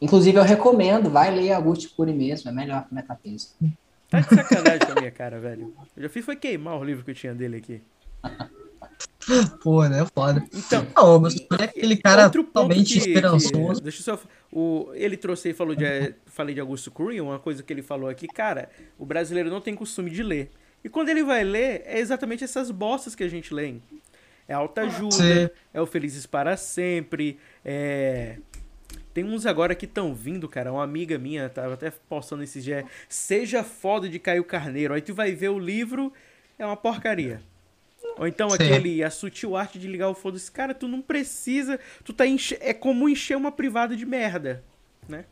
Inclusive, 0.00 0.38
eu 0.38 0.42
recomendo, 0.42 1.10
vai 1.10 1.30
ler 1.30 1.52
Augusto 1.52 1.94
Cury 1.94 2.12
mesmo, 2.12 2.50
é 2.50 2.52
melhor 2.52 2.86
que 2.86 2.94
Metafísica. 2.94 3.54
Tá 4.08 4.20
de 4.20 4.28
sacanagem 4.34 4.80
com 4.80 4.92
a 4.92 5.00
minha 5.00 5.10
cara, 5.10 5.38
velho. 5.38 5.74
Eu 5.96 6.04
já 6.04 6.08
fiz 6.08 6.24
foi 6.24 6.36
queimar 6.36 6.78
o 6.78 6.84
livro 6.84 7.04
que 7.04 7.10
eu 7.10 7.14
tinha 7.14 7.34
dele 7.34 7.58
aqui. 7.58 7.82
Pô, 9.62 9.86
né? 9.86 10.04
Foda. 10.12 10.42
Então, 10.52 10.86
não, 10.96 11.22
Cury 11.22 11.60
é 11.60 11.64
aquele 11.64 11.96
cara 11.96 12.30
totalmente 12.30 12.94
que, 12.94 12.98
esperançoso. 12.98 13.76
Que, 13.76 13.82
deixa 13.82 14.10
eu 14.10 14.16
só. 14.16 14.22
O, 14.50 14.90
ele 14.94 15.16
trouxe 15.16 15.50
e 15.50 15.54
falou 15.54 15.74
de. 15.74 16.14
Falei 16.26 16.54
de 16.54 16.60
Augusto 16.60 16.90
Cury, 16.90 17.20
uma 17.20 17.38
coisa 17.38 17.62
que 17.62 17.72
ele 17.72 17.82
falou 17.82 18.08
aqui, 18.08 18.26
cara, 18.26 18.70
o 18.98 19.04
brasileiro 19.04 19.50
não 19.50 19.60
tem 19.60 19.74
costume 19.74 20.10
de 20.10 20.22
ler. 20.22 20.50
E 20.82 20.88
quando 20.88 21.10
ele 21.10 21.22
vai 21.22 21.44
ler, 21.44 21.82
é 21.84 21.98
exatamente 21.98 22.42
essas 22.42 22.70
bostas 22.70 23.14
que 23.14 23.22
a 23.22 23.28
gente 23.28 23.52
lê. 23.52 23.74
É 24.50 24.52
Alta 24.52 24.80
Ajuda, 24.80 25.14
Sim. 25.14 25.50
é 25.72 25.80
o 25.80 25.86
Felizes 25.86 26.26
para 26.26 26.56
Sempre, 26.56 27.38
é... 27.64 28.36
Tem 29.14 29.22
uns 29.22 29.46
agora 29.46 29.76
que 29.76 29.84
estão 29.84 30.12
vindo, 30.12 30.48
cara. 30.48 30.72
Uma 30.72 30.82
amiga 30.82 31.16
minha 31.18 31.48
tava 31.48 31.74
até 31.74 31.88
postando 32.08 32.42
esses 32.42 32.64
dias. 32.64 32.84
Seja 33.08 33.62
foda 33.62 34.08
de 34.08 34.18
Caio 34.18 34.42
Carneiro. 34.42 34.92
Aí 34.92 35.00
tu 35.00 35.14
vai 35.14 35.32
ver 35.32 35.50
o 35.50 35.58
livro, 35.58 36.12
é 36.58 36.66
uma 36.66 36.76
porcaria. 36.76 37.40
Ou 38.16 38.26
então 38.26 38.50
Sim. 38.50 38.56
aquele 38.56 39.04
A 39.04 39.10
Sutil 39.10 39.56
Arte 39.56 39.78
de 39.78 39.86
Ligar 39.86 40.08
o 40.08 40.14
Foda-se. 40.14 40.50
Cara, 40.50 40.74
tu 40.74 40.88
não 40.88 41.00
precisa. 41.00 41.78
Tu 42.02 42.12
tá 42.12 42.26
enche... 42.26 42.58
É 42.60 42.74
como 42.74 43.08
encher 43.08 43.36
uma 43.36 43.52
privada 43.52 43.96
de 43.96 44.04
merda, 44.04 44.64
né? 45.08 45.26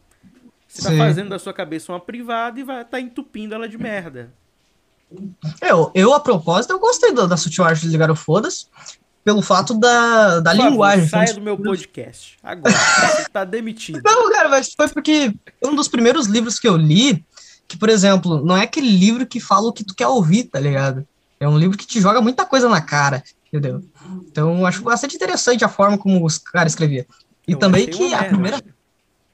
Você 0.69 0.81
tá 0.81 0.91
Sim. 0.91 0.99
fazendo 0.99 1.31
da 1.31 1.41
sua 1.41 1.53
cabeça 1.53 1.91
uma 1.91 2.01
privada 2.01 2.61
e 2.61 2.63
vai 2.63 2.85
tá 2.85 3.01
entupindo 3.01 3.53
ela 3.53 3.69
de 3.69 3.79
merda. 3.79 4.33
Eu, 5.61 5.91
eu 5.93 6.15
a 6.15 6.21
propósito, 6.21 6.73
eu 6.73 6.79
gostei 6.79 7.13
da, 7.13 7.27
da 7.27 7.37
Sutil 7.37 7.65
Arte 7.65 7.81
de 7.81 7.89
Ligar 7.89 8.11
o 8.13 8.17
Foda-se 8.17 8.67
pelo 9.29 9.43
fato 9.43 9.75
da, 9.75 10.41
da 10.41 10.57
favor, 10.57 10.71
linguagem. 10.71 11.07
Saia 11.07 11.35
do 11.35 11.43
meu 11.43 11.59
podcast. 11.59 12.39
Agora. 12.43 12.75
você 12.75 13.29
tá 13.29 13.45
demitido. 13.45 14.01
Não, 14.03 14.33
cara, 14.33 14.49
mas 14.49 14.73
foi 14.73 14.89
porque 14.89 15.35
um 15.63 15.75
dos 15.75 15.87
primeiros 15.87 16.27
livros 16.27 16.59
que 16.59 16.67
eu 16.67 16.79
li, 16.79 17.23
que, 17.67 17.77
por 17.77 17.91
exemplo, 17.91 18.43
não 18.43 18.57
é 18.57 18.63
aquele 18.63 18.89
livro 18.89 19.27
que 19.27 19.39
fala 19.39 19.69
o 19.69 19.73
que 19.73 19.85
tu 19.85 19.95
quer 19.95 20.07
ouvir, 20.07 20.45
tá 20.45 20.59
ligado? 20.59 21.07
É 21.39 21.47
um 21.47 21.59
livro 21.59 21.77
que 21.77 21.87
te 21.87 22.01
joga 22.01 22.23
muita 22.23 22.47
coisa 22.47 22.71
na 22.71 22.81
cara, 22.81 23.23
entendeu? 23.49 23.85
Então, 24.27 24.65
acho 24.65 24.83
bastante 24.83 25.17
interessante 25.17 25.63
a 25.63 25.69
forma 25.69 25.99
como 25.99 26.25
os 26.25 26.39
caras 26.39 26.73
escreviam. 26.73 27.05
E 27.47 27.53
eu 27.53 27.59
também 27.59 27.87
que 27.87 28.15
a 28.15 28.25
primeira, 28.25 28.63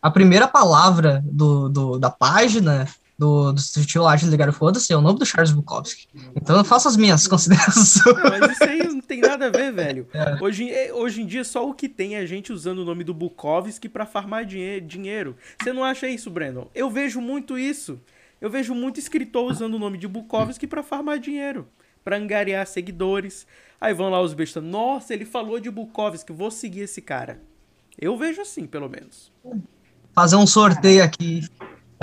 a 0.02 0.10
primeira 0.10 0.48
palavra 0.48 1.22
do, 1.24 1.68
do, 1.68 1.98
da 2.00 2.10
página 2.10 2.88
do, 3.18 3.52
do 3.52 4.06
Arte 4.06 4.24
de 4.24 4.30
Ligar 4.30 4.52
Foda-se 4.52 4.92
é 4.92 4.96
o 4.96 5.00
nome 5.00 5.18
do 5.18 5.26
Charles 5.26 5.52
Bukowski. 5.52 6.08
Então 6.34 6.56
eu 6.56 6.64
faço 6.64 6.88
as 6.88 6.96
minhas 6.96 7.26
considerações. 7.28 8.16
Não, 8.16 8.30
mas 8.38 8.52
isso 8.52 8.64
aí 8.64 8.88
não 8.88 9.00
tem 9.00 9.20
nada 9.20 9.46
a 9.46 9.50
ver, 9.50 9.72
velho. 9.72 10.08
É. 10.14 10.42
Hoje, 10.42 10.70
é, 10.70 10.92
hoje 10.92 11.22
em 11.22 11.26
dia, 11.26 11.44
só 11.44 11.68
o 11.68 11.74
que 11.74 11.88
tem 11.88 12.14
é 12.14 12.20
a 12.20 12.26
gente 12.26 12.52
usando 12.52 12.78
o 12.78 12.84
nome 12.84 13.04
do 13.04 13.12
Bukowski 13.12 13.88
para 13.88 14.06
farmar 14.06 14.44
dinhe 14.44 14.80
dinheiro. 14.80 15.36
Você 15.60 15.72
não 15.72 15.84
acha 15.84 16.08
isso, 16.08 16.30
Brandon? 16.30 16.68
Eu 16.74 16.88
vejo 16.88 17.20
muito 17.20 17.58
isso. 17.58 18.00
Eu 18.40 18.48
vejo 18.48 18.74
muito 18.74 19.00
escritor 19.00 19.50
usando 19.50 19.74
o 19.74 19.78
nome 19.78 19.98
de 19.98 20.06
Bukowski 20.06 20.66
para 20.66 20.82
farmar 20.82 21.18
dinheiro. 21.18 21.66
para 22.04 22.16
angariar 22.16 22.66
seguidores. 22.66 23.46
Aí 23.80 23.92
vão 23.92 24.08
lá 24.08 24.20
os 24.20 24.32
bestas. 24.34 24.62
Nossa, 24.62 25.12
ele 25.12 25.24
falou 25.24 25.58
de 25.58 25.70
Bukowski, 25.70 26.32
vou 26.32 26.50
seguir 26.50 26.80
esse 26.80 27.02
cara. 27.02 27.40
Eu 27.98 28.16
vejo 28.16 28.40
assim, 28.40 28.66
pelo 28.66 28.88
menos. 28.88 29.32
fazer 30.14 30.36
um 30.36 30.46
sorteio 30.46 31.02
aqui, 31.02 31.42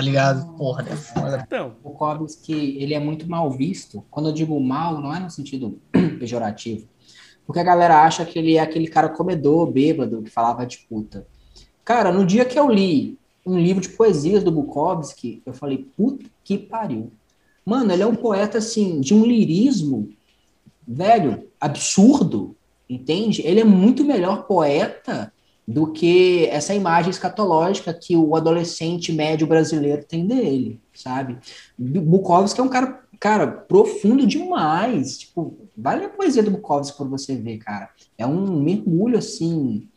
tá 0.02 0.04
ligado? 0.04 0.56
Porra, 0.56 0.84
é 0.90 0.96
foda. 0.96 1.44
Então, 1.46 1.76
o 1.84 1.90
Bukowski, 1.90 2.76
ele 2.80 2.92
é 2.92 2.98
muito 2.98 3.30
mal 3.30 3.48
visto. 3.50 4.04
Quando 4.10 4.28
eu 4.28 4.32
digo 4.32 4.58
mal, 4.60 5.00
não 5.00 5.14
é 5.14 5.20
no 5.20 5.30
sentido 5.30 5.78
pejorativo. 6.18 6.88
Porque 7.46 7.60
a 7.60 7.64
galera 7.64 8.02
acha 8.02 8.24
que 8.24 8.38
ele 8.38 8.56
é 8.56 8.60
aquele 8.60 8.88
cara 8.88 9.08
comedor, 9.08 9.70
bêbado, 9.70 10.22
que 10.22 10.30
falava 10.30 10.66
de 10.66 10.78
puta. 10.88 11.26
Cara, 11.84 12.12
no 12.12 12.26
dia 12.26 12.44
que 12.44 12.58
eu 12.58 12.68
li 12.68 13.16
um 13.46 13.58
livro 13.58 13.80
de 13.80 13.90
poesias 13.90 14.42
do 14.42 14.50
Bukowski, 14.50 15.40
eu 15.46 15.52
falei, 15.52 15.86
puta 15.96 16.24
que 16.42 16.58
pariu. 16.58 17.12
Mano, 17.64 17.92
ele 17.92 18.02
é 18.02 18.06
um 18.06 18.14
poeta, 18.14 18.58
assim, 18.58 19.00
de 19.00 19.14
um 19.14 19.24
lirismo, 19.24 20.10
velho, 20.86 21.48
absurdo, 21.60 22.56
entende? 22.90 23.42
Ele 23.44 23.60
é 23.60 23.64
muito 23.64 24.04
melhor 24.04 24.46
poeta 24.46 25.32
do 25.72 25.90
que 25.90 26.46
essa 26.46 26.74
imagem 26.74 27.10
escatológica 27.10 27.94
que 27.94 28.16
o 28.16 28.36
adolescente 28.36 29.12
médio 29.12 29.46
brasileiro 29.46 30.04
tem 30.04 30.26
dele, 30.26 30.80
sabe? 30.94 31.38
Bukowski 31.78 32.60
é 32.60 32.62
um 32.62 32.68
cara, 32.68 33.00
cara, 33.18 33.46
profundo 33.46 34.26
demais. 34.26 35.18
Tipo, 35.18 35.56
vale 35.76 36.04
a 36.04 36.08
poesia 36.10 36.42
do 36.42 36.50
Bukowski 36.50 36.96
por 36.96 37.08
você 37.08 37.34
ver, 37.36 37.58
cara. 37.58 37.88
É 38.18 38.26
um 38.26 38.60
mergulho, 38.60 39.16
assim, 39.16 39.88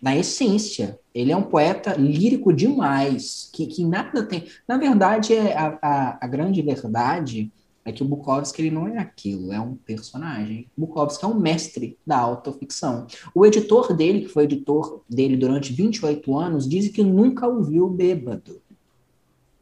na 0.00 0.16
essência. 0.16 0.98
Ele 1.14 1.30
é 1.30 1.36
um 1.36 1.42
poeta 1.42 1.94
lírico 1.94 2.52
demais, 2.52 3.50
que, 3.52 3.66
que 3.66 3.84
nada 3.84 4.22
tem. 4.22 4.46
Na 4.66 4.78
verdade, 4.78 5.34
é 5.34 5.56
a, 5.56 5.78
a, 5.82 6.18
a 6.22 6.26
grande 6.26 6.62
verdade 6.62 7.52
é 7.84 7.92
que 7.92 8.02
o 8.02 8.06
Bukowski 8.06 8.62
ele 8.62 8.70
não 8.70 8.88
é 8.88 8.98
aquilo, 8.98 9.52
é 9.52 9.60
um 9.60 9.74
personagem. 9.74 10.70
O 10.76 10.82
Bukowski 10.82 11.24
é 11.24 11.28
um 11.28 11.38
mestre 11.38 11.98
da 12.06 12.18
autoficção. 12.18 13.06
O 13.34 13.44
editor 13.44 13.94
dele, 13.94 14.22
que 14.22 14.28
foi 14.28 14.44
editor 14.44 15.02
dele 15.08 15.36
durante 15.36 15.72
28 15.72 16.36
anos, 16.36 16.68
diz 16.68 16.88
que 16.88 17.02
nunca 17.02 17.46
o 17.46 17.62
viu 17.62 17.88
bêbado. 17.88 18.62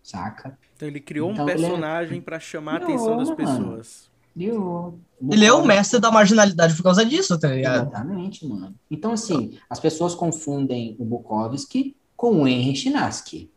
Saca? 0.02 0.56
Então 0.76 0.88
ele 0.88 1.00
criou 1.00 1.32
então, 1.32 1.44
um 1.44 1.46
personagem 1.46 2.18
é... 2.18 2.20
para 2.20 2.38
chamar 2.38 2.74
a 2.74 2.84
atenção 2.84 3.16
das 3.16 3.30
pessoas. 3.30 4.12
Ele 4.34 5.44
é 5.44 5.52
o 5.52 5.64
mestre 5.64 6.00
da 6.00 6.10
marginalidade 6.10 6.74
por 6.74 6.82
causa 6.82 7.04
disso, 7.04 7.38
tá 7.38 7.48
ligado? 7.48 7.88
Exatamente, 7.88 8.46
mano. 8.46 8.74
Então, 8.90 9.12
assim, 9.12 9.58
as 9.68 9.78
pessoas 9.78 10.14
confundem 10.14 10.96
o 10.98 11.04
Bukowski 11.04 11.94
com 12.16 12.42
o 12.42 12.48
Henry 12.48 12.74
Chinaski. 12.74 13.50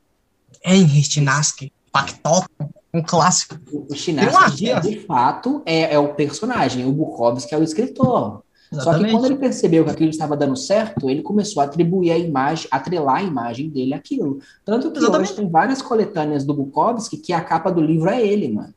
Henry 0.63 1.03
Chinaski? 1.03 1.71
Pactóton? 1.91 2.69
Um 2.95 3.03
clássico. 3.03 3.57
O 3.71 3.93
Chinaski, 3.93 4.79
de 4.81 4.99
fato, 5.01 5.61
é, 5.65 5.93
é, 5.93 5.99
o 5.99 6.13
personagem. 6.13 6.85
O 6.85 6.91
Bukowski 6.91 7.53
é 7.53 7.57
o 7.57 7.63
escritor. 7.63 8.43
Exatamente. 8.71 8.83
Só 8.83 8.93
que 8.97 9.11
quando 9.11 9.25
ele 9.25 9.35
percebeu 9.35 9.83
que 9.83 9.91
aquilo 9.91 10.09
estava 10.09 10.35
dando 10.35 10.55
certo, 10.55 11.09
ele 11.09 11.21
começou 11.21 11.61
a 11.61 11.65
atribuir 11.65 12.11
a 12.11 12.17
imagem, 12.17 12.67
atrelar 12.71 13.17
a 13.17 13.23
imagem 13.23 13.69
dele 13.69 13.93
àquilo. 13.93 14.39
Tanto 14.63 14.91
que 14.91 14.97
Exatamente. 14.97 15.29
hoje 15.29 15.35
tem 15.35 15.49
várias 15.49 15.81
coletâneas 15.81 16.45
do 16.45 16.53
Bukowski 16.53 17.17
que 17.17 17.33
a 17.33 17.41
capa 17.41 17.71
do 17.71 17.81
livro 17.81 18.09
é 18.09 18.25
ele, 18.25 18.51
mano. 18.51 18.73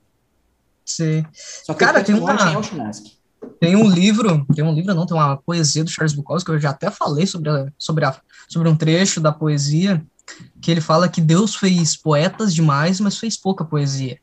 Sim. 0.84 1.24
Só 1.32 1.74
que 1.74 1.80
Cara, 1.80 2.02
tem 2.02 2.14
uma... 2.14 2.32
é 2.32 2.56
o 2.56 2.62
Tem 3.60 3.76
um 3.76 3.88
livro, 3.88 4.46
tem 4.54 4.64
um 4.64 4.72
livro 4.72 4.94
não, 4.94 5.06
tem 5.06 5.16
uma 5.16 5.36
poesia 5.36 5.84
do 5.84 5.90
Charles 5.90 6.14
Bukowski, 6.14 6.50
que 6.50 6.56
eu 6.56 6.60
já 6.60 6.70
até 6.70 6.90
falei 6.90 7.26
sobre, 7.26 7.50
a, 7.50 7.66
sobre, 7.78 8.04
a, 8.04 8.16
sobre 8.48 8.68
um 8.68 8.76
trecho 8.76 9.20
da 9.20 9.32
poesia, 9.32 10.04
que 10.60 10.70
ele 10.70 10.80
fala 10.80 11.08
que 11.08 11.20
Deus 11.20 11.54
fez 11.54 11.96
poetas 11.96 12.54
demais, 12.54 13.00
mas 13.00 13.18
fez 13.18 13.36
pouca 13.36 13.64
poesia. 13.64 14.18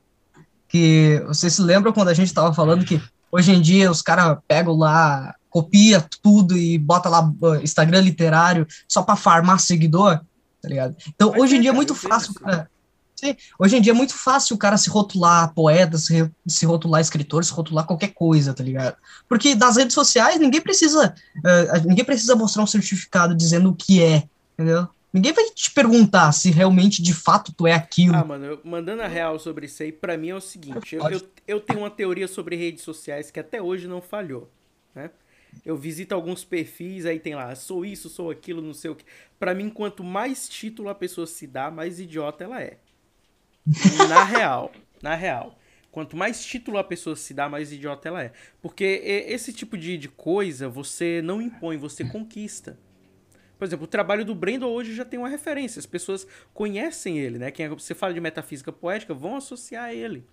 Que 0.68 1.24
vocês 1.28 1.54
se 1.54 1.62
lembram 1.62 1.94
quando 1.94 2.10
a 2.10 2.14
gente 2.14 2.28
estava 2.28 2.54
falando 2.54 2.86
que 2.86 3.02
hoje 3.32 3.52
em 3.52 3.62
dia 3.62 3.92
os 3.92 4.02
caras 4.02 4.38
pegam 4.48 4.76
lá, 4.76 5.36
copia 5.50 6.06
tudo 6.22 6.58
e 6.58 6.78
bota 6.78 7.10
lá 7.10 7.32
Instagram 7.64 8.02
literário 8.02 8.68
só 8.88 9.02
para 9.02 9.16
farmar 9.16 9.60
seguidor, 9.60 10.20
tá 10.62 10.70
ligado? 10.70 10.96
Então, 11.08 11.32
mas 11.32 11.42
hoje 11.42 11.56
em 11.56 11.62
dia 11.62 11.70
é 11.70 11.74
muito 11.74 11.96
fácil, 11.96 12.34
cara, 12.34 12.70
Sim. 13.26 13.36
Hoje 13.60 13.78
em 13.78 13.82
dia 13.82 13.92
é 13.92 13.96
muito 13.96 14.14
fácil 14.16 14.56
o 14.56 14.60
cara 14.60 14.78
se 14.78 14.90
rotular 14.90 15.54
poeta, 15.54 15.98
se, 15.98 16.30
se 16.48 16.66
rotular 16.66 17.02
escritor, 17.02 17.44
se 17.44 17.52
rotular 17.52 17.86
qualquer 17.86 18.14
coisa, 18.14 18.54
tá 18.54 18.64
ligado? 18.64 18.96
Porque 19.28 19.56
das 19.56 19.78
redes 19.78 19.94
sociais 19.94 20.40
ninguém 20.40 20.62
precisa 20.62 21.14
uh, 21.38 21.88
ninguém 21.88 22.06
precisa 22.06 22.36
mostrar 22.36 22.64
um 22.64 22.68
certificado 22.68 23.36
dizendo 23.36 23.70
o 23.70 23.76
que 23.76 24.02
é, 24.02 24.24
entendeu? 24.54 24.88
Ninguém 25.16 25.32
vai 25.32 25.46
te 25.52 25.72
perguntar 25.72 26.34
se 26.34 26.52
realmente 26.52 27.02
de 27.02 27.14
fato 27.14 27.54
tu 27.54 27.66
é 27.66 27.74
aquilo. 27.74 28.16
Ah, 28.16 28.26
mano, 28.26 28.46
eu, 28.46 28.62
mandando 28.66 29.02
a 29.02 29.08
real 29.08 29.40
sobre 29.40 29.66
isso 29.66 29.82
aí, 29.82 29.90
pra 29.90 30.18
mim 30.18 30.30
é 30.30 30.36
o 30.36 30.42
seguinte: 30.42 30.94
eu, 30.94 31.10
eu, 31.10 31.22
eu 31.48 31.60
tenho 31.62 31.80
uma 31.80 31.90
teoria 31.90 32.28
sobre 32.28 32.58
redes 32.58 32.84
sociais 32.84 33.32
que 33.32 33.40
até 33.40 33.62
hoje 33.62 33.88
não 33.88 34.02
falhou, 34.02 34.52
né? 34.94 35.10
Eu 35.64 35.78
visito 35.78 36.14
alguns 36.14 36.44
perfis, 36.44 37.06
aí 37.06 37.18
tem 37.18 37.34
lá, 37.34 37.56
sou 37.56 37.86
isso, 37.86 38.10
sou 38.10 38.30
aquilo, 38.30 38.62
não 38.62 38.74
sei 38.74 38.92
o 38.92 38.96
que. 38.96 39.06
Pra 39.40 39.56
mim, 39.56 39.70
quanto 39.70 40.04
mais 40.04 40.50
título 40.50 40.90
a 40.90 40.96
pessoa 40.96 41.26
se 41.26 41.48
dá, 41.48 41.72
mais 41.72 41.98
idiota 41.98 42.44
ela 42.44 42.62
é. 42.62 42.78
Na 44.08 44.24
real, 44.24 44.72
na 45.02 45.16
real. 45.16 45.58
Quanto 45.92 46.18
mais 46.18 46.46
título 46.46 46.78
a 46.78 46.84
pessoa 46.84 47.16
se 47.16 47.34
dá, 47.34 47.48
mais 47.48 47.72
idiota 47.72 48.10
ela 48.10 48.24
é. 48.24 48.34
Porque 48.62 48.84
esse 48.84 49.54
tipo 49.54 49.78
de, 49.78 49.98
de 49.98 50.10
coisa 50.10 50.68
você 50.68 51.22
não 51.24 51.42
impõe, 51.42 51.78
você 51.78 52.04
conquista. 52.04 52.78
Por 53.58 53.64
exemplo, 53.64 53.86
o 53.86 53.88
trabalho 53.88 54.26
do 54.26 54.36
Brandon 54.36 54.68
hoje 54.68 54.94
já 54.94 55.06
tem 55.06 55.18
uma 55.18 55.30
referência. 55.30 55.80
As 55.80 55.86
pessoas 55.86 56.28
conhecem 56.54 57.18
ele, 57.18 57.40
né? 57.40 57.50
Quem 57.52 57.66
é, 57.66 57.70
você 57.70 57.96
fala 57.96 58.14
de 58.14 58.20
metafísica 58.20 58.72
poética, 58.72 59.14
vão 59.14 59.38
associar 59.38 59.92
ele. 59.92 60.26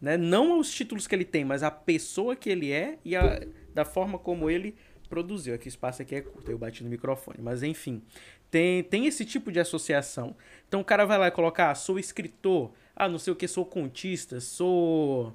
Né? 0.00 0.16
Não 0.16 0.52
aos 0.52 0.70
títulos 0.70 1.06
que 1.06 1.14
ele 1.14 1.24
tem, 1.24 1.44
mas 1.44 1.62
a 1.62 1.70
pessoa 1.70 2.36
que 2.36 2.50
ele 2.50 2.70
é 2.70 2.98
e 3.04 3.16
a, 3.16 3.40
da 3.74 3.84
forma 3.84 4.18
como 4.18 4.50
ele 4.50 4.74
produziu. 5.08 5.54
Aqui 5.54 5.66
o 5.66 5.68
espaço 5.68 6.02
aqui 6.02 6.14
é 6.14 6.20
curto, 6.20 6.50
eu 6.50 6.58
bati 6.58 6.84
no 6.84 6.90
microfone. 6.90 7.38
Mas 7.42 7.62
enfim, 7.62 8.02
tem, 8.50 8.82
tem 8.82 9.06
esse 9.06 9.24
tipo 9.24 9.52
de 9.52 9.60
associação. 9.60 10.34
Então 10.68 10.80
o 10.80 10.84
cara 10.84 11.04
vai 11.04 11.18
lá 11.18 11.28
e 11.28 11.30
colocar, 11.30 11.70
ah, 11.70 11.74
sou 11.74 11.98
escritor, 11.98 12.72
ah, 12.94 13.08
não 13.08 13.18
sei 13.18 13.32
o 13.32 13.36
que, 13.36 13.46
sou 13.46 13.64
contista, 13.64 14.40
sou 14.40 15.32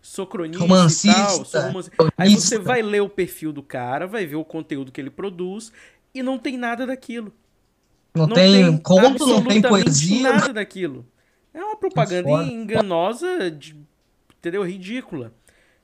sou 0.00 0.26
cronista 0.26 0.60
romancista, 0.60 1.10
e 1.10 1.14
tal, 1.14 1.44
sou 1.44 1.60
romancista. 1.60 2.12
Aí 2.16 2.34
você 2.34 2.58
vai 2.58 2.82
ler 2.82 3.00
o 3.00 3.08
perfil 3.08 3.52
do 3.52 3.62
cara, 3.62 4.06
vai 4.06 4.26
ver 4.26 4.36
o 4.36 4.44
conteúdo 4.44 4.90
que 4.90 5.00
ele 5.00 5.10
produz 5.10 5.72
e 6.14 6.22
não 6.22 6.38
tem 6.38 6.56
nada 6.56 6.86
daquilo. 6.86 7.32
Não, 8.14 8.26
não 8.26 8.34
tem, 8.34 8.64
tem 8.64 8.78
conto, 8.78 9.26
não 9.26 9.44
tem 9.44 9.62
poesia. 9.62 10.22
nada 10.22 10.52
daquilo. 10.52 11.06
É 11.54 11.62
uma 11.62 11.76
propaganda 11.76 12.44
enganosa, 12.44 13.50
de, 13.50 13.76
entendeu? 14.38 14.62
Ridícula. 14.62 15.32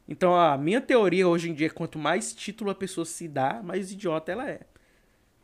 Então 0.09 0.35
a 0.35 0.57
minha 0.57 0.81
teoria 0.81 1.29
hoje 1.29 1.51
em 1.51 1.55
dia 1.55 1.67
é 1.67 1.71
quanto 1.71 1.99
mais 1.99 2.33
título 2.33 2.71
a 2.71 2.75
pessoa 2.75 3.05
se 3.05 3.29
dá, 3.29 3.61
mais 3.63 3.93
idiota 3.93 4.33
ela 4.33 4.49
é. 4.49 4.61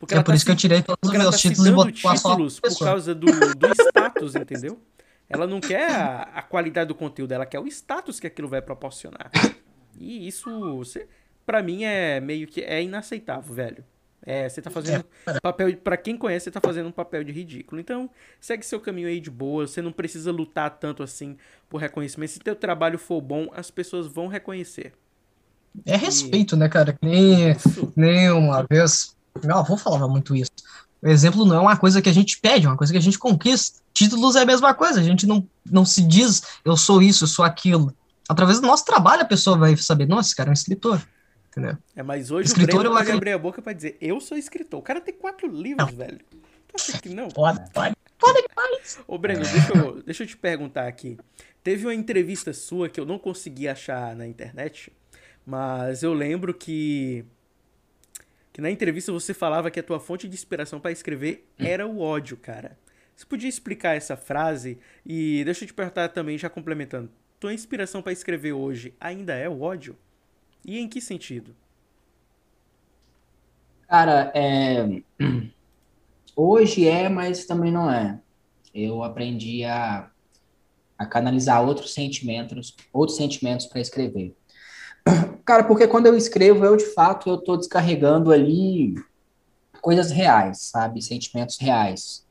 Porque 0.05 0.14
é 0.14 0.18
por 0.18 0.26
tá 0.26 0.34
isso 0.34 0.44
que 0.44 0.50
eu 0.50 0.57
tirei 0.57 0.82
todos 0.82 0.98
os 1.02 1.11
meus 1.11 1.30
tá 1.30 1.38
títulos 1.38 1.88
e 1.88 1.92
títulos 1.92 2.61
por 2.61 2.78
causa 2.78 3.14
do, 3.14 3.26
do 3.26 3.68
status, 3.72 4.34
entendeu? 4.36 4.78
Ela 5.28 5.46
não 5.46 5.61
quer 5.61 5.90
a, 5.90 6.22
a, 6.34 6.42
qualidade 6.42 6.88
do 6.88 6.94
conteúdo, 6.94 7.32
ela 7.32 7.46
quer 7.46 7.59
o 7.59 7.66
status 7.66 8.20
que 8.20 8.26
aquilo 8.26 8.46
vai 8.46 8.61
proporcionar. 8.61 9.30
E 9.98 10.28
isso, 10.28 10.82
para 11.46 11.62
mim, 11.62 11.84
é 11.84 12.20
meio 12.20 12.46
que 12.46 12.61
é 12.61 12.82
inaceitável, 12.82 13.55
velho. 13.55 13.84
É, 14.26 14.48
você 14.48 14.61
tá 14.61 14.70
fazendo 14.70 15.05
é. 15.26 15.38
papel. 15.40 15.76
para 15.76 15.96
quem 15.96 16.16
conhece, 16.16 16.44
você 16.44 16.50
tá 16.50 16.61
fazendo 16.61 16.88
um 16.88 16.92
papel 16.92 17.24
de 17.24 17.32
ridículo. 17.32 17.80
Então, 17.80 18.11
segue 18.40 18.64
seu 18.64 18.80
caminho 18.80 19.09
aí 19.09 19.20
de 19.20 19.30
boa. 19.30 19.66
Você 19.66 19.80
não 19.80 19.92
precisa 19.92 20.32
lutar 20.32 20.70
tanto 20.78 21.02
assim 21.02 21.36
por 21.68 21.78
reconhecimento. 21.78 22.32
Se 22.32 22.40
teu 22.40 22.57
trabalho 22.57 22.98
for 22.98 23.20
bom, 23.20 23.48
as 23.55 23.70
pessoas 23.70 24.07
vão 24.07 24.26
reconhecer. 24.26 24.92
É 25.84 25.96
respeito, 25.96 26.55
e... 26.55 26.59
né, 26.59 26.68
cara? 26.68 26.96
Nem, 27.02 27.55
nem 27.96 28.30
uma 28.30 28.66
vez 28.68 29.14
meu 29.43 29.57
avô 29.57 29.76
falava 29.76 30.07
muito 30.09 30.35
isso. 30.35 30.53
O 31.03 31.09
exemplo 31.09 31.45
não 31.45 31.57
é 31.57 31.61
uma 31.61 31.76
coisa 31.76 32.01
que 32.01 32.09
a 32.09 32.12
gente 32.12 32.39
pede, 32.39 32.66
é 32.66 32.68
uma 32.68 32.76
coisa 32.76 32.93
que 32.93 32.99
a 32.99 33.03
gente 33.03 33.18
conquista. 33.18 33.80
Títulos 33.93 34.37
é 34.37 34.43
a 34.43 34.47
mesma 34.47 34.72
coisa, 34.74 35.01
a 35.01 35.03
gente 35.03 35.26
não, 35.26 35.47
não 35.64 35.85
se 35.85 36.03
diz 36.03 36.43
eu 36.64 36.76
sou 36.76 37.03
isso, 37.03 37.24
eu 37.24 37.28
sou 37.28 37.45
aquilo. 37.45 37.95
Através 38.28 38.61
do 38.61 38.66
nosso 38.66 38.85
trabalho 38.85 39.22
a 39.22 39.26
pessoa 39.26 39.57
vai 39.57 39.76
saber, 39.76 40.07
nossa, 40.07 40.28
esse 40.28 40.37
cara 40.37 40.49
é 40.49 40.53
um 40.53 40.55
escritor. 40.55 41.07
Entendeu? 41.51 41.76
É, 41.95 42.03
mas 42.03 42.30
hoje 42.30 42.49
escritor, 42.49 42.80
o 42.80 42.82
Breno 42.82 42.97
pode 42.97 43.12
abrir 43.12 43.32
a 43.32 43.39
boca 43.39 43.62
pra 43.62 43.72
dizer, 43.72 43.97
eu 44.01 44.20
sou 44.20 44.37
escritor. 44.37 44.80
O 44.80 44.82
cara 44.82 45.01
tem 45.01 45.14
quatro 45.14 45.47
livros, 45.47 45.91
não. 45.91 45.97
velho. 45.97 46.20
Tu 46.66 46.74
acha 46.74 47.01
que 47.01 47.09
não? 47.11 47.28
Pode, 47.28 47.70
pode. 47.70 47.95
Pode 48.18 48.43
demais. 48.49 48.99
Ô, 49.07 49.18
Breno, 49.18 49.43
deixa 49.43 49.76
eu, 49.76 50.03
deixa 50.03 50.22
eu 50.22 50.26
te 50.26 50.37
perguntar 50.37 50.89
aqui. 50.89 51.18
Teve 51.62 51.87
uma 51.87 51.95
entrevista 51.95 52.53
sua 52.53 52.89
que 52.89 52.99
eu 52.99 53.05
não 53.05 53.18
consegui 53.18 53.68
achar 53.68 54.16
na 54.16 54.26
internet, 54.26 54.93
mas 55.47 56.03
eu 56.03 56.12
lembro 56.12 56.55
que 56.55 57.24
que 58.55 58.61
na 58.61 58.70
entrevista 58.70 59.11
você 59.11 59.34
falava 59.34 59.68
que 59.68 59.80
a 59.80 59.82
tua 59.82 59.98
fonte 59.98 60.28
de 60.28 60.34
inspiração 60.36 60.78
para 60.78 60.92
escrever 60.92 61.50
era 61.59 61.84
o 61.88 61.98
ódio, 61.98 62.36
cara. 62.36 62.78
Você 63.14 63.26
podia 63.26 63.48
explicar 63.48 63.96
essa 63.96 64.16
frase? 64.16 64.78
E 65.05 65.42
deixa 65.44 65.64
eu 65.64 65.66
te 65.66 65.74
perguntar 65.74 66.11
também, 66.11 66.38
já 66.38 66.48
complementando. 66.48 67.11
Tua 67.40 67.52
inspiração 67.52 68.00
para 68.00 68.12
escrever 68.12 68.52
hoje 68.52 68.94
ainda 69.00 69.34
é 69.34 69.48
o 69.48 69.61
ódio? 69.61 69.98
E 70.64 70.78
em 70.78 70.88
que 70.88 71.00
sentido? 71.00 71.52
Cara, 73.88 74.30
é... 74.36 75.02
hoje 76.36 76.86
é, 76.86 77.09
mas 77.09 77.46
também 77.46 77.72
não 77.72 77.90
é. 77.90 78.20
Eu 78.72 79.02
aprendi 79.02 79.64
a, 79.64 80.09
a 80.96 81.05
canalizar 81.05 81.61
outros 81.61 81.92
sentimentos, 81.92 82.76
outros 82.92 83.16
sentimentos 83.16 83.66
para 83.66 83.80
escrever. 83.80 84.32
Cara, 85.44 85.64
porque 85.64 85.86
quando 85.86 86.07
eu 86.07 86.16
escrevo, 86.16 86.64
eu 86.64 86.76
de 86.76 86.86
fato 86.86 87.28
eu 87.28 87.34
estou 87.36 87.57
descarregando 87.57 88.32
ali 88.32 88.94
coisas 89.80 90.11
reais, 90.11 90.59
sabe? 90.62 91.02
Sentimentos 91.02 91.59
reais. 91.59 92.24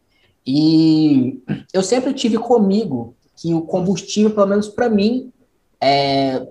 E 0.45 1.41
eu 1.71 1.83
sempre 1.83 2.13
tive 2.13 2.37
comigo 2.37 3.15
que 3.35 3.53
o 3.53 3.61
combustível, 3.61 4.31
pelo 4.31 4.47
menos 4.47 4.67
para 4.67 4.89
mim, 4.89 5.31
é, 5.79 6.45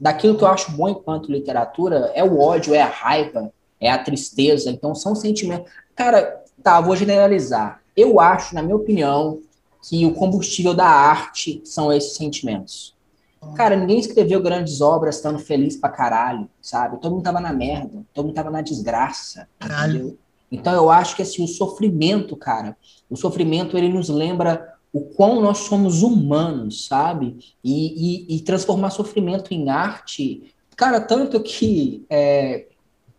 daquilo 0.00 0.36
que 0.36 0.44
eu 0.44 0.48
acho 0.48 0.72
bom 0.72 0.88
enquanto 0.88 1.30
literatura, 1.30 2.10
é 2.14 2.24
o 2.24 2.38
ódio, 2.38 2.74
é 2.74 2.80
a 2.80 2.88
raiva, 2.88 3.52
é 3.80 3.90
a 3.90 3.98
tristeza. 3.98 4.70
Então, 4.70 4.94
são 4.94 5.14
sentimentos. 5.14 5.70
Cara, 5.94 6.42
tá, 6.62 6.80
vou 6.80 6.96
generalizar. 6.96 7.82
Eu 7.96 8.18
acho, 8.18 8.54
na 8.54 8.62
minha 8.62 8.76
opinião, 8.76 9.40
que 9.82 10.04
o 10.04 10.14
combustível 10.14 10.74
da 10.74 10.86
arte 10.86 11.60
são 11.64 11.92
esses 11.92 12.14
sentimentos. 12.14 12.95
Cara, 13.54 13.76
ninguém 13.76 13.98
escreveu 13.98 14.42
grandes 14.42 14.80
obras 14.80 15.16
estando 15.16 15.38
feliz 15.38 15.76
pra 15.76 15.88
caralho, 15.88 16.48
sabe? 16.60 17.00
Todo 17.00 17.12
mundo 17.12 17.24
tava 17.24 17.40
na 17.40 17.52
merda, 17.52 18.04
todo 18.12 18.26
mundo 18.26 18.34
tava 18.34 18.50
na 18.50 18.60
desgraça. 18.60 19.48
Caralho. 19.58 19.96
Entendeu? 19.96 20.18
Então 20.50 20.72
eu 20.72 20.90
acho 20.90 21.16
que 21.16 21.22
assim, 21.22 21.44
o 21.44 21.48
sofrimento, 21.48 22.36
cara, 22.36 22.76
o 23.10 23.16
sofrimento 23.16 23.76
ele 23.76 23.88
nos 23.88 24.08
lembra 24.08 24.74
o 24.92 25.00
quão 25.00 25.40
nós 25.40 25.58
somos 25.58 26.02
humanos, 26.02 26.86
sabe? 26.86 27.36
E, 27.62 28.30
e, 28.32 28.36
e 28.36 28.40
transformar 28.40 28.90
sofrimento 28.90 29.52
em 29.52 29.68
arte, 29.68 30.54
cara, 30.76 31.00
tanto 31.00 31.42
que 31.42 32.06
é, 32.08 32.66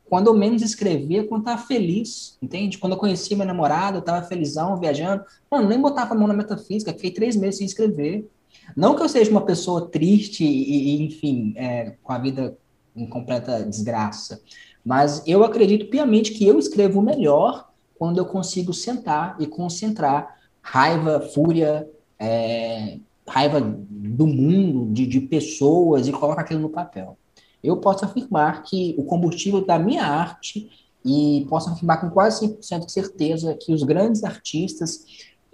quando 0.10 0.28
eu 0.28 0.34
menos 0.34 0.62
escrevia, 0.62 1.28
quando 1.28 1.42
eu 1.42 1.46
tava 1.46 1.62
feliz, 1.62 2.38
entende? 2.42 2.78
Quando 2.78 2.94
eu 2.94 3.00
conheci 3.00 3.36
minha 3.36 3.46
namorada, 3.46 3.98
eu 3.98 4.02
tava 4.02 4.26
felizão, 4.26 4.80
viajando, 4.80 5.24
mano, 5.52 5.68
nem 5.68 5.80
botava 5.80 6.14
a 6.14 6.18
mão 6.18 6.28
na 6.28 6.34
metafísica, 6.34 6.94
fiquei 6.94 7.12
três 7.12 7.36
meses 7.36 7.58
sem 7.58 7.68
escrever. 7.68 8.28
Não 8.76 8.96
que 8.96 9.02
eu 9.02 9.10
seja 9.10 9.32
uma 9.32 9.42
pessoa 9.42 9.88
triste 9.90 10.44
e, 10.44 11.02
enfim, 11.04 11.54
é, 11.56 11.96
com 12.04 12.14
a 12.14 12.18
vida 12.18 12.58
em 12.96 13.08
completa 13.08 13.64
desgraça, 13.64 14.42
mas 14.84 15.22
eu 15.28 15.44
acredito 15.44 15.88
piamente 15.88 16.32
que 16.32 16.48
eu 16.48 16.58
escrevo 16.58 17.02
melhor 17.02 17.70
quando 17.98 18.18
eu 18.18 18.26
consigo 18.26 18.74
sentar 18.74 19.36
e 19.40 19.46
concentrar 19.46 20.38
raiva, 20.62 21.20
fúria, 21.20 21.88
é, 22.20 22.98
raiva 23.28 23.60
do 23.62 24.26
mundo, 24.26 24.92
de, 24.94 25.06
de 25.06 25.20
pessoas 25.22 26.08
e 26.08 26.12
colocar 26.12 26.42
aquilo 26.42 26.62
no 26.62 26.70
papel. 26.70 27.18
Eu 27.64 27.78
posso 27.78 28.06
afirmar 28.06 28.64
que 28.64 28.96
o 28.98 29.04
combustível 29.04 29.66
da 29.66 29.78
minha 29.78 30.06
arte, 30.06 30.70
e 31.04 31.46
posso 31.50 31.70
afirmar 31.70 32.02
com 32.02 32.10
quase 32.10 32.48
100% 32.48 32.86
de 32.86 32.92
certeza 32.92 33.58
que 33.60 33.74
os 33.74 33.84
grandes 33.84 34.24
artistas, 34.24 35.06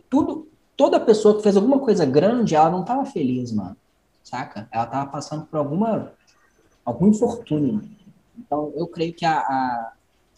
tudo, 0.10 0.48
toda 0.76 1.00
pessoa 1.00 1.36
que 1.38 1.44
fez 1.44 1.56
alguma 1.56 1.80
coisa 1.80 2.06
grande, 2.06 2.56
ela 2.56 2.70
não 2.70 2.82
estava 2.82 3.06
feliz, 3.06 3.52
mano, 3.52 3.78
saca? 4.24 4.68
Ela 4.72 4.86
estava 4.86 5.10
passando 5.10 5.46
por 5.46 5.58
alguma, 5.58 6.14
algum 6.84 7.08
infortúnio. 7.08 7.84
Então, 8.38 8.74
eu 8.76 8.88
creio 8.88 9.14
que 9.14 9.26
a, 9.26 9.40
a, 9.40 9.94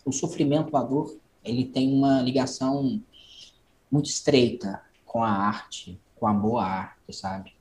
o 0.06 0.12
sofrimento, 0.12 0.76
a 0.76 0.84
dor, 0.84 1.18
ele 1.44 1.66
tem 1.66 1.94
uma 1.94 2.22
ligação 2.22 3.02
muito 3.92 4.10
estreita 4.10 4.82
com 5.06 5.24
a 5.24 5.30
arte, 5.30 6.00
com 6.16 6.28
a 6.28 6.34
boa 6.34 6.64
arte, 6.64 7.14
sabe? 7.14 7.55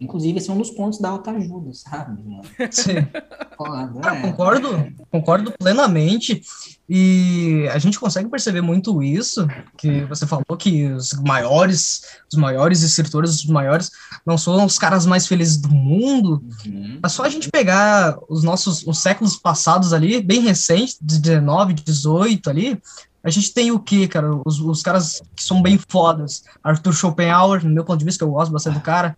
Inclusive, 0.00 0.38
esse 0.38 0.48
é 0.48 0.52
um 0.52 0.58
dos 0.58 0.70
pontos 0.70 0.98
da 0.98 1.10
autoajuda, 1.10 1.74
sabe? 1.74 2.22
Sim. 2.70 3.06
Concordo, 3.54 4.00
ah, 4.02 4.16
é. 4.16 4.20
concordo, 4.22 4.92
concordo 5.10 5.52
plenamente. 5.58 6.40
E 6.88 7.68
a 7.70 7.78
gente 7.78 8.00
consegue 8.00 8.28
perceber 8.30 8.62
muito 8.62 9.02
isso, 9.02 9.46
que 9.76 10.02
você 10.06 10.26
falou 10.26 10.56
que 10.58 10.86
os 10.86 11.12
maiores, 11.12 12.02
os 12.32 12.38
maiores 12.38 12.80
escritores, 12.80 13.30
os 13.30 13.44
maiores, 13.44 13.92
não 14.24 14.38
são 14.38 14.64
os 14.64 14.78
caras 14.78 15.04
mais 15.04 15.26
felizes 15.26 15.58
do 15.58 15.68
mundo. 15.68 16.42
Uhum. 16.66 16.98
É 17.04 17.08
só 17.08 17.24
a 17.24 17.28
gente 17.28 17.50
pegar 17.50 18.18
os 18.28 18.42
nossos 18.42 18.84
os 18.86 18.98
séculos 18.98 19.36
passados 19.36 19.92
ali, 19.92 20.22
bem 20.22 20.40
recentes, 20.40 20.96
de 21.00 21.18
19, 21.18 21.74
18 21.74 22.48
ali, 22.48 22.82
a 23.22 23.28
gente 23.28 23.52
tem 23.52 23.70
o 23.70 23.78
que, 23.78 24.08
cara? 24.08 24.30
Os, 24.46 24.58
os 24.60 24.82
caras 24.82 25.22
que 25.36 25.42
são 25.42 25.60
bem 25.60 25.78
fodas. 25.88 26.42
Arthur 26.64 26.94
Schopenhauer, 26.94 27.62
no 27.62 27.70
meu 27.70 27.84
ponto 27.84 27.98
de 27.98 28.04
vista, 28.06 28.24
que 28.24 28.28
eu 28.28 28.32
gosto 28.32 28.50
bastante 28.50 28.74
do 28.74 28.80
cara 28.80 29.14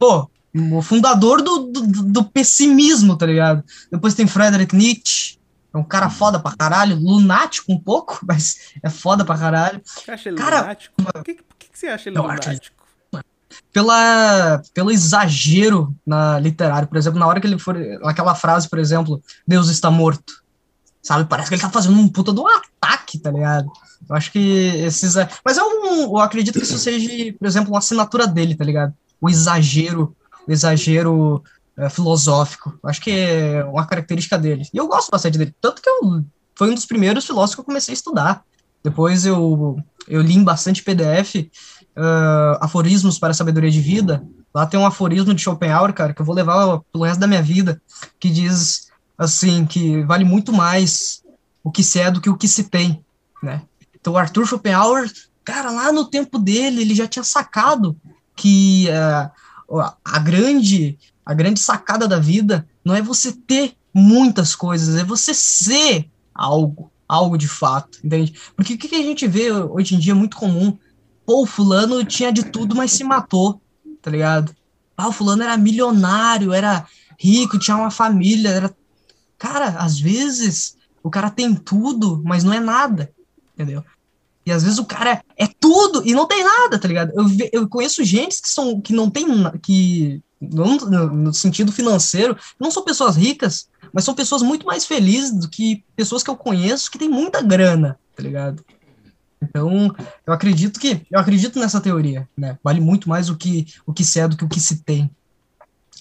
pô, 0.00 0.30
o 0.72 0.80
fundador 0.80 1.42
do, 1.42 1.66
do, 1.66 1.82
do, 2.04 2.24
pessimismo, 2.24 3.16
tá 3.16 3.26
ligado? 3.26 3.62
Depois 3.92 4.14
tem 4.14 4.26
Friedrich 4.26 4.74
Nietzsche, 4.74 5.38
é 5.72 5.78
um 5.78 5.84
cara 5.84 6.08
foda 6.08 6.40
pra 6.40 6.56
caralho, 6.56 6.96
lunático 6.96 7.70
um 7.70 7.78
pouco, 7.78 8.18
mas 8.26 8.72
é 8.82 8.88
foda 8.88 9.24
pra 9.24 9.36
caralho. 9.36 9.80
Você 9.84 10.10
acha 10.10 10.28
ele 10.30 10.38
cara, 10.38 10.62
lunático? 10.62 10.94
Por 10.96 11.22
que, 11.22 11.34
por 11.34 11.56
que 11.56 11.66
você 11.72 11.86
acha 11.86 12.08
ele 12.08 12.18
lunático? 12.18 12.80
Pela, 13.72 14.62
pelo 14.72 14.90
exagero 14.90 15.94
na 16.06 16.38
literário, 16.38 16.88
por 16.88 16.96
exemplo, 16.96 17.18
na 17.18 17.26
hora 17.26 17.40
que 17.40 17.46
ele 17.46 17.58
for, 17.58 17.76
naquela 18.00 18.34
frase, 18.34 18.68
por 18.68 18.78
exemplo, 18.78 19.22
Deus 19.46 19.68
está 19.68 19.90
morto, 19.90 20.42
sabe? 21.02 21.28
Parece 21.28 21.48
que 21.48 21.54
ele 21.56 21.62
tá 21.62 21.70
fazendo 21.70 21.98
um 21.98 22.08
puta 22.08 22.32
do 22.32 22.46
ataque, 22.46 23.18
tá 23.18 23.30
ligado? 23.30 23.70
Eu 24.08 24.16
acho 24.16 24.32
que 24.32 24.38
esses. 24.38 25.14
Mas 25.44 25.56
eu, 25.56 25.66
eu 25.84 26.18
acredito 26.18 26.58
que 26.58 26.64
isso 26.64 26.78
seja, 26.78 27.08
por 27.38 27.46
exemplo, 27.46 27.72
uma 27.72 27.78
assinatura 27.78 28.26
dele, 28.26 28.54
tá 28.54 28.64
ligado? 28.64 28.94
O 29.20 29.28
exagero, 29.28 30.16
o 30.46 30.52
exagero 30.52 31.42
é, 31.76 31.88
filosófico. 31.88 32.78
Acho 32.84 33.00
que 33.00 33.10
é 33.10 33.64
uma 33.64 33.86
característica 33.86 34.38
dele. 34.38 34.66
E 34.72 34.76
eu 34.76 34.86
gosto 34.88 35.10
bastante 35.10 35.38
dele, 35.38 35.54
tanto 35.60 35.82
que 35.82 35.88
eu, 35.88 36.24
foi 36.54 36.70
um 36.70 36.74
dos 36.74 36.86
primeiros 36.86 37.24
filósofos 37.24 37.54
que 37.54 37.60
eu 37.60 37.64
comecei 37.64 37.92
a 37.92 37.94
estudar. 37.94 38.44
Depois 38.82 39.26
eu, 39.26 39.78
eu 40.08 40.22
li 40.22 40.38
bastante 40.42 40.82
PDF 40.82 41.34
uh, 41.96 42.58
Aforismos 42.60 43.18
para 43.18 43.30
a 43.30 43.34
Sabedoria 43.34 43.70
de 43.70 43.80
Vida. 43.80 44.24
Lá 44.54 44.66
tem 44.66 44.80
um 44.80 44.86
aforismo 44.86 45.34
de 45.34 45.42
Schopenhauer, 45.42 45.92
cara, 45.92 46.12
que 46.12 46.20
eu 46.20 46.26
vou 46.26 46.34
levar 46.34 46.80
pelo 46.92 47.04
resto 47.04 47.20
da 47.20 47.26
minha 47.26 47.42
vida, 47.42 47.80
que 48.18 48.28
diz 48.28 48.90
assim, 49.16 49.66
que 49.66 50.02
vale 50.04 50.24
muito 50.24 50.52
mais 50.52 51.22
o 51.62 51.70
que 51.70 51.84
se 51.84 52.00
é 52.00 52.10
do 52.10 52.20
que 52.20 52.30
o 52.30 52.36
que 52.36 52.48
se 52.48 52.64
tem, 52.64 53.04
né? 53.42 53.62
Então, 53.94 54.16
Arthur 54.16 54.46
Schopenhauer, 54.46 55.10
cara, 55.44 55.70
lá 55.70 55.92
no 55.92 56.06
tempo 56.06 56.38
dele, 56.38 56.80
ele 56.80 56.94
já 56.94 57.06
tinha 57.06 57.22
sacado 57.22 57.96
que 58.40 58.86
uh, 58.88 59.82
a 60.02 60.18
grande 60.18 60.98
a 61.26 61.34
grande 61.34 61.60
sacada 61.60 62.08
da 62.08 62.18
vida 62.18 62.66
não 62.82 62.94
é 62.94 63.02
você 63.02 63.32
ter 63.32 63.74
muitas 63.92 64.54
coisas, 64.56 64.96
é 64.96 65.04
você 65.04 65.34
ser 65.34 66.08
algo, 66.34 66.90
algo 67.06 67.36
de 67.36 67.46
fato, 67.46 67.98
entende? 68.02 68.34
Porque 68.56 68.74
o 68.74 68.78
que 68.78 68.96
a 68.96 69.02
gente 69.02 69.28
vê 69.28 69.52
hoje 69.52 69.94
em 69.94 69.98
dia 69.98 70.12
é 70.12 70.16
muito 70.16 70.36
comum, 70.36 70.76
pô, 71.26 71.42
o 71.42 71.46
fulano 71.46 72.02
tinha 72.04 72.32
de 72.32 72.44
tudo, 72.44 72.74
mas 72.74 72.92
se 72.92 73.04
matou, 73.04 73.60
tá 74.00 74.10
ligado? 74.10 74.56
Ah, 74.96 75.08
o 75.08 75.12
fulano 75.12 75.42
era 75.42 75.56
milionário, 75.56 76.52
era 76.52 76.86
rico, 77.18 77.58
tinha 77.58 77.76
uma 77.76 77.90
família, 77.90 78.48
era... 78.48 78.74
Cara, 79.38 79.68
às 79.78 80.00
vezes 80.00 80.76
o 81.02 81.10
cara 81.10 81.30
tem 81.30 81.54
tudo, 81.54 82.22
mas 82.24 82.42
não 82.42 82.52
é 82.52 82.60
nada, 82.60 83.12
entendeu? 83.54 83.84
E 84.50 84.52
às 84.52 84.64
vezes 84.64 84.80
o 84.80 84.84
cara 84.84 85.22
é 85.36 85.46
tudo 85.46 86.02
e 86.04 86.12
não 86.12 86.26
tem 86.26 86.42
nada, 86.42 86.76
tá 86.76 86.88
ligado? 86.88 87.12
Eu, 87.14 87.24
eu 87.52 87.68
conheço 87.68 88.02
gente 88.02 88.42
que, 88.42 88.48
são, 88.48 88.80
que 88.80 88.92
não 88.92 89.08
tem, 89.08 89.24
que 89.62 90.20
no 90.40 91.32
sentido 91.32 91.70
financeiro, 91.70 92.36
não 92.58 92.68
são 92.68 92.82
pessoas 92.82 93.14
ricas, 93.14 93.68
mas 93.92 94.04
são 94.04 94.12
pessoas 94.12 94.42
muito 94.42 94.66
mais 94.66 94.84
felizes 94.84 95.32
do 95.32 95.48
que 95.48 95.84
pessoas 95.94 96.24
que 96.24 96.30
eu 96.30 96.36
conheço 96.36 96.90
que 96.90 96.98
têm 96.98 97.08
muita 97.08 97.40
grana, 97.40 97.96
tá 98.16 98.24
ligado? 98.24 98.64
Então, 99.40 99.94
eu 100.26 100.32
acredito 100.32 100.80
que 100.80 101.06
eu 101.08 101.20
acredito 101.20 101.60
nessa 101.60 101.80
teoria, 101.80 102.28
né? 102.36 102.58
Vale 102.60 102.80
muito 102.80 103.08
mais 103.08 103.30
o 103.30 103.36
que 103.36 103.68
o 103.86 103.92
que 103.92 104.04
se 104.04 104.18
é 104.18 104.26
do 104.26 104.36
que 104.36 104.44
o 104.44 104.48
que 104.48 104.58
se 104.58 104.82
tem. 104.82 105.08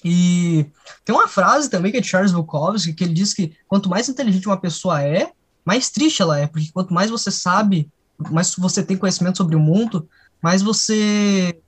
E 0.03 0.65
tem 1.05 1.13
uma 1.13 1.27
frase 1.27 1.69
também 1.69 1.91
que 1.91 1.99
é 1.99 2.01
de 2.01 2.07
Charles 2.07 2.31
Bukowski 2.31 2.93
que 2.93 3.03
ele 3.03 3.13
diz 3.13 3.31
que 3.31 3.53
quanto 3.67 3.89
mais 3.89 4.09
inteligente 4.09 4.47
uma 4.47 4.59
pessoa 4.59 5.03
é, 5.03 5.31
mais 5.63 5.91
triste 5.91 6.23
ela 6.23 6.39
é, 6.39 6.47
porque 6.47 6.71
quanto 6.73 6.91
mais 6.91 7.11
você 7.11 7.29
sabe 7.29 7.87
mais 8.31 8.55
você 8.55 8.83
tem 8.83 8.97
conhecimento 8.97 9.37
sobre 9.37 9.55
o 9.55 9.59
mundo, 9.59 10.07
mais 10.41 10.61
você. 10.61 11.59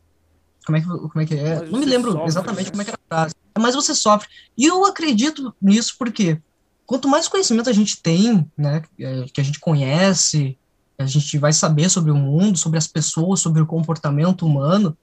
Como 0.66 0.78
é 0.78 0.82
que, 0.82 0.88
como 0.88 1.22
é, 1.22 1.26
que 1.26 1.36
é? 1.36 1.66
Não 1.66 1.80
me 1.80 1.86
lembro 1.86 2.12
sofre, 2.12 2.28
exatamente 2.28 2.66
né? 2.66 2.72
como 2.72 2.82
é 2.82 2.86
que 2.86 2.92
era 2.92 3.00
a 3.10 3.16
frase. 3.16 3.36
Mais 3.60 3.76
você 3.76 3.96
sofre. 3.96 4.28
E 4.58 4.66
eu 4.66 4.86
acredito 4.86 5.54
nisso 5.62 5.96
porque 5.98 6.40
quanto 6.86 7.08
mais 7.08 7.28
conhecimento 7.28 7.70
a 7.70 7.74
gente 7.74 8.02
tem, 8.02 8.46
né, 8.58 8.82
é, 9.00 9.26
que 9.34 9.42
a 9.42 9.44
gente 9.44 9.60
conhece, 9.60 10.58
a 11.00 11.06
gente 11.06 11.38
vai 11.38 11.54
saber 11.54 11.90
sobre 11.90 12.12
o 12.12 12.16
mundo, 12.16 12.58
sobre 12.58 12.78
as 12.78 12.88
pessoas, 12.88 13.40
sobre 13.40 13.62
o 13.62 13.66
comportamento 13.66 14.46
humano, 14.46 14.96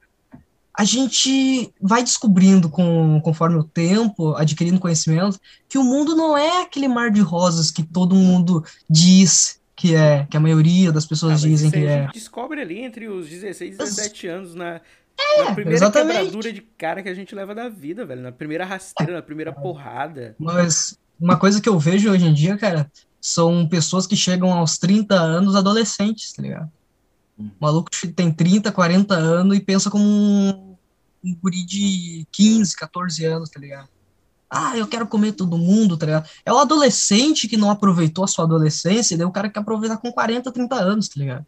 a 0.78 0.84
gente 0.84 1.72
vai 1.80 2.04
descobrindo 2.04 2.68
com, 2.68 3.20
conforme 3.20 3.56
o 3.56 3.64
tempo, 3.64 4.36
adquirindo 4.36 4.78
conhecimento, 4.78 5.40
que 5.68 5.76
o 5.76 5.82
mundo 5.82 6.14
não 6.14 6.38
é 6.38 6.62
aquele 6.62 6.86
mar 6.86 7.10
de 7.10 7.20
rosas 7.20 7.70
que 7.70 7.82
todo 7.82 8.14
mundo 8.14 8.64
diz 8.88 9.57
que 9.78 9.94
é, 9.94 10.26
que 10.28 10.36
a 10.36 10.40
maioria 10.40 10.90
das 10.90 11.06
pessoas 11.06 11.44
ah, 11.44 11.48
dizem 11.48 11.70
que 11.70 11.86
é. 11.86 12.00
A 12.00 12.02
gente 12.06 12.14
descobre 12.14 12.60
ali 12.60 12.80
entre 12.80 13.06
os 13.08 13.28
16 13.28 13.76
e 13.76 13.78
17 13.78 14.26
anos 14.26 14.54
na, 14.56 14.80
é, 15.16 15.44
na 15.44 15.54
primeira 15.54 15.78
exatamente. 15.78 16.16
quebradura 16.16 16.52
de 16.52 16.60
cara 16.60 17.00
que 17.00 17.08
a 17.08 17.14
gente 17.14 17.32
leva 17.32 17.54
da 17.54 17.68
vida, 17.68 18.04
velho. 18.04 18.20
Na 18.20 18.32
primeira 18.32 18.64
rasteira, 18.64 19.12
na 19.12 19.22
primeira 19.22 19.52
porrada. 19.52 20.34
Mas 20.36 20.98
uma 21.18 21.36
coisa 21.36 21.60
que 21.60 21.68
eu 21.68 21.78
vejo 21.78 22.10
hoje 22.10 22.26
em 22.26 22.34
dia, 22.34 22.58
cara, 22.58 22.90
são 23.20 23.68
pessoas 23.68 24.04
que 24.04 24.16
chegam 24.16 24.52
aos 24.52 24.78
30 24.78 25.14
anos 25.14 25.54
adolescentes, 25.54 26.32
tá 26.32 26.42
ligado? 26.42 26.72
Hum. 27.38 27.48
O 27.60 27.64
maluco 27.64 27.88
tem 28.16 28.32
30, 28.32 28.72
40 28.72 29.14
anos 29.14 29.56
e 29.56 29.60
pensa 29.60 29.88
como 29.88 30.04
um, 30.04 30.76
um 31.24 31.36
guri 31.40 31.64
de 31.64 32.26
15, 32.32 32.76
14 32.76 33.24
anos, 33.24 33.48
tá 33.48 33.60
ligado? 33.60 33.88
Ah, 34.50 34.76
eu 34.76 34.86
quero 34.86 35.06
comer 35.06 35.32
todo 35.32 35.58
mundo, 35.58 35.96
tá 35.96 36.06
ligado? 36.06 36.28
É 36.44 36.52
o 36.52 36.58
adolescente 36.58 37.46
que 37.48 37.56
não 37.56 37.70
aproveitou 37.70 38.24
a 38.24 38.28
sua 38.28 38.44
adolescência, 38.44 39.14
e 39.14 39.18
daí 39.18 39.26
o 39.26 39.32
cara 39.32 39.48
quer 39.50 39.60
aproveitar 39.60 39.98
com 39.98 40.10
40, 40.12 40.50
30 40.50 40.74
anos, 40.76 41.08
tá 41.08 41.14
ligado? 41.20 41.46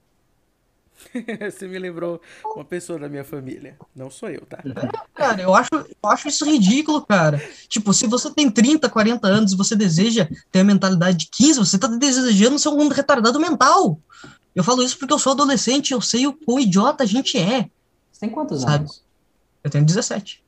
Você 1.50 1.66
me 1.66 1.78
lembrou 1.78 2.20
uma 2.54 2.64
pessoa 2.64 2.98
da 2.98 3.08
minha 3.08 3.24
família. 3.24 3.76
Não 3.96 4.10
sou 4.10 4.28
eu, 4.28 4.42
tá? 4.42 4.58
Cara, 5.14 5.40
eu 5.40 5.54
acho, 5.54 5.70
eu 5.72 6.10
acho 6.10 6.28
isso 6.28 6.44
ridículo, 6.44 7.04
cara. 7.04 7.42
Tipo, 7.68 7.92
se 7.94 8.06
você 8.06 8.30
tem 8.32 8.50
30, 8.50 8.88
40 8.88 9.26
anos 9.26 9.52
e 9.52 9.56
você 9.56 9.74
deseja 9.74 10.28
ter 10.52 10.60
a 10.60 10.64
mentalidade 10.64 11.18
de 11.18 11.26
15, 11.26 11.58
você 11.58 11.78
tá 11.78 11.86
desejando 11.86 12.58
ser 12.58 12.68
um 12.68 12.88
retardado 12.88 13.40
mental. 13.40 13.98
Eu 14.54 14.62
falo 14.62 14.82
isso 14.82 14.98
porque 14.98 15.12
eu 15.14 15.18
sou 15.18 15.32
adolescente, 15.32 15.92
eu 15.92 16.00
sei 16.00 16.26
o 16.26 16.32
quão 16.32 16.60
idiota 16.60 17.04
a 17.04 17.06
gente 17.06 17.38
é. 17.38 17.70
Você 18.12 18.20
tem 18.20 18.30
quantos 18.30 18.62
Sabe? 18.62 18.84
anos? 18.84 19.02
Eu 19.62 19.70
tenho 19.70 19.84
17, 19.84 20.42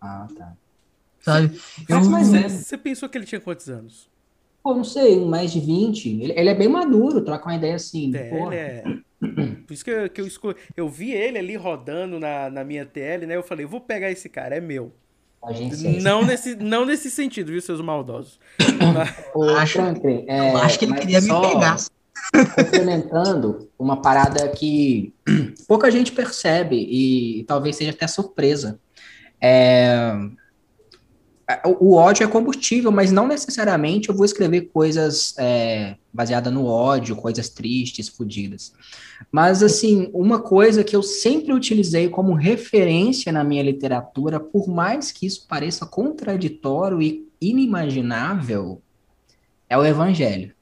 Ah, 0.00 0.26
tá. 0.36 0.52
Sabe? 1.32 1.60
Eu, 1.88 1.96
Mas, 1.96 2.08
mas 2.08 2.34
é, 2.34 2.48
Você 2.48 2.76
pensou 2.78 3.08
que 3.08 3.18
ele 3.18 3.26
tinha 3.26 3.40
quantos 3.40 3.68
anos? 3.68 4.10
pô, 4.62 4.74
não 4.74 4.84
sei, 4.84 5.18
um 5.18 5.26
mais 5.26 5.52
de 5.52 5.60
20. 5.60 6.08
Ele, 6.08 6.32
ele 6.38 6.48
é 6.48 6.54
bem 6.54 6.68
maduro, 6.68 7.24
troca 7.24 7.46
uma 7.46 7.56
ideia 7.56 7.74
assim. 7.76 8.14
É, 8.14 8.30
porra. 8.30 8.54
ele 8.54 8.56
é. 8.56 8.82
Por 9.66 9.72
isso 9.74 9.84
que 9.84 9.90
eu, 9.90 10.10
que 10.10 10.20
eu 10.20 10.26
escolhi. 10.26 10.56
Eu 10.76 10.88
vi 10.88 11.12
ele 11.12 11.38
ali 11.38 11.56
rodando 11.56 12.18
na, 12.18 12.50
na 12.50 12.64
minha 12.64 12.84
TL, 12.84 13.26
né? 13.26 13.36
Eu 13.36 13.42
falei, 13.42 13.64
vou 13.66 13.80
pegar 13.80 14.10
esse 14.10 14.28
cara, 14.28 14.56
é 14.56 14.60
meu. 14.60 14.92
A 15.42 15.52
gente 15.52 15.76
Não 16.00 16.24
nesse, 16.24 16.54
não 16.56 16.84
nesse 16.84 17.10
sentido, 17.10 17.50
viu, 17.52 17.60
seus 17.60 17.80
maldosos? 17.80 18.38
Ô, 19.34 19.44
acho- 19.44 19.74
Franklin, 19.74 20.24
é, 20.28 20.52
eu 20.52 20.56
acho 20.58 20.78
que 20.78 20.84
ele 20.84 20.94
queria 20.94 21.20
me 21.20 21.28
só 21.28 21.40
pegar. 21.40 21.76
Complementando 22.56 23.70
uma 23.78 24.02
parada 24.02 24.48
que 24.50 25.14
pouca 25.66 25.90
gente 25.90 26.12
percebe 26.12 26.76
e 26.76 27.44
talvez 27.44 27.76
seja 27.76 27.90
até 27.90 28.06
surpresa. 28.06 28.78
É, 29.40 30.12
o 31.80 31.94
ódio 31.94 32.24
é 32.24 32.26
combustível, 32.26 32.90
mas 32.92 33.10
não 33.12 33.26
necessariamente 33.26 34.08
eu 34.08 34.14
vou 34.14 34.24
escrever 34.24 34.62
coisas 34.72 35.34
é, 35.38 35.96
baseadas 36.12 36.52
no 36.52 36.66
ódio, 36.66 37.16
coisas 37.16 37.48
tristes, 37.48 38.08
fodidas. 38.08 38.72
Mas, 39.30 39.62
assim, 39.62 40.10
uma 40.12 40.40
coisa 40.40 40.82
que 40.84 40.94
eu 40.96 41.02
sempre 41.02 41.52
utilizei 41.52 42.08
como 42.08 42.34
referência 42.34 43.32
na 43.32 43.44
minha 43.44 43.62
literatura, 43.62 44.38
por 44.40 44.68
mais 44.68 45.12
que 45.12 45.26
isso 45.26 45.46
pareça 45.48 45.86
contraditório 45.86 47.00
e 47.00 47.28
inimaginável, 47.40 48.80
é 49.68 49.76
o 49.76 49.84
evangelho. 49.84 50.52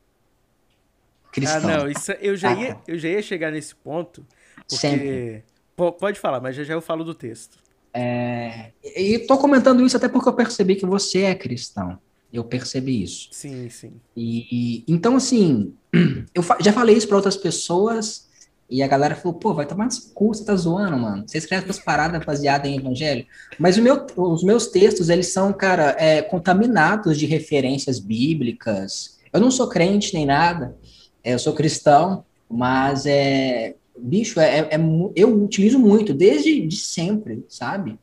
Ah, 1.25 1.31
Cristão. 1.31 1.61
não, 1.63 1.91
isso, 1.91 2.13
eu, 2.13 2.37
já 2.37 2.53
ia, 2.55 2.77
eu 2.87 2.99
já 2.99 3.09
ia 3.09 3.23
chegar 3.23 3.51
nesse 3.53 3.75
ponto. 3.75 4.25
Porque. 4.57 4.77
Sempre. 4.77 5.45
Po- 5.77 5.93
Pode 5.93 6.19
falar, 6.19 6.41
mas 6.41 6.57
já 6.57 6.65
já 6.65 6.75
eu 6.75 6.81
falo 6.81 7.05
do 7.05 7.15
texto. 7.15 7.59
É, 8.01 8.71
e 8.97 9.19
tô 9.21 9.37
comentando 9.39 9.85
isso 9.85 9.97
até 9.97 10.09
porque 10.09 10.29
eu 10.29 10.33
percebi 10.33 10.77
que 10.77 10.87
você 10.87 11.23
é 11.23 11.35
cristão. 11.35 11.99
Eu 12.33 12.45
percebi 12.45 13.03
isso. 13.03 13.29
Sim, 13.33 13.69
sim. 13.71 13.93
E 14.17 14.85
então, 14.87 15.17
assim, 15.17 15.75
eu 16.35 16.43
fa- 16.43 16.59
já 16.61 16.73
falei 16.73 16.97
isso 16.97 17.09
para 17.09 17.17
outras 17.17 17.37
pessoas 17.37 18.29
e 18.71 18.83
a 18.83 18.87
galera 18.87 19.17
falou: 19.17 19.39
pô, 19.39 19.53
vai 19.55 19.67
tomar 19.67 19.87
no 19.87 19.91
cu, 20.15 20.29
você 20.29 20.45
tá 20.45 20.55
zoando, 20.55 20.97
mano. 20.97 21.25
Você 21.27 21.39
escreve 21.39 21.65
essas 21.65 21.83
paradas 21.83 22.25
baseadas 22.25 22.71
em 22.71 22.77
evangelho. 22.79 23.27
Mas 23.59 23.79
o 23.79 23.83
meu, 23.83 24.07
os 24.17 24.45
meus 24.45 24.69
textos, 24.69 25.09
eles 25.09 25.33
são, 25.33 25.53
cara, 25.53 25.97
é, 25.99 26.23
contaminados 26.23 27.19
de 27.19 27.27
referências 27.27 27.99
bíblicas. 27.99 29.19
Eu 29.33 29.41
não 29.41 29.51
sou 29.51 29.69
crente 29.69 30.15
nem 30.15 30.25
nada, 30.27 30.77
é, 31.25 31.35
eu 31.35 31.39
sou 31.39 31.53
cristão, 31.53 32.25
mas 32.49 33.07
é. 33.07 33.75
Bicho, 34.01 34.41
é, 34.41 34.61
é- 34.61 34.75
é 34.75 34.79
eu 35.17 35.43
utilizo 35.45 35.79
muito, 35.79 36.15
desde 36.15 36.67
de 36.67 36.77
sempre, 36.77 37.45
sabe? 37.49 37.99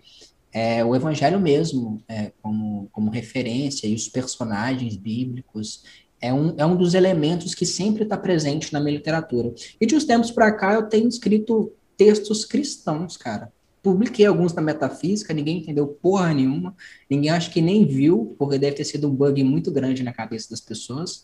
É, 0.52 0.84
o 0.86 0.96
evangelho 0.96 1.40
mesmo, 1.40 2.02
é, 2.08 2.32
como, 2.42 2.88
como 2.92 3.12
referência, 3.12 3.88
e 3.88 3.94
os 3.94 4.08
personagens 4.08 4.96
bíblicos, 4.96 5.84
é 6.22 6.34
um, 6.34 6.56
é 6.58 6.66
um 6.66 6.76
dos 6.76 6.94
elementos 6.94 7.54
que 7.54 7.66
sempre 7.66 8.04
está 8.04 8.18
presente 8.18 8.72
na 8.72 8.80
minha 8.80 8.96
literatura. 8.96 9.54
E 9.80 9.86
de 9.86 9.96
uns 9.96 10.06
tempos 10.06 10.32
para 10.32 10.52
cá 10.52 10.74
eu 10.74 10.84
tenho 10.88 11.08
escrito 11.08 11.72
textos 11.98 12.46
cristãos, 12.46 13.18
cara. 13.18 13.52
Publiquei 13.84 14.26
alguns 14.26 14.54
na 14.54 14.62
metafísica, 14.62 15.34
ninguém 15.34 15.60
entendeu 15.60 15.86
porra 15.88 16.34
nenhuma, 16.34 16.76
ninguém 17.10 17.30
acho 17.30 17.52
que 17.52 17.62
nem 17.62 17.86
viu, 17.86 18.36
porque 18.40 18.58
deve 18.58 18.78
ter 18.78 18.84
sido 18.86 19.08
um 19.08 19.16
bug 19.16 19.44
muito 19.44 19.72
grande 19.72 20.02
na 20.02 20.12
cabeça 20.12 20.50
das 20.50 20.60
pessoas. 20.62 21.24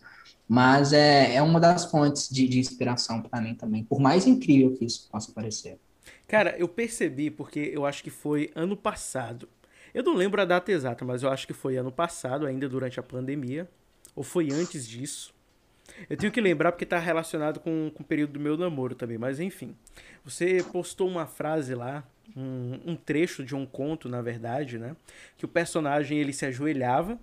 Mas 0.53 0.91
é, 0.91 1.35
é 1.35 1.41
uma 1.41 1.61
das 1.61 1.85
fontes 1.85 2.27
de, 2.27 2.45
de 2.45 2.59
inspiração 2.59 3.21
para 3.21 3.39
mim 3.39 3.55
também, 3.55 3.85
por 3.85 4.01
mais 4.01 4.27
incrível 4.27 4.75
que 4.75 4.83
isso 4.83 5.07
possa 5.09 5.31
parecer. 5.31 5.79
Cara, 6.27 6.53
eu 6.57 6.67
percebi 6.67 7.31
porque 7.31 7.71
eu 7.73 7.85
acho 7.85 8.03
que 8.03 8.09
foi 8.09 8.51
ano 8.53 8.75
passado. 8.75 9.47
Eu 9.93 10.03
não 10.03 10.13
lembro 10.13 10.41
a 10.41 10.45
data 10.45 10.69
exata, 10.69 11.05
mas 11.05 11.23
eu 11.23 11.29
acho 11.29 11.47
que 11.47 11.53
foi 11.53 11.77
ano 11.77 11.89
passado, 11.89 12.45
ainda 12.45 12.67
durante 12.67 12.99
a 12.99 13.03
pandemia. 13.03 13.65
Ou 14.13 14.23
foi 14.25 14.51
antes 14.51 14.85
disso. 14.85 15.33
Eu 16.09 16.17
tenho 16.17 16.33
que 16.33 16.41
lembrar 16.41 16.73
porque 16.73 16.85
tá 16.85 16.99
relacionado 16.99 17.61
com, 17.61 17.89
com 17.95 18.03
o 18.03 18.05
período 18.05 18.33
do 18.33 18.39
meu 18.41 18.57
namoro 18.57 18.93
também, 18.93 19.17
mas 19.17 19.39
enfim. 19.39 19.73
Você 20.25 20.61
postou 20.69 21.07
uma 21.07 21.25
frase 21.25 21.73
lá, 21.75 22.03
um, 22.35 22.77
um 22.87 22.95
trecho 22.97 23.41
de 23.41 23.55
um 23.55 23.65
conto, 23.65 24.09
na 24.09 24.21
verdade, 24.21 24.77
né? 24.77 24.97
Que 25.37 25.45
o 25.45 25.47
personagem 25.47 26.17
ele 26.17 26.33
se 26.33 26.45
ajoelhava 26.45 27.17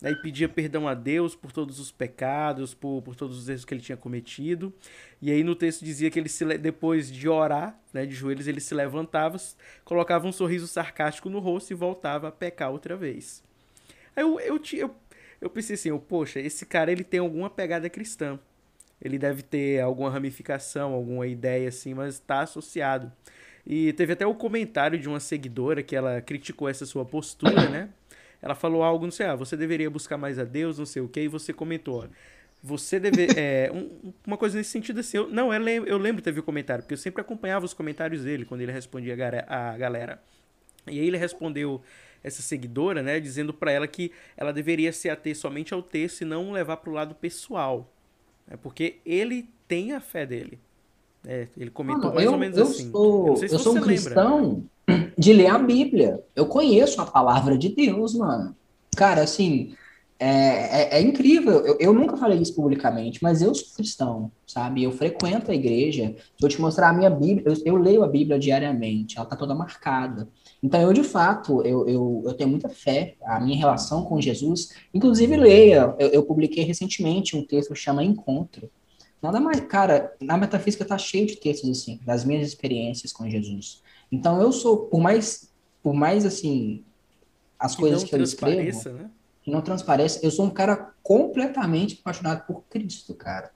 né, 0.00 0.12
e 0.12 0.16
pedia 0.16 0.48
perdão 0.48 0.86
a 0.86 0.94
Deus 0.94 1.34
por 1.34 1.52
todos 1.52 1.78
os 1.78 1.90
pecados, 1.90 2.74
por, 2.74 3.02
por 3.02 3.16
todos 3.16 3.38
os 3.38 3.48
erros 3.48 3.64
que 3.64 3.74
ele 3.74 3.80
tinha 3.80 3.96
cometido. 3.96 4.72
E 5.20 5.30
aí 5.30 5.42
no 5.42 5.54
texto 5.54 5.84
dizia 5.84 6.10
que 6.10 6.18
ele 6.18 6.28
se, 6.28 6.44
depois 6.58 7.10
de 7.10 7.28
orar, 7.28 7.78
né, 7.92 8.06
de 8.06 8.14
joelhos, 8.14 8.46
ele 8.46 8.60
se 8.60 8.74
levantava, 8.74 9.36
colocava 9.84 10.26
um 10.26 10.32
sorriso 10.32 10.66
sarcástico 10.66 11.28
no 11.28 11.38
rosto 11.38 11.72
e 11.72 11.74
voltava 11.74 12.28
a 12.28 12.32
pecar 12.32 12.70
outra 12.70 12.96
vez. 12.96 13.42
Aí 14.14 14.22
eu, 14.22 14.38
eu, 14.40 14.60
eu, 14.74 14.94
eu 15.40 15.50
pensei 15.50 15.74
assim, 15.74 15.88
eu, 15.90 15.98
poxa, 15.98 16.40
esse 16.40 16.64
cara 16.66 16.90
ele 16.90 17.04
tem 17.04 17.20
alguma 17.20 17.50
pegada 17.50 17.88
cristã. 17.90 18.38
Ele 19.00 19.16
deve 19.16 19.42
ter 19.42 19.80
alguma 19.80 20.10
ramificação, 20.10 20.92
alguma 20.92 21.26
ideia 21.26 21.68
assim, 21.68 21.94
mas 21.94 22.14
está 22.14 22.40
associado. 22.40 23.12
E 23.64 23.92
teve 23.92 24.14
até 24.14 24.26
o 24.26 24.34
comentário 24.34 24.98
de 24.98 25.08
uma 25.08 25.20
seguidora 25.20 25.82
que 25.82 25.94
ela 25.94 26.20
criticou 26.20 26.68
essa 26.68 26.86
sua 26.86 27.04
postura, 27.04 27.68
né? 27.68 27.90
Ela 28.40 28.54
falou 28.54 28.82
algo, 28.82 29.04
não 29.04 29.10
sei, 29.12 29.26
ah, 29.26 29.34
você 29.34 29.56
deveria 29.56 29.90
buscar 29.90 30.16
mais 30.18 30.38
a 30.38 30.44
Deus, 30.44 30.78
não 30.78 30.86
sei 30.86 31.02
o 31.02 31.08
que, 31.08 31.20
e 31.22 31.28
você 31.28 31.52
comentou, 31.52 32.04
ó, 32.04 32.08
você 32.62 32.98
deve. 33.00 33.26
É, 33.38 33.70
um- 33.72 34.12
uma 34.26 34.36
coisa 34.36 34.56
nesse 34.58 34.70
sentido 34.70 35.00
assim, 35.00 35.16
eu, 35.18 35.28
não, 35.28 35.52
eu 35.52 35.60
lembro, 35.60 35.88
eu 35.88 35.98
lembro 35.98 36.22
visto 36.22 36.40
o 36.40 36.42
comentário, 36.42 36.82
porque 36.84 36.94
eu 36.94 36.98
sempre 36.98 37.20
acompanhava 37.20 37.64
os 37.64 37.74
comentários 37.74 38.22
dele 38.24 38.44
quando 38.44 38.60
ele 38.62 38.72
respondia 38.72 39.14
a 39.48 39.76
galera. 39.78 40.22
E 40.86 40.98
aí 41.00 41.06
ele 41.06 41.16
respondeu 41.18 41.82
essa 42.22 42.42
seguidora, 42.42 43.02
né, 43.02 43.20
dizendo 43.20 43.52
pra 43.54 43.70
ela 43.70 43.86
que 43.86 44.12
ela 44.36 44.52
deveria 44.52 44.92
se 44.92 45.08
ater 45.10 45.36
somente 45.36 45.74
ao 45.74 45.82
texto 45.82 46.22
e 46.22 46.24
não 46.24 46.50
levar 46.52 46.78
pro 46.78 46.92
lado 46.92 47.14
pessoal. 47.14 47.92
né, 48.46 48.56
porque 48.62 48.98
ele 49.06 49.48
tem 49.68 49.92
a 49.92 50.00
fé 50.00 50.26
dele. 50.26 50.58
É, 51.26 51.48
ele 51.56 51.70
comentou 51.70 52.10
Mano, 52.10 52.14
mais 52.14 52.26
eu, 52.26 52.32
ou 52.32 52.38
menos 52.38 52.56
eu 52.56 52.64
assim. 52.64 52.90
Sou, 52.90 53.26
eu 53.26 53.26
não 53.32 53.36
sei 53.36 53.48
se 53.48 53.54
eu 53.54 53.58
sou 53.58 53.72
você 53.74 53.78
um 53.80 53.84
lembra. 53.84 54.14
cristão 54.14 54.70
de 55.16 55.32
ler 55.32 55.48
a 55.48 55.58
Bíblia. 55.58 56.22
Eu 56.34 56.46
conheço 56.46 57.00
a 57.00 57.06
palavra 57.06 57.58
de 57.58 57.68
Deus, 57.68 58.14
mano. 58.14 58.54
Cara, 58.96 59.22
assim, 59.22 59.74
é, 60.18 60.96
é, 60.96 60.98
é 60.98 61.00
incrível. 61.00 61.64
Eu, 61.64 61.76
eu 61.78 61.92
nunca 61.92 62.16
falei 62.16 62.38
isso 62.38 62.54
publicamente, 62.54 63.22
mas 63.22 63.40
eu 63.40 63.54
sou 63.54 63.74
cristão, 63.76 64.32
sabe? 64.46 64.82
Eu 64.82 64.90
frequento 64.90 65.50
a 65.50 65.54
igreja. 65.54 66.14
Se 66.38 66.44
eu 66.44 66.48
te 66.48 66.60
mostrar 66.60 66.88
a 66.88 66.92
minha 66.92 67.10
Bíblia, 67.10 67.44
eu, 67.46 67.54
eu 67.64 67.76
leio 67.76 68.02
a 68.02 68.08
Bíblia 68.08 68.38
diariamente, 68.38 69.16
ela 69.16 69.26
tá 69.26 69.36
toda 69.36 69.54
marcada. 69.54 70.28
Então, 70.62 70.80
eu, 70.80 70.92
de 70.92 71.04
fato, 71.04 71.62
eu, 71.62 71.88
eu, 71.88 72.22
eu 72.24 72.34
tenho 72.34 72.50
muita 72.50 72.68
fé, 72.68 73.14
a 73.24 73.38
minha 73.38 73.56
relação 73.56 74.04
com 74.04 74.20
Jesus. 74.20 74.70
Inclusive, 74.92 75.36
leia, 75.36 75.94
eu, 75.98 76.08
eu 76.08 76.22
publiquei 76.24 76.64
recentemente 76.64 77.36
um 77.36 77.46
texto 77.46 77.72
que 77.72 77.78
chama 77.78 78.02
Encontro. 78.02 78.68
Nada 79.20 79.40
mais, 79.40 79.60
cara, 79.60 80.14
na 80.20 80.36
metafísica 80.36 80.84
tá 80.84 80.96
cheio 80.96 81.26
de 81.26 81.36
textos 81.36 81.70
assim, 81.70 82.00
das 82.04 82.24
minhas 82.24 82.46
experiências 82.46 83.12
com 83.12 83.28
Jesus. 83.28 83.82
Então 84.10 84.40
eu 84.40 84.52
sou, 84.52 84.86
por 84.86 85.00
mais, 85.00 85.52
por 85.82 85.92
mais 85.92 86.24
assim, 86.24 86.84
as 87.58 87.74
Que 87.74 87.80
coisas 87.82 88.04
que 88.04 88.14
eu 88.14 88.22
escrevo, 88.22 88.90
né? 88.90 89.10
que 89.42 89.50
não 89.50 89.60
transparece, 89.60 90.24
eu 90.24 90.30
sou 90.30 90.46
um 90.46 90.50
cara 90.50 90.92
completamente 91.02 91.98
apaixonado 92.00 92.46
por 92.46 92.62
Cristo, 92.68 93.14
cara. 93.14 93.50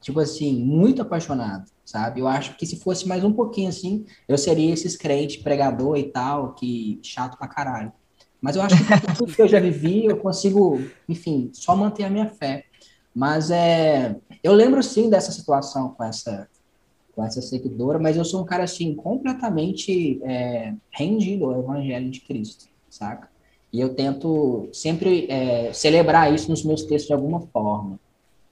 Tipo 0.00 0.20
assim, 0.20 0.54
muito 0.54 1.02
apaixonado, 1.02 1.68
sabe? 1.84 2.20
Eu 2.20 2.28
acho 2.28 2.56
que 2.56 2.64
se 2.64 2.78
fosse 2.78 3.08
mais 3.08 3.24
um 3.24 3.32
pouquinho 3.32 3.68
assim, 3.68 4.06
eu 4.28 4.38
seria 4.38 4.72
esses 4.72 4.96
crente 4.96 5.42
pregador 5.42 5.96
e 5.96 6.04
tal, 6.04 6.54
que 6.54 7.00
chato 7.02 7.36
pra 7.36 7.48
caralho. 7.48 7.92
Mas 8.40 8.54
eu 8.54 8.62
acho 8.62 8.76
que 8.76 9.16
tudo 9.16 9.34
que 9.34 9.42
eu 9.42 9.48
já 9.48 9.58
vivi, 9.58 10.04
eu 10.04 10.16
consigo, 10.18 10.80
enfim, 11.08 11.50
só 11.52 11.74
manter 11.74 12.04
a 12.04 12.10
minha 12.10 12.28
fé. 12.28 12.64
Mas 13.12 13.50
é, 13.50 14.14
eu 14.42 14.52
lembro 14.52 14.82
sim 14.82 15.08
dessa 15.10 15.32
situação 15.32 15.90
com 15.90 16.04
essa 16.04 16.48
com 17.18 17.24
essa 17.24 17.42
seguidora, 17.42 17.98
mas 17.98 18.16
eu 18.16 18.24
sou 18.24 18.42
um 18.42 18.44
cara 18.44 18.62
assim 18.62 18.94
completamente 18.94 20.20
é, 20.22 20.72
rendido 20.88 21.46
ao 21.46 21.58
Evangelho 21.58 22.08
de 22.12 22.20
Cristo, 22.20 22.66
saca? 22.88 23.28
E 23.72 23.80
eu 23.80 23.92
tento 23.92 24.68
sempre 24.72 25.26
é, 25.28 25.72
celebrar 25.72 26.32
isso 26.32 26.48
nos 26.48 26.62
meus 26.62 26.84
textos 26.84 27.08
de 27.08 27.12
alguma 27.12 27.40
forma. 27.40 27.98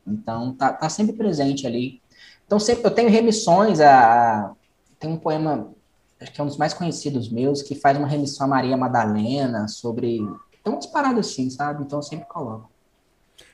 Então 0.05 0.53
tá, 0.53 0.73
tá 0.73 0.89
sempre 0.89 1.15
presente 1.15 1.65
ali. 1.65 2.03
Então 2.45 2.59
sempre 2.59 2.85
eu 2.85 2.91
tenho 2.91 3.09
remissões 3.09 3.79
a, 3.79 4.49
a 4.49 4.53
tem 4.99 5.13
um 5.13 5.17
poema 5.17 5.73
acho 6.21 6.33
que 6.33 6.41
é 6.41 6.45
um 6.45 6.49
dos 6.49 6.57
mais 6.57 6.75
conhecidos 6.75 7.29
meus 7.29 7.63
que 7.63 7.77
faz 7.77 7.97
uma 7.97 8.09
remissão 8.09 8.47
a 8.47 8.51
Maria 8.51 8.77
Madalena 8.77 9.69
sobre 9.69 10.19
tem 10.65 10.73
umas 10.73 10.87
paradas 10.87 11.29
assim, 11.29 11.49
sabe? 11.51 11.85
Então 11.85 12.01
eu 12.01 12.03
sempre 12.03 12.27
coloco. 12.27 12.69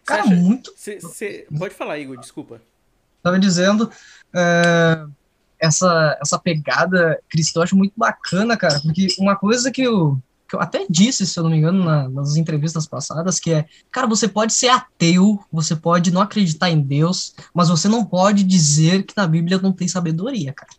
Cara, 0.04 0.26
muito. 0.26 0.72
Cê- 0.76 1.00
cê- 1.00 1.46
Pode 1.58 1.74
falar, 1.74 1.98
Igor, 1.98 2.18
desculpa. 2.18 2.60
Tava 3.22 3.38
dizendo. 3.38 3.90
é, 4.34 5.04
essa, 5.60 6.18
essa 6.20 6.38
pegada 6.40 7.20
cristã 7.28 7.60
eu 7.60 7.64
acho 7.64 7.76
muito 7.76 7.92
bacana, 7.96 8.56
cara, 8.56 8.80
porque 8.80 9.06
uma 9.16 9.36
coisa 9.36 9.70
que 9.70 9.82
eu, 9.82 10.18
que 10.48 10.56
eu 10.56 10.60
até 10.60 10.84
disse, 10.90 11.24
se 11.24 11.38
eu 11.38 11.44
não 11.44 11.50
me 11.50 11.58
engano, 11.58 11.84
na, 11.84 12.08
nas 12.08 12.34
entrevistas 12.36 12.84
passadas, 12.84 13.38
que 13.38 13.52
é, 13.52 13.64
cara, 13.90 14.08
você 14.08 14.26
pode 14.26 14.52
ser 14.52 14.68
ateu, 14.70 15.38
você 15.52 15.76
pode 15.76 16.10
não 16.10 16.20
acreditar 16.20 16.68
em 16.68 16.80
Deus, 16.80 17.32
mas 17.54 17.68
você 17.68 17.86
não 17.86 18.04
pode 18.04 18.42
dizer 18.42 19.04
que 19.04 19.14
na 19.16 19.24
Bíblia 19.24 19.58
não 19.58 19.72
tem 19.72 19.86
sabedoria, 19.86 20.52
cara. 20.52 20.72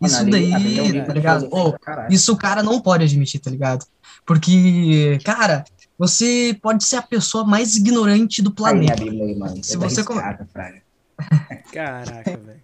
Isso 0.00 0.24
daí, 0.30 0.78
eu- 0.78 1.04
tá 1.06 1.12
ligado? 1.12 1.48
Caralho. 1.80 2.14
isso 2.14 2.32
o 2.32 2.36
cara 2.36 2.62
não 2.62 2.80
pode 2.80 3.02
admitir, 3.02 3.40
tá 3.40 3.50
ligado? 3.50 3.84
Porque, 4.24 5.18
cara, 5.24 5.64
você 5.98 6.56
pode 6.60 6.84
ser 6.84 6.96
a 6.96 7.02
pessoa 7.02 7.44
mais 7.44 7.76
ignorante 7.76 8.42
do 8.42 8.50
Aí, 8.50 8.54
planeta. 8.54 9.04
Bíblia 9.04 9.24
aí, 9.24 9.34
mano. 9.36 9.62
Se 9.64 9.74
Eu 9.76 9.80
tô 9.80 9.88
você 9.88 10.02
Fraga. 10.04 10.82
Caraca, 11.72 12.36
velho. 12.36 12.60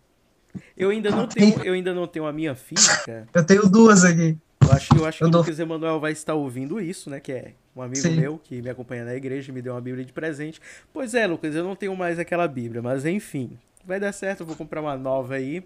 Eu 0.77 0.91
ainda 0.91 1.11
não 1.11 1.27
tenho, 1.27 1.63
eu 1.65 1.73
ainda 1.75 1.95
não 1.95 2.07
tenho 2.07 2.27
a 2.27 2.33
minha 2.33 2.55
física. 2.55 3.27
Eu 3.33 3.45
tenho 3.45 3.69
duas 3.69 4.05
aqui. 4.05 4.37
Eu 4.61 4.73
acho, 4.73 4.95
eu 4.97 5.07
acho 5.07 5.19
que 5.19 5.25
Eu 5.25 5.29
o 5.29 5.31
dou- 5.31 5.41
Lucas 5.41 5.59
Emanuel 5.59 5.99
vai 6.01 6.13
estar 6.13 6.35
ouvindo 6.35 6.81
isso, 6.81 7.09
né? 7.11 7.21
Que 7.21 7.33
é 7.33 7.53
um 7.75 7.83
amigo 7.83 8.01
Sim. 8.03 8.17
meu 8.21 8.39
que 8.39 8.61
me 8.61 8.69
acompanha 8.71 9.05
na 9.05 9.15
igreja 9.15 9.51
e 9.51 9.55
me 9.55 9.63
deu 9.63 9.73
uma 9.75 9.81
Bíblia 9.81 10.05
de 10.05 10.13
presente. 10.13 10.61
Pois 10.93 11.15
é, 11.15 11.27
Lucas, 11.27 11.55
eu 11.55 11.65
não 11.65 11.75
tenho 11.75 11.97
mais 11.97 12.19
aquela 12.19 12.47
Bíblia, 12.47 12.83
mas 12.83 13.05
enfim, 13.07 13.59
vai 13.85 13.99
dar 13.99 14.13
certo, 14.13 14.41
eu 14.41 14.47
vou 14.47 14.55
comprar 14.57 14.81
uma 14.81 14.97
nova 14.97 15.35
aí. 15.35 15.65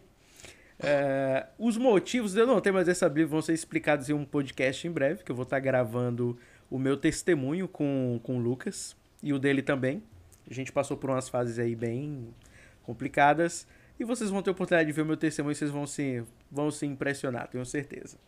É, 0.78 1.47
os 1.59 1.76
motivos 1.76 2.32
de 2.32 2.40
eu 2.40 2.47
não 2.47 2.60
ter 2.60 2.70
mais 2.70 2.86
essa 2.88 3.09
Bíblia 3.09 3.26
vão 3.26 3.43
ser 3.43 3.55
explicados 3.55 4.09
em 4.09 4.12
um 4.12 4.24
podcast 4.24 4.86
em 4.86 4.90
breve, 4.90 5.24
que 5.24 5.30
eu 5.32 5.36
vou 5.36 5.43
estar 5.44 5.59
gravando 5.59 6.38
o 6.70 6.78
meu 6.78 6.97
testemunho 6.97 7.68
com, 7.68 8.20
com 8.22 8.36
o 8.36 8.40
Lucas 8.40 8.97
e 9.22 9.32
o 9.32 9.38
dele 9.38 9.62
também. 9.62 10.02
A 10.48 10.55
gente 10.55 10.72
passou 10.72 10.97
por 10.97 11.10
umas 11.10 11.28
fases 11.28 11.59
aí 11.59 11.74
bem 11.74 12.28
complicadas. 12.82 13.66
E 13.98 14.05
vocês 14.05 14.30
vão 14.30 14.43
ter 14.43 14.51
a 14.51 14.52
oportunidade 14.52 14.86
de 14.86 14.93
ver 14.93 15.02
o 15.02 15.06
meu 15.06 15.16
testemunho 15.16 15.52
e 15.52 15.56
vocês 15.56 15.70
vão 15.70 15.86
se, 15.86 16.22
vão 16.51 16.70
se 16.70 16.84
impressionar, 16.86 17.48
tenho 17.48 17.64
certeza. 17.64 18.18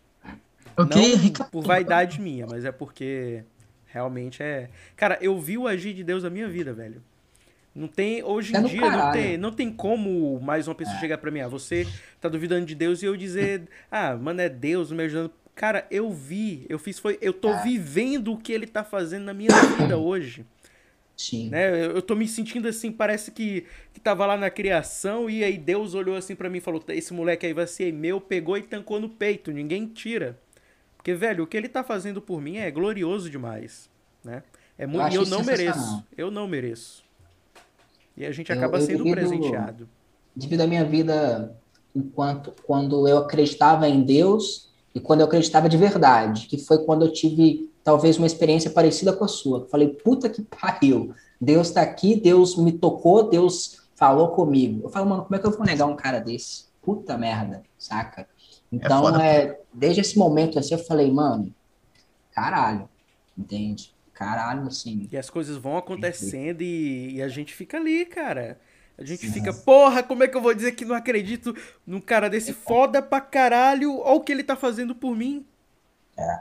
Ok, 0.77 1.17
Não 1.39 1.47
por 1.51 1.63
vaidade 1.63 2.21
minha, 2.21 2.47
mas 2.47 2.65
é 2.65 2.73
porque 2.73 3.45
realmente 3.87 4.43
é. 4.43 4.71
Cara, 4.97 5.19
eu 5.21 5.39
vi 5.39 5.59
o 5.59 5.67
agir 5.67 5.93
de 5.93 6.05
Deus 6.05 6.23
na 6.23 6.31
minha 6.31 6.49
vida, 6.49 6.73
velho. 6.73 7.03
Não 7.75 7.87
tem, 7.87 8.23
hoje 8.25 8.57
É 8.57 8.59
em 8.59 8.63
do 8.63 8.69
dia, 8.69 8.91
não 8.91 9.13
tem, 9.13 9.37
não 9.37 9.53
tem 9.53 9.71
como 9.71 10.41
mais 10.41 10.67
uma 10.67 10.75
pessoa 10.75 10.99
chegar 10.99 11.19
pra 11.19 11.31
mim, 11.31 11.41
ah, 11.41 11.49
você 11.49 11.87
tá 12.21 12.29
duvidando 12.29 12.67
de 12.67 12.75
Deus 12.75 13.03
e 13.03 13.07
eu 13.07 13.17
dizer, 13.17 13.69
ah, 13.91 14.17
mano, 14.17 14.41
é 14.41 14.49
Deus 14.49 14.91
me 14.91 15.05
ajudando. 15.05 15.31
Cara, 15.59 15.85
eu 15.91 16.13
vi, 16.13 16.65
eu 16.69 16.79
fiz 16.79 17.01
foi, 17.01 17.19
eu 17.21 17.33
tô 17.33 17.53
vivendo 17.65 18.33
o 18.33 18.39
que 18.39 18.53
ele 18.53 18.65
tá 18.65 18.85
fazendo 18.85 19.25
na 19.25 19.35
minha 19.35 19.51
vida 19.77 19.99
hoje. 19.99 20.47
Sim. 21.17 21.49
Né? 21.49 21.69
Eu, 21.85 21.97
eu 21.97 22.01
tô 22.03 22.15
me 22.15 22.29
sentindo 22.29 22.69
assim, 22.69 22.93
parece 22.93 23.33
que, 23.33 23.67
que 23.93 23.99
tava 23.99 24.25
lá 24.25 24.37
na 24.37 24.51
criação 24.51 25.29
e 25.29 25.43
aí 25.43 25.59
Deus 25.59 25.95
olhou 25.95 26.15
assim 26.15 26.37
pra 26.37 26.49
mim 26.49 26.59
e 26.59 26.61
falou: 26.61 26.81
esse 26.91 27.13
moleque 27.13 27.45
aí 27.45 27.53
vai 27.53 27.67
ser 27.67 27.93
meu, 27.93 28.21
pegou 28.21 28.57
e 28.57 28.63
tancou 28.63 29.01
no 29.01 29.09
peito, 29.09 29.51
ninguém 29.51 29.85
tira. 29.85 30.39
Porque, 30.97 31.13
velho, 31.13 31.43
o 31.43 31.47
que 31.49 31.57
ele 31.57 31.69
tá 31.69 31.83
fazendo 31.83 32.23
por 32.23 32.41
mim 32.41 32.59
é 32.59 32.71
glorioso 32.71 33.29
demais, 33.29 33.91
né? 34.25 34.45
É 34.79 34.87
muito, 34.87 35.11
e 35.13 35.17
eu 35.17 35.23
isso 35.23 35.31
não 35.33 35.43
mereço, 35.43 36.05
eu 36.17 36.31
não 36.31 36.47
mereço. 36.47 37.03
E 38.17 38.25
a 38.25 38.31
gente 38.31 38.53
Eu- 38.53 38.57
acaba 38.59 38.79
eu 38.79 38.83
sendo 38.83 38.99
divido- 39.03 39.17
presenteado. 39.17 39.89
Devido 40.37 40.61
à 40.61 40.67
minha 40.69 40.85
vida 40.85 41.53
enquanto 41.97 42.55
quando 42.63 43.09
eu 43.09 43.19
acreditava 43.19 43.89
em 43.89 44.03
Deus 44.05 44.68
e 44.99 45.01
quando 45.01 45.21
eu 45.21 45.27
acreditava 45.27 45.69
de 45.69 45.77
verdade, 45.77 46.49
que 46.49 46.59
foi 46.59 46.85
quando 46.85 47.05
eu 47.05 47.13
tive 47.13 47.71
talvez 47.85 48.19
uma 48.19 48.27
experiência 48.27 48.69
parecida 48.69 49.13
com 49.13 49.25
a 49.25 49.29
sua. 49.29 49.61
Eu 49.61 49.69
Falei, 49.69 49.89
puta 49.89 50.29
que 50.29 50.43
pariu. 50.43 51.15
Deus 51.41 51.71
tá 51.71 51.83
aqui, 51.83 52.21
Deus 52.21 52.57
me 52.57 52.73
tocou, 52.73 53.31
Deus 53.31 53.89
falou 53.95 54.33
comigo. 54.33 54.83
Eu 54.85 54.91
falo, 54.91 55.09
mano, 55.09 55.23
como 55.23 55.37
é 55.37 55.39
que 55.39 55.47
eu 55.47 55.53
vou 55.53 55.65
negar 55.65 55.87
um 55.87 55.95
cara 55.95 56.19
desse? 56.19 56.65
Puta 56.83 57.17
merda, 57.17 57.63
saca? 57.79 58.29
Então, 58.73 59.03
foda. 59.05 59.25
é, 59.25 59.61
desde 59.73 60.01
esse 60.01 60.19
momento 60.19 60.59
assim, 60.59 60.75
eu 60.75 60.81
falei, 60.81 61.11
mano, 61.13 61.55
caralho, 62.33 62.89
entende? 63.37 63.95
Caralho, 64.13 64.67
assim. 64.67 65.09
E 65.13 65.17
as 65.17 65.31
coisas 65.31 65.57
vão 65.57 65.77
acontecendo 65.77 66.61
e, 66.61 67.15
e 67.15 67.23
a 67.23 67.29
gente 67.29 67.55
fica 67.55 67.77
ali, 67.77 68.05
cara. 68.05 68.59
A 68.99 69.05
gente 69.05 69.31
fica, 69.31 69.53
porra, 69.53 70.03
como 70.03 70.25
é 70.25 70.29
que 70.29 70.37
eu 70.37 70.41
vou 70.43 70.53
dizer 70.53 70.73
que 70.73 70.85
não 70.85 70.95
acredito 70.97 71.55
num 71.87 72.01
cara 72.01 72.29
desse 72.29 72.53
foda 72.53 73.01
pra 73.01 73.21
caralho? 73.21 73.99
Olha 74.01 74.15
o 74.17 74.21
que 74.21 74.33
ele 74.33 74.43
tá 74.43 74.57
fazendo 74.57 74.93
por 74.95 75.15
mim. 75.17 75.47
É. 76.19 76.41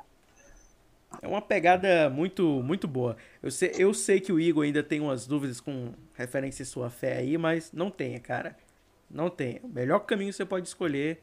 É 1.21 1.27
uma 1.27 1.41
pegada 1.41 2.09
muito, 2.09 2.43
muito 2.63 2.87
boa. 2.87 3.15
Eu 3.41 3.49
sei, 3.51 3.73
eu 3.77 3.93
sei 3.93 4.19
que 4.19 4.31
o 4.31 4.39
Igor 4.39 4.63
ainda 4.63 4.81
tem 4.83 4.99
umas 4.99 5.25
dúvidas 5.27 5.59
com 5.61 5.93
referência 6.13 6.63
à 6.63 6.65
sua 6.65 6.89
fé 6.89 7.17
aí, 7.17 7.37
mas 7.37 7.71
não 7.71 7.89
tenha, 7.91 8.19
cara. 8.19 8.55
Não 9.09 9.29
tenha. 9.29 9.59
O 9.63 9.67
melhor 9.67 9.99
caminho 9.99 10.31
que 10.31 10.35
você 10.37 10.45
pode 10.45 10.67
escolher 10.67 11.21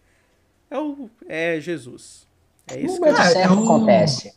é, 0.70 0.78
o, 0.78 1.10
é 1.28 1.60
Jesus. 1.60 2.26
É 2.66 2.80
isso 2.80 3.00
que 3.00 3.12
certo 3.12 3.52
eu- 3.52 3.64
acontece. 3.64 4.34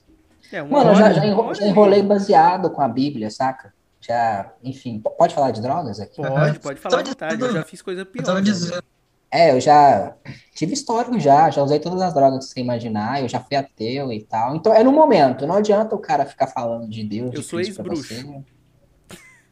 é 0.51 0.61
Mano, 0.61 0.91
eu 0.91 0.95
já, 0.95 1.05
hora- 1.05 1.53
já 1.53 1.65
enrolei 1.67 2.01
baseado 2.03 2.69
com 2.71 2.81
a 2.81 2.87
Bíblia, 2.87 3.29
saca? 3.31 3.73
Já, 4.07 4.53
enfim, 4.63 5.01
pode 5.17 5.35
falar 5.35 5.51
de 5.51 5.61
drogas 5.61 5.99
aqui? 5.99 6.15
Pode, 6.21 6.59
pode 6.59 6.79
falar 6.79 6.99
à 6.99 7.03
Tava 7.03 7.09
vontade. 7.09 7.41
Eu 7.41 7.53
já 7.53 7.63
fiz 7.63 7.81
coisa 7.81 8.05
pior. 8.05 8.37
Eu. 8.37 8.81
É, 9.29 9.51
eu 9.51 9.59
já 9.59 10.15
tive 10.55 10.71
histórico 10.73 11.19
já, 11.19 11.49
já 11.49 11.61
usei 11.61 11.79
todas 11.79 12.01
as 12.01 12.13
drogas 12.13 12.45
que 12.47 12.53
você 12.53 12.59
imaginar, 12.61 13.21
eu 13.21 13.27
já 13.27 13.41
fui 13.41 13.57
ateu 13.57 14.13
e 14.13 14.23
tal. 14.23 14.55
Então 14.55 14.73
é 14.73 14.81
no 14.83 14.91
momento, 14.93 15.45
não 15.45 15.55
adianta 15.55 15.93
o 15.93 15.99
cara 15.99 16.25
ficar 16.25 16.47
falando 16.47 16.87
de 16.89 17.03
Deus, 17.03 17.33
Eu 17.33 17.41
de 17.41 17.45
sou 17.45 17.59
ex-bruxo. 17.59 18.03
você. 18.03 18.43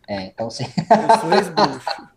É, 0.08 0.28
então 0.28 0.50
você. 0.50 0.64
Eu 0.64 1.20
sou 1.20 1.34
ex-bruxo. 1.34 2.08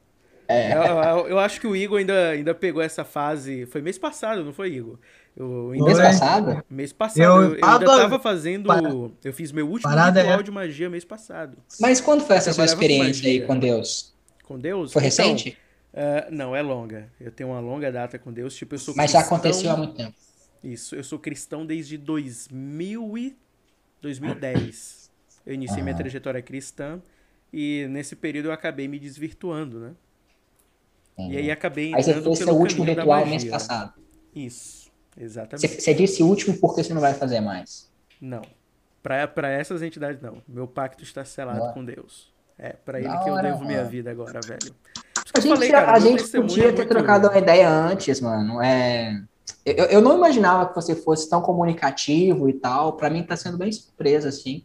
É. 0.51 0.73
Eu, 0.73 0.83
eu- 0.83 1.29
eu 1.29 1.39
acho 1.39 1.61
que 1.61 1.67
o 1.67 1.77
Igor 1.77 1.99
ainda, 1.99 2.31
ainda 2.31 2.55
pegou 2.55 2.81
essa 2.81 3.05
fase. 3.05 3.67
Foi 3.67 3.83
mês 3.83 3.99
passado, 3.99 4.43
não 4.43 4.51
foi, 4.55 4.73
Igor? 4.73 4.99
Eu 5.39 5.71
ainda, 5.71 5.85
Mês 5.85 5.99
passado? 5.99 6.65
mês 6.69 6.93
passado. 6.93 7.23
Eu- 7.23 7.43
Eu, 7.43 7.55
eu 7.55 7.65
Ah, 7.65 7.75
ainda 7.75 7.87
tava 7.87 8.19
fazendo. 8.19 8.67
para- 8.67 8.91
Eu 9.23 9.33
fiz 9.33 9.53
meu 9.53 9.69
último 9.69 9.89
Parada 9.89 10.21
ritual 10.21 10.41
é- 10.41 10.43
de 10.43 10.51
magia 10.51 10.91
mês 10.91 11.05
passado. 11.05 11.57
Mas 11.79 12.01
quando 12.01 12.23
foi 12.27 12.35
essa 12.37 12.53
sua 12.53 12.65
Trabalhava 12.67 12.77
com 12.81 12.83
experiência 12.95 13.29
aí 13.31 13.47
com 13.47 13.57
Deus? 13.59 14.15
Com 14.43 14.59
Deus? 14.59 14.93
Foi 14.93 15.01
Então, 15.07 15.27
recente? 15.27 15.57
ah, 15.95 16.27
não, 16.33 16.57
é 16.57 16.61
longa. 16.63 17.09
Eu 17.21 17.31
tenho 17.31 17.51
uma 17.51 17.61
longa 17.61 17.93
data 17.93 18.19
com 18.19 18.33
Deus. 18.33 18.57
Tipo, 18.57 18.75
eu 18.75 18.79
sou 18.81 18.95
Mas 18.97 19.13
já 19.13 19.19
cristão- 19.21 19.37
aconteceu 19.39 19.71
há 19.71 19.77
muito 19.77 19.95
tempo. 19.95 20.15
Isso, 20.65 20.97
eu 20.97 21.05
sou 21.05 21.21
cristão 21.21 21.65
desde 21.65 21.97
2000 21.97 23.17
e 23.17 23.37
2010. 24.03 25.09
Eu 25.47 25.55
iniciei 25.55 25.83
minha 25.83 25.93
Aham. 25.95 26.03
trajetória 26.03 26.43
cristã 26.43 27.01
e 27.53 27.87
nesse 27.91 28.17
período 28.17 28.47
eu 28.47 28.53
acabei 28.53 28.89
me 28.89 28.99
desvirtuando, 28.99 29.79
né? 29.79 29.93
E 31.31 31.37
aí 31.37 31.51
acabei 31.51 31.95
Aí 31.95 32.03
você 32.03 32.13
fez 32.21 32.39
seu 32.39 32.57
último 32.57 32.85
ritual 32.85 33.25
mês 33.27 33.45
passado. 33.45 33.93
Isso, 34.35 34.88
exatamente. 35.19 35.69
Você, 35.69 35.81
você 35.81 35.95
disse 35.95 36.23
último 36.23 36.57
porque 36.59 36.83
você 36.83 36.95
não 36.95 37.01
vai 37.01 37.15
fazer 37.15 37.41
mais. 37.41 37.91
Não. 38.21 38.43
Pra 39.03 39.49
essas 39.51 39.83
entidades, 39.83 40.21
não. 40.21 40.43
Meu 40.47 40.67
pacto 40.67 41.03
está 41.03 41.25
selado 41.25 41.73
com 41.73 41.85
Deus. 41.85 42.33
É, 42.59 42.71
pra 42.73 42.99
ele 42.99 43.17
que 43.19 43.29
eu 43.31 43.41
devo 43.41 43.65
minha 43.65 43.79
mano. 43.79 43.91
vida 43.91 44.11
agora, 44.11 44.41
velho. 44.41 44.75
A 45.35 45.41
gente, 45.41 45.55
falei, 45.55 45.71
cara, 45.71 45.93
a 45.93 45.99
gente 46.01 46.25
podia 46.29 46.73
ter 46.73 46.79
muito- 46.79 46.89
trocado 46.89 47.29
uma 47.29 47.39
ideia 47.39 47.69
antes, 47.71 48.21
mano. 48.21 48.61
É... 48.63 49.23
Eu, 49.65 49.85
eu 49.87 50.01
não 50.03 50.17
imaginava 50.17 50.69
que 50.69 50.75
você 50.75 50.95
fosse 50.97 51.29
tão 51.31 51.41
comunicativo 51.41 52.49
e 52.49 52.53
tal. 52.55 52.95
Pra 52.95 53.09
mim 53.09 53.23
tá 53.23 53.37
sendo 53.37 53.57
bem 53.57 53.71
surpresa, 53.71 54.29
assim. 54.29 54.65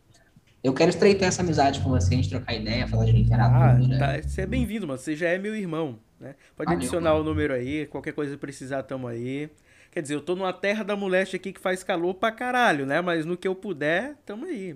Eu 0.63 0.73
quero 0.73 0.89
estreitar 0.89 1.27
essa 1.27 1.41
amizade 1.41 1.81
com 1.81 1.89
você, 1.89 2.13
a 2.13 2.17
gente 2.17 2.29
trocar 2.29 2.53
ideia, 2.53 2.87
falar 2.87 3.03
de 3.05 3.11
Ah, 3.11 3.13
literatura. 3.13 3.99
tá, 3.99 4.21
você 4.27 4.41
é 4.41 4.45
bem-vindo, 4.45 4.87
mano. 4.87 4.97
Você 4.97 5.13
já 5.15 5.27
é 5.27 5.37
meu 5.37 5.53
irmão, 5.55 5.99
né? 6.19 6.35
Pode 6.55 6.67
Valeu, 6.67 6.77
adicionar 6.79 7.15
o 7.15 7.23
número 7.23 7.53
aí, 7.53 7.85
qualquer 7.87 8.13
coisa 8.13 8.31
que 8.33 8.37
precisar, 8.37 8.81
tamo 8.83 9.07
aí. 9.07 9.49
Quer 9.93 10.01
dizer, 10.03 10.15
eu 10.15 10.21
tô 10.21 10.35
numa 10.35 10.53
terra 10.53 10.83
da 10.83 10.95
moleste 10.95 11.35
aqui 11.35 11.53
que 11.53 11.61
faz 11.61 11.83
calor 11.83 12.15
pra 12.15 12.31
caralho, 12.31 12.85
né? 12.85 13.01
Mas 13.01 13.25
no 13.25 13.37
que 13.37 13.47
eu 13.47 13.55
puder, 13.55 14.17
tamo 14.25 14.45
aí. 14.45 14.75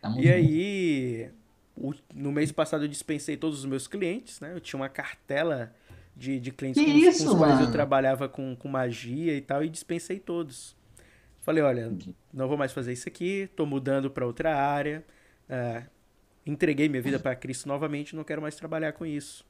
Tamo 0.00 0.20
E 0.20 0.28
junto. 0.28 0.30
aí, 0.30 1.30
o- 1.76 1.94
no 2.14 2.32
mês 2.32 2.52
passado 2.52 2.84
eu 2.84 2.88
dispensei 2.88 3.36
todos 3.36 3.60
os 3.60 3.64
meus 3.66 3.88
clientes, 3.88 4.40
né? 4.40 4.52
Eu 4.54 4.60
tinha 4.60 4.78
uma 4.80 4.88
cartela 4.88 5.74
de, 6.16 6.40
de 6.40 6.52
clientes 6.52 6.80
Que 6.80 6.82
com, 6.82 7.00
isso, 7.00 7.12
com 7.12 7.24
os 7.24 7.34
quais 7.34 7.60
eu 7.60 7.68
trabalhava 7.68 8.28
com, 8.28 8.56
com 8.56 8.68
magia 8.68 9.36
e 9.36 9.40
tal, 9.42 9.64
e 9.64 9.70
dispensei 9.70 10.20
todos. 10.20 10.76
Falei, 11.42 11.62
olha, 11.62 11.96
não 12.32 12.48
vou 12.48 12.58
mais 12.58 12.72
fazer 12.72 12.92
isso 12.92 13.08
aqui, 13.08 13.48
tô 13.56 13.66
mudando 13.66 14.10
pra 14.10 14.26
outra 14.26 14.56
área, 14.56 15.04
ah, 15.48 15.84
entreguei 16.46 16.88
minha 16.88 17.02
vida 17.02 17.18
pra 17.20 17.36
Cristo 17.36 17.68
novamente, 17.68 18.16
não 18.16 18.24
quero 18.24 18.42
mais 18.42 18.56
trabalhar 18.56 18.92
com 18.94 19.06
isso. 19.06 19.44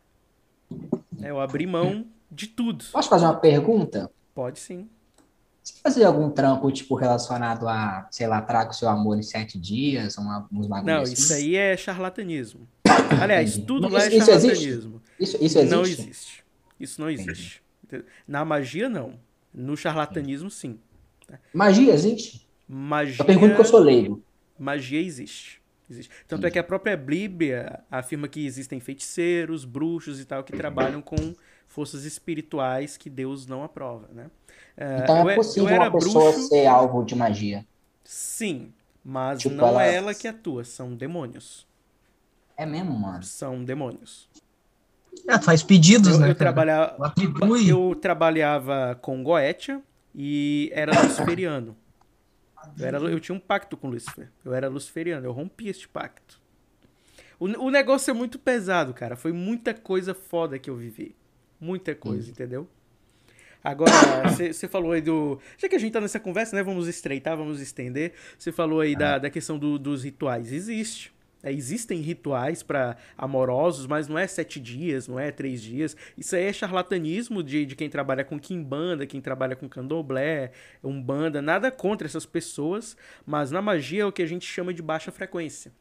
É, 1.20 1.30
Eu 1.30 1.40
abri 1.40 1.66
mão 1.66 2.06
de 2.30 2.46
tudo. 2.48 2.84
Posso 2.90 3.08
fazer 3.10 3.26
uma 3.26 3.38
pergunta? 3.40 4.10
Pode 4.34 4.58
sim. 4.60 4.88
Você 5.62 5.74
fazia 5.82 6.06
algum 6.08 6.28
trampo, 6.30 6.70
tipo, 6.72 6.94
relacionado 6.96 7.68
a, 7.68 8.08
sei 8.10 8.26
lá, 8.26 8.40
traga 8.42 8.70
o 8.70 8.74
seu 8.74 8.88
amor 8.88 9.16
em 9.16 9.22
sete 9.22 9.58
dias, 9.58 10.16
uma, 10.18 10.48
uns 10.52 10.66
bagulhos 10.66 10.86
Não, 10.96 11.02
assim? 11.02 11.12
isso 11.12 11.32
aí 11.32 11.54
é 11.54 11.76
charlatanismo. 11.76 12.66
Aliás, 13.22 13.50
Entendi. 13.52 13.66
tudo 13.66 13.82
Mas 13.88 13.92
lá 13.92 14.00
é 14.04 14.08
isso- 14.08 14.16
isso 14.16 14.30
existe? 14.30 14.56
charlatanismo. 14.64 15.02
Isso, 15.20 15.36
isso 15.36 15.58
existe? 15.58 15.70
Não 15.74 15.82
existe. 15.82 16.44
Isso 16.80 17.00
não 17.00 17.10
existe. 17.10 17.62
Na 18.26 18.44
magia, 18.44 18.88
não. 18.88 19.14
No 19.54 19.76
charlatanismo, 19.76 20.50
sim. 20.50 20.78
Magia 21.54 21.92
existe? 21.92 22.46
Magia, 22.68 23.16
Eu 23.20 23.24
pergunto 23.24 23.54
que 23.54 23.60
eu 23.60 23.64
sou 23.64 23.78
leigo. 23.78 24.22
magia 24.58 25.00
existe. 25.00 25.60
existe. 25.88 26.10
Tanto 26.26 26.44
é 26.46 26.50
que 26.50 26.58
a 26.58 26.64
própria 26.64 26.96
Bíblia 26.96 27.80
afirma 27.90 28.26
que 28.26 28.44
existem 28.44 28.80
feiticeiros, 28.80 29.64
bruxos 29.64 30.18
e 30.18 30.24
tal 30.24 30.42
que 30.42 30.52
trabalham 30.56 31.00
com 31.02 31.34
forças 31.72 32.04
espirituais 32.04 32.96
que 32.98 33.08
Deus 33.08 33.46
não 33.46 33.64
aprova, 33.64 34.08
né? 34.12 34.30
É, 34.76 34.98
então 34.98 35.28
é 35.28 35.34
possível 35.34 35.74
uma 35.74 35.90
pessoa 35.90 36.30
bruxo, 36.30 36.48
ser 36.48 36.66
alvo 36.66 37.02
de 37.02 37.14
magia. 37.14 37.66
Sim, 38.04 38.72
mas 39.02 39.40
tipo 39.40 39.54
não 39.54 39.68
ela... 39.68 39.84
é 39.84 39.94
ela 39.94 40.14
que 40.14 40.28
atua, 40.28 40.64
são 40.64 40.94
demônios. 40.94 41.66
É 42.56 42.66
mesmo, 42.66 42.92
mano? 42.92 43.22
São 43.22 43.64
demônios. 43.64 44.28
É, 45.26 45.40
faz 45.40 45.62
pedidos, 45.62 46.14
eu, 46.14 46.20
né? 46.20 46.30
Eu, 46.30 46.34
trabalha... 46.34 46.94
eu 47.66 47.94
trabalhava 47.94 48.98
com 49.00 49.22
Goetia 49.22 49.82
e 50.14 50.70
era 50.74 50.92
luciferiano. 51.02 51.76
Eu, 52.78 52.86
era, 52.86 52.98
eu 52.98 53.18
tinha 53.18 53.34
um 53.34 53.40
pacto 53.40 53.76
com 53.76 53.88
Lucifer. 53.88 54.30
Eu 54.44 54.52
era 54.54 54.68
luciferiano, 54.68 55.26
eu 55.26 55.32
rompi 55.32 55.68
este 55.68 55.88
pacto. 55.88 56.40
O, 57.40 57.46
o 57.66 57.70
negócio 57.70 58.10
é 58.10 58.14
muito 58.14 58.38
pesado, 58.38 58.92
cara. 58.94 59.16
Foi 59.16 59.32
muita 59.32 59.74
coisa 59.74 60.14
foda 60.14 60.58
que 60.58 60.70
eu 60.70 60.76
vivi. 60.76 61.16
Muita 61.62 61.94
coisa, 61.94 62.26
hum. 62.26 62.32
entendeu? 62.32 62.68
Agora, 63.62 63.92
você 64.34 64.66
falou 64.66 64.90
aí 64.90 65.00
do. 65.00 65.38
Já 65.56 65.68
que 65.68 65.76
a 65.76 65.78
gente 65.78 65.92
tá 65.92 66.00
nessa 66.00 66.18
conversa, 66.18 66.56
né? 66.56 66.62
Vamos 66.64 66.88
estreitar, 66.88 67.36
vamos 67.36 67.60
estender. 67.60 68.14
Você 68.36 68.50
falou 68.50 68.80
aí 68.80 68.94
ah. 68.96 68.98
da, 68.98 69.18
da 69.18 69.30
questão 69.30 69.56
do, 69.56 69.78
dos 69.78 70.02
rituais. 70.02 70.52
Existe. 70.52 71.12
É, 71.40 71.52
existem 71.52 72.00
rituais 72.00 72.62
para 72.62 72.96
amorosos, 73.18 73.86
mas 73.86 74.06
não 74.06 74.16
é 74.16 74.26
sete 74.26 74.60
dias, 74.60 75.06
não 75.06 75.18
é 75.18 75.30
três 75.30 75.62
dias. 75.62 75.96
Isso 76.18 76.34
aí 76.34 76.44
é 76.44 76.52
charlatanismo 76.52 77.42
de, 77.42 77.64
de 77.64 77.76
quem 77.76 77.88
trabalha 77.88 78.24
com 78.24 78.38
quimbanda, 78.38 79.06
quem 79.06 79.20
trabalha 79.20 79.54
com 79.54 79.68
candomblé, 79.68 80.50
umbanda. 80.82 81.40
Nada 81.40 81.70
contra 81.70 82.06
essas 82.06 82.26
pessoas, 82.26 82.96
mas 83.24 83.52
na 83.52 83.62
magia 83.62 84.02
é 84.02 84.06
o 84.06 84.12
que 84.12 84.22
a 84.22 84.26
gente 84.26 84.46
chama 84.46 84.74
de 84.74 84.82
baixa 84.82 85.10
frequência. 85.10 85.72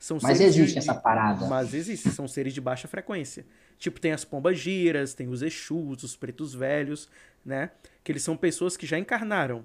São 0.00 0.18
mas 0.22 0.40
existe 0.40 0.72
de, 0.72 0.78
essa 0.78 0.94
parada. 0.94 1.46
Mas 1.46 1.74
existe, 1.74 2.08
são 2.08 2.26
seres 2.26 2.54
de 2.54 2.60
baixa 2.60 2.88
frequência. 2.88 3.44
Tipo, 3.78 4.00
tem 4.00 4.12
as 4.12 4.24
pombas 4.24 4.58
giras, 4.58 5.12
tem 5.12 5.28
os 5.28 5.42
exus, 5.42 6.02
os 6.02 6.16
pretos 6.16 6.54
velhos, 6.54 7.06
né? 7.44 7.70
Que 8.02 8.10
eles 8.10 8.22
são 8.22 8.34
pessoas 8.34 8.78
que 8.78 8.86
já 8.86 8.98
encarnaram. 8.98 9.62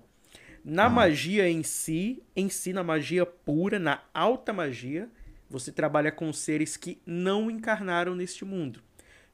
Na 0.63 0.85
ah. 0.85 0.89
magia 0.89 1.47
em 1.49 1.63
si, 1.63 2.21
em 2.35 2.49
si, 2.49 2.73
na 2.73 2.83
magia 2.83 3.25
pura, 3.25 3.79
na 3.79 4.01
alta 4.13 4.51
magia, 4.51 5.07
você 5.49 5.71
trabalha 5.71 6.11
com 6.11 6.33
seres 6.33 6.75
que 6.75 7.01
não 7.05 7.49
encarnaram 7.49 8.13
neste 8.13 8.43
mundo, 8.43 8.81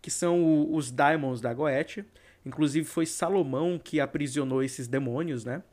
que 0.04 0.12
são 0.12 0.72
os 0.72 0.92
Daimons 0.92 1.42
da 1.42 1.52
Goethe. 1.52 2.06
Inclusive 2.46 2.86
foi 2.86 3.08
Salomão 3.08 3.80
que 3.84 4.00
aprisionou 4.00 4.62
esses 4.62 4.88
demônios, 4.88 5.44
né? 5.44 5.64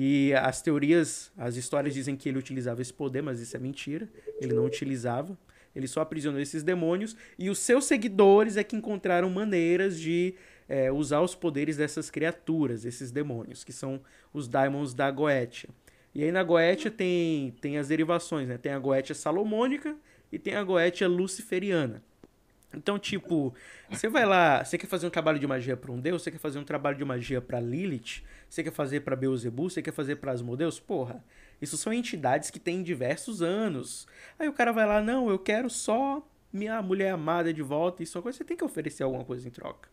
E 0.00 0.32
as 0.34 0.62
teorias, 0.62 1.32
as 1.36 1.56
histórias 1.56 1.92
dizem 1.92 2.14
que 2.14 2.28
ele 2.28 2.38
utilizava 2.38 2.80
esse 2.80 2.94
poder, 2.94 3.20
mas 3.20 3.40
isso 3.40 3.56
é 3.56 3.58
mentira. 3.58 4.08
Ele 4.40 4.54
não 4.54 4.64
utilizava. 4.64 5.36
Ele 5.74 5.88
só 5.88 6.00
aprisionou 6.00 6.40
esses 6.40 6.62
demônios 6.62 7.16
e 7.36 7.50
os 7.50 7.58
seus 7.58 7.84
seguidores 7.84 8.56
é 8.56 8.62
que 8.62 8.76
encontraram 8.76 9.28
maneiras 9.28 9.98
de 9.98 10.36
é, 10.68 10.92
usar 10.92 11.20
os 11.20 11.34
poderes 11.34 11.78
dessas 11.78 12.10
criaturas, 12.10 12.84
esses 12.84 13.10
demônios, 13.10 13.64
que 13.64 13.72
são 13.72 14.00
os 14.32 14.46
Daimons 14.46 14.94
da 14.94 15.10
Goetia. 15.10 15.68
E 16.14 16.22
aí 16.22 16.30
na 16.30 16.44
Goetia 16.44 16.92
tem, 16.92 17.50
tem 17.60 17.76
as 17.76 17.88
derivações, 17.88 18.46
né? 18.46 18.56
Tem 18.56 18.70
a 18.70 18.78
Goetia 18.78 19.16
salomônica 19.16 19.96
e 20.30 20.38
tem 20.38 20.54
a 20.54 20.62
Goetia 20.62 21.08
luciferiana. 21.08 22.04
Então, 22.72 22.98
tipo, 22.98 23.54
você 23.90 24.08
vai 24.08 24.26
lá, 24.26 24.62
você 24.62 24.76
quer 24.76 24.86
fazer 24.86 25.06
um 25.06 25.10
trabalho 25.10 25.38
de 25.38 25.46
magia 25.46 25.76
para 25.76 25.90
um 25.90 25.98
deus, 25.98 26.22
você 26.22 26.30
quer 26.30 26.38
fazer 26.38 26.58
um 26.58 26.64
trabalho 26.64 26.98
de 26.98 27.04
magia 27.04 27.40
para 27.40 27.58
Lilith, 27.58 28.22
você 28.48 28.62
quer 28.62 28.72
fazer 28.72 29.00
para 29.00 29.16
Beelzebub, 29.16 29.70
você 29.70 29.80
quer 29.80 29.92
fazer 29.92 30.16
para 30.16 30.32
Asmodeus? 30.32 30.78
Porra, 30.78 31.24
isso 31.62 31.78
são 31.78 31.92
entidades 31.92 32.50
que 32.50 32.60
têm 32.60 32.82
diversos 32.82 33.40
anos. 33.40 34.06
Aí 34.38 34.48
o 34.48 34.52
cara 34.52 34.70
vai 34.70 34.86
lá, 34.86 35.00
não, 35.00 35.30
eu 35.30 35.38
quero 35.38 35.70
só 35.70 36.26
minha 36.52 36.80
mulher 36.82 37.12
amada 37.12 37.52
de 37.54 37.62
volta, 37.62 38.02
isso 38.02 38.16
é 38.16 38.18
uma 38.18 38.22
coisa, 38.22 38.38
você 38.38 38.44
tem 38.44 38.56
que 38.56 38.64
oferecer 38.64 39.02
alguma 39.02 39.24
coisa 39.24 39.48
em 39.48 39.50
troca, 39.50 39.88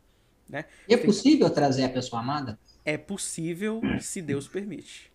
né? 0.49 0.65
E 0.87 0.93
é 0.93 0.97
possível 0.97 1.47
que... 1.47 1.55
trazer 1.55 1.85
a 1.85 1.89
pessoa 1.89 2.21
amada? 2.21 2.59
É 2.83 2.97
possível, 2.97 3.81
se 4.01 4.21
Deus 4.21 4.49
permite. 4.49 5.11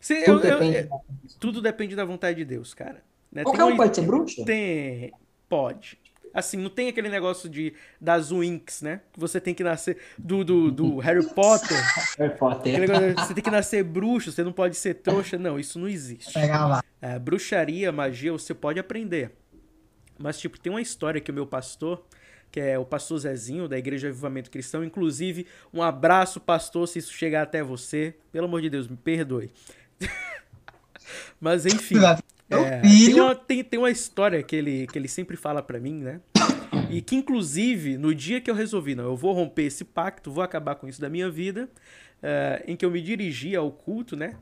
Se, 0.00 0.24
tudo, 0.24 0.44
eu, 0.44 0.58
depende 0.58 0.88
eu, 0.90 1.02
tudo 1.40 1.62
depende 1.62 1.96
da 1.96 2.04
vontade 2.04 2.38
de 2.38 2.44
Deus, 2.44 2.74
cara. 2.74 3.02
Né? 3.32 3.42
Qualquer 3.42 3.64
um 3.64 3.76
pode 3.76 3.96
ser 3.96 4.02
bruxo? 4.02 4.44
Tem. 4.44 5.12
Pode. 5.48 6.03
Assim, 6.34 6.56
não 6.56 6.68
tem 6.68 6.88
aquele 6.88 7.08
negócio 7.08 7.48
de 7.48 7.72
das 8.00 8.32
Winx, 8.32 8.82
né? 8.82 9.02
Que 9.12 9.20
você 9.20 9.40
tem 9.40 9.54
que 9.54 9.62
nascer. 9.62 9.98
Do, 10.18 10.42
do, 10.42 10.70
do 10.72 10.98
Harry 11.00 11.24
Potter. 11.32 11.78
Harry 12.18 12.36
Potter. 12.36 12.80
Negócio, 12.80 13.14
você 13.14 13.34
tem 13.34 13.44
que 13.44 13.50
nascer 13.50 13.84
bruxo, 13.84 14.32
você 14.32 14.42
não 14.42 14.52
pode 14.52 14.76
ser 14.76 14.94
trouxa. 14.94 15.38
Não, 15.38 15.60
isso 15.60 15.78
não 15.78 15.88
existe. 15.88 16.32
Pega 16.32 16.66
lá. 16.66 16.84
É, 17.00 17.18
bruxaria, 17.20 17.92
magia, 17.92 18.32
você 18.32 18.52
pode 18.52 18.80
aprender. 18.80 19.30
Mas, 20.18 20.40
tipo, 20.40 20.58
tem 20.58 20.72
uma 20.72 20.82
história 20.82 21.20
que 21.20 21.30
o 21.30 21.34
meu 21.34 21.46
pastor, 21.46 22.04
que 22.50 22.58
é 22.58 22.76
o 22.76 22.84
pastor 22.84 23.18
Zezinho, 23.18 23.68
da 23.68 23.78
Igreja 23.78 24.08
Avivamento 24.08 24.50
Cristão. 24.50 24.82
Inclusive, 24.82 25.46
um 25.72 25.82
abraço, 25.82 26.40
pastor, 26.40 26.88
se 26.88 26.98
isso 26.98 27.12
chegar 27.12 27.42
até 27.42 27.62
você. 27.62 28.16
Pelo 28.32 28.46
amor 28.46 28.60
de 28.60 28.70
Deus, 28.70 28.88
me 28.88 28.96
perdoe. 28.96 29.52
Mas 31.40 31.64
enfim. 31.64 31.96
É, 32.56 32.80
tem, 32.80 33.20
uma, 33.20 33.34
tem, 33.34 33.64
tem 33.64 33.78
uma 33.78 33.90
história 33.90 34.42
que 34.42 34.54
ele, 34.54 34.86
que 34.86 34.98
ele 34.98 35.08
sempre 35.08 35.36
fala 35.36 35.62
para 35.62 35.78
mim, 35.78 36.02
né? 36.02 36.20
E 36.90 37.00
que, 37.00 37.16
inclusive, 37.16 37.96
no 37.96 38.14
dia 38.14 38.40
que 38.40 38.50
eu 38.50 38.54
resolvi, 38.54 38.94
não, 38.94 39.04
eu 39.04 39.16
vou 39.16 39.32
romper 39.32 39.64
esse 39.64 39.84
pacto, 39.84 40.30
vou 40.30 40.42
acabar 40.44 40.74
com 40.74 40.86
isso 40.86 41.00
da 41.00 41.08
minha 41.08 41.30
vida, 41.30 41.68
uh, 42.22 42.62
em 42.66 42.76
que 42.76 42.84
eu 42.84 42.90
me 42.90 43.00
dirigi 43.00 43.56
ao 43.56 43.70
culto, 43.70 44.16
né? 44.16 44.36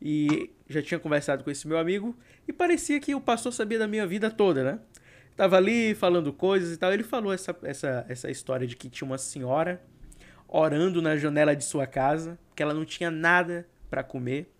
E 0.00 0.50
já 0.68 0.80
tinha 0.82 1.00
conversado 1.00 1.42
com 1.42 1.50
esse 1.50 1.66
meu 1.66 1.78
amigo, 1.78 2.16
e 2.46 2.52
parecia 2.52 3.00
que 3.00 3.14
o 3.14 3.20
pastor 3.20 3.52
sabia 3.52 3.78
da 3.78 3.88
minha 3.88 4.06
vida 4.06 4.30
toda, 4.30 4.62
né? 4.64 4.78
Tava 5.36 5.56
ali 5.56 5.94
falando 5.94 6.32
coisas 6.32 6.74
e 6.74 6.76
tal. 6.76 6.92
Ele 6.92 7.02
falou 7.02 7.32
essa, 7.32 7.56
essa, 7.62 8.04
essa 8.08 8.30
história 8.30 8.66
de 8.66 8.76
que 8.76 8.90
tinha 8.90 9.06
uma 9.06 9.18
senhora 9.18 9.80
orando 10.46 11.00
na 11.00 11.16
janela 11.16 11.56
de 11.56 11.64
sua 11.64 11.86
casa, 11.86 12.38
que 12.54 12.62
ela 12.62 12.74
não 12.74 12.84
tinha 12.84 13.10
nada 13.10 13.66
para 13.88 14.02
comer. 14.02 14.52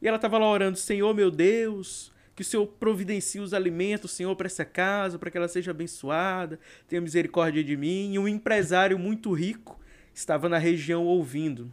E 0.00 0.08
ela 0.08 0.16
estava 0.16 0.38
lá 0.38 0.50
orando, 0.50 0.76
Senhor 0.76 1.14
meu 1.14 1.30
Deus, 1.30 2.12
que 2.38 2.42
o 2.42 2.44
Senhor 2.44 2.68
providencie 2.68 3.40
os 3.40 3.52
alimentos, 3.52 4.12
Senhor, 4.12 4.36
para 4.36 4.46
essa 4.46 4.64
casa, 4.64 5.18
para 5.18 5.28
que 5.28 5.36
ela 5.36 5.48
seja 5.48 5.72
abençoada, 5.72 6.60
tenha 6.86 7.02
misericórdia 7.02 7.64
de 7.64 7.76
mim. 7.76 8.12
E 8.12 8.18
um 8.20 8.28
empresário 8.28 8.96
muito 8.96 9.32
rico 9.32 9.76
estava 10.14 10.48
na 10.48 10.56
região 10.56 11.04
ouvindo. 11.04 11.68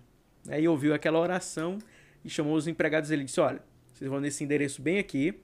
Aí 0.50 0.68
ouviu 0.68 0.96
aquela 0.96 1.20
oração 1.20 1.78
e 2.24 2.32
chamou 2.32 2.56
os 2.56 2.68
empregados. 2.68 3.12
Ele 3.12 3.26
disse: 3.26 3.40
Olha, 3.40 3.62
vocês 3.94 4.10
vão 4.10 4.20
nesse 4.20 4.44
endereço 4.44 4.82
bem 4.82 4.98
aqui 4.98 5.36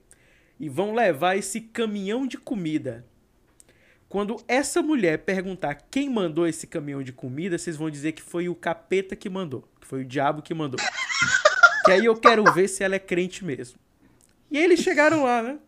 e 0.58 0.68
vão 0.68 0.92
levar 0.92 1.36
esse 1.36 1.60
caminhão 1.60 2.26
de 2.26 2.36
comida. 2.36 3.06
Quando 4.08 4.42
essa 4.48 4.82
mulher 4.82 5.18
perguntar 5.18 5.86
quem 5.88 6.10
mandou 6.10 6.48
esse 6.48 6.66
caminhão 6.66 7.00
de 7.00 7.12
comida, 7.12 7.56
vocês 7.56 7.76
vão 7.76 7.88
dizer 7.88 8.10
que 8.10 8.22
foi 8.22 8.48
o 8.48 8.56
capeta 8.56 9.14
que 9.14 9.30
mandou, 9.30 9.68
que 9.80 9.86
foi 9.86 10.00
o 10.00 10.04
diabo 10.04 10.42
que 10.42 10.52
mandou. 10.52 10.80
Que 11.84 11.92
aí 11.92 12.06
eu 12.06 12.16
quero 12.16 12.42
ver 12.52 12.66
se 12.66 12.82
ela 12.82 12.96
é 12.96 12.98
crente 12.98 13.44
mesmo. 13.44 13.78
E 14.52 14.58
aí 14.58 14.64
eles 14.64 14.80
chegaram 14.80 15.24
lá, 15.24 15.42
né? 15.42 15.58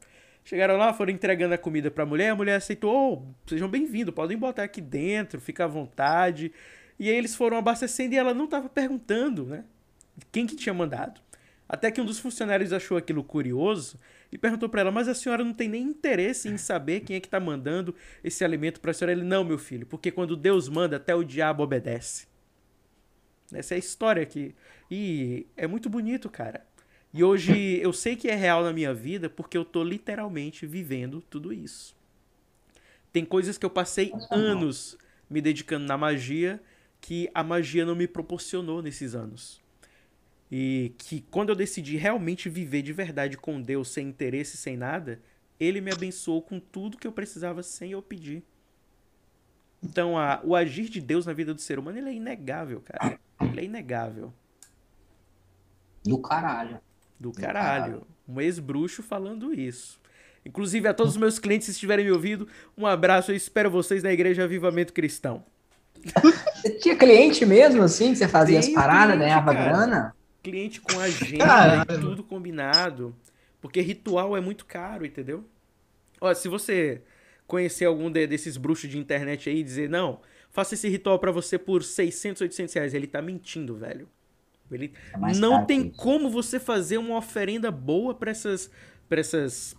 Chegaram 0.44 0.77
lá, 0.77 0.93
foram 0.93 1.11
entregando 1.11 1.55
a 1.55 1.59
comida 1.59 1.90
pra 1.90 2.05
mulher, 2.05 2.28
a 2.28 2.35
mulher 2.35 2.56
aceitou, 2.56 3.35
oh, 3.35 3.48
sejam 3.48 3.66
bem-vindos, 3.66 4.12
podem 4.12 4.36
botar 4.36 4.65
aqui 4.65 4.82
dentro, 4.82 5.40
fica 5.40 5.65
à 5.65 5.66
vontade. 5.66 6.52
E 6.98 7.09
aí 7.09 7.16
eles 7.16 7.35
foram 7.35 7.56
abastecendo 7.56 8.12
e 8.15 8.19
ela 8.19 8.35
não 8.35 8.44
estava 8.44 8.69
perguntando, 8.69 9.47
né? 9.47 9.65
Quem 10.31 10.47
que 10.47 10.55
tinha 10.55 10.74
mandado. 10.74 11.19
Até 11.66 11.90
que 11.90 11.98
um 11.98 12.05
dos 12.05 12.19
funcionários 12.19 12.74
achou 12.74 12.98
aquilo 12.98 13.24
curioso 13.24 13.98
e 14.31 14.36
perguntou 14.36 14.69
para 14.69 14.82
ela: 14.82 14.93
Mas 14.93 15.09
a 15.09 15.15
senhora 15.15 15.43
não 15.43 15.55
tem 15.55 15.66
nem 15.66 15.82
interesse 15.82 16.47
em 16.51 16.59
saber 16.59 17.01
quem 17.01 17.16
é 17.16 17.20
que 17.20 17.27
está 17.27 17.40
mandando 17.40 17.94
esse 18.23 18.44
alimento 18.44 18.82
para 18.82 18.90
a 18.90 18.94
senhora? 18.94 19.12
Ele: 19.12 19.24
Não, 19.24 19.44
meu 19.44 19.56
filho, 19.56 19.86
porque 19.86 20.11
quando 20.11 20.36
Deus 20.36 20.69
manda, 20.69 20.97
até 20.97 21.15
o 21.15 21.24
diabo 21.24 21.62
obedece. 21.62 22.27
Essa 23.51 23.73
é 23.73 23.77
a 23.77 23.78
história 23.78 24.23
aqui. 24.23 24.55
E 24.90 25.47
é 25.56 25.66
muito 25.66 25.89
bonito, 25.89 26.28
cara. 26.28 26.66
E 27.15 27.23
hoje 27.23 27.78
eu 27.81 27.93
sei 27.93 28.16
que 28.16 28.27
é 28.27 28.35
real 28.35 28.65
na 28.65 28.73
minha 28.73 28.93
vida 28.93 29.31
porque 29.31 29.57
eu 29.57 29.65
tô 29.65 29.85
literalmente 29.85 30.66
vivendo 30.66 31.20
tudo 31.20 31.53
isso. 31.53 31.97
Tem 33.12 33.24
coisas 33.24 33.57
que 33.57 33.65
eu 33.65 33.70
passei 33.70 34.12
anos 34.32 34.99
me 35.31 35.41
dedicando 35.41 35.86
na 35.86 35.97
magia 35.97 36.61
que 37.01 37.31
a 37.32 37.45
magia 37.45 37.86
não 37.86 37.95
me 37.95 38.09
proporcionou 38.09 38.82
nesses 38.82 39.15
anos. 39.15 39.62
E 40.51 40.93
que 40.99 41.20
quando 41.31 41.51
eu 41.51 41.55
decidi 41.55 41.97
realmente 41.97 42.49
viver 42.49 42.82
de 42.82 42.93
verdade 42.93 43.36
com 43.36 43.62
Deus, 43.62 43.91
sem 43.91 44.09
interesse, 44.09 44.57
sem 44.57 44.77
nada, 44.77 45.20
ele 45.61 45.81
me 45.81 45.93
abençoou 45.93 46.43
com 46.43 46.59
tudo 46.59 46.99
que 46.99 47.07
eu 47.07 47.12
precisava 47.12 47.62
sem 47.62 47.93
eu 47.93 48.03
pedir. 48.03 48.43
Então, 49.81 50.19
a, 50.19 50.41
o 50.43 50.57
agir 50.57 50.89
de 50.89 51.01
Deus 51.01 51.27
na 51.27 51.32
vida 51.32 51.55
do 51.55 51.61
ser 51.61 51.78
humano, 51.78 51.99
ele 51.99 52.09
é 52.09 52.15
inegável, 52.15 52.81
cara. 52.81 53.20
Ele 53.41 53.61
é 53.61 53.65
inegável. 53.65 54.35
Do 56.05 56.19
caralho. 56.19 56.81
Do 57.25 57.33
caralho. 57.33 58.07
Um 58.29 58.39
ex-bruxo 58.39 59.03
falando 59.03 59.55
isso. 59.55 59.99
Inclusive, 60.45 60.87
a 60.87 60.93
todos 60.93 61.15
os 61.15 61.19
meus 61.19 61.39
clientes, 61.39 61.65
se 61.67 61.73
estiverem 61.73 62.05
me 62.05 62.13
ouvindo, 62.13 62.47
um 62.77 62.87
abraço. 62.87 63.31
Eu 63.33 63.37
espero 63.37 63.71
vocês 63.71 64.03
na 64.03 64.13
Igreja 64.13 64.45
Avivamento 64.45 64.93
Cristão. 64.93 65.43
Você 66.55 66.71
tinha 66.81 66.95
cliente 66.97 67.47
mesmo, 67.47 67.83
assim, 67.83 68.11
que 68.11 68.17
você 68.17 68.29
fazia 68.29 68.61
Tem 68.61 68.69
as 68.69 68.75
paradas, 68.75 69.19
ganhava 69.19 69.55
cara. 69.55 69.65
grana? 69.71 70.17
Cliente 70.43 70.83
com 70.83 71.01
agenda 71.01 71.87
e 71.91 71.99
tudo 71.99 72.23
combinado. 72.23 73.17
Porque 73.59 73.81
ritual 73.81 74.37
é 74.37 74.41
muito 74.43 74.67
caro, 74.67 75.07
entendeu? 75.07 75.45
Ó, 76.21 76.35
se 76.35 76.47
você 76.47 77.01
conhecer 77.47 77.87
algum 77.87 78.11
de, 78.11 78.27
desses 78.27 78.59
bruxos 78.59 78.91
de 78.91 78.99
internet 78.99 79.49
aí 79.49 79.61
e 79.61 79.63
dizer, 79.63 79.89
não, 79.89 80.21
faça 80.51 80.75
esse 80.75 80.89
ritual 80.89 81.19
para 81.19 81.33
você 81.33 81.59
por 81.59 81.83
600, 81.83 82.43
800 82.43 82.75
reais. 82.75 82.93
Ele 82.93 83.07
tá 83.07 83.23
mentindo, 83.23 83.75
velho. 83.77 84.07
Ele 84.70 84.93
É 85.12 85.35
não 85.39 85.65
tem 85.65 85.89
como 85.89 86.31
você 86.31 86.59
fazer 86.59 86.99
uma 86.99 87.16
oferenda 87.16 87.70
boa 87.70 88.15
para 88.15 88.31
essas, 88.31 88.70
pra 89.09 89.20
essas 89.20 89.77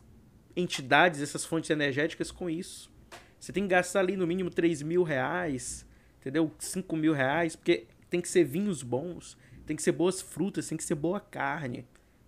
entidades, 0.56 1.22
essas 1.22 1.44
fontes 1.44 1.70
energéticas 1.70 2.32
com 2.32 2.50
isso. 2.50 2.92
Você 3.40 3.52
tem 3.52 3.64
que 3.64 3.70
gastar 3.70 4.00
ali 4.00 4.16
no 4.16 4.26
mínimo 4.26 4.50
3 4.50 4.82
mil 4.82 5.04
reais, 5.04 5.86
entendeu? 6.20 6.52
5 6.58 6.96
mil 6.96 7.14
reais, 7.14 7.56
porque 7.56 7.88
tem 8.10 8.22
que 8.22 8.30
ser 8.30 8.44
vinhos 8.44 8.82
bons, 8.82 9.38
tem 9.66 9.76
que 9.76 9.84
ser 9.84 9.92
boas 9.92 10.22
frutas, 10.22 10.68
tem 10.68 10.78
que 10.78 10.84
ser 10.84 10.96
boa 10.96 11.20
carne, 11.20 11.86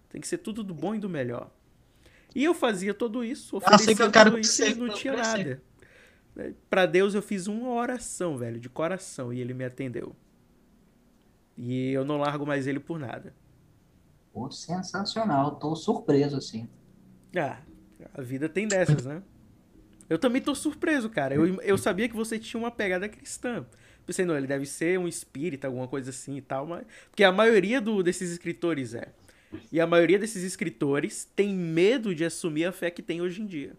tem 0.09 0.19
que 0.19 0.27
ser 0.27 0.39
tudo 0.39 0.63
do 0.63 0.73
bom 0.73 0.93
e 0.93 0.99
do 0.99 1.09
melhor. 1.09 1.49
E 2.35 2.43
eu 2.43 2.53
fazia 2.53 2.93
tudo 2.93 3.23
isso, 3.23 3.55
oferecia 3.57 3.95
que 3.95 4.01
eu 4.01 4.11
quero 4.11 4.31
tudo 4.31 4.39
isso 4.41 4.63
e 4.63 4.75
não 4.75 4.89
tinha 4.89 5.15
nada. 5.15 5.61
Pra 6.69 6.85
Deus 6.85 7.15
eu 7.15 7.21
fiz 7.21 7.47
uma 7.47 7.69
oração, 7.69 8.37
velho, 8.37 8.59
de 8.59 8.69
coração, 8.69 9.33
e 9.33 9.39
ele 9.39 9.53
me 9.53 9.63
atendeu. 9.63 10.15
E 11.57 11.91
eu 11.91 12.05
não 12.05 12.17
largo 12.17 12.45
mais 12.45 12.67
ele 12.67 12.79
por 12.79 12.99
nada. 12.99 13.33
Pô, 14.31 14.49
sensacional, 14.49 15.59
tô 15.59 15.75
surpreso, 15.75 16.37
assim. 16.37 16.69
Ah, 17.35 17.61
a 18.13 18.21
vida 18.21 18.49
tem 18.49 18.67
dessas, 18.67 19.05
né? 19.05 19.21
Eu 20.09 20.19
também 20.19 20.41
tô 20.41 20.55
surpreso, 20.55 21.09
cara. 21.09 21.35
Eu, 21.35 21.61
eu 21.61 21.77
sabia 21.77 22.09
que 22.09 22.15
você 22.15 22.39
tinha 22.39 22.59
uma 22.61 22.71
pegada 22.71 23.09
cristã. 23.09 23.65
Pensei, 24.05 24.25
não, 24.25 24.37
ele 24.37 24.47
deve 24.47 24.65
ser 24.65 24.99
um 24.99 25.07
espírita, 25.07 25.67
alguma 25.67 25.87
coisa 25.87 26.11
assim 26.11 26.37
e 26.37 26.41
tal, 26.41 26.67
mas. 26.67 26.85
Porque 27.09 27.23
a 27.23 27.31
maioria 27.31 27.81
do, 27.81 28.03
desses 28.03 28.31
escritores 28.31 28.93
é. 28.95 29.13
E 29.71 29.81
a 29.81 29.87
maioria 29.87 30.19
desses 30.19 30.43
escritores 30.43 31.25
tem 31.35 31.53
medo 31.55 32.15
de 32.15 32.25
assumir 32.25 32.65
a 32.65 32.71
fé 32.71 32.91
que 32.91 33.03
tem 33.03 33.21
hoje 33.21 33.41
em 33.41 33.47
dia. 33.47 33.77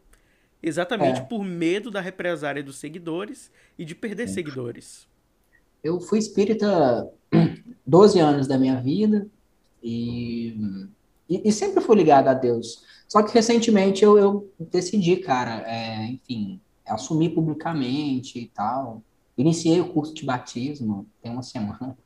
Exatamente 0.62 1.22
É. 1.22 1.24
por 1.24 1.44
medo 1.44 1.90
da 1.90 2.00
represária 2.00 2.62
dos 2.62 2.78
seguidores 2.78 3.50
e 3.78 3.84
de 3.84 3.94
perder 3.94 4.28
seguidores. 4.28 5.08
Eu 5.82 6.00
fui 6.00 6.18
espírita 6.18 7.10
12 7.88 8.20
anos 8.20 8.48
da 8.48 8.58
minha 8.58 8.80
vida 8.82 9.28
e, 9.82 10.56
e, 11.28 11.48
e 11.48 11.52
sempre 11.52 11.82
fui 11.82 11.96
ligado 11.96 12.28
a 12.28 12.34
Deus. 12.34 12.84
Só 13.08 13.22
que 13.22 13.32
recentemente 13.34 14.04
eu, 14.04 14.18
eu 14.18 14.52
decidi, 14.58 15.16
cara, 15.18 15.62
é, 15.68 16.06
enfim, 16.08 16.62
assumir 16.86 17.30
publicamente 17.30 18.38
e 18.40 18.48
tal. 18.48 19.02
Iniciei 19.36 19.80
o 19.80 19.92
curso 19.92 20.14
de 20.14 20.24
batismo 20.26 21.08
tem 21.22 21.32
uma 21.32 21.42
semana. 21.42 21.98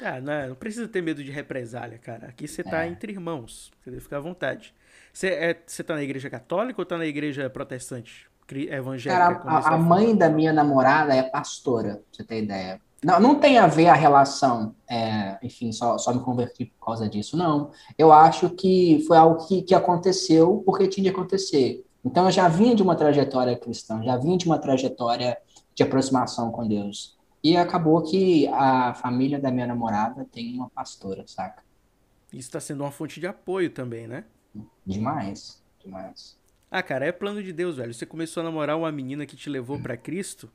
Ah, 0.00 0.20
não, 0.20 0.48
não 0.50 0.56
precisa 0.56 0.88
ter 0.88 1.02
medo 1.02 1.22
de 1.22 1.30
represália, 1.30 1.98
cara. 1.98 2.28
Aqui 2.28 2.48
você 2.48 2.64
tá 2.64 2.84
É. 2.84 2.88
entre 2.88 3.12
irmãos, 3.12 3.72
entendeu? 3.80 4.00
Fica 4.00 4.16
à 4.16 4.20
vontade. 4.20 4.74
Você, 5.12 5.28
é, 5.28 5.62
você 5.66 5.84
tá 5.84 5.94
na 5.94 6.02
igreja 6.02 6.28
católica 6.28 6.80
ou 6.80 6.86
tá 6.86 6.98
na 6.98 7.06
igreja 7.06 7.48
protestante? 7.50 8.28
Evangélica? 8.50 9.38
Cara, 9.42 9.44
a, 9.46 9.62
você 9.62 9.70
a 9.70 9.78
fala? 9.78 9.78
mãe 9.78 10.16
da 10.16 10.28
minha 10.30 10.52
namorada 10.52 11.14
é 11.14 11.22
pastora, 11.22 11.96
pra 11.96 12.04
você 12.12 12.24
ter 12.24 12.42
ideia. 12.42 12.80
Não, 13.04 13.20
não 13.20 13.38
tem 13.38 13.58
a 13.58 13.66
ver 13.66 13.88
a 13.88 13.94
relação, 13.94 14.74
é, 14.88 15.38
enfim, 15.42 15.70
só, 15.72 15.98
só 15.98 16.12
me 16.14 16.20
converti 16.20 16.64
por 16.64 16.86
causa 16.86 17.06
disso, 17.06 17.36
não. 17.36 17.70
Eu 17.98 18.10
acho 18.10 18.48
que 18.50 19.04
foi 19.06 19.18
algo 19.18 19.46
que, 19.46 19.60
que 19.60 19.74
aconteceu 19.74 20.62
porque 20.64 20.88
tinha 20.88 21.04
de 21.04 21.10
acontecer. 21.10 21.84
Então 22.02 22.24
eu 22.24 22.30
já 22.30 22.48
vinha 22.48 22.74
de 22.74 22.82
uma 22.82 22.96
trajetória 22.96 23.58
cristã, 23.58 24.02
já 24.02 24.16
vinha 24.16 24.38
de 24.38 24.46
uma 24.46 24.58
trajetória 24.58 25.36
de 25.74 25.82
aproximação 25.82 26.50
com 26.50 26.66
Deus. 26.66 27.18
E 27.42 27.58
acabou 27.58 28.02
que 28.02 28.48
a 28.48 28.94
família 28.94 29.38
da 29.38 29.50
minha 29.50 29.66
namorada 29.66 30.26
tem 30.32 30.54
uma 30.54 30.70
pastora, 30.70 31.24
saca? 31.26 31.62
Isso 32.32 32.50
tá 32.50 32.58
sendo 32.58 32.82
uma 32.82 32.90
fonte 32.90 33.20
de 33.20 33.26
apoio 33.26 33.68
também, 33.68 34.06
né? 34.06 34.24
Demais, 34.84 35.62
demais. 35.84 36.38
Ah, 36.70 36.82
cara, 36.82 37.06
é 37.06 37.12
plano 37.12 37.42
de 37.42 37.52
Deus, 37.52 37.76
velho. 37.76 37.92
Você 37.92 38.06
começou 38.06 38.40
a 38.40 38.44
namorar 38.44 38.78
uma 38.78 38.90
menina 38.90 39.26
que 39.26 39.36
te 39.36 39.50
levou 39.50 39.78
pra 39.78 39.96
Cristo. 39.96 40.50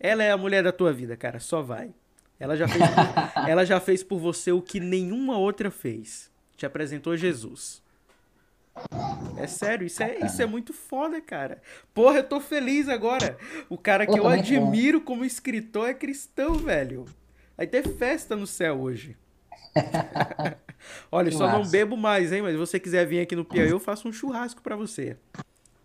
Ela 0.00 0.22
é 0.24 0.30
a 0.30 0.36
mulher 0.36 0.62
da 0.62 0.72
tua 0.72 0.92
vida, 0.92 1.16
cara. 1.16 1.40
Só 1.40 1.60
vai. 1.62 1.92
Ela 2.38 2.56
já 2.56 2.68
fez 2.68 2.84
por, 2.88 2.94
ela 3.48 3.64
já 3.66 3.80
fez 3.80 4.02
por 4.04 4.18
você 4.18 4.52
o 4.52 4.62
que 4.62 4.78
nenhuma 4.80 5.36
outra 5.38 5.70
fez. 5.70 6.30
Te 6.56 6.64
apresentou 6.66 7.16
Jesus. 7.16 7.82
É 9.36 9.46
sério, 9.48 9.84
isso 9.86 10.00
é, 10.02 10.24
isso 10.24 10.40
é 10.40 10.46
muito 10.46 10.72
foda, 10.72 11.20
cara. 11.20 11.60
Porra, 11.92 12.18
eu 12.18 12.24
tô 12.24 12.40
feliz 12.40 12.88
agora. 12.88 13.36
O 13.68 13.76
cara 13.76 14.06
que 14.06 14.16
Eu 14.16 14.22
tô. 14.22 14.28
admiro 14.28 15.00
como 15.00 15.24
escritor 15.24 15.88
é 15.88 15.94
cristão, 15.94 16.54
velho. 16.54 17.04
Vai 17.56 17.66
ter 17.66 17.82
festa 17.96 18.36
no 18.36 18.46
céu 18.46 18.80
hoje. 18.80 19.16
Olha, 21.10 21.30
Que 21.30 21.36
só 21.36 21.48
não 21.50 21.58
massa. 21.58 21.70
bebo 21.72 21.96
mais, 21.96 22.32
hein? 22.32 22.40
Mas 22.42 22.52
se 22.52 22.56
você 22.58 22.78
quiser 22.78 23.04
vir 23.04 23.20
aqui 23.20 23.34
no 23.34 23.44
Piauí, 23.44 23.68
eu 23.70 23.80
faço 23.80 24.08
um 24.08 24.12
churrasco 24.12 24.62
pra 24.62 24.76
você. 24.76 25.16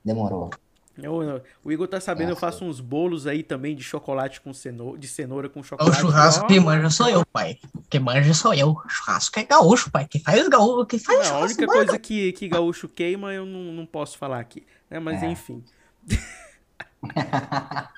Demorou. 0.05 0.51
Eu- 0.95 1.23
eu- 1.23 1.41
o 1.63 1.71
Igor 1.71 1.87
tá 1.87 1.99
sabendo, 1.99 2.27
eu 2.29 2.35
Nossa. 2.35 2.41
faço 2.41 2.63
uns 2.65 2.79
bolos 2.79 3.25
aí 3.25 3.41
também 3.41 3.75
de 3.75 3.81
chocolate 3.83 4.39
com 4.39 4.53
cenoura, 4.53 4.97
de 4.99 5.07
cenoura 5.07 5.49
com 5.49 5.59
É 5.59 5.61
o 5.61 5.63
chocolate. 5.65 5.99
churrasco 5.99 6.43
Ó, 6.43 6.47
que 6.47 6.59
manja 6.59 6.89
sou 6.91 7.09
eu, 7.09 7.25
pai. 7.25 7.57
Quem 7.89 7.99
manja 7.99 8.33
sou 8.33 8.53
eu. 8.53 8.75
Churrasco 8.87 9.39
é 9.39 9.43
gaúcho, 9.43 9.89
pai. 9.89 10.07
Quem 10.07 10.21
faz 10.21 10.47
gaúcho, 10.47 10.85
quem 10.85 10.99
faz 10.99 11.17
Não, 11.19 11.25
a 11.25 11.27
churrasco 11.29 11.45
única 11.61 11.73
coisa 11.73 11.97
que, 11.99 12.31
que 12.33 12.47
gaúcho 12.47 12.87
queima 12.87 13.33
eu 13.33 13.45
não, 13.45 13.73
não 13.73 13.85
posso 13.87 14.17
falar 14.19 14.39
aqui. 14.39 14.63
Né? 14.89 14.99
Mas 14.99 15.23
É. 15.23 15.27
enfim. 15.27 15.63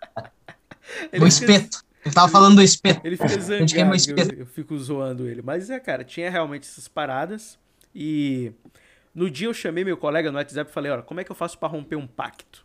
O 1.20 1.28
espeto. 1.28 1.84
Ele 2.06 2.14
tava 2.14 2.28
falando 2.32 2.56
do 2.56 2.62
espeto. 2.62 3.02
Ele 3.04 3.18
fica 3.18 3.28
gente 3.58 3.74
queima 3.74 3.96
o 3.96 4.00
zangado, 4.00 4.20
eu, 4.22 4.24
espeto. 4.26 4.40
eu 4.42 4.46
fico 4.46 4.78
zoando 4.78 5.28
ele. 5.28 5.42
Mas 5.42 5.70
é, 5.70 5.80
cara, 5.80 6.04
tinha 6.04 6.30
realmente 6.30 6.64
essas 6.64 6.88
paradas. 6.88 7.58
E 7.94 8.52
no 9.14 9.30
dia 9.30 9.48
eu 9.48 9.54
chamei 9.54 9.84
meu 9.84 9.98
colega 9.98 10.32
no 10.32 10.38
WhatsApp 10.38 10.70
e 10.70 10.74
falei, 10.74 10.92
olha, 10.92 11.02
como 11.02 11.20
é 11.20 11.24
que 11.24 11.32
eu 11.32 11.36
faço 11.36 11.58
pra 11.58 11.68
romper 11.68 11.96
um 11.96 12.06
pacto? 12.06 12.64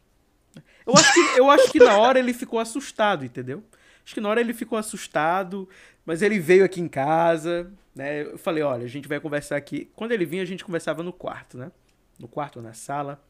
Eu 0.91 0.97
acho, 0.97 1.13
que, 1.13 1.39
eu 1.39 1.51
acho 1.51 1.73
que 1.73 1.79
na 1.79 1.97
hora 1.97 2.19
ele 2.19 2.33
ficou 2.33 2.59
assustado, 2.59 3.25
entendeu? 3.25 3.63
Acho 4.05 4.15
que 4.15 4.21
na 4.21 4.29
hora 4.29 4.41
ele 4.41 4.53
ficou 4.53 4.79
assustado, 4.79 5.69
mas 6.05 6.23
ele 6.23 6.39
veio 6.39 6.65
aqui 6.65 6.81
em 6.81 6.89
casa, 6.89 7.71
né? 7.95 8.23
Eu 8.23 8.39
falei, 8.39 8.63
olha, 8.63 8.85
a 8.85 8.89
gente 8.89 9.07
vai 9.09 9.21
conversar 9.21 9.57
aqui. 9.57 9.91
Quando 9.95 10.13
ele 10.13 10.25
vinha, 10.25 10.43
a 10.43 10.47
gente 10.47 10.65
conversava 10.65 11.03
no 11.03 11.13
quarto, 11.13 11.57
né? 11.59 11.71
No 12.19 12.27
quarto 12.29 12.57
ou 12.57 12.63
na 12.63 12.73
sala. 12.73 13.23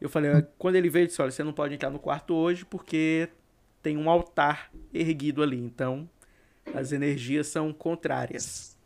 Eu 0.00 0.08
falei, 0.08 0.30
"Olha, 0.30 0.48
quando 0.58 0.74
ele 0.76 0.90
veio, 0.90 1.04
eu 1.04 1.06
disse, 1.06 1.22
olha, 1.22 1.30
você 1.30 1.42
não 1.42 1.52
pode 1.52 1.74
entrar 1.74 1.90
no 1.90 1.98
quarto 1.98 2.34
hoje 2.34 2.64
porque 2.64 3.28
tem 3.82 3.96
um 3.96 4.10
altar 4.10 4.70
erguido 4.92 5.42
ali. 5.42 5.58
Então, 5.58 6.08
as 6.74 6.92
energias 6.92 7.46
são 7.46 7.72
contrárias. 7.72 8.76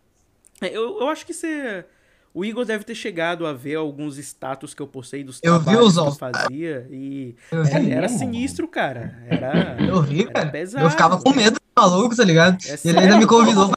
É, 0.61 0.69
Eu, 0.69 1.01
eu 1.01 1.09
acho 1.09 1.25
que 1.25 1.33
você. 1.33 1.85
O 2.33 2.45
Igor 2.45 2.65
deve 2.65 2.85
ter 2.85 2.95
chegado 2.95 3.45
a 3.45 3.53
ver 3.53 3.75
alguns 3.75 4.17
status 4.17 4.73
que 4.73 4.81
eu 4.81 4.87
postei 4.87 5.25
dos 5.25 5.41
Eu 5.43 5.59
vi 5.59 5.77
os 5.77 5.95
que 5.95 6.01
eu 6.01 6.13
fazia 6.13 6.87
e 6.89 7.35
Eu 7.51 7.65
vi, 7.65 7.91
era, 7.91 8.09
sinistro, 8.09 8.69
cara. 8.69 9.21
Era, 9.29 9.77
eu 9.81 10.01
vi, 10.01 10.23
era 10.23 10.33
cara. 10.33 10.51
pesado. 10.51 10.87
Eu 10.87 10.91
ficava 10.91 11.21
com 11.21 11.35
medo 11.35 11.55
do 11.55 11.83
maluco, 11.83 12.15
tá 12.15 12.23
ligado? 12.23 12.59
É 12.67 12.79
ele 12.85 12.99
ainda 12.99 13.19
me 13.19 13.27
convidou. 13.27 13.73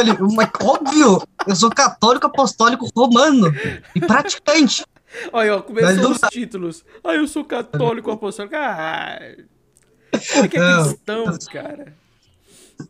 Ele, 0.00 0.12
mas 0.34 0.50
óbvio, 0.60 1.22
eu 1.46 1.54
sou 1.54 1.70
católico 1.70 2.26
apostólico 2.26 2.88
romano 2.96 3.54
e 3.94 4.00
praticante. 4.00 4.84
Olha, 5.32 5.56
ó, 5.56 5.62
começou 5.62 6.10
os 6.10 6.20
títulos. 6.30 6.84
Ah, 7.04 7.14
eu 7.14 7.28
sou 7.28 7.44
católico 7.44 8.10
apostólico. 8.10 8.56
Ah, 8.56 9.18
ele 9.20 10.48
que 10.48 10.58
é 10.58 10.82
cristão, 10.82 11.24
cara. 11.52 11.94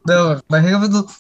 Não, 0.06 0.40
mas 0.48 0.64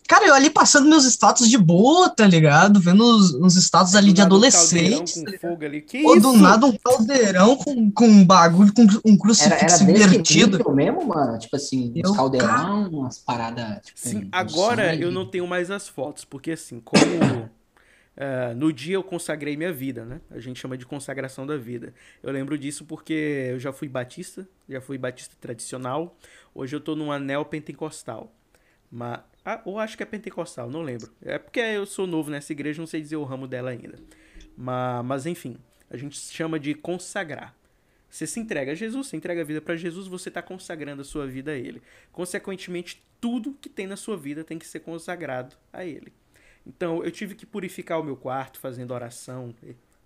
Cara, 0.08 0.26
eu 0.26 0.34
ali 0.34 0.50
passando 0.50 0.88
meus 0.88 1.04
status 1.04 1.48
de 1.48 1.58
boa, 1.58 2.08
tá 2.10 2.26
ligado? 2.26 2.80
Vendo 2.80 3.02
os, 3.04 3.34
uns 3.34 3.56
status 3.56 3.94
ali 3.94 4.08
Do 4.08 4.14
de 4.14 4.20
um 4.22 4.24
adolescente. 4.24 5.14
caldeirão 5.14 5.32
com 5.32 5.38
fogo 5.48 5.64
ali. 5.64 5.80
Que 5.80 6.04
Ou 6.04 6.16
isso? 6.16 6.22
do 6.22 6.36
nada 6.36 6.66
um 6.66 6.76
caldeirão 6.76 7.56
com, 7.56 7.90
com 7.90 8.06
um 8.06 8.24
bagulho, 8.24 8.72
com 8.72 8.82
um 8.82 8.86
Era, 8.86 9.06
era 9.06 9.18
crucifixo 9.18 9.84
desse 9.84 9.84
invertido. 9.84 10.70
mesmo, 10.74 11.06
mano? 11.06 11.38
Tipo 11.38 11.56
assim, 11.56 11.92
Eu, 11.94 12.10
uns 12.10 12.16
caldeirão, 12.16 12.88
umas 12.90 13.18
paradas. 13.18 13.80
Tipo, 13.86 13.98
Sim, 14.00 14.24
um 14.24 14.28
agora 14.32 14.90
sangue. 14.90 15.02
eu 15.02 15.10
não 15.10 15.26
tenho 15.26 15.46
mais 15.46 15.70
as 15.70 15.88
fotos, 15.88 16.24
porque 16.24 16.52
assim, 16.52 16.80
como 16.80 17.02
eh, 18.16 18.54
no 18.54 18.72
dia 18.72 18.94
eu 18.96 19.02
consagrei 19.02 19.56
minha 19.56 19.72
vida, 19.72 20.04
né? 20.04 20.20
A 20.30 20.38
gente 20.38 20.60
chama 20.60 20.76
de 20.76 20.86
consagração 20.86 21.46
da 21.46 21.56
vida. 21.56 21.92
Eu 22.22 22.32
lembro 22.32 22.56
disso 22.58 22.84
porque 22.84 23.48
eu 23.52 23.58
já 23.58 23.72
fui 23.72 23.88
batista, 23.88 24.46
já 24.68 24.80
fui 24.80 24.98
batista 24.98 25.34
tradicional. 25.40 26.16
Hoje 26.54 26.76
eu 26.76 26.80
tô 26.80 26.94
num 26.94 27.10
anel 27.10 27.44
pentecostal. 27.44 28.32
Mas, 28.94 29.18
ou 29.64 29.80
acho 29.80 29.96
que 29.96 30.04
é 30.04 30.06
pentecostal, 30.06 30.70
não 30.70 30.80
lembro. 30.80 31.12
É 31.20 31.36
porque 31.36 31.58
eu 31.58 31.84
sou 31.84 32.06
novo 32.06 32.30
nessa 32.30 32.52
igreja, 32.52 32.80
não 32.80 32.86
sei 32.86 33.00
dizer 33.00 33.16
o 33.16 33.24
ramo 33.24 33.48
dela 33.48 33.70
ainda. 33.70 33.98
Mas, 34.56 35.04
mas 35.04 35.26
enfim, 35.26 35.56
a 35.90 35.96
gente 35.96 36.16
chama 36.16 36.60
de 36.60 36.74
consagrar. 36.74 37.56
Você 38.08 38.24
se 38.24 38.38
entrega 38.38 38.70
a 38.70 38.74
Jesus, 38.76 39.08
você 39.08 39.16
entrega 39.16 39.40
a 39.40 39.44
vida 39.44 39.60
para 39.60 39.74
Jesus, 39.74 40.06
você 40.06 40.28
está 40.28 40.40
consagrando 40.40 41.02
a 41.02 41.04
sua 41.04 41.26
vida 41.26 41.50
a 41.50 41.56
Ele. 41.56 41.82
Consequentemente, 42.12 43.04
tudo 43.20 43.58
que 43.60 43.68
tem 43.68 43.88
na 43.88 43.96
sua 43.96 44.16
vida 44.16 44.44
tem 44.44 44.60
que 44.60 44.66
ser 44.66 44.78
consagrado 44.78 45.56
a 45.72 45.84
Ele. 45.84 46.12
Então, 46.64 47.02
eu 47.02 47.10
tive 47.10 47.34
que 47.34 47.44
purificar 47.44 48.00
o 48.00 48.04
meu 48.04 48.16
quarto 48.16 48.60
fazendo 48.60 48.94
oração, 48.94 49.52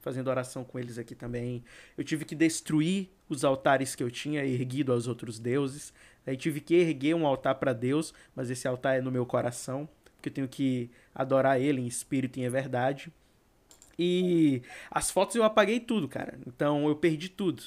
fazendo 0.00 0.28
oração 0.28 0.64
com 0.64 0.78
eles 0.78 0.96
aqui 0.96 1.14
também. 1.14 1.62
Eu 1.96 2.02
tive 2.02 2.24
que 2.24 2.34
destruir 2.34 3.10
os 3.28 3.44
altares 3.44 3.94
que 3.94 4.02
eu 4.02 4.10
tinha 4.10 4.42
erguido 4.42 4.92
aos 4.92 5.06
outros 5.06 5.38
deuses. 5.38 5.92
Aí 6.28 6.36
tive 6.36 6.60
que 6.60 6.74
erguer 6.74 7.14
um 7.14 7.26
altar 7.26 7.54
para 7.54 7.72
Deus, 7.72 8.12
mas 8.36 8.50
esse 8.50 8.68
altar 8.68 8.98
é 8.98 9.00
no 9.00 9.10
meu 9.10 9.24
coração, 9.24 9.88
porque 10.14 10.28
eu 10.28 10.32
tenho 10.32 10.48
que 10.48 10.90
adorar 11.14 11.58
Ele 11.58 11.80
em 11.80 11.86
espírito 11.86 12.38
e 12.38 12.44
em 12.44 12.48
verdade. 12.50 13.10
E 13.98 14.60
as 14.90 15.10
fotos 15.10 15.36
eu 15.36 15.42
apaguei 15.42 15.80
tudo, 15.80 16.06
cara. 16.06 16.38
Então 16.46 16.86
eu 16.86 16.94
perdi 16.94 17.30
tudo. 17.30 17.62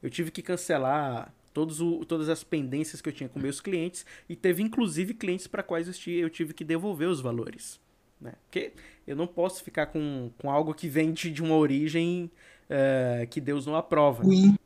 Eu 0.00 0.08
tive 0.08 0.30
que 0.30 0.42
cancelar 0.42 1.34
todos 1.52 1.80
o, 1.80 2.04
todas 2.04 2.28
as 2.28 2.44
pendências 2.44 3.00
que 3.00 3.08
eu 3.08 3.12
tinha 3.12 3.28
com 3.28 3.40
meus 3.40 3.60
clientes 3.60 4.06
e 4.28 4.36
teve 4.36 4.62
inclusive 4.62 5.12
clientes 5.12 5.48
para 5.48 5.64
quais 5.64 5.88
eu 6.06 6.30
tive 6.30 6.54
que 6.54 6.64
devolver 6.64 7.08
os 7.08 7.20
valores. 7.20 7.80
Né? 8.20 8.34
Porque 8.44 8.74
eu 9.08 9.16
não 9.16 9.26
posso 9.26 9.64
ficar 9.64 9.86
com, 9.86 10.30
com 10.38 10.48
algo 10.48 10.72
que 10.72 10.88
vem 10.88 11.12
de, 11.12 11.42
uma 11.42 11.56
origem 11.56 12.30
uh, 12.70 13.26
que 13.26 13.40
Deus 13.40 13.66
não 13.66 13.74
aprova. 13.74 14.22
Ruim. 14.22 14.56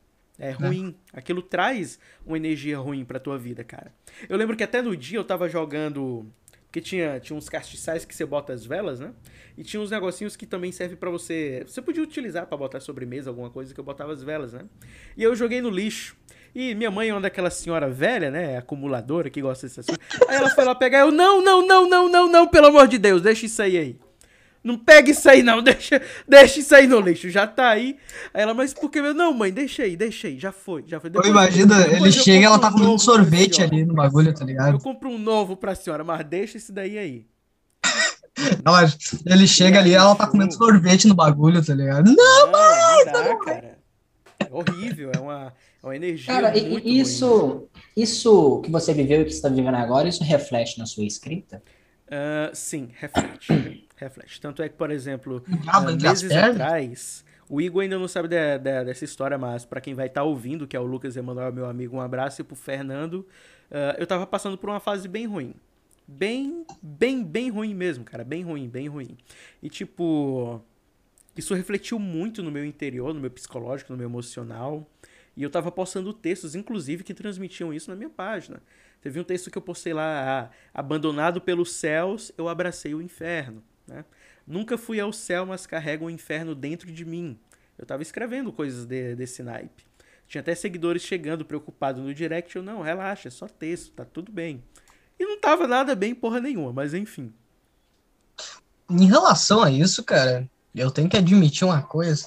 É 0.42 0.50
ruim. 0.50 0.86
Né? 0.86 0.94
Aquilo 1.12 1.40
traz 1.40 2.00
uma 2.26 2.36
energia 2.36 2.76
ruim 2.76 3.04
pra 3.04 3.20
tua 3.20 3.38
vida, 3.38 3.62
cara. 3.62 3.94
Eu 4.28 4.36
lembro 4.36 4.56
que 4.56 4.64
até 4.64 4.82
no 4.82 4.96
dia 4.96 5.16
eu 5.16 5.24
tava 5.24 5.48
jogando. 5.48 6.26
Porque 6.64 6.80
tinha, 6.80 7.20
tinha 7.20 7.36
uns 7.36 7.48
castiçais 7.48 8.04
que 8.04 8.12
você 8.12 8.24
bota 8.24 8.52
as 8.52 8.64
velas, 8.64 8.98
né? 8.98 9.12
E 9.56 9.62
tinha 9.62 9.80
uns 9.80 9.90
negocinhos 9.90 10.34
que 10.34 10.44
também 10.44 10.72
servem 10.72 10.96
para 10.96 11.10
você. 11.10 11.62
Você 11.64 11.80
podia 11.80 12.02
utilizar 12.02 12.46
para 12.46 12.56
botar 12.56 12.80
sobremesa, 12.80 13.30
alguma 13.30 13.50
coisa 13.50 13.72
que 13.72 13.78
eu 13.78 13.84
botava 13.84 14.12
as 14.12 14.22
velas, 14.22 14.52
né? 14.52 14.64
E 15.16 15.22
eu 15.22 15.36
joguei 15.36 15.60
no 15.60 15.70
lixo. 15.70 16.16
E 16.54 16.74
minha 16.74 16.90
mãe 16.90 17.10
é 17.10 17.14
uma 17.14 17.20
daquela 17.20 17.50
senhora 17.50 17.88
velha, 17.88 18.30
né? 18.30 18.56
Acumuladora 18.56 19.30
que 19.30 19.40
gosta 19.40 19.68
dessas 19.68 19.86
coisas. 19.86 20.04
Aí 20.28 20.36
ela 20.36 20.50
foi 20.50 20.64
lá 20.64 20.74
pegar 20.74 21.00
eu, 21.00 21.12
não, 21.12 21.40
não, 21.40 21.64
não, 21.64 21.88
não, 21.88 22.08
não, 22.08 22.32
não, 22.32 22.48
pelo 22.48 22.66
amor 22.66 22.88
de 22.88 22.98
Deus, 22.98 23.22
deixa 23.22 23.46
isso 23.46 23.62
aí 23.62 23.76
aí. 23.76 23.96
Não 24.62 24.78
pega 24.78 25.10
isso 25.10 25.28
aí, 25.28 25.42
não. 25.42 25.60
Deixa, 25.62 26.00
deixa 26.26 26.60
isso 26.60 26.74
aí 26.74 26.86
no 26.86 27.00
lixo. 27.00 27.28
Já 27.30 27.46
tá 27.46 27.70
aí. 27.70 27.96
Aí 28.32 28.42
ela, 28.42 28.54
mas 28.54 28.72
por 28.72 28.90
que? 28.90 29.00
Não, 29.00 29.32
mãe, 29.34 29.52
deixa 29.52 29.82
aí, 29.82 29.96
deixa 29.96 30.28
aí. 30.28 30.38
Já 30.38 30.52
foi, 30.52 30.84
já 30.86 31.00
foi. 31.00 31.10
Depois, 31.10 31.28
imagina, 31.28 31.78
depois 31.78 32.00
ele 32.00 32.12
chega 32.12 32.42
e 32.42 32.44
ela 32.44 32.58
tá 32.58 32.68
um 32.68 32.72
comendo 32.72 32.98
sorvete 32.98 33.62
ali 33.62 33.84
no 33.84 33.94
bagulho, 33.94 34.32
tá 34.32 34.44
ligado? 34.44 34.74
Eu 34.74 34.78
compro 34.78 35.10
um 35.10 35.18
novo 35.18 35.56
pra 35.56 35.74
senhora, 35.74 36.04
mas 36.04 36.24
deixa 36.24 36.58
esse 36.58 36.70
daí 36.70 36.96
aí. 36.96 37.26
Não, 38.64 38.74
ele 39.26 39.46
chega 39.46 39.78
ali 39.78 39.90
e 39.90 39.94
ela 39.94 40.14
tá 40.14 40.26
comendo 40.26 40.54
sorvete 40.54 41.08
no 41.08 41.14
bagulho, 41.14 41.64
tá 41.64 41.74
ligado? 41.74 42.14
Não, 42.14 42.50
mãe! 42.50 43.04
Não 43.06 43.12
dá, 43.12 43.36
cara. 43.44 43.78
É 44.38 44.48
horrível, 44.50 45.10
é 45.14 45.18
uma, 45.18 45.52
é 45.82 45.86
uma 45.86 45.96
energia. 45.96 46.32
Cara, 46.32 46.52
isso, 46.56 47.68
isso 47.96 48.60
que 48.64 48.70
você 48.70 48.94
viveu 48.94 49.22
e 49.22 49.24
que 49.24 49.30
você 49.30 49.36
está 49.36 49.48
vivendo 49.48 49.74
agora, 49.74 50.08
isso 50.08 50.24
reflete 50.24 50.78
na 50.78 50.86
sua 50.86 51.04
escrita? 51.04 51.62
Uh, 52.06 52.54
sim, 52.54 52.90
reflete. 52.98 53.88
Reflete. 54.02 54.40
Tanto 54.40 54.62
é 54.62 54.68
que, 54.68 54.76
por 54.76 54.90
exemplo, 54.90 55.42
uh, 55.48 56.02
meses 56.02 56.30
atrás, 56.30 57.24
o 57.48 57.60
Igor 57.60 57.82
ainda 57.82 57.98
não 57.98 58.08
sabe 58.08 58.28
de, 58.28 58.58
de, 58.58 58.84
dessa 58.84 59.04
história, 59.04 59.36
mas 59.36 59.64
para 59.64 59.80
quem 59.80 59.94
vai 59.94 60.06
estar 60.06 60.22
tá 60.22 60.26
ouvindo, 60.26 60.66
que 60.66 60.76
é 60.76 60.80
o 60.80 60.84
Lucas 60.84 61.16
Emanuel, 61.16 61.52
meu 61.52 61.66
amigo, 61.66 61.96
um 61.96 62.00
abraço, 62.00 62.40
e 62.40 62.44
pro 62.44 62.56
Fernando, 62.56 63.26
uh, 63.70 63.96
eu 63.98 64.06
tava 64.06 64.26
passando 64.26 64.56
por 64.56 64.70
uma 64.70 64.80
fase 64.80 65.08
bem 65.08 65.26
ruim. 65.26 65.54
Bem, 66.06 66.66
bem, 66.82 67.24
bem 67.24 67.50
ruim 67.50 67.74
mesmo, 67.74 68.04
cara. 68.04 68.24
Bem 68.24 68.42
ruim, 68.42 68.68
bem 68.68 68.88
ruim. 68.88 69.16
E 69.62 69.68
tipo, 69.68 70.62
isso 71.36 71.54
refletiu 71.54 71.98
muito 71.98 72.42
no 72.42 72.50
meu 72.50 72.64
interior, 72.64 73.14
no 73.14 73.20
meu 73.20 73.30
psicológico, 73.30 73.92
no 73.92 73.98
meu 73.98 74.08
emocional. 74.08 74.86
E 75.36 75.42
eu 75.42 75.50
tava 75.50 75.70
postando 75.70 76.12
textos, 76.12 76.54
inclusive, 76.54 77.02
que 77.02 77.14
transmitiam 77.14 77.72
isso 77.72 77.88
na 77.88 77.96
minha 77.96 78.10
página. 78.10 78.62
Teve 79.00 79.18
um 79.18 79.24
texto 79.24 79.50
que 79.50 79.58
eu 79.58 79.62
postei 79.62 79.92
lá, 79.92 80.50
abandonado 80.72 81.40
pelos 81.40 81.72
céus, 81.72 82.30
eu 82.36 82.48
abracei 82.48 82.94
o 82.94 83.02
inferno. 83.02 83.62
Né? 83.86 84.04
Nunca 84.46 84.78
fui 84.78 85.00
ao 85.00 85.12
céu, 85.12 85.46
mas 85.46 85.66
carrego 85.66 86.06
o 86.06 86.10
inferno 86.10 86.54
dentro 86.54 86.90
de 86.90 87.04
mim. 87.04 87.38
Eu 87.78 87.82
estava 87.82 88.02
escrevendo 88.02 88.52
coisas 88.52 88.84
de, 88.84 89.14
desse 89.14 89.42
naipe. 89.42 89.84
Tinha 90.26 90.40
até 90.40 90.54
seguidores 90.54 91.02
chegando 91.02 91.44
preocupados 91.44 92.02
no 92.02 92.14
direct. 92.14 92.54
Eu, 92.56 92.62
não, 92.62 92.80
relaxa, 92.80 93.28
é 93.28 93.30
só 93.30 93.46
texto, 93.46 93.92
tá 93.92 94.04
tudo 94.04 94.32
bem. 94.32 94.62
E 95.18 95.24
não 95.24 95.40
tava 95.40 95.68
nada 95.68 95.94
bem, 95.94 96.14
porra 96.14 96.40
nenhuma, 96.40 96.72
mas 96.72 96.94
enfim. 96.94 97.32
Em 98.90 99.06
relação 99.06 99.62
a 99.62 99.70
isso, 99.70 100.02
cara, 100.02 100.48
eu 100.74 100.90
tenho 100.90 101.08
que 101.08 101.16
admitir 101.16 101.64
uma 101.64 101.82
coisa. 101.82 102.26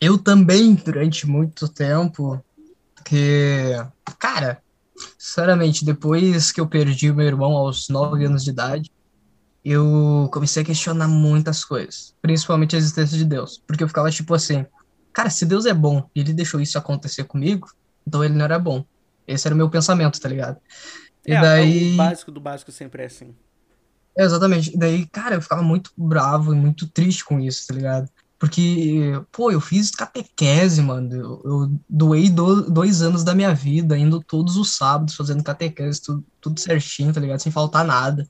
Eu 0.00 0.18
também, 0.18 0.74
durante 0.74 1.26
muito 1.26 1.68
tempo, 1.68 2.42
que, 3.04 3.72
cara, 4.18 4.62
sinceramente, 5.18 5.84
depois 5.84 6.50
que 6.50 6.60
eu 6.60 6.66
perdi 6.66 7.12
meu 7.12 7.26
irmão 7.26 7.52
aos 7.52 7.88
9 7.88 8.24
anos 8.24 8.42
de 8.42 8.50
idade, 8.50 8.90
eu 9.64 10.28
comecei 10.32 10.62
a 10.62 10.66
questionar 10.66 11.08
muitas 11.08 11.64
coisas, 11.64 12.14
principalmente 12.20 12.74
a 12.74 12.78
existência 12.78 13.16
de 13.16 13.24
Deus, 13.24 13.62
porque 13.66 13.84
eu 13.84 13.88
ficava 13.88 14.10
tipo 14.10 14.34
assim, 14.34 14.66
cara, 15.12 15.30
se 15.30 15.46
Deus 15.46 15.66
é 15.66 15.74
bom 15.74 16.08
e 16.14 16.20
ele 16.20 16.32
deixou 16.32 16.60
isso 16.60 16.76
acontecer 16.76 17.24
comigo, 17.24 17.68
então 18.06 18.24
ele 18.24 18.34
não 18.34 18.44
era 18.44 18.58
bom. 18.58 18.84
Esse 19.26 19.46
era 19.46 19.54
o 19.54 19.56
meu 19.56 19.70
pensamento, 19.70 20.20
tá 20.20 20.28
ligado? 20.28 20.58
E 21.26 21.32
é, 21.32 21.40
daí... 21.40 21.94
o 21.94 21.96
básico 21.96 22.32
do 22.32 22.40
básico 22.40 22.72
sempre 22.72 23.02
é 23.02 23.06
assim. 23.06 23.34
É, 24.18 24.24
exatamente. 24.24 24.74
E 24.74 24.76
daí, 24.76 25.06
cara, 25.06 25.36
eu 25.36 25.42
ficava 25.42 25.62
muito 25.62 25.92
bravo 25.96 26.52
e 26.52 26.56
muito 26.56 26.86
triste 26.88 27.24
com 27.24 27.38
isso, 27.38 27.66
tá 27.66 27.74
ligado? 27.74 28.10
Porque, 28.38 29.12
pô, 29.30 29.52
eu 29.52 29.60
fiz 29.60 29.92
catequese, 29.92 30.82
mano. 30.82 31.14
Eu, 31.14 31.42
eu 31.44 31.72
doei 31.88 32.28
do, 32.28 32.68
dois 32.68 33.00
anos 33.00 33.22
da 33.22 33.34
minha 33.34 33.54
vida, 33.54 33.96
indo 33.96 34.20
todos 34.20 34.56
os 34.56 34.74
sábados 34.74 35.14
fazendo 35.14 35.44
catequese, 35.44 36.02
tudo, 36.02 36.24
tudo 36.40 36.58
certinho, 36.58 37.12
tá 37.12 37.20
ligado? 37.20 37.38
Sem 37.38 37.52
faltar 37.52 37.84
nada. 37.84 38.28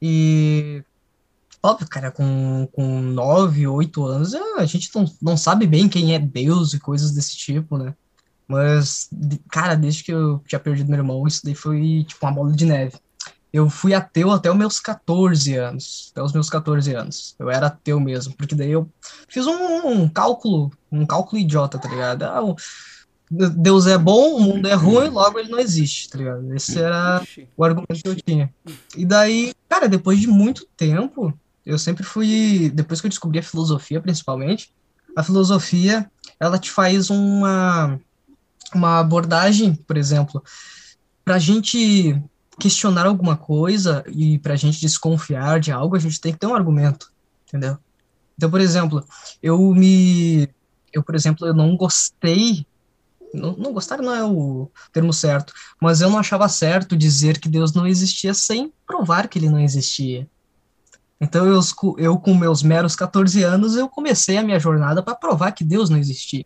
E, 0.00 0.82
óbvio, 1.62 1.88
cara, 1.88 2.10
com, 2.10 2.68
com 2.72 3.00
nove, 3.00 3.66
oito 3.66 4.04
anos, 4.04 4.34
a 4.34 4.64
gente 4.64 4.90
não, 4.94 5.04
não 5.20 5.36
sabe 5.36 5.66
bem 5.66 5.88
quem 5.88 6.14
é 6.14 6.18
Deus 6.18 6.74
e 6.74 6.80
coisas 6.80 7.12
desse 7.12 7.36
tipo, 7.36 7.78
né? 7.78 7.94
Mas, 8.48 9.10
cara, 9.50 9.74
desde 9.74 10.04
que 10.04 10.12
eu 10.12 10.40
tinha 10.46 10.60
perdido 10.60 10.88
meu 10.88 10.98
irmão, 10.98 11.26
isso 11.26 11.40
daí 11.44 11.54
foi 11.54 12.04
tipo 12.06 12.24
uma 12.24 12.32
bola 12.32 12.52
de 12.52 12.64
neve. 12.64 12.94
Eu 13.52 13.70
fui 13.70 13.94
ateu 13.94 14.30
até 14.30 14.50
os 14.50 14.56
meus 14.56 14.78
14 14.78 15.56
anos. 15.56 16.10
Até 16.12 16.22
os 16.22 16.32
meus 16.32 16.50
14 16.50 16.94
anos. 16.94 17.34
Eu 17.38 17.50
era 17.50 17.68
ateu 17.68 17.98
mesmo, 17.98 18.34
porque 18.36 18.54
daí 18.54 18.70
eu 18.70 18.88
fiz 19.28 19.46
um, 19.46 19.86
um 19.88 20.08
cálculo, 20.08 20.70
um 20.92 21.06
cálculo 21.06 21.40
idiota, 21.40 21.78
tá 21.78 21.88
ligado? 21.88 22.22
Ah, 22.24 22.42
Deus 23.30 23.86
é 23.86 23.98
bom, 23.98 24.36
o 24.36 24.40
mundo 24.40 24.68
é 24.68 24.74
ruim, 24.74 25.08
logo 25.08 25.38
ele 25.38 25.48
não 25.48 25.58
existe, 25.58 26.08
tá 26.08 26.18
ligado? 26.18 26.54
Esse 26.54 26.78
era 26.80 27.22
o 27.56 27.64
argumento 27.64 28.02
que 28.02 28.08
eu 28.08 28.14
tinha. 28.14 28.54
E 28.96 29.04
daí, 29.04 29.52
cara, 29.68 29.88
depois 29.88 30.20
de 30.20 30.28
muito 30.28 30.66
tempo, 30.76 31.36
eu 31.64 31.78
sempre 31.78 32.04
fui. 32.04 32.70
Depois 32.72 33.00
que 33.00 33.06
eu 33.06 33.10
descobri 33.10 33.40
a 33.40 33.42
filosofia, 33.42 34.00
principalmente, 34.00 34.72
a 35.16 35.22
filosofia, 35.22 36.08
ela 36.38 36.58
te 36.58 36.70
faz 36.70 37.10
uma 37.10 37.98
uma 38.74 38.98
abordagem, 38.98 39.74
por 39.74 39.96
exemplo, 39.96 40.42
para 41.24 41.36
a 41.36 41.38
gente 41.38 42.20
questionar 42.58 43.06
alguma 43.06 43.36
coisa 43.36 44.04
e 44.08 44.38
para 44.38 44.54
a 44.54 44.56
gente 44.56 44.80
desconfiar 44.80 45.60
de 45.60 45.70
algo, 45.70 45.96
a 45.96 45.98
gente 45.98 46.20
tem 46.20 46.32
que 46.32 46.38
ter 46.38 46.46
um 46.46 46.54
argumento, 46.54 47.12
entendeu? 47.46 47.78
Então, 48.36 48.50
por 48.50 48.60
exemplo, 48.60 49.04
eu 49.42 49.58
me, 49.74 50.48
eu 50.92 51.02
por 51.02 51.14
exemplo, 51.14 51.46
eu 51.46 51.54
não 51.54 51.76
gostei, 51.76 52.66
não, 53.32 53.56
não 53.56 53.72
gostar 53.72 53.98
não 53.98 54.14
é 54.14 54.24
o 54.24 54.70
termo 54.92 55.12
certo, 55.12 55.52
mas 55.80 56.00
eu 56.00 56.10
não 56.10 56.18
achava 56.18 56.48
certo 56.48 56.96
dizer 56.96 57.38
que 57.38 57.48
Deus 57.48 57.72
não 57.72 57.86
existia 57.86 58.32
sem 58.34 58.72
provar 58.86 59.28
que 59.28 59.38
ele 59.38 59.50
não 59.50 59.60
existia. 59.60 60.28
Então, 61.20 61.46
eu, 61.46 61.60
eu 61.98 62.18
com 62.18 62.34
meus 62.34 62.62
meros 62.62 62.94
14 62.94 63.42
anos, 63.42 63.74
eu 63.74 63.88
comecei 63.88 64.36
a 64.36 64.42
minha 64.42 64.60
jornada 64.60 65.02
para 65.02 65.14
provar 65.14 65.52
que 65.52 65.64
Deus 65.64 65.88
não 65.88 65.98
existia. 65.98 66.44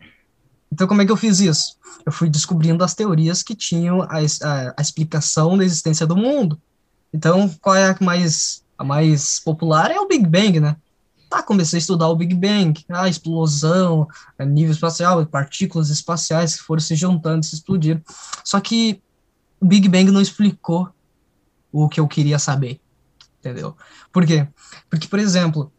Então, 0.71 0.87
como 0.87 1.01
é 1.01 1.05
que 1.05 1.11
eu 1.11 1.17
fiz 1.17 1.39
isso? 1.41 1.77
Eu 2.05 2.11
fui 2.11 2.29
descobrindo 2.29 2.83
as 2.83 2.93
teorias 2.93 3.43
que 3.43 3.53
tinham 3.53 4.01
a, 4.03 4.17
a, 4.17 4.73
a 4.77 4.81
explicação 4.81 5.57
da 5.57 5.65
existência 5.65 6.07
do 6.07 6.15
mundo. 6.15 6.59
Então, 7.13 7.49
qual 7.61 7.75
é 7.75 7.89
a 7.89 7.97
mais, 7.99 8.63
a 8.77 8.83
mais 8.83 9.39
popular? 9.39 9.91
É 9.91 9.99
o 9.99 10.07
Big 10.07 10.25
Bang, 10.25 10.61
né? 10.61 10.77
Tá, 11.31 11.41
comecei 11.41 11.77
a 11.77 11.79
estudar 11.79 12.09
o 12.09 12.15
Big 12.17 12.35
Bang, 12.35 12.73
a 12.89 13.07
explosão, 13.07 14.05
a 14.37 14.43
nível 14.43 14.73
espacial, 14.73 15.25
partículas 15.25 15.89
espaciais 15.89 16.57
que 16.57 16.63
foram 16.63 16.81
se 16.81 16.93
juntando, 16.93 17.45
se 17.45 17.55
explodiram. 17.55 18.01
Só 18.43 18.59
que 18.59 19.01
o 19.57 19.65
Big 19.65 19.87
Bang 19.87 20.11
não 20.11 20.19
explicou 20.19 20.89
o 21.71 21.87
que 21.87 22.01
eu 22.01 22.07
queria 22.09 22.37
saber, 22.37 22.81
entendeu? 23.39 23.77
Por 24.11 24.25
quê? 24.25 24.45
Porque, 24.89 25.07
por 25.07 25.19
exemplo, 25.19 25.71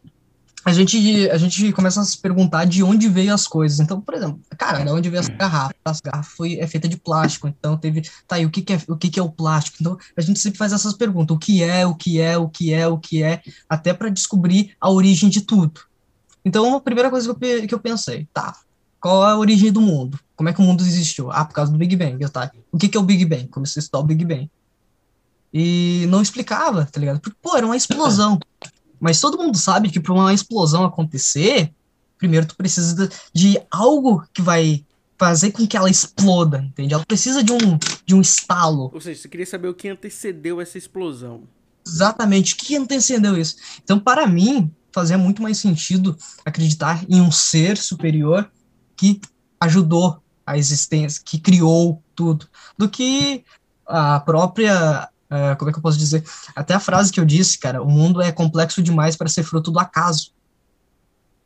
a 0.65 0.73
gente, 0.73 1.29
a 1.31 1.37
gente 1.37 1.73
começa 1.73 2.01
a 2.01 2.05
se 2.05 2.17
perguntar 2.17 2.65
de 2.65 2.83
onde 2.83 3.09
veio 3.09 3.35
as 3.35 3.47
coisas. 3.47 3.81
Então, 3.81 4.01
por 4.01 4.15
exemplo, 4.15 4.41
cara, 4.57 4.85
de 4.85 4.91
onde 4.91 5.11
veio 5.11 5.21
essa 5.21 5.33
garrafa? 5.33 5.75
Essa 5.85 6.01
garrafa 6.05 6.31
foi, 6.37 6.59
é 6.59 6.67
feita 6.67 6.89
de 6.89 6.97
plástico, 6.97 7.49
então 7.49 7.77
teve. 7.77 8.03
Tá 8.29 8.37
aí, 8.37 8.47
o 8.47 8.51
que, 8.51 8.63
que, 8.63 8.73
é, 8.75 8.81
o 8.89 8.97
que, 8.97 9.11
que 9.11 9.19
é 9.19 9.23
o 9.23 9.31
plástico? 9.31 9.79
Então, 9.81 9.99
a 10.17 10.21
gente 10.21 10.39
sempre 10.39 10.59
faz 10.59 10.73
essas 10.73 10.95
perguntas: 10.95 11.35
o 11.35 11.39
que 11.39 11.63
é, 11.63 11.85
o 11.85 11.95
que 11.95 12.21
é, 12.21 12.39
o 12.39 12.49
que 12.49 12.73
é, 12.73 12.87
o 12.87 12.99
que 12.99 13.23
é, 13.23 13.43
até 13.69 13.93
para 13.93 14.09
descobrir 14.09 14.75
a 14.81 14.89
origem 14.89 15.29
de 15.29 15.41
tudo. 15.41 15.81
Então, 16.45 16.77
a 16.77 16.81
primeira 16.81 17.11
coisa 17.11 17.35
que 17.35 17.45
eu, 17.45 17.67
que 17.67 17.75
eu 17.75 17.81
pensei, 17.81 18.29
tá, 18.33 18.57
qual 19.01 19.29
é 19.29 19.33
a 19.33 19.39
origem 19.39 19.73
do 19.73 19.81
mundo? 19.81 20.19
Como 20.37 20.49
é 20.49 20.53
que 20.53 20.61
o 20.61 20.65
mundo 20.65 20.83
existiu? 20.83 21.31
Ah, 21.31 21.45
por 21.45 21.55
causa 21.55 21.73
do 21.73 21.79
Big 21.79 21.97
Bang, 21.97 22.29
tá? 22.29 22.51
O 22.71 22.79
que, 22.79 22.89
que 22.89 22.97
é 22.97 23.01
o 23.01 23.05
Big 23.05 23.25
Bang? 23.25 23.49
Comecei 23.49 23.81
a 23.81 23.83
estudar 23.83 23.99
o 23.99 24.07
Big 24.07 24.25
Bang. 24.25 24.49
E 25.53 26.07
não 26.09 26.23
explicava, 26.23 26.87
tá 26.87 26.99
ligado? 26.99 27.21
Porque, 27.21 27.37
pô, 27.43 27.57
era 27.57 27.67
uma 27.67 27.77
explosão. 27.77 28.39
Mas 29.03 29.21
todo 29.21 29.37
mundo 29.37 29.59
sabe 29.59 29.91
que 29.91 29.99
para 29.99 30.13
uma 30.13 30.33
explosão 30.33 30.85
acontecer, 30.85 31.73
primeiro 32.17 32.47
tu 32.47 32.57
precisa 32.57 33.11
de, 33.35 33.61
algo 33.69 34.25
que 34.33 34.41
vai 34.41 34.85
fazer 35.19 35.51
com 35.51 35.67
que 35.67 35.77
ela 35.77 35.91
exploda, 35.91 36.59
entende? 36.59 36.95
Ela 36.95 37.05
precisa 37.05 37.43
de 37.43 37.51
um, 37.51 37.79
de 38.07 38.15
um 38.15 38.21
estalo. 38.21 38.93
Ou 38.95 39.01
seja, 39.01 39.21
você 39.21 39.29
queria 39.29 39.47
saber 39.47 39.67
o 39.67 39.75
que 39.75 39.89
antecedeu 39.89 40.61
essa 40.61 40.79
explosão. 40.79 41.43
Exatamente, 41.85 42.55
o 42.55 42.57
que 42.57 42.77
antecedeu 42.77 43.37
isso? 43.37 43.57
Então, 43.83 43.99
para 43.99 44.25
mim, 44.25 44.71
fazia 44.93 45.19
muito 45.19 45.43
mais 45.43 45.59
sentido 45.59 46.17
acreditar 46.45 47.05
em 47.09 47.21
um 47.21 47.33
ser 47.33 47.77
superior 47.77 48.49
que 48.97 49.21
ajudou 49.61 50.23
a 50.47 50.57
existência, 50.57 51.21
que 51.25 51.41
criou 51.41 52.01
tudo, 52.15 52.47
do 52.79 52.89
que 52.89 53.45
a 53.85 54.21
própria. 54.21 55.09
Uh, 55.33 55.57
como 55.57 55.71
é 55.71 55.73
que 55.73 55.79
eu 55.79 55.83
posso 55.83 55.97
dizer? 55.97 56.23
Até 56.55 56.75
a 56.75 56.81
frase 56.81 57.11
que 57.11 57.19
eu 57.19 57.25
disse, 57.25 57.59
cara, 57.59 57.83
o 57.83 57.91
mundo 57.91 58.21
é 58.21 58.31
complexo 58.31 58.83
demais 58.83 59.17
para 59.17 59.31
ser 59.31 59.43
fruto 59.43 59.71
do 59.71 59.79
acaso. 59.79 60.33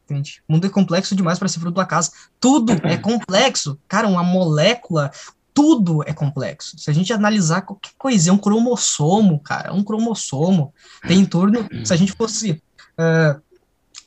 Entende? 0.05 0.43
O 0.49 0.55
mundo 0.55 0.67
é 0.67 0.71
complexo 0.71 1.15
demais 1.15 1.39
para 1.39 1.47
ser 1.47 1.61
fruto 1.61 1.75
do 1.75 1.81
acaso. 1.81 2.11
Tudo 2.41 2.73
é 2.73 2.97
complexo. 2.99 3.79
Cara, 3.87 4.09
uma 4.09 4.25
molécula, 4.25 5.13
tudo 5.55 6.03
é 6.05 6.13
complexo. 6.13 6.77
Se 6.77 6.91
a 6.91 6.93
gente 6.93 7.13
analisar 7.13 7.63
qualquer 7.63 7.93
coisa, 7.97 8.31
é 8.31 8.33
um 8.33 8.39
cromossomo, 8.39 9.39
cara, 9.39 9.73
um 9.73 9.85
cromossomo. 9.85 10.75
Tem 11.07 11.21
em 11.21 11.25
torno, 11.25 11.69
se 11.85 11.93
a 11.93 11.97
gente 11.97 12.13
fosse 12.13 12.61
uh, 12.99 13.41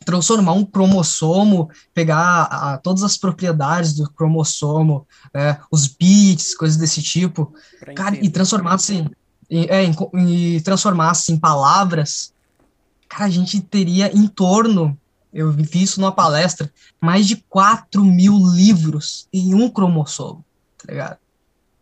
transformar 0.03 0.53
um 0.53 0.65
cromossomo, 0.65 1.69
pegar 1.93 2.43
a, 2.43 2.77
todas 2.77 3.03
as 3.03 3.17
propriedades 3.17 3.93
do 3.93 4.09
cromossomo, 4.11 5.07
é, 5.33 5.57
os 5.71 5.87
bits, 5.87 6.55
coisas 6.55 6.77
desse 6.77 7.01
tipo, 7.01 7.53
cara, 7.95 8.15
e 8.15 8.29
transformasse 8.29 9.09
em, 9.49 9.65
é, 9.69 9.83
e 10.27 10.61
transformasse 10.61 11.31
em 11.31 11.39
palavras, 11.39 12.33
cara, 13.07 13.25
a 13.25 13.29
gente 13.29 13.59
teria 13.61 14.15
em 14.15 14.27
torno, 14.27 14.97
eu 15.33 15.51
vi 15.51 15.83
isso 15.83 15.99
numa 15.99 16.11
palestra, 16.11 16.71
mais 17.01 17.27
de 17.27 17.37
4 17.49 18.03
mil 18.03 18.37
livros 18.53 19.27
em 19.33 19.53
um 19.53 19.69
cromossomo, 19.69 20.43
tá 20.77 20.91
ligado? 20.91 21.17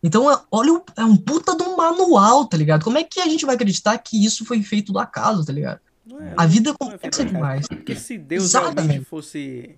Então, 0.02 0.30
é, 0.30 0.40
olha, 0.50 0.80
é 0.96 1.04
um 1.04 1.16
puta 1.16 1.56
de 1.56 1.62
um 1.62 1.76
manual, 1.76 2.46
tá 2.46 2.56
ligado? 2.56 2.84
Como 2.84 2.98
é 2.98 3.04
que 3.04 3.20
a 3.20 3.26
gente 3.26 3.44
vai 3.44 3.56
acreditar 3.56 3.98
que 3.98 4.24
isso 4.24 4.44
foi 4.44 4.62
feito 4.62 4.92
do 4.92 4.98
acaso, 4.98 5.44
tá 5.44 5.52
ligado? 5.52 5.80
É, 6.20 6.34
a 6.36 6.46
vida 6.46 6.70
é, 6.70 6.72
é 6.72 6.76
complexa 6.76 7.24
demais. 7.24 7.66
Porque 7.66 7.94
se 7.96 8.16
Deus 8.16 8.44
Exatamente. 8.44 8.78
realmente 8.78 9.04
fosse. 9.04 9.76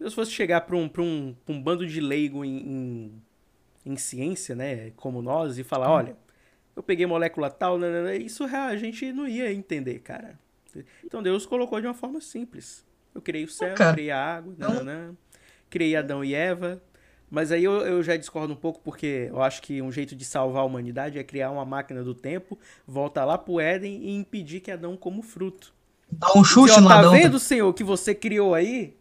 Deus 0.00 0.14
fosse 0.14 0.32
chegar 0.32 0.62
para 0.62 0.76
um, 0.76 0.88
pra 0.88 1.02
um, 1.02 1.34
pra 1.44 1.54
um 1.54 1.62
bando 1.62 1.86
de 1.86 2.00
leigo 2.00 2.44
em, 2.44 2.56
em, 2.56 3.12
em, 3.86 3.96
ciência, 3.96 4.56
né? 4.56 4.90
Como 4.96 5.22
nós, 5.22 5.58
e 5.58 5.62
falar: 5.62 5.88
hum. 5.88 5.92
olha, 5.92 6.16
eu 6.74 6.82
peguei 6.82 7.06
molécula 7.06 7.50
tal, 7.50 7.78
né, 7.78 7.90
né, 7.90 8.02
né 8.02 8.16
isso 8.16 8.44
a 8.44 8.76
gente 8.76 9.12
não 9.12 9.28
ia 9.28 9.52
entender, 9.52 9.98
cara. 10.00 10.38
Então 11.04 11.22
Deus 11.22 11.44
colocou 11.44 11.80
de 11.80 11.86
uma 11.86 11.94
forma 11.94 12.20
simples. 12.20 12.84
Eu 13.14 13.20
criei 13.20 13.44
o 13.44 13.48
céu, 13.48 13.74
criei 13.92 14.10
a 14.10 14.36
água, 14.36 14.82
né, 14.82 15.10
criei 15.68 15.96
Adão 15.96 16.24
e 16.24 16.34
Eva, 16.34 16.82
mas 17.30 17.50
aí 17.50 17.64
eu, 17.64 17.72
eu 17.80 18.02
já 18.02 18.14
discordo 18.14 18.52
um 18.52 18.56
pouco, 18.56 18.80
porque 18.84 19.28
eu 19.30 19.42
acho 19.42 19.62
que 19.62 19.80
um 19.80 19.90
jeito 19.90 20.14
de 20.14 20.22
salvar 20.22 20.62
a 20.62 20.66
humanidade 20.66 21.18
é 21.18 21.24
criar 21.24 21.50
uma 21.50 21.64
máquina 21.64 22.02
do 22.04 22.14
tempo, 22.14 22.58
voltar 22.86 23.24
lá 23.24 23.38
pro 23.38 23.58
Éden 23.58 24.02
e 24.02 24.14
impedir 24.14 24.60
que 24.60 24.70
Adão 24.70 24.96
coma 24.98 25.20
o 25.20 25.22
fruto. 25.22 25.72
Dá 26.10 26.28
um 26.36 26.44
chute 26.44 26.78
no 26.78 26.88
tá 26.88 26.98
Adão. 26.98 27.12
Tá 27.12 27.16
vendo, 27.16 27.38
senhor, 27.38 27.72
que 27.72 27.82
você 27.82 28.14
criou 28.14 28.54
aí? 28.54 28.94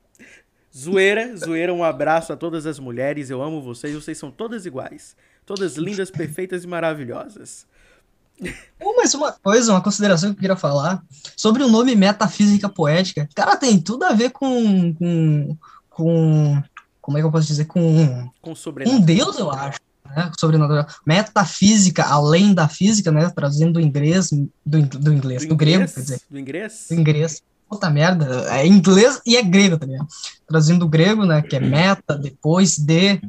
Zoeira, 0.74 1.36
zoeira, 1.36 1.74
um 1.74 1.84
abraço 1.84 2.32
a 2.32 2.38
todas 2.38 2.66
as 2.66 2.80
mulheres, 2.80 3.30
eu 3.30 3.42
amo 3.42 3.62
vocês, 3.62 3.94
vocês 3.94 4.18
são 4.18 4.32
todas 4.32 4.66
iguais. 4.66 5.18
Todas 5.46 5.76
lindas, 5.76 6.10
perfeitas 6.12 6.64
e 6.64 6.68
maravilhosas. 6.68 7.66
Oh, 8.80 8.96
mas 8.98 9.14
uma 9.14 9.32
coisa, 9.32 9.72
uma 9.72 9.82
consideração 9.82 10.30
que 10.30 10.38
eu 10.38 10.42
queria 10.42 10.56
falar 10.56 11.04
sobre 11.36 11.64
o 11.64 11.68
nome 11.68 11.96
metafísica 11.96 12.68
poética. 12.68 13.30
Cara, 13.36 13.56
tem 13.56 13.80
tudo 13.80 14.04
a 14.04 14.14
ver 14.14 14.32
com, 14.32 14.94
com, 14.96 15.58
com 15.90 16.64
como 17.00 17.18
é 17.18 17.22
que 17.22 17.28
eu 17.28 17.32
posso 17.32 17.48
dizer, 17.48 17.66
com, 17.66 18.30
com 18.42 18.54
um 18.88 19.02
Deus, 19.02 19.38
eu 19.38 19.52
acho, 19.52 19.80
né, 20.16 20.32
sobrenatural, 20.40 20.88
metafísica, 21.06 22.04
além 22.04 22.54
da 22.54 22.68
física, 22.68 23.12
né, 23.12 23.30
trazendo 23.30 23.74
do 23.74 23.82
inglês, 23.82 24.30
do, 24.32 24.82
do 24.82 25.14
inglês, 25.14 25.44
do, 25.44 25.50
do 25.50 25.56
grego, 25.56 25.86
quer 25.86 26.00
dizer. 26.00 26.22
Do 26.30 26.40
inglês? 26.40 26.88
Do 26.90 26.96
inglês. 26.96 27.44
Puta 27.70 27.90
merda, 27.90 28.54
é 28.54 28.68
inglês 28.68 29.22
e 29.26 29.38
é 29.38 29.42
grego 29.42 29.78
também, 29.78 29.98
trazendo 30.48 30.82
do 30.82 30.90
grego, 30.90 31.26
né, 31.26 31.42
que 31.42 31.56
é 31.56 31.60
meta, 31.60 32.18
depois 32.18 32.78
de, 32.78 33.22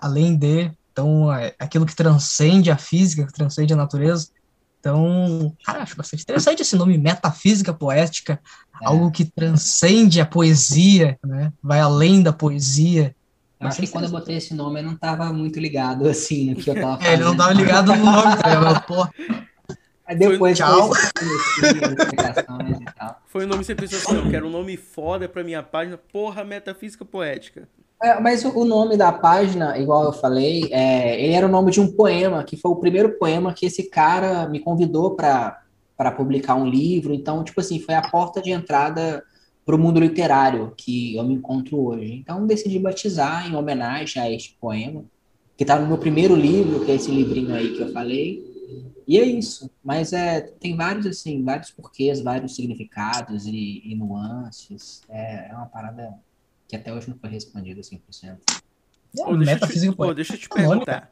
além 0.00 0.36
de, 0.36 0.70
então, 0.94 1.32
é 1.34 1.52
aquilo 1.58 1.84
que 1.84 1.94
transcende 1.94 2.70
a 2.70 2.78
física, 2.78 3.26
que 3.26 3.32
transcende 3.32 3.72
a 3.72 3.76
natureza, 3.76 4.28
então, 4.78 5.56
cara, 5.64 5.82
acho 5.82 5.96
bastante 5.96 6.22
interessante 6.22 6.60
esse 6.60 6.76
nome 6.76 6.96
metafísica 6.98 7.72
poética, 7.72 8.38
é. 8.82 8.86
algo 8.86 9.10
que 9.10 9.24
transcende 9.24 10.20
a 10.20 10.26
poesia, 10.26 11.18
né? 11.24 11.50
Vai 11.62 11.80
além 11.80 12.22
da 12.22 12.34
poesia. 12.34 13.16
Eu 13.58 13.68
acho 13.68 13.80
que 13.80 13.88
quando 13.88 14.04
eu 14.04 14.10
botei 14.10 14.36
esse 14.36 14.52
nome 14.52 14.80
eu 14.80 14.84
não 14.84 14.92
estava 14.92 15.32
muito 15.32 15.58
ligado 15.58 16.06
assim 16.06 16.50
no 16.50 16.56
que 16.56 16.68
eu 16.68 16.74
tava 16.74 16.98
fazendo. 16.98 17.08
É, 17.08 17.14
ele 17.14 17.24
não 17.24 17.32
estava 17.32 17.52
ligado 17.54 17.96
no 17.96 18.04
nome, 18.04 18.36
tá 18.36 18.80
Pô. 18.80 19.08
Aí 20.06 20.16
depois 20.18 20.38
foi, 20.38 20.52
tchau. 20.54 20.92
Foi 23.26 23.44
o 23.46 23.48
nome 23.48 23.60
que 23.60 23.66
você 23.66 23.74
pensou 23.74 23.98
assim, 23.98 24.16
eu 24.16 24.30
quero 24.30 24.46
um 24.46 24.50
nome 24.50 24.76
foda 24.76 25.26
pra 25.26 25.42
minha 25.42 25.62
página, 25.62 25.96
porra, 25.96 26.44
metafísica 26.44 27.06
poética. 27.06 27.66
É, 28.04 28.20
mas 28.20 28.44
o 28.44 28.64
nome 28.66 28.98
da 28.98 29.10
página, 29.10 29.78
igual 29.78 30.04
eu 30.04 30.12
falei, 30.12 30.68
é, 30.70 31.18
ele 31.24 31.32
era 31.32 31.46
o 31.46 31.50
nome 31.50 31.70
de 31.70 31.80
um 31.80 31.90
poema, 31.90 32.44
que 32.44 32.54
foi 32.54 32.70
o 32.70 32.76
primeiro 32.76 33.18
poema 33.18 33.54
que 33.54 33.64
esse 33.64 33.84
cara 33.88 34.46
me 34.46 34.60
convidou 34.60 35.12
para 35.14 35.64
publicar 36.14 36.54
um 36.54 36.68
livro. 36.68 37.14
Então, 37.14 37.42
tipo 37.42 37.62
assim, 37.62 37.80
foi 37.80 37.94
a 37.94 38.02
porta 38.02 38.42
de 38.42 38.50
entrada 38.50 39.24
para 39.64 39.74
o 39.74 39.78
mundo 39.78 39.98
literário 39.98 40.74
que 40.76 41.16
eu 41.16 41.24
me 41.24 41.32
encontro 41.32 41.80
hoje. 41.80 42.12
Então, 42.12 42.46
decidi 42.46 42.78
batizar 42.78 43.50
em 43.50 43.56
homenagem 43.56 44.20
a 44.20 44.30
este 44.30 44.54
poema, 44.60 45.02
que 45.56 45.64
está 45.64 45.78
no 45.80 45.86
meu 45.86 45.96
primeiro 45.96 46.36
livro, 46.36 46.84
que 46.84 46.92
é 46.92 46.96
esse 46.96 47.10
livrinho 47.10 47.54
aí 47.54 47.74
que 47.74 47.80
eu 47.80 47.90
falei. 47.90 48.44
E 49.08 49.18
é 49.18 49.24
isso. 49.24 49.70
Mas 49.82 50.12
é, 50.12 50.42
tem 50.42 50.76
vários, 50.76 51.06
assim, 51.06 51.42
vários 51.42 51.70
porquês, 51.70 52.20
vários 52.20 52.54
significados 52.54 53.46
e, 53.46 53.80
e 53.82 53.94
nuances. 53.94 55.00
É, 55.08 55.48
é 55.48 55.54
uma 55.54 55.66
parada 55.66 56.18
que 56.74 56.76
até 56.76 56.92
hoje 56.92 57.08
não 57.08 57.16
foi 57.16 57.30
respondido 57.30 57.80
100%. 57.80 58.38
Oh, 59.18 59.36
deixa, 59.36 59.64
eu 59.64 59.68
te, 59.68 59.94
oh, 59.96 60.14
deixa 60.14 60.34
eu 60.34 60.38
te 60.38 60.48
perguntar. 60.48 61.08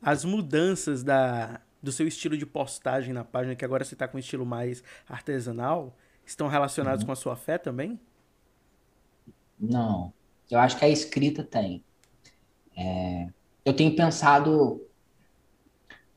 As 0.00 0.24
mudanças 0.24 1.02
da, 1.02 1.60
do 1.82 1.92
seu 1.92 2.08
estilo 2.08 2.36
de 2.36 2.46
postagem 2.46 3.12
na 3.12 3.24
página, 3.24 3.54
que 3.54 3.64
agora 3.64 3.84
você 3.84 3.94
está 3.94 4.08
com 4.08 4.16
um 4.16 4.20
estilo 4.20 4.46
mais 4.46 4.82
artesanal, 5.06 5.94
estão 6.24 6.48
relacionados 6.48 7.02
uhum. 7.02 7.06
com 7.06 7.12
a 7.12 7.16
sua 7.16 7.36
fé 7.36 7.58
também? 7.58 8.00
Não. 9.60 10.12
Eu 10.50 10.58
acho 10.58 10.78
que 10.78 10.84
a 10.84 10.88
escrita 10.88 11.44
tem. 11.44 11.84
É, 12.76 13.28
eu 13.64 13.74
tenho 13.74 13.94
pensado. 13.94 14.82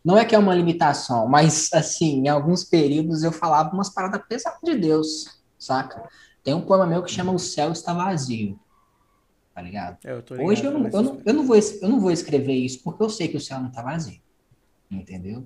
Não 0.03 0.17
é 0.17 0.23
que 0.23 0.33
é 0.33 0.39
uma 0.39 0.55
limitação, 0.55 1.27
mas 1.27 1.69
assim, 1.73 2.21
em 2.21 2.29
alguns 2.29 2.63
períodos 2.63 3.23
eu 3.23 3.33
falava 3.33 3.73
umas 3.73 3.89
paradas 3.89 4.21
pesadas 4.27 4.61
de 4.63 4.75
Deus, 4.75 5.41
saca? 5.57 6.07
Tem 6.41 6.53
um 6.53 6.61
poema 6.61 6.87
meu 6.87 7.03
que 7.03 7.11
chama 7.11 7.33
O 7.33 7.39
Céu 7.39 7.73
Está 7.73 7.93
Vazio 7.93 8.57
tá 9.59 9.61
ligado? 9.61 9.97
É, 10.05 10.11
eu 10.11 10.21
ligado 10.21 10.41
Hoje 10.41 10.63
eu 10.63 10.71
não, 10.71 10.87
eu, 10.87 11.01
não, 11.01 11.21
eu, 11.25 11.33
não 11.33 11.45
vou, 11.45 11.57
eu 11.57 11.89
não 11.89 11.99
vou 11.99 12.11
escrever 12.11 12.53
isso 12.53 12.81
porque 12.81 13.03
eu 13.03 13.09
sei 13.09 13.27
que 13.27 13.35
o 13.35 13.41
céu 13.41 13.59
não 13.59 13.69
tá 13.69 13.81
vazio, 13.81 14.21
entendeu? 14.89 15.45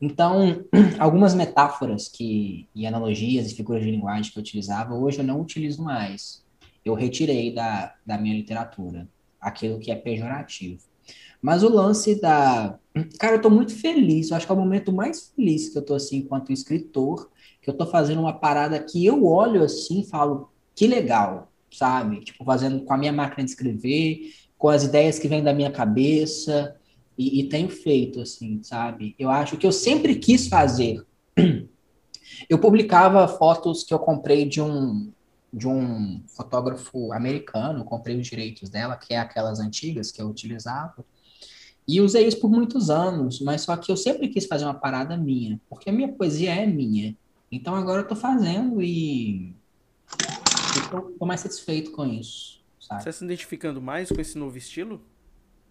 Então, 0.00 0.64
algumas 0.98 1.32
metáforas 1.32 2.08
que, 2.08 2.68
e 2.74 2.86
analogias 2.86 3.50
e 3.50 3.54
figuras 3.54 3.84
de 3.84 3.90
linguagem 3.90 4.32
que 4.32 4.36
eu 4.36 4.42
utilizava, 4.42 4.94
hoje 4.94 5.20
eu 5.20 5.24
não 5.24 5.40
utilizo 5.40 5.82
mais. 5.82 6.44
Eu 6.84 6.94
retirei 6.94 7.54
da, 7.54 7.94
da 8.04 8.18
minha 8.18 8.34
literatura 8.34 9.08
aquilo 9.40 9.78
que 9.78 9.92
é 9.92 9.94
pejorativo. 9.94 10.82
Mas 11.40 11.62
o 11.62 11.68
lance 11.68 12.20
da. 12.20 12.78
Cara, 13.20 13.36
eu 13.36 13.42
tô 13.42 13.48
muito 13.48 13.74
feliz. 13.76 14.30
Eu 14.30 14.36
acho 14.36 14.46
que 14.46 14.52
é 14.52 14.54
o 14.54 14.58
momento 14.58 14.92
mais 14.92 15.32
feliz 15.34 15.68
que 15.68 15.78
eu 15.78 15.82
tô 15.82 15.94
assim, 15.94 16.18
enquanto 16.18 16.52
escritor, 16.52 17.30
que 17.62 17.70
eu 17.70 17.74
tô 17.74 17.86
fazendo 17.86 18.20
uma 18.20 18.32
parada 18.32 18.82
que 18.82 19.06
eu 19.06 19.24
olho 19.24 19.62
assim 19.62 20.00
e 20.00 20.06
falo, 20.06 20.50
que 20.74 20.86
legal, 20.88 21.52
sabe? 21.76 22.20
Tipo, 22.20 22.44
fazendo 22.44 22.80
com 22.84 22.92
a 22.92 22.98
minha 22.98 23.12
máquina 23.12 23.44
de 23.44 23.50
escrever, 23.50 24.32
com 24.56 24.68
as 24.68 24.84
ideias 24.84 25.18
que 25.18 25.28
vêm 25.28 25.42
da 25.42 25.52
minha 25.52 25.70
cabeça, 25.70 26.76
e, 27.16 27.40
e 27.40 27.48
tenho 27.48 27.68
feito, 27.68 28.20
assim, 28.20 28.62
sabe? 28.62 29.14
Eu 29.18 29.30
acho 29.30 29.56
que 29.56 29.66
eu 29.66 29.72
sempre 29.72 30.16
quis 30.16 30.48
fazer. 30.48 31.04
Eu 32.50 32.58
publicava 32.58 33.26
fotos 33.26 33.82
que 33.82 33.94
eu 33.94 33.98
comprei 33.98 34.44
de 34.46 34.60
um, 34.60 35.10
de 35.50 35.66
um 35.66 36.22
fotógrafo 36.26 37.10
americano, 37.12 37.82
comprei 37.82 38.18
os 38.20 38.26
direitos 38.26 38.68
dela, 38.68 38.94
que 38.94 39.14
é 39.14 39.18
aquelas 39.18 39.58
antigas 39.58 40.12
que 40.12 40.20
eu 40.20 40.28
utilizava, 40.28 41.02
e 41.88 42.00
usei 42.00 42.26
isso 42.26 42.38
por 42.38 42.50
muitos 42.50 42.90
anos, 42.90 43.40
mas 43.40 43.62
só 43.62 43.76
que 43.76 43.90
eu 43.90 43.96
sempre 43.96 44.28
quis 44.28 44.44
fazer 44.44 44.64
uma 44.64 44.74
parada 44.74 45.16
minha, 45.16 45.58
porque 45.68 45.88
a 45.88 45.92
minha 45.92 46.08
poesia 46.08 46.54
é 46.54 46.66
minha. 46.66 47.16
Então 47.50 47.74
agora 47.74 48.02
eu 48.02 48.08
tô 48.08 48.14
fazendo 48.14 48.82
e 48.82 49.54
Estou 50.86 51.26
mais 51.26 51.40
satisfeito 51.40 51.90
com 51.92 52.04
isso. 52.06 52.64
Sabe? 52.80 53.02
Você 53.02 53.08
está 53.08 53.18
se 53.18 53.24
identificando 53.24 53.80
mais 53.80 54.10
com 54.10 54.20
esse 54.20 54.38
novo 54.38 54.56
estilo? 54.56 55.02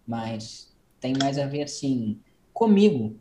Mas 0.06 0.74
tem 1.00 1.14
mais 1.20 1.38
a 1.38 1.46
ver 1.46 1.62
assim 1.62 2.20
comigo. 2.52 3.18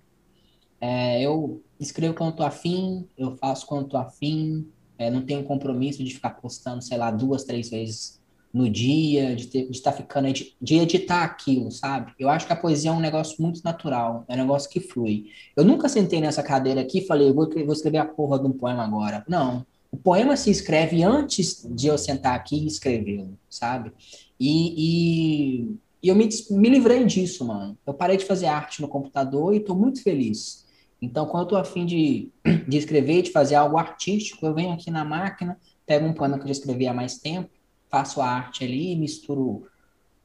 É, 0.80 1.22
eu 1.22 1.64
escrevo 1.80 2.14
quando 2.14 2.32
estou 2.32 2.46
afim, 2.46 3.08
eu 3.18 3.36
faço 3.38 3.66
quando 3.66 3.86
estou 3.86 4.00
afim, 4.00 4.68
é, 4.98 5.10
não 5.10 5.26
tenho 5.26 5.44
compromisso 5.44 6.04
de 6.04 6.14
ficar 6.14 6.32
postando, 6.32 6.82
sei 6.84 6.98
lá, 6.98 7.12
duas, 7.12 7.44
três 7.44 7.70
vezes 7.70 8.22
no 8.54 8.70
dia, 8.70 9.36
de 9.36 9.70
estar 9.70 9.92
tá 9.92 9.98
ficando, 9.98 10.32
de 10.32 10.76
editar 10.76 11.24
aquilo, 11.24 11.70
sabe? 11.72 12.14
Eu 12.18 12.30
acho 12.30 12.48
que 12.48 12.54
a 12.54 12.56
poesia 12.56 12.90
é 12.90 12.94
um 12.94 13.02
negócio 13.02 13.42
muito 13.42 13.62
natural, 13.62 14.24
é 14.30 14.34
um 14.34 14.38
negócio 14.38 14.70
que 14.70 14.80
flui. 14.80 15.26
Eu 15.58 15.66
nunca 15.66 15.90
sentei 15.90 16.22
nessa 16.22 16.42
cadeira 16.42 16.80
aqui 16.80 17.00
e 17.00 17.06
falei, 17.06 17.34
vou, 17.34 17.50
vou 17.50 17.74
escrever 17.74 17.98
a 17.98 18.06
porra 18.06 18.40
de 18.40 18.48
um 18.48 18.54
poema 18.54 18.84
agora. 18.86 19.26
Não. 19.28 19.66
O 19.96 19.98
poema 19.98 20.36
se 20.36 20.52
escreve 20.52 21.04
antes 21.04 21.66
de 21.70 21.88
eu 21.88 21.98
sentar 21.98 22.36
aqui 22.36 22.58
e 22.58 22.68
escrevê-lo, 22.68 23.40
sabe? 23.50 23.94
E, 24.38 25.70
e, 25.70 25.80
E 26.04 26.10
eu 26.10 26.16
me, 26.16 26.28
me 26.52 26.70
livrei 26.70 27.06
disso, 27.06 27.46
mano. 27.46 27.78
Eu 27.88 27.94
parei 27.94 28.18
de 28.18 28.26
fazer 28.26 28.48
arte 28.48 28.82
no 28.82 28.90
computador 28.90 29.54
e 29.54 29.58
estou 29.58 29.74
muito 29.74 30.04
feliz. 30.04 30.66
Então, 31.02 31.26
quando 31.26 31.44
eu 31.44 31.48
tô 31.48 31.56
afim 31.56 31.86
de, 31.86 32.30
de 32.68 32.78
escrever, 32.78 33.22
de 33.22 33.32
fazer 33.32 33.56
algo 33.56 33.78
artístico, 33.78 34.46
eu 34.46 34.54
venho 34.54 34.74
aqui 34.74 34.92
na 34.92 35.06
máquina, 35.06 35.58
pego 35.86 36.06
um 36.06 36.14
pano 36.14 36.36
que 36.36 36.44
eu 36.44 36.48
já 36.48 36.52
escrevi 36.52 36.88
há 36.88 36.94
mais 36.94 37.18
tempo, 37.18 37.50
faço 37.90 38.20
a 38.22 38.28
arte 38.28 38.66
ali, 38.66 38.98
misturo 38.98 39.66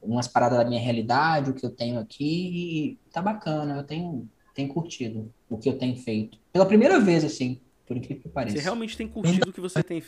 umas 0.02 0.26
paradas 0.26 0.58
da 0.58 0.64
minha 0.64 0.80
realidade, 0.80 1.50
o 1.50 1.54
que 1.54 1.64
eu 1.64 1.70
tenho 1.70 2.00
aqui, 2.00 2.96
e 2.96 2.98
tá 3.12 3.22
bacana, 3.22 3.76
eu 3.76 3.84
tenho, 3.84 4.28
tenho 4.52 4.68
curtido 4.68 5.32
o 5.48 5.56
que 5.58 5.68
eu 5.68 5.78
tenho 5.78 5.96
feito. 5.96 6.38
Pela 6.52 6.66
primeira 6.66 6.98
vez, 6.98 7.24
assim, 7.24 7.60
por 7.90 7.96
incrível 7.96 8.22
que 8.22 8.28
pareça. 8.28 8.56
Você 8.56 8.62
realmente 8.62 8.96
tem 8.96 9.08
curtido 9.08 9.50
o 9.50 9.52
que 9.52 9.60
você 9.60 9.82
tem 9.82 10.00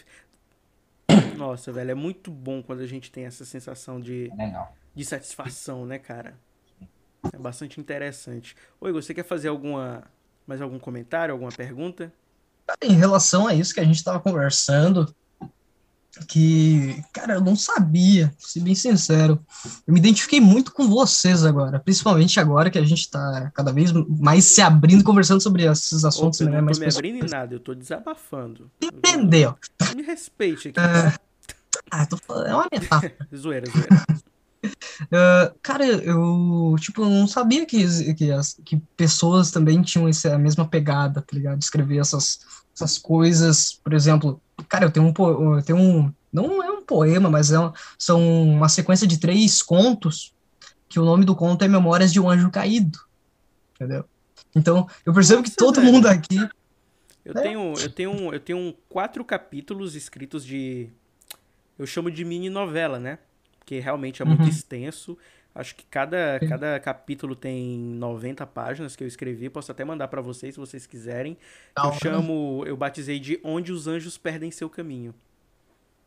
Nossa, 1.37 1.73
velho, 1.73 1.91
é 1.91 1.95
muito 1.95 2.31
bom 2.31 2.63
quando 2.63 2.79
a 2.79 2.87
gente 2.87 3.11
tem 3.11 3.25
essa 3.25 3.45
sensação 3.45 4.01
de, 4.01 4.31
é 4.39 4.67
de 4.95 5.05
satisfação, 5.05 5.85
né, 5.85 5.99
cara? 5.99 6.39
É 7.33 7.37
bastante 7.37 7.81
interessante. 7.81 8.55
Oi, 8.81 8.93
você 8.93 9.13
quer 9.13 9.25
fazer 9.25 9.49
alguma 9.49 10.05
mais 10.47 10.63
algum 10.63 10.79
comentário, 10.79 11.33
alguma 11.33 11.51
pergunta? 11.51 12.13
Em 12.81 12.93
relação 12.93 13.49
a 13.49 13.55
isso 13.55 13.75
que 13.75 13.81
a 13.81 13.85
gente 13.85 13.97
estava 13.97 14.21
conversando, 14.21 15.13
que, 16.29 17.03
cara, 17.13 17.35
eu 17.35 17.41
não 17.41 17.57
sabia, 17.57 18.33
se 18.39 18.61
bem 18.61 18.75
sincero. 18.75 19.43
Eu 19.87 19.95
me 19.95 19.99
identifiquei 19.99 20.41
muito 20.41 20.73
com 20.73 20.87
vocês 20.89 21.45
agora, 21.45 21.81
principalmente 21.81 22.39
agora 22.39 22.71
que 22.71 22.79
a 22.79 22.85
gente 22.85 23.01
está 23.01 23.51
cada 23.55 23.73
vez 23.73 23.93
mais 23.93 24.45
se 24.45 24.61
abrindo, 24.61 25.05
conversando 25.05 25.41
sobre 25.41 25.65
esses 25.65 26.05
assuntos. 26.05 26.41
Opa, 26.41 26.51
né, 26.51 26.59
eu 26.59 26.63
não 26.63 26.73
tô 26.73 26.81
me 26.81 26.87
abrindo 26.87 27.25
em 27.25 27.29
nada, 27.29 27.55
eu 27.55 27.61
tô 27.61 27.75
desabafando. 27.75 28.71
Entendeu? 28.81 29.57
Me 29.97 30.03
respeite 30.03 30.69
aqui. 30.69 30.81
É, 30.81 31.15
ah, 31.91 32.07
tô 32.07 32.17
falando, 32.19 32.47
é 32.47 32.55
uma 32.55 32.69
metáfora. 32.71 33.17
zoeira, 33.35 33.67
zoeira. 33.71 34.07
Uh, 35.05 35.55
cara, 35.63 35.85
eu, 35.87 36.77
tipo, 36.79 37.05
não 37.05 37.27
sabia 37.27 37.65
que, 37.65 38.15
que, 38.15 38.31
as, 38.31 38.61
que 38.65 38.77
pessoas 38.97 39.51
também 39.51 39.81
tinham 39.83 40.07
essa, 40.07 40.35
a 40.35 40.39
mesma 40.39 40.69
pegada, 40.69 41.23
tá 41.23 41.35
ligado? 41.35 41.59
De 41.59 41.65
escrever 41.65 41.99
essas, 41.99 42.41
essas 42.75 42.99
coisas, 42.99 43.73
por 43.73 43.93
exemplo, 43.93 44.41
cara, 44.69 44.87
eu 44.87 44.91
tenho 44.91 45.07
um, 45.07 45.57
eu 45.57 45.63
tenho 45.63 45.79
um 45.79 46.13
não 46.33 46.63
é 46.63 46.71
um 46.71 46.83
poema, 46.83 47.29
mas 47.29 47.53
é 47.53 47.59
uma, 47.59 47.75
são 47.99 48.49
uma 48.49 48.69
sequência 48.69 49.07
de 49.07 49.19
três 49.19 49.63
contos, 49.63 50.33
que 50.89 50.99
o 50.99 51.05
nome 51.05 51.25
do 51.25 51.37
conto 51.37 51.63
é 51.63 51.69
Memórias 51.69 52.13
de 52.13 52.19
um 52.19 52.29
Anjo 52.29 52.51
Caído, 52.51 52.99
entendeu? 53.75 54.05
Então, 54.55 54.89
eu 55.05 55.13
percebo 55.13 55.43
que 55.43 55.51
todo 55.51 55.77
velho. 55.77 55.93
mundo 55.93 56.07
aqui... 56.07 56.37
Eu, 57.25 57.35
né? 57.35 57.43
tenho, 57.43 57.75
eu, 57.75 57.91
tenho, 57.91 58.35
eu 58.35 58.41
tenho 58.41 58.75
quatro 58.89 59.25
capítulos 59.25 59.95
escritos 59.95 60.45
de... 60.45 60.89
Eu 61.79 61.87
chamo 61.87 62.11
de 62.11 62.25
mini 62.25 62.49
novela, 62.49 62.99
né? 62.99 63.19
porque 63.63 63.79
realmente 63.79 64.21
é 64.21 64.25
muito 64.25 64.43
uhum. 64.43 64.49
extenso. 64.49 65.17
Acho 65.55 65.75
que 65.77 65.85
cada, 65.85 66.41
cada 66.49 66.81
capítulo 66.81 67.37
tem 67.37 67.79
90 67.79 68.47
páginas 68.47 68.97
que 68.97 69.05
eu 69.05 69.09
escrevi. 69.09 69.51
Posso 69.51 69.71
até 69.71 69.85
mandar 69.85 70.09
para 70.09 70.23
vocês 70.23 70.55
se 70.55 70.61
vocês 70.61 70.87
quiserem. 70.87 71.37
eu 71.77 71.93
chamo, 71.93 72.65
eu 72.67 72.75
batizei 72.75 73.19
de 73.19 73.39
Onde 73.45 73.71
os 73.71 73.87
Anjos 73.87 74.17
Perdem 74.17 74.51
Seu 74.51 74.71
Caminho. 74.71 75.15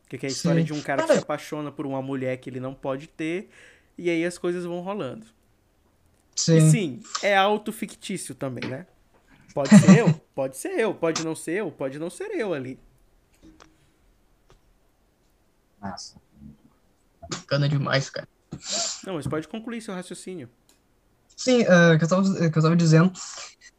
Que 0.08 0.16
é 0.16 0.28
a 0.28 0.32
história 0.32 0.60
Sim. 0.60 0.66
de 0.66 0.72
um 0.72 0.82
cara 0.82 1.04
que 1.04 1.12
se 1.12 1.18
apaixona 1.18 1.70
por 1.70 1.86
uma 1.86 2.02
mulher 2.02 2.36
que 2.38 2.50
ele 2.50 2.58
não 2.58 2.74
pode 2.74 3.06
ter. 3.06 3.48
E 3.96 4.10
aí 4.10 4.24
as 4.24 4.36
coisas 4.36 4.64
vão 4.64 4.80
rolando. 4.80 5.26
Sim. 6.34 6.56
E 6.56 6.70
sim, 6.70 7.00
é 7.22 7.34
autofictício 7.36 8.34
também, 8.34 8.68
né? 8.68 8.86
Pode 9.54 9.70
ser 9.70 9.98
eu, 9.98 10.12
pode 10.34 10.56
ser 10.56 10.78
eu, 10.78 10.94
pode 10.94 11.24
não 11.24 11.34
ser 11.34 11.52
eu, 11.52 11.70
pode 11.70 11.98
não 11.98 12.10
ser 12.10 12.30
eu 12.32 12.52
ali. 12.52 12.78
Massa. 15.80 16.20
Bacana 17.30 17.68
demais, 17.68 18.10
cara. 18.10 18.28
Não, 19.06 19.14
mas 19.14 19.26
pode 19.26 19.48
concluir 19.48 19.80
seu 19.80 19.94
raciocínio. 19.94 20.48
Sim, 21.36 21.62
uh, 21.62 21.98
que, 21.98 22.04
eu 22.04 22.08
tava, 22.08 22.50
que 22.50 22.58
eu 22.58 22.62
tava 22.62 22.76
dizendo. 22.76 23.12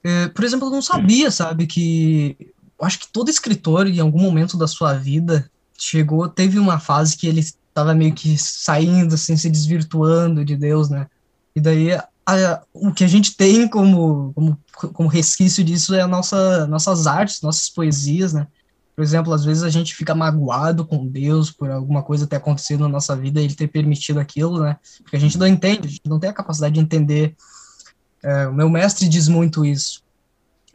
Uh, 0.05 0.29
por 0.33 0.43
exemplo, 0.43 0.67
eu 0.67 0.71
não 0.71 0.81
sabia, 0.81 1.31
sabe, 1.31 1.65
que. 1.65 2.37
Eu 2.79 2.85
acho 2.85 2.99
que 2.99 3.07
todo 3.11 3.29
escritor, 3.29 3.87
em 3.87 3.99
algum 3.99 4.21
momento 4.21 4.55
da 4.55 4.67
sua 4.67 4.93
vida, 4.93 5.49
chegou, 5.75 6.29
teve 6.29 6.59
uma 6.59 6.79
fase 6.79 7.17
que 7.17 7.27
ele 7.27 7.39
estava 7.39 7.95
meio 7.95 8.13
que 8.13 8.37
saindo, 8.37 9.15
assim, 9.15 9.35
se 9.35 9.49
desvirtuando 9.49 10.45
de 10.45 10.55
Deus, 10.55 10.89
né? 10.89 11.07
E 11.55 11.59
daí 11.59 11.91
a, 12.27 12.61
o 12.73 12.91
que 12.91 13.03
a 13.03 13.07
gente 13.07 13.35
tem 13.35 13.67
como, 13.67 14.33
como, 14.33 14.59
como 14.93 15.09
resquício 15.09 15.63
disso 15.63 15.95
é 15.95 16.01
a 16.01 16.07
nossa, 16.07 16.67
nossas 16.67 17.07
artes, 17.07 17.41
nossas 17.41 17.69
poesias, 17.69 18.33
né? 18.33 18.47
Por 18.97 19.03
exemplo, 19.03 19.31
às 19.31 19.45
vezes 19.45 19.61
a 19.61 19.69
gente 19.69 19.93
fica 19.93 20.15
magoado 20.15 20.83
com 20.83 21.05
Deus 21.05 21.51
por 21.51 21.69
alguma 21.69 22.01
coisa 22.01 22.25
ter 22.25 22.37
acontecido 22.37 22.79
na 22.81 22.89
nossa 22.89 23.15
vida 23.15 23.39
e 23.39 23.43
ele 23.43 23.53
ter 23.53 23.67
permitido 23.67 24.19
aquilo, 24.19 24.59
né? 24.59 24.75
Porque 25.03 25.15
a 25.15 25.19
gente 25.19 25.37
não 25.37 25.45
entende, 25.45 25.87
a 25.87 25.91
gente 25.91 26.09
não 26.09 26.19
tem 26.19 26.31
a 26.31 26.33
capacidade 26.33 26.73
de 26.73 26.79
entender. 26.79 27.35
É, 28.23 28.47
o 28.47 28.53
meu 28.55 28.67
mestre 28.67 29.07
diz 29.07 29.27
muito 29.27 29.63
isso, 29.63 30.03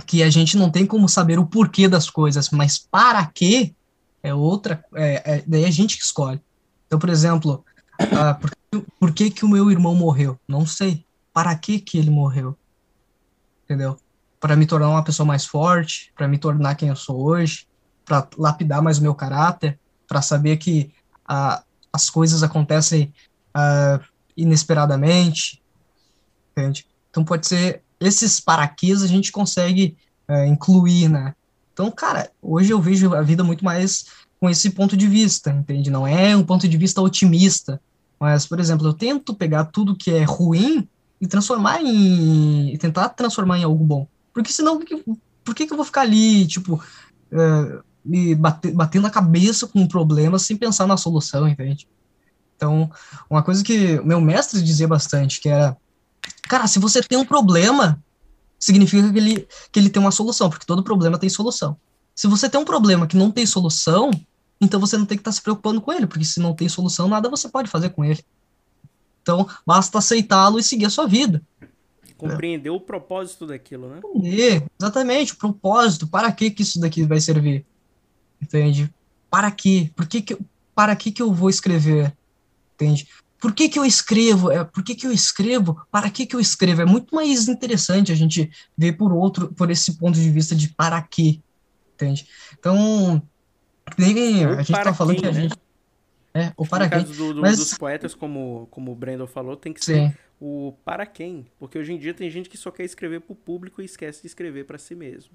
que 0.06 0.22
a 0.22 0.30
gente 0.30 0.56
não 0.56 0.70
tem 0.70 0.86
como 0.86 1.08
saber 1.08 1.36
o 1.40 1.46
porquê 1.46 1.88
das 1.88 2.08
coisas, 2.08 2.48
mas 2.50 2.78
para 2.78 3.26
quê 3.26 3.74
é 4.22 4.32
outra, 4.32 4.84
é, 4.94 5.38
é 5.38 5.44
daí 5.44 5.64
é 5.64 5.66
a 5.66 5.72
gente 5.72 5.98
que 5.98 6.04
escolhe. 6.04 6.40
Então, 6.86 7.00
por 7.00 7.08
exemplo, 7.08 7.64
ah, 7.98 8.34
por, 8.34 8.52
por 9.00 9.12
que 9.12 9.30
que 9.30 9.44
o 9.44 9.48
meu 9.48 9.68
irmão 9.68 9.96
morreu? 9.96 10.38
Não 10.46 10.64
sei. 10.64 11.04
Para 11.32 11.56
que 11.56 11.80
que 11.80 11.98
ele 11.98 12.10
morreu? 12.10 12.56
Entendeu? 13.64 13.96
Para 14.38 14.54
me 14.54 14.64
tornar 14.64 14.90
uma 14.90 15.02
pessoa 15.02 15.26
mais 15.26 15.44
forte, 15.44 16.12
para 16.16 16.28
me 16.28 16.38
tornar 16.38 16.76
quem 16.76 16.88
eu 16.88 16.94
sou 16.94 17.20
hoje, 17.20 17.66
para 18.12 18.28
lapidar 18.36 18.82
mais 18.82 18.98
o 18.98 19.02
meu 19.02 19.14
caráter, 19.14 19.78
para 20.06 20.20
saber 20.20 20.58
que 20.58 20.92
uh, 21.30 21.62
as 21.90 22.10
coisas 22.10 22.42
acontecem 22.42 23.12
uh, 23.56 24.02
inesperadamente, 24.36 25.62
entende? 26.50 26.86
Então 27.10 27.24
pode 27.24 27.46
ser 27.46 27.82
esses 27.98 28.40
paraquedas 28.40 29.02
a 29.02 29.06
gente 29.06 29.32
consegue 29.32 29.96
uh, 30.28 30.44
incluir, 30.44 31.08
né? 31.08 31.34
Então, 31.72 31.90
cara, 31.90 32.30
hoje 32.42 32.70
eu 32.70 32.80
vejo 32.80 33.14
a 33.14 33.22
vida 33.22 33.42
muito 33.42 33.64
mais 33.64 34.06
com 34.38 34.50
esse 34.50 34.70
ponto 34.70 34.94
de 34.96 35.08
vista, 35.08 35.50
entende? 35.50 35.90
Não 35.90 36.06
é 36.06 36.36
um 36.36 36.44
ponto 36.44 36.68
de 36.68 36.76
vista 36.76 37.00
otimista, 37.00 37.80
mas, 38.20 38.46
por 38.46 38.60
exemplo, 38.60 38.86
eu 38.86 38.92
tento 38.92 39.34
pegar 39.34 39.66
tudo 39.66 39.96
que 39.96 40.10
é 40.10 40.24
ruim 40.24 40.86
e 41.20 41.26
transformar 41.26 41.80
em. 41.80 42.76
tentar 42.76 43.08
transformar 43.10 43.58
em 43.58 43.64
algo 43.64 43.82
bom. 43.82 44.06
Porque 44.34 44.52
senão, 44.52 44.78
por 44.78 44.86
que, 44.86 45.02
por 45.44 45.54
que, 45.54 45.66
que 45.66 45.72
eu 45.72 45.76
vou 45.76 45.86
ficar 45.86 46.02
ali, 46.02 46.46
tipo, 46.46 46.74
uh, 46.74 47.82
me 48.04 48.34
bater, 48.34 48.72
batendo 48.72 49.06
a 49.06 49.10
cabeça 49.10 49.66
com 49.66 49.80
um 49.80 49.88
problema 49.88 50.38
sem 50.38 50.56
pensar 50.56 50.86
na 50.86 50.96
solução, 50.96 51.48
entende? 51.48 51.88
Então, 52.56 52.90
uma 53.28 53.42
coisa 53.42 53.62
que 53.62 53.98
o 53.98 54.06
meu 54.06 54.20
mestre 54.20 54.62
dizia 54.62 54.86
bastante, 54.86 55.40
que 55.40 55.48
era, 55.48 55.76
cara, 56.44 56.66
se 56.66 56.78
você 56.78 57.02
tem 57.02 57.18
um 57.18 57.24
problema, 57.24 58.02
significa 58.58 59.12
que 59.12 59.18
ele, 59.18 59.48
que 59.70 59.80
ele 59.80 59.90
tem 59.90 60.00
uma 60.00 60.12
solução, 60.12 60.48
porque 60.48 60.66
todo 60.66 60.82
problema 60.82 61.18
tem 61.18 61.28
solução. 61.28 61.76
Se 62.14 62.26
você 62.26 62.48
tem 62.48 62.60
um 62.60 62.64
problema 62.64 63.06
que 63.06 63.16
não 63.16 63.30
tem 63.30 63.46
solução, 63.46 64.10
então 64.60 64.78
você 64.78 64.96
não 64.96 65.06
tem 65.06 65.16
que 65.16 65.22
estar 65.22 65.32
se 65.32 65.42
preocupando 65.42 65.80
com 65.80 65.92
ele, 65.92 66.06
porque 66.06 66.24
se 66.24 66.38
não 66.38 66.54
tem 66.54 66.68
solução, 66.68 67.08
nada 67.08 67.28
você 67.28 67.48
pode 67.48 67.68
fazer 67.68 67.90
com 67.90 68.04
ele. 68.04 68.24
Então, 69.22 69.48
basta 69.66 69.98
aceitá-lo 69.98 70.58
e 70.58 70.62
seguir 70.62 70.86
a 70.86 70.90
sua 70.90 71.06
vida. 71.06 71.42
Compreender 72.16 72.68
é. 72.68 72.72
o 72.72 72.78
propósito 72.78 73.44
daquilo, 73.46 73.88
né? 73.88 74.00
Entender, 74.04 74.64
exatamente, 74.78 75.32
o 75.32 75.36
propósito, 75.36 76.06
para 76.06 76.30
que, 76.30 76.50
que 76.50 76.62
isso 76.62 76.78
daqui 76.78 77.02
vai 77.02 77.20
servir. 77.20 77.66
Entende? 78.42 78.92
Para 79.30 79.50
quê? 79.50 79.90
Por 79.94 80.06
que 80.06 80.20
que, 80.20 80.36
para 80.74 80.96
que 80.96 81.12
que 81.12 81.22
eu 81.22 81.32
vou 81.32 81.48
escrever? 81.48 82.12
Entende? 82.74 83.06
Por 83.40 83.52
que 83.54 83.68
que 83.68 83.78
eu 83.78 83.84
escrevo? 83.84 84.50
É, 84.50 84.64
por 84.64 84.82
que 84.82 84.94
que 84.94 85.06
eu 85.06 85.12
escrevo? 85.12 85.80
Para 85.90 86.10
que 86.10 86.26
que 86.26 86.36
eu 86.36 86.40
escrevo? 86.40 86.82
É 86.82 86.84
muito 86.84 87.14
mais 87.14 87.48
interessante 87.48 88.12
a 88.12 88.14
gente 88.14 88.50
ver 88.76 88.92
por 88.92 89.12
outro, 89.12 89.52
por 89.52 89.70
esse 89.70 89.96
ponto 89.98 90.18
de 90.18 90.30
vista 90.30 90.54
de 90.54 90.68
para 90.68 91.00
quê, 91.02 91.40
entende? 91.94 92.26
Então, 92.58 93.22
a 93.86 94.62
gente 94.62 94.72
tá 94.72 94.94
falando 94.94 95.14
quem, 95.14 95.22
que 95.22 95.28
a 95.28 95.32
né? 95.32 95.40
gente 95.42 95.56
é, 96.34 96.52
o 96.56 96.66
para 96.66 96.88
quem. 96.88 97.04
Do, 97.04 97.34
do, 97.34 97.40
Mas... 97.40 97.58
dos 97.58 97.74
poetas, 97.76 98.14
como, 98.14 98.66
como 98.70 98.92
o 98.92 98.94
Brandon 98.94 99.26
falou, 99.26 99.56
tem 99.56 99.72
que 99.72 99.84
ser 99.84 100.10
Sim. 100.10 100.14
o 100.40 100.74
para 100.84 101.04
quem. 101.04 101.46
Porque 101.58 101.78
hoje 101.78 101.92
em 101.92 101.98
dia 101.98 102.14
tem 102.14 102.30
gente 102.30 102.48
que 102.48 102.56
só 102.56 102.70
quer 102.70 102.84
escrever 102.84 103.20
para 103.20 103.32
o 103.32 103.36
público 103.36 103.82
e 103.82 103.84
esquece 103.84 104.22
de 104.22 104.28
escrever 104.28 104.64
para 104.64 104.78
si 104.78 104.94
mesmo. 104.94 105.32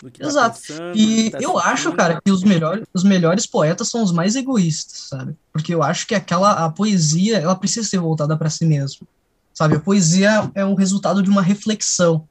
Tá 0.00 0.26
Exato. 0.26 0.60
Pensando, 0.60 0.96
e 0.96 1.30
tá 1.30 1.38
eu 1.40 1.58
acho, 1.58 1.92
cara, 1.92 2.20
que 2.24 2.30
os 2.30 2.42
melhores, 2.42 2.86
os 2.94 3.04
melhores 3.04 3.46
poetas 3.46 3.88
são 3.88 4.02
os 4.02 4.12
mais 4.12 4.34
egoístas, 4.34 5.08
sabe? 5.08 5.36
Porque 5.52 5.74
eu 5.74 5.82
acho 5.82 6.06
que 6.06 6.14
aquela 6.14 6.64
a 6.64 6.70
poesia, 6.70 7.38
ela 7.38 7.54
precisa 7.54 7.86
ser 7.86 7.98
voltada 7.98 8.36
para 8.36 8.48
si 8.48 8.64
mesmo. 8.64 9.06
Sabe? 9.52 9.76
A 9.76 9.80
poesia 9.80 10.50
é 10.54 10.64
o 10.64 10.74
resultado 10.74 11.22
de 11.22 11.28
uma 11.28 11.42
reflexão. 11.42 12.26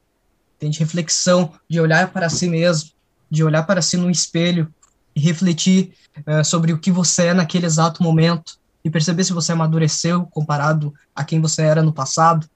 Tem 0.58 0.68
de 0.68 0.80
reflexão, 0.80 1.52
de 1.68 1.80
olhar 1.80 2.12
para 2.12 2.28
si 2.28 2.48
mesmo, 2.48 2.90
de 3.30 3.44
olhar 3.44 3.62
para 3.62 3.80
si 3.80 3.96
no 3.96 4.10
espelho 4.10 4.72
e 5.14 5.20
refletir 5.20 5.92
uh, 6.26 6.44
sobre 6.44 6.72
o 6.72 6.78
que 6.78 6.90
você 6.90 7.26
é 7.26 7.34
naquele 7.34 7.66
exato 7.66 8.02
momento 8.02 8.58
e 8.84 8.90
perceber 8.90 9.22
se 9.22 9.32
você 9.32 9.52
amadureceu 9.52 10.26
comparado 10.26 10.92
a 11.14 11.22
quem 11.22 11.40
você 11.40 11.62
era 11.62 11.82
no 11.82 11.92
passado. 11.92 12.48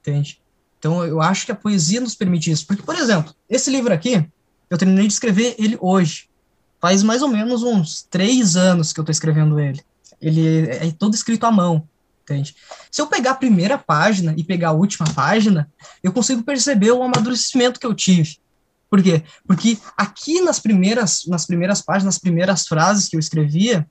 Entende? 0.00 0.40
Então, 0.78 1.04
eu 1.04 1.20
acho 1.20 1.44
que 1.44 1.52
a 1.52 1.56
poesia 1.56 2.00
nos 2.00 2.14
permite 2.14 2.50
isso. 2.50 2.66
Porque, 2.66 2.82
por 2.82 2.94
exemplo, 2.94 3.34
esse 3.48 3.70
livro 3.70 3.92
aqui, 3.92 4.24
eu 4.70 4.78
terminei 4.78 5.06
de 5.06 5.12
escrever 5.12 5.56
ele 5.58 5.76
hoje. 5.80 6.28
Faz 6.80 7.02
mais 7.02 7.22
ou 7.22 7.28
menos 7.28 7.62
uns 7.62 8.02
três 8.02 8.56
anos 8.56 8.92
que 8.92 9.00
eu 9.00 9.02
estou 9.02 9.12
escrevendo 9.12 9.58
ele. 9.58 9.82
Ele 10.20 10.68
é 10.70 10.90
todo 10.92 11.14
escrito 11.14 11.44
à 11.44 11.50
mão, 11.50 11.86
Entende? 12.28 12.54
Se 12.90 13.00
eu 13.00 13.06
pegar 13.06 13.30
a 13.30 13.36
primeira 13.36 13.78
página 13.78 14.34
e 14.36 14.44
pegar 14.44 14.68
a 14.68 14.72
última 14.72 15.10
página, 15.14 15.70
eu 16.02 16.12
consigo 16.12 16.42
perceber 16.42 16.90
o 16.90 17.02
amadurecimento 17.02 17.80
que 17.80 17.86
eu 17.86 17.94
tive. 17.94 18.36
Por 18.90 19.02
quê? 19.02 19.22
Porque 19.46 19.78
aqui 19.96 20.40
nas 20.42 20.60
primeiras, 20.60 21.24
nas 21.26 21.46
primeiras 21.46 21.80
páginas, 21.80 22.14
nas 22.14 22.18
primeiras 22.18 22.66
frases 22.66 23.08
que 23.08 23.16
eu 23.16 23.20
escrevia, 23.20 23.88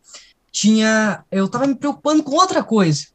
tinha, 0.52 1.24
eu 1.32 1.46
estava 1.46 1.66
me 1.66 1.76
preocupando 1.76 2.22
com 2.22 2.36
outra 2.36 2.64
coisa. 2.64 3.08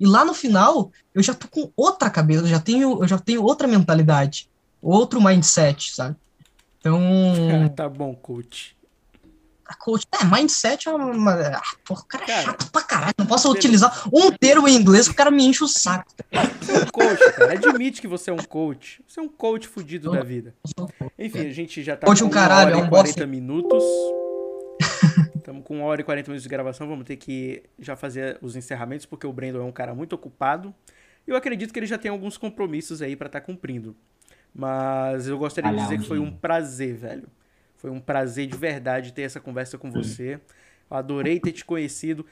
E 0.00 0.06
lá 0.06 0.24
no 0.24 0.34
final, 0.34 0.90
eu 1.14 1.22
já 1.22 1.34
tô 1.34 1.46
com 1.46 1.70
outra 1.76 2.08
cabeça, 2.10 2.42
eu 2.44 2.48
já 2.48 2.58
tenho, 2.58 3.02
eu 3.02 3.06
já 3.06 3.18
tenho 3.18 3.42
outra 3.42 3.68
mentalidade, 3.68 4.48
outro 4.80 5.22
mindset, 5.22 5.94
sabe? 5.94 6.16
Então, 6.80 7.68
tá 7.76 7.88
bom, 7.88 8.14
coach 8.14 8.74
coach. 9.78 10.06
É, 10.12 10.24
mindset 10.24 10.88
é 10.88 10.92
uma. 10.92 11.32
Ah, 11.32 11.62
porra, 11.84 12.02
o 12.02 12.04
cara, 12.06 12.24
é 12.24 12.26
cara 12.26 12.40
é 12.40 12.44
chato 12.44 12.70
pra 12.70 12.82
caralho. 12.82 13.14
Não 13.18 13.26
posso 13.26 13.50
utilizar 13.50 14.08
um 14.12 14.30
termo 14.30 14.68
em 14.68 14.76
inglês 14.76 15.06
que 15.06 15.14
o 15.14 15.16
cara 15.16 15.30
me 15.30 15.44
enche 15.44 15.64
o 15.64 15.68
saco. 15.68 16.12
Você 16.60 16.72
é 16.72 16.78
um 16.78 16.86
coach, 16.86 17.32
cara. 17.32 17.52
Admite 17.52 18.00
que 18.00 18.08
você 18.08 18.30
é 18.30 18.32
um 18.32 18.38
coach. 18.38 19.02
Você 19.06 19.20
é 19.20 19.22
um 19.22 19.28
coach 19.28 19.66
fudido 19.66 20.10
da 20.10 20.22
vida. 20.22 20.54
Enfim, 21.18 21.46
a 21.46 21.52
gente 21.52 21.82
já 21.82 21.96
tá 21.96 22.06
coach 22.06 22.20
com 22.20 22.28
um 22.28 22.30
caralho, 22.30 22.76
hora 22.76 22.80
é 22.80 22.84
um 22.84 22.88
40 22.88 23.08
bosta. 23.08 23.26
minutos. 23.26 23.84
Estamos 25.50 25.66
com 25.66 25.78
uma 25.78 25.86
hora 25.86 26.00
e 26.00 26.04
40 26.04 26.30
minutos 26.30 26.44
de 26.44 26.48
gravação. 26.48 26.86
Vamos 26.86 27.04
ter 27.04 27.16
que 27.16 27.64
já 27.76 27.96
fazer 27.96 28.38
os 28.40 28.54
encerramentos, 28.54 29.04
porque 29.04 29.26
o 29.26 29.32
Brandon 29.32 29.58
é 29.58 29.64
um 29.64 29.72
cara 29.72 29.92
muito 29.92 30.12
ocupado. 30.12 30.72
E 31.26 31.30
eu 31.32 31.34
acredito 31.34 31.72
que 31.72 31.78
ele 31.80 31.86
já 31.86 31.98
tem 31.98 32.08
alguns 32.08 32.38
compromissos 32.38 33.02
aí 33.02 33.16
para 33.16 33.26
estar 33.26 33.40
tá 33.40 33.46
cumprindo. 33.46 33.96
Mas 34.54 35.26
eu 35.26 35.36
gostaria 35.36 35.72
de 35.72 35.76
dizer 35.76 35.98
que 35.98 36.06
foi 36.06 36.20
um 36.20 36.30
prazer, 36.30 36.94
velho. 36.94 37.26
Foi 37.74 37.90
um 37.90 37.98
prazer 37.98 38.46
de 38.46 38.56
verdade 38.56 39.12
ter 39.12 39.22
essa 39.22 39.40
conversa 39.40 39.76
com 39.76 39.90
você. 39.90 40.40
Eu 40.88 40.96
adorei 40.96 41.40
ter 41.40 41.50
te 41.50 41.64
conhecido 41.64 42.24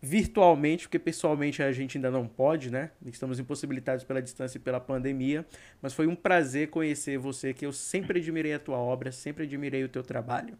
virtualmente, 0.00 0.84
porque 0.84 0.98
pessoalmente 0.98 1.62
a 1.62 1.70
gente 1.70 1.98
ainda 1.98 2.10
não 2.10 2.26
pode, 2.26 2.70
né? 2.70 2.92
Estamos 3.04 3.38
impossibilitados 3.38 4.04
pela 4.04 4.22
distância 4.22 4.56
e 4.56 4.60
pela 4.60 4.80
pandemia, 4.80 5.44
mas 5.82 5.92
foi 5.92 6.06
um 6.06 6.16
prazer 6.16 6.70
conhecer 6.70 7.18
você, 7.18 7.52
que 7.52 7.66
eu 7.66 7.72
sempre 7.72 8.20
admirei 8.20 8.54
a 8.54 8.58
tua 8.58 8.78
obra, 8.78 9.12
sempre 9.12 9.44
admirei 9.44 9.84
o 9.84 9.88
teu 9.88 10.02
trabalho, 10.02 10.56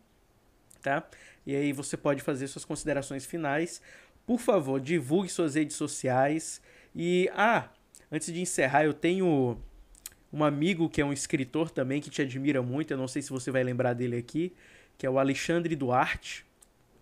tá? 0.83 1.07
E 1.47 1.55
aí 1.55 1.73
você 1.73 1.97
pode 1.97 2.23
fazer 2.23 2.47
suas 2.47 2.65
considerações 2.65 3.27
finais. 3.27 3.83
Por 4.27 4.39
favor, 4.41 4.81
divulgue 4.81 5.29
suas 5.29 5.55
redes 5.55 5.77
sociais 5.77 6.61
e 6.95 7.29
ah, 7.35 7.69
antes 8.11 8.33
de 8.33 8.41
encerrar, 8.41 8.85
eu 8.85 8.95
tenho 8.95 9.59
um 10.33 10.43
amigo 10.43 10.89
que 10.89 11.01
é 11.01 11.05
um 11.05 11.13
escritor 11.13 11.71
também 11.71 12.01
que 12.01 12.11
te 12.11 12.23
admira 12.23 12.63
muito, 12.63 12.93
eu 12.93 12.97
não 12.97 13.07
sei 13.07 13.23
se 13.23 13.31
você 13.31 13.51
vai 13.51 13.63
lembrar 13.63 13.93
dele 13.93 14.17
aqui, 14.17 14.53
que 14.97 15.07
é 15.07 15.11
o 15.11 15.19
Alexandre 15.19 15.77
Duarte, 15.77 16.45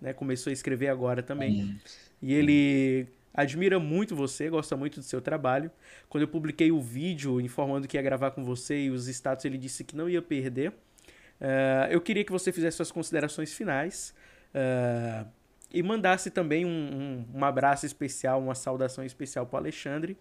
né? 0.00 0.12
Começou 0.12 0.50
a 0.50 0.52
escrever 0.52 0.88
agora 0.88 1.22
também. 1.22 1.78
E 2.20 2.34
ele 2.34 3.06
admira 3.32 3.78
muito 3.78 4.14
você, 4.14 4.50
gosta 4.50 4.76
muito 4.76 5.00
do 5.00 5.02
seu 5.04 5.20
trabalho. 5.20 5.70
Quando 6.08 6.22
eu 6.22 6.28
publiquei 6.28 6.70
o 6.70 6.80
vídeo 6.80 7.40
informando 7.40 7.86
que 7.86 7.96
ia 7.96 8.02
gravar 8.02 8.32
com 8.32 8.44
você 8.44 8.84
e 8.84 8.90
os 8.90 9.06
status, 9.08 9.44
ele 9.44 9.56
disse 9.56 9.84
que 9.84 9.96
não 9.96 10.08
ia 10.08 10.20
perder. 10.20 10.70
Uh, 10.70 11.88
eu 11.90 12.00
queria 12.00 12.24
que 12.24 12.30
você 12.30 12.52
fizesse 12.52 12.76
suas 12.76 12.92
considerações 12.92 13.52
finais 13.52 14.14
uh, 14.54 15.28
e 15.72 15.82
mandasse 15.82 16.30
também 16.30 16.64
um, 16.64 16.68
um, 16.68 17.38
um 17.38 17.44
abraço 17.44 17.86
especial, 17.86 18.40
uma 18.40 18.54
saudação 18.54 19.04
especial 19.04 19.46
para 19.46 19.58
Alexandre. 19.58 20.16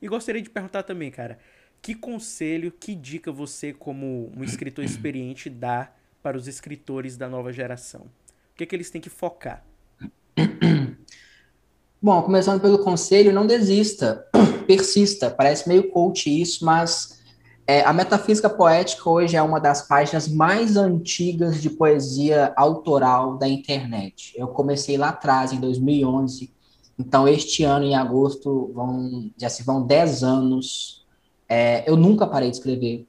E 0.00 0.08
gostaria 0.08 0.42
de 0.42 0.50
perguntar 0.50 0.82
também, 0.82 1.10
cara, 1.10 1.38
que 1.80 1.94
conselho, 1.94 2.72
que 2.72 2.94
dica 2.94 3.30
você, 3.30 3.72
como 3.72 4.32
um 4.36 4.42
escritor 4.42 4.84
experiente, 4.84 5.48
dá 5.48 5.92
para 6.22 6.36
os 6.36 6.48
escritores 6.48 7.16
da 7.16 7.28
nova 7.28 7.52
geração? 7.52 8.02
O 8.02 8.56
que, 8.56 8.64
é 8.64 8.66
que 8.66 8.74
eles 8.74 8.90
têm 8.90 9.00
que 9.00 9.10
focar? 9.10 9.64
Bom, 12.02 12.22
começando 12.22 12.60
pelo 12.60 12.82
conselho, 12.82 13.32
não 13.32 13.46
desista, 13.46 14.26
persista. 14.66 15.30
Parece 15.30 15.68
meio 15.68 15.88
coach 15.90 16.28
isso, 16.28 16.64
mas 16.64 17.15
é, 17.66 17.82
a 17.82 17.92
metafísica 17.92 18.48
poética 18.48 19.08
hoje 19.08 19.36
é 19.36 19.42
uma 19.42 19.58
das 19.60 19.82
páginas 19.82 20.28
mais 20.28 20.76
antigas 20.76 21.60
de 21.60 21.70
poesia 21.70 22.52
autoral 22.56 23.36
da 23.36 23.48
internet. 23.48 24.32
Eu 24.36 24.48
comecei 24.48 24.96
lá 24.96 25.08
atrás, 25.08 25.52
em 25.52 25.60
2011. 25.60 26.52
Então, 26.98 27.26
este 27.26 27.64
ano, 27.64 27.84
em 27.84 27.94
agosto, 27.94 28.70
vão, 28.72 29.30
já 29.36 29.48
se 29.48 29.62
vão 29.62 29.84
10 29.86 30.22
anos 30.22 31.06
é, 31.48 31.88
eu 31.88 31.96
nunca 31.96 32.26
parei 32.26 32.50
de 32.50 32.56
escrever. 32.56 33.06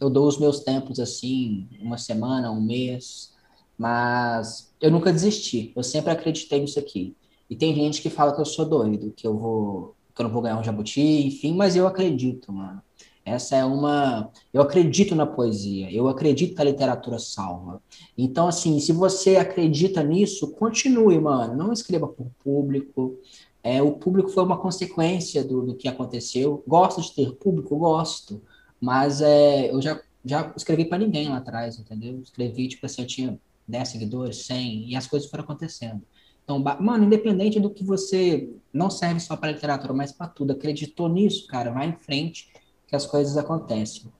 Eu 0.00 0.10
dou 0.10 0.26
os 0.26 0.38
meus 0.38 0.60
tempos 0.60 0.98
assim, 0.98 1.68
uma 1.80 1.98
semana, 1.98 2.50
um 2.50 2.60
mês, 2.60 3.34
mas 3.78 4.72
eu 4.80 4.90
nunca 4.90 5.12
desisti. 5.12 5.72
Eu 5.76 5.82
sempre 5.82 6.10
acreditei 6.10 6.60
nisso 6.60 6.78
aqui. 6.78 7.16
E 7.48 7.54
tem 7.54 7.74
gente 7.74 8.02
que 8.02 8.10
fala 8.10 8.34
que 8.34 8.40
eu 8.40 8.44
sou 8.44 8.64
doido, 8.64 9.12
que 9.12 9.26
eu 9.26 9.36
vou, 9.36 9.94
que 10.14 10.20
eu 10.20 10.24
não 10.24 10.32
vou 10.32 10.42
ganhar 10.42 10.58
um 10.58 10.64
jabuti, 10.64 11.26
enfim, 11.26 11.54
mas 11.54 11.76
eu 11.76 11.86
acredito, 11.86 12.52
mano. 12.52 12.82
Essa 13.26 13.56
é 13.56 13.64
uma. 13.64 14.30
Eu 14.54 14.62
acredito 14.62 15.16
na 15.16 15.26
poesia, 15.26 15.92
eu 15.92 16.06
acredito 16.06 16.54
que 16.54 16.60
a 16.60 16.64
literatura 16.64 17.18
salva. 17.18 17.82
Então, 18.16 18.46
assim, 18.46 18.78
se 18.78 18.92
você 18.92 19.34
acredita 19.36 20.00
nisso, 20.00 20.52
continue, 20.52 21.18
mano. 21.18 21.56
Não 21.56 21.72
escreva 21.72 22.06
por 22.06 22.28
público, 22.44 23.18
é, 23.64 23.82
o 23.82 23.94
público 23.94 24.28
foi 24.28 24.44
uma 24.44 24.56
consequência 24.56 25.42
do, 25.42 25.60
do 25.66 25.74
que 25.74 25.88
aconteceu. 25.88 26.62
Gosto 26.68 27.02
de 27.02 27.12
ter 27.16 27.32
público? 27.34 27.76
Gosto. 27.76 28.40
Mas 28.80 29.20
é, 29.20 29.72
eu 29.72 29.82
já, 29.82 30.00
já 30.24 30.52
escrevi 30.56 30.84
para 30.84 30.98
ninguém 30.98 31.28
lá 31.28 31.38
atrás, 31.38 31.80
entendeu? 31.80 32.20
Escrevi, 32.20 32.68
tipo 32.68 32.86
assim, 32.86 33.02
eu 33.02 33.08
tinha 33.08 33.40
10 33.66 33.88
seguidores, 33.88 34.46
100, 34.46 34.90
e 34.90 34.94
as 34.94 35.08
coisas 35.08 35.28
foram 35.28 35.42
acontecendo. 35.42 36.00
Então, 36.44 36.60
mano, 36.60 37.04
independente 37.04 37.58
do 37.58 37.68
que 37.68 37.82
você 37.82 38.48
não 38.72 38.88
serve 38.88 39.18
só 39.18 39.36
para 39.36 39.50
literatura, 39.50 39.92
mas 39.92 40.12
para 40.12 40.28
tudo, 40.28 40.52
acreditou 40.52 41.08
nisso, 41.08 41.48
cara, 41.48 41.72
vai 41.72 41.88
em 41.88 41.96
frente 41.96 42.48
que 42.86 42.96
as 42.96 43.06
coisas 43.06 43.36
acontecem. 43.36 44.12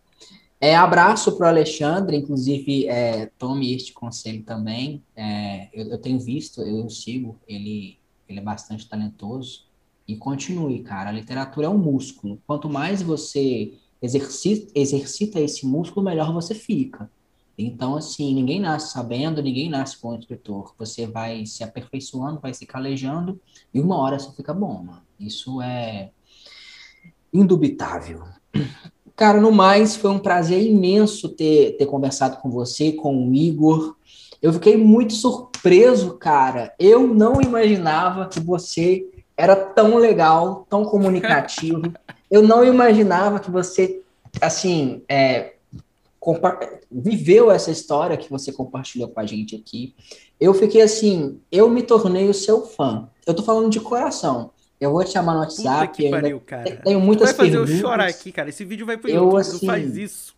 É, 0.60 0.74
abraço 0.74 1.36
para 1.36 1.47
o 1.47 1.48
Alexandre, 1.48 2.16
inclusive 2.16 2.88
é, 2.88 3.26
tome 3.38 3.74
este 3.74 3.93
conselho 3.93 4.43
também. 4.43 5.02
É, 5.14 5.68
eu, 5.72 5.90
eu, 5.90 5.98
tenho 5.98 6.18
visto, 6.18 6.62
eu 6.62 6.88
sigo 6.88 7.36
ele 7.47 7.98
ele 8.28 8.40
é 8.40 8.43
bastante 8.43 8.88
talentoso. 8.88 9.66
E 10.06 10.16
continue, 10.16 10.82
cara. 10.82 11.10
A 11.10 11.12
literatura 11.12 11.66
é 11.66 11.70
um 11.70 11.78
músculo. 11.78 12.40
Quanto 12.47 12.68
mais 12.68 13.02
você 13.02 13.74
exercita, 14.01 14.72
exercita 14.74 15.40
esse 15.40 15.66
músculo, 15.66 16.05
melhor 16.05 16.32
você 16.32 16.55
fica. 16.55 17.10
Então, 17.59 17.97
assim, 17.97 18.34
ninguém 18.34 18.60
nasce 18.60 18.93
sabendo, 18.93 19.43
ninguém 19.43 19.68
nasce 19.68 20.01
bom 20.01 20.14
escritor. 20.16 20.74
Você 20.78 21.06
vai 21.06 21.47
se 21.47 21.64
aperfeiçoando, 21.64 22.38
vai 22.38 22.52
se 22.52 22.66
calejando, 22.66 23.40
e 23.72 23.80
uma 23.80 23.97
hora 23.97 24.18
você 24.18 24.30
fica 24.32 24.52
bom, 24.52 24.82
mano. 24.84 25.02
Isso 25.18 25.60
é 25.62 26.10
indubitável. 27.32 28.24
Cara, 29.16 29.41
no 29.41 29.51
mais, 29.51 29.97
foi 29.97 30.11
um 30.11 30.19
prazer 30.19 30.62
imenso 30.62 31.31
ter, 31.31 31.77
ter 31.78 31.87
conversado 31.87 32.37
com 32.37 32.51
você, 32.51 32.93
com 32.93 33.28
o 33.28 33.35
Igor. 33.35 33.97
Eu 34.43 34.53
fiquei 34.53 34.77
muito 34.77 35.15
surpreso, 35.15 36.15
cara. 36.19 36.74
Eu 36.78 37.07
não 37.07 37.41
imaginava 37.41 38.27
que 38.27 38.39
você 38.39 39.07
era 39.37 39.57
tão 39.57 39.97
legal, 39.97 40.66
tão 40.69 40.85
comunicativo. 40.85 41.83
Eu 42.28 42.43
não 42.43 42.65
imaginava 42.65 43.39
que 43.39 43.53
você, 43.53 44.03
assim, 44.41 45.01
é, 45.09 45.53
viveu 46.91 47.53
essa 47.53 47.70
história 47.70 48.16
que 48.16 48.28
você 48.28 48.53
compartilhou 48.53 49.09
com 49.09 49.20
a 49.20 49.27
gente 49.27 49.55
aqui. 49.55 49.95
Eu 50.41 50.53
fiquei 50.53 50.83
assim, 50.83 51.41
eu 51.53 51.70
me 51.70 51.83
tornei 51.83 52.28
o 52.28 52.35
seu 52.35 52.66
fã. 52.66 53.09
Eu 53.24 53.33
tô 53.33 53.45
falando 53.45 53.70
de 53.70 53.78
coração. 53.78 54.51
Eu 54.81 54.93
vou 54.93 55.03
te 55.03 55.11
chamar 55.11 55.35
no 55.35 55.40
WhatsApp. 55.40 55.89
Puta 55.89 56.03
que 56.03 56.11
pariu, 56.11 56.40
cara. 56.40 56.77
Tenho 56.85 57.01
muitas 57.01 57.28
vai 57.28 57.36
fazer 57.36 57.51
perguntas. 57.53 57.74
eu 57.74 57.81
chorar 57.81 58.09
aqui, 58.09 58.31
cara. 58.31 58.48
Esse 58.48 58.65
vídeo 58.65 58.85
vai 58.85 58.97
pro 58.97 59.11
eu, 59.11 59.24
YouTube, 59.24 59.40
assim, 59.40 59.66
faz 59.66 59.97
isso. 59.97 60.35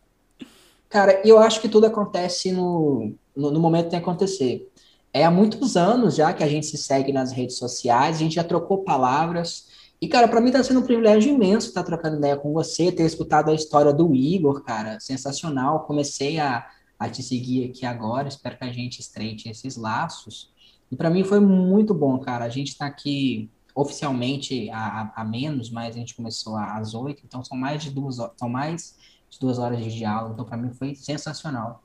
Cara, 0.88 1.20
eu 1.24 1.38
acho 1.38 1.60
que 1.60 1.68
tudo 1.68 1.86
acontece 1.86 2.52
no, 2.52 3.12
no, 3.36 3.50
no 3.50 3.60
momento 3.60 3.86
que 3.86 3.90
tem 3.90 4.00
que 4.00 4.04
acontecer. 4.04 4.70
É 5.12 5.24
há 5.24 5.30
muitos 5.30 5.76
anos 5.76 6.14
já 6.14 6.32
que 6.32 6.44
a 6.44 6.48
gente 6.48 6.66
se 6.66 6.78
segue 6.78 7.12
nas 7.12 7.32
redes 7.32 7.56
sociais, 7.56 8.16
a 8.16 8.18
gente 8.20 8.36
já 8.36 8.44
trocou 8.44 8.84
palavras. 8.84 9.66
E, 10.00 10.06
cara, 10.06 10.28
para 10.28 10.40
mim 10.40 10.52
tá 10.52 10.62
sendo 10.62 10.80
um 10.80 10.84
privilégio 10.84 11.32
imenso 11.34 11.68
estar 11.68 11.82
trocando 11.82 12.18
ideia 12.18 12.36
com 12.36 12.52
você, 12.52 12.92
ter 12.92 13.04
escutado 13.04 13.50
a 13.50 13.54
história 13.54 13.92
do 13.92 14.14
Igor, 14.14 14.62
cara, 14.62 15.00
sensacional. 15.00 15.84
Comecei 15.84 16.38
a, 16.38 16.64
a 16.98 17.08
te 17.08 17.22
seguir 17.22 17.70
aqui 17.70 17.84
agora, 17.84 18.28
espero 18.28 18.56
que 18.56 18.64
a 18.64 18.72
gente 18.72 19.00
estreite 19.00 19.48
esses 19.48 19.76
laços. 19.76 20.52
E 20.90 20.96
para 20.96 21.10
mim 21.10 21.24
foi 21.24 21.40
muito 21.40 21.92
bom, 21.92 22.18
cara. 22.18 22.44
A 22.44 22.48
gente 22.48 22.68
está 22.68 22.86
aqui 22.86 23.50
oficialmente 23.78 24.68
a, 24.70 25.12
a, 25.14 25.22
a, 25.22 25.24
menos, 25.24 25.70
mas 25.70 25.94
a 25.94 25.98
gente 25.98 26.16
começou 26.16 26.56
às 26.56 26.94
oito, 26.94 27.22
então 27.24 27.44
são 27.44 27.56
mais 27.56 27.80
de 27.80 27.90
duas, 27.90 28.16
são 28.36 28.48
mais 28.48 28.98
de 29.30 29.38
duas 29.38 29.58
horas 29.58 29.78
de 29.78 29.96
diálogo, 29.96 30.34
então 30.34 30.44
para 30.44 30.56
mim 30.56 30.72
foi 30.72 30.96
sensacional. 30.96 31.84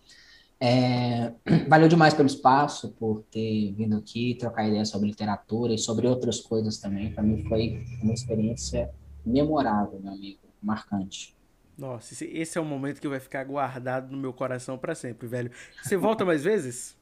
É, 0.59 1.33
valeu 1.69 1.87
demais 1.87 2.15
pelo 2.15 2.25
espaço, 2.25 2.93
por 2.93 3.23
ter 3.29 3.73
vindo 3.73 3.95
aqui 3.95 4.35
trocar 4.39 4.67
ideias 4.67 4.89
sobre 4.89 5.07
literatura 5.07 5.73
e 5.73 5.77
sobre 5.77 6.07
outras 6.07 6.39
coisas 6.39 6.79
também. 6.79 7.13
Para 7.13 7.21
mim 7.21 7.43
foi 7.47 7.85
uma 8.01 8.13
experiência 8.13 8.89
memorável, 9.23 9.99
meu 10.01 10.13
amigo, 10.13 10.39
marcante. 10.61 11.37
Nossa, 11.77 12.25
esse, 12.25 12.57
é 12.57 12.61
um 12.61 12.65
momento 12.65 12.99
que 12.99 13.07
vai 13.07 13.19
ficar 13.19 13.43
guardado 13.43 14.11
no 14.11 14.17
meu 14.17 14.33
coração 14.33 14.79
para 14.79 14.95
sempre, 14.95 15.27
velho. 15.27 15.51
Você 15.83 15.95
volta 15.95 16.25
mais 16.25 16.43
vezes? 16.43 16.97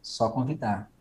Só 0.00 0.28
convidar. 0.30 0.93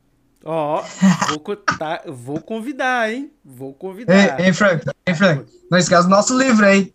Ó, 0.45 0.83
vou, 1.29 1.55
tá, 1.55 2.01
vou 2.05 2.41
convidar, 2.41 3.11
hein? 3.11 3.31
Vou 3.43 3.73
convidar. 3.73 4.39
Ei, 4.39 4.47
ei, 4.47 4.53
Frank, 4.53 4.85
ei, 5.05 5.15
Frank, 5.15 5.45
não 5.71 5.77
esquece 5.77 6.03
do 6.03 6.09
nosso 6.09 6.37
livro, 6.37 6.65
hein? 6.65 6.93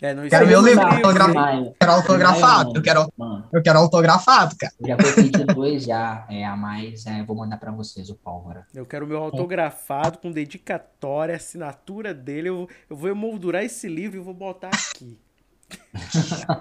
É, 0.00 0.14
não 0.14 0.28
Quero 0.28 0.46
meu 0.46 0.60
livro, 0.60 0.84
livro. 0.88 1.06
autografado. 1.06 1.66
Eu 1.66 1.74
quero 1.78 1.92
autografado, 1.92 2.72
eu 2.76 2.82
quero, 2.82 3.12
Mano, 3.16 3.44
eu 3.52 3.62
quero 3.62 3.78
autografado, 3.78 4.56
cara. 4.56 4.72
eu 4.80 4.88
já 4.88 4.96
vou 4.96 5.12
pedir 5.12 5.46
dois 5.46 5.84
já, 5.84 6.24
é, 6.28 6.44
a 6.44 6.56
mais, 6.56 7.04
é, 7.06 7.22
vou 7.24 7.36
mandar 7.36 7.56
pra 7.56 7.72
vocês 7.72 8.08
o 8.08 8.14
pólvora. 8.14 8.64
Eu 8.72 8.86
quero 8.86 9.06
meu 9.06 9.18
autografado 9.18 10.18
com 10.18 10.30
dedicatória, 10.30 11.34
assinatura 11.34 12.14
dele. 12.14 12.48
Eu, 12.48 12.68
eu 12.88 12.96
vou 12.96 13.08
emoldurar 13.08 13.64
esse 13.64 13.88
livro 13.88 14.18
e 14.18 14.22
vou 14.22 14.34
botar 14.34 14.68
aqui. 14.68 15.18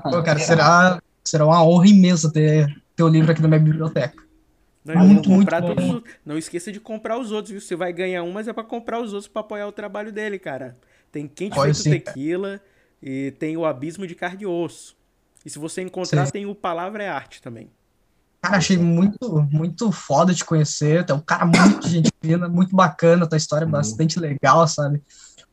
Pô, 0.03 0.23
cara, 0.23 0.39
será, 0.39 0.99
será 1.23 1.45
uma 1.45 1.63
honra 1.63 1.87
imensa 1.87 2.31
ter 2.31 2.75
teu 2.95 3.07
livro 3.07 3.31
aqui 3.31 3.41
na 3.41 3.47
minha 3.47 3.59
biblioteca. 3.59 4.26
Não, 4.95 5.07
Muito, 5.07 5.29
muito 5.29 5.51
bom. 5.51 6.01
Não 6.25 6.37
esqueça 6.37 6.71
de 6.71 6.79
comprar 6.79 7.17
os 7.19 7.31
outros, 7.31 7.51
viu? 7.51 7.61
Você 7.61 7.75
vai 7.75 7.91
ganhar 7.91 8.23
um, 8.23 8.31
mas 8.31 8.47
é 8.47 8.53
pra 8.53 8.63
comprar 8.63 9.01
os 9.01 9.13
outros 9.13 9.27
pra 9.27 9.41
apoiar 9.41 9.67
o 9.67 9.71
trabalho 9.71 10.11
dele, 10.11 10.39
cara. 10.39 10.77
Tem 11.11 11.27
Quente 11.27 11.55
Pode 11.55 11.73
Feito 11.73 11.83
sim. 11.83 11.89
Tequila 11.91 12.61
e 13.01 13.31
tem 13.31 13.57
o 13.57 13.65
Abismo 13.65 14.05
de 14.05 14.15
Carne 14.15 14.43
e 14.43 14.45
Osso. 14.45 14.95
E 15.45 15.49
se 15.49 15.59
você 15.59 15.81
encontrar, 15.81 16.25
Sim. 16.25 16.31
tem 16.31 16.45
o 16.45 16.53
Palavra 16.53 17.03
é 17.03 17.09
Arte 17.09 17.41
também. 17.41 17.69
Cara, 18.41 18.57
achei 18.57 18.77
muito, 18.77 19.47
muito 19.51 19.91
foda 19.91 20.33
te 20.33 20.43
conhecer. 20.43 21.05
É 21.07 21.13
um 21.13 21.19
cara 21.19 21.45
muito 21.45 21.87
gente 21.87 22.11
fina, 22.21 22.47
muito 22.47 22.75
bacana, 22.75 23.27
tua 23.27 23.37
história 23.37 23.65
é 23.65 23.67
bastante 23.67 24.19
legal, 24.19 24.67
sabe? 24.67 25.01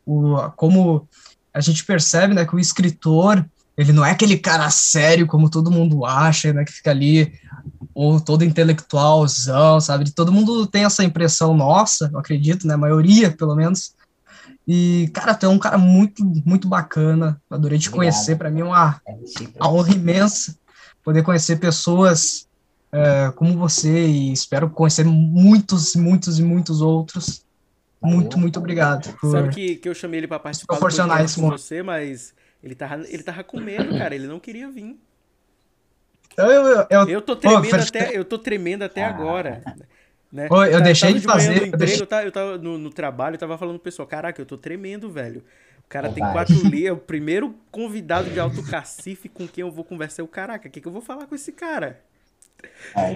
O, 0.05 0.36
como 0.56 1.09
a 1.52 1.61
gente 1.61 1.85
percebe, 1.85 2.35
né, 2.35 2.44
que 2.44 2.55
o 2.55 2.59
escritor, 2.59 3.44
ele 3.77 3.93
não 3.93 4.05
é 4.05 4.11
aquele 4.11 4.36
cara 4.36 4.69
sério 4.70 5.27
como 5.27 5.48
todo 5.48 5.70
mundo 5.70 6.05
acha, 6.05 6.52
né, 6.52 6.65
que 6.65 6.73
fica 6.73 6.90
ali, 6.90 7.32
ou 7.95 8.20
todo 8.20 8.45
intelectualzão, 8.45 9.81
sabe? 9.81 10.11
Todo 10.11 10.32
mundo 10.32 10.66
tem 10.66 10.85
essa 10.85 11.05
impressão 11.05 11.55
nossa, 11.57 12.11
eu 12.12 12.19
acredito, 12.19 12.66
né, 12.66 12.74
a 12.74 12.78
maioria, 12.78 13.31
pelo 13.31 13.55
menos. 13.55 13.95
E, 14.66 15.11
cara, 15.12 15.35
tu 15.35 15.47
é 15.47 15.49
um 15.49 15.59
cara 15.59 15.77
muito, 15.77 16.24
muito 16.47 16.66
bacana. 16.66 17.41
Adorei 17.51 17.78
te 17.78 17.89
Obrigado. 17.89 18.12
conhecer. 18.12 18.36
Pra 18.36 18.51
mim 18.51 18.61
é 18.61 18.65
uma, 18.65 19.01
É 19.07 19.12
recíproco. 19.12 19.59
a 19.62 19.69
honra 19.69 19.93
imensa 19.93 20.57
poder 21.05 21.23
conhecer 21.23 21.57
pessoas 21.57 22.49
é, 22.91 23.31
como 23.36 23.59
você 23.59 24.07
e 24.07 24.32
espero 24.32 24.70
conhecer 24.70 25.05
muitos, 25.05 25.95
muitos 25.95 26.39
e 26.39 26.43
muitos 26.43 26.81
outros. 26.81 27.45
Muito, 28.03 28.39
muito 28.39 28.59
obrigado. 28.59 29.15
por- 29.19 29.32
Sabe 29.32 29.49
que, 29.51 29.77
que 29.77 29.89
eu 29.89 29.95
chamei 29.95 30.20
ele 30.20 30.28
pra 30.28 30.39
participar 30.39 30.74
do 30.74 30.78
proporcionar 30.78 31.23
esse 31.23 31.41
com 31.41 31.51
você, 31.51 31.82
mas 31.82 32.32
ele 32.62 32.74
tava, 32.74 33.03
ele 33.09 33.23
tava 33.23 33.43
com 33.45 33.61
medo, 33.61 33.97
cara. 33.99 34.15
Ele 34.15 34.27
não 34.27 34.39
queria 34.41 34.70
vir. 34.70 34.99
Então, 36.35 36.51
eu, 36.51 36.66
eu, 36.66 36.86
eu, 36.90 37.09
Eu 37.09 37.23
tô 37.23 37.35
tremendo 37.36 37.70
Fer- 37.70 37.81
até, 37.81 38.16
eu 38.19 38.24
tô 38.24 38.39
tremendo 38.39 38.82
até 38.82 39.02
Ah. 39.02 39.09
agora. 39.09 39.62
Né? 40.31 40.48
Ô, 40.51 40.65
eu 40.65 40.73
tava- 40.73 40.85
deixei 40.85 41.15
de 41.15 41.27
manhã 41.27 41.32
fazer, 41.39 41.48
no 41.48 41.52
eu 41.52 41.56
emprego, 41.69 41.77
deixei- 41.78 42.02
eu 42.02 42.06
tava, 42.06 42.24
eu 42.24 42.32
tava 42.32 42.59
no, 42.59 42.77
no 42.77 42.90
trabalho, 42.90 43.35
eu 43.35 43.39
tava 43.39 43.56
falando 43.56 43.77
pro 43.77 43.85
pessoal, 43.85 44.06
caraca, 44.06 44.40
eu 44.43 44.47
tô 44.47 44.59
tremendo, 44.59 45.09
velho. 45.11 45.44
O 45.78 45.89
cara 45.89 46.11
tem 46.11 46.24
quatro 46.32 46.55
linhas, 46.69 46.89
é 46.89 46.93
o 46.93 46.97
primeiro 46.97 47.55
convidado 47.70 48.28
de 48.31 48.40
alto 48.40 48.62
cacife 48.69 49.28
com 49.28 49.47
quem 49.47 49.62
eu 49.62 49.70
vou 49.70 49.85
conversar. 49.85 50.23
Eu, 50.23 50.27
caraca, 50.28 50.66
o 50.69 50.70
que, 50.70 50.81
que 50.81 50.89
eu 50.89 50.93
vou 50.93 51.02
falar 51.02 51.27
com 51.27 51.35
esse 51.35 51.52
cara? 51.52 52.01
É, 52.97 53.15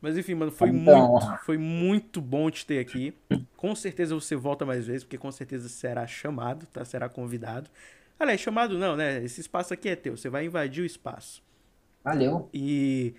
Mas 0.00 0.16
enfim, 0.16 0.34
mano, 0.34 0.52
foi 0.52 0.68
Então. 0.68 1.08
muito, 1.12 1.38
foi 1.44 1.56
muito 1.58 2.20
bom 2.20 2.50
te 2.50 2.64
ter 2.64 2.78
aqui. 2.78 3.14
Com 3.56 3.74
certeza 3.74 4.14
você 4.14 4.36
volta 4.36 4.64
mais 4.64 4.86
vezes, 4.86 5.02
porque 5.02 5.18
com 5.18 5.32
certeza 5.32 5.68
será 5.68 6.06
chamado, 6.06 6.66
tá? 6.66 6.84
Será 6.84 7.08
convidado. 7.08 7.68
Aliás, 8.20 8.40
chamado 8.40 8.78
não, 8.78 8.94
né? 8.94 9.22
Esse 9.24 9.40
espaço 9.40 9.74
aqui 9.74 9.88
é 9.88 9.96
teu, 9.96 10.16
você 10.16 10.28
vai 10.28 10.44
invadir 10.44 10.82
o 10.82 10.86
espaço. 10.86 11.42
Valeu. 12.06 12.48
E 12.54 13.14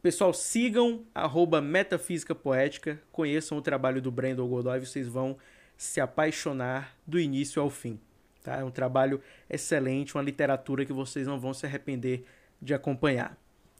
pessoal, 0.00 0.32
sigam 0.32 1.04
arroba 1.14 1.60
Metafísica 1.60 2.34
Poética, 2.34 2.98
conheçam 3.12 3.58
o 3.58 3.60
trabalho 3.60 4.00
do 4.00 4.10
Brandon 4.10 4.48
Godoy, 4.48 4.80
vocês 4.80 5.06
vão 5.06 5.36
se 5.76 6.00
apaixonar 6.00 6.96
do 7.06 7.20
início 7.20 7.60
ao 7.60 7.68
fim. 7.68 8.00
Tá? 8.42 8.56
É 8.56 8.64
um 8.64 8.70
trabalho 8.70 9.20
excelente, 9.50 10.14
uma 10.14 10.22
literatura 10.22 10.86
que 10.86 10.94
vocês 10.94 11.26
não 11.26 11.38
vão 11.38 11.52
se 11.52 11.66
arrepender 11.66 12.24
de 12.62 12.72
acompanhar. 12.72 13.36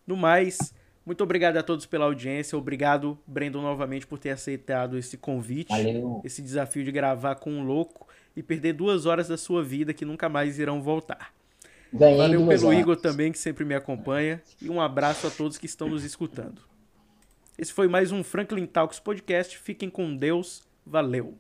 No 0.06 0.18
mais, 0.18 0.74
muito 1.06 1.24
obrigado 1.24 1.56
a 1.56 1.62
todos 1.62 1.86
pela 1.86 2.04
audiência, 2.04 2.58
obrigado, 2.58 3.18
Brandon, 3.26 3.62
novamente 3.62 4.06
por 4.06 4.18
ter 4.18 4.30
aceitado 4.30 4.98
esse 4.98 5.16
convite, 5.16 5.70
Valeu. 5.70 6.20
esse 6.22 6.42
desafio 6.42 6.84
de 6.84 6.92
gravar 6.92 7.36
com 7.36 7.50
um 7.50 7.64
louco 7.64 8.06
e 8.36 8.42
perder 8.42 8.74
duas 8.74 9.06
horas 9.06 9.28
da 9.28 9.38
sua 9.38 9.64
vida 9.64 9.94
que 9.94 10.04
nunca 10.04 10.28
mais 10.28 10.58
irão 10.58 10.82
voltar. 10.82 11.35
Ganhei 11.96 12.18
Valeu 12.18 12.46
pelo 12.46 12.66
horas. 12.68 12.80
Igor 12.80 12.96
também, 12.96 13.32
que 13.32 13.38
sempre 13.38 13.64
me 13.64 13.74
acompanha. 13.74 14.42
E 14.60 14.68
um 14.68 14.80
abraço 14.80 15.26
a 15.26 15.30
todos 15.30 15.56
que 15.56 15.66
estão 15.66 15.88
nos 15.88 16.04
escutando. 16.04 16.60
Esse 17.58 17.72
foi 17.72 17.88
mais 17.88 18.12
um 18.12 18.22
Franklin 18.22 18.66
Talks 18.66 19.00
Podcast. 19.00 19.58
Fiquem 19.58 19.88
com 19.88 20.14
Deus. 20.14 20.62
Valeu. 20.84 21.38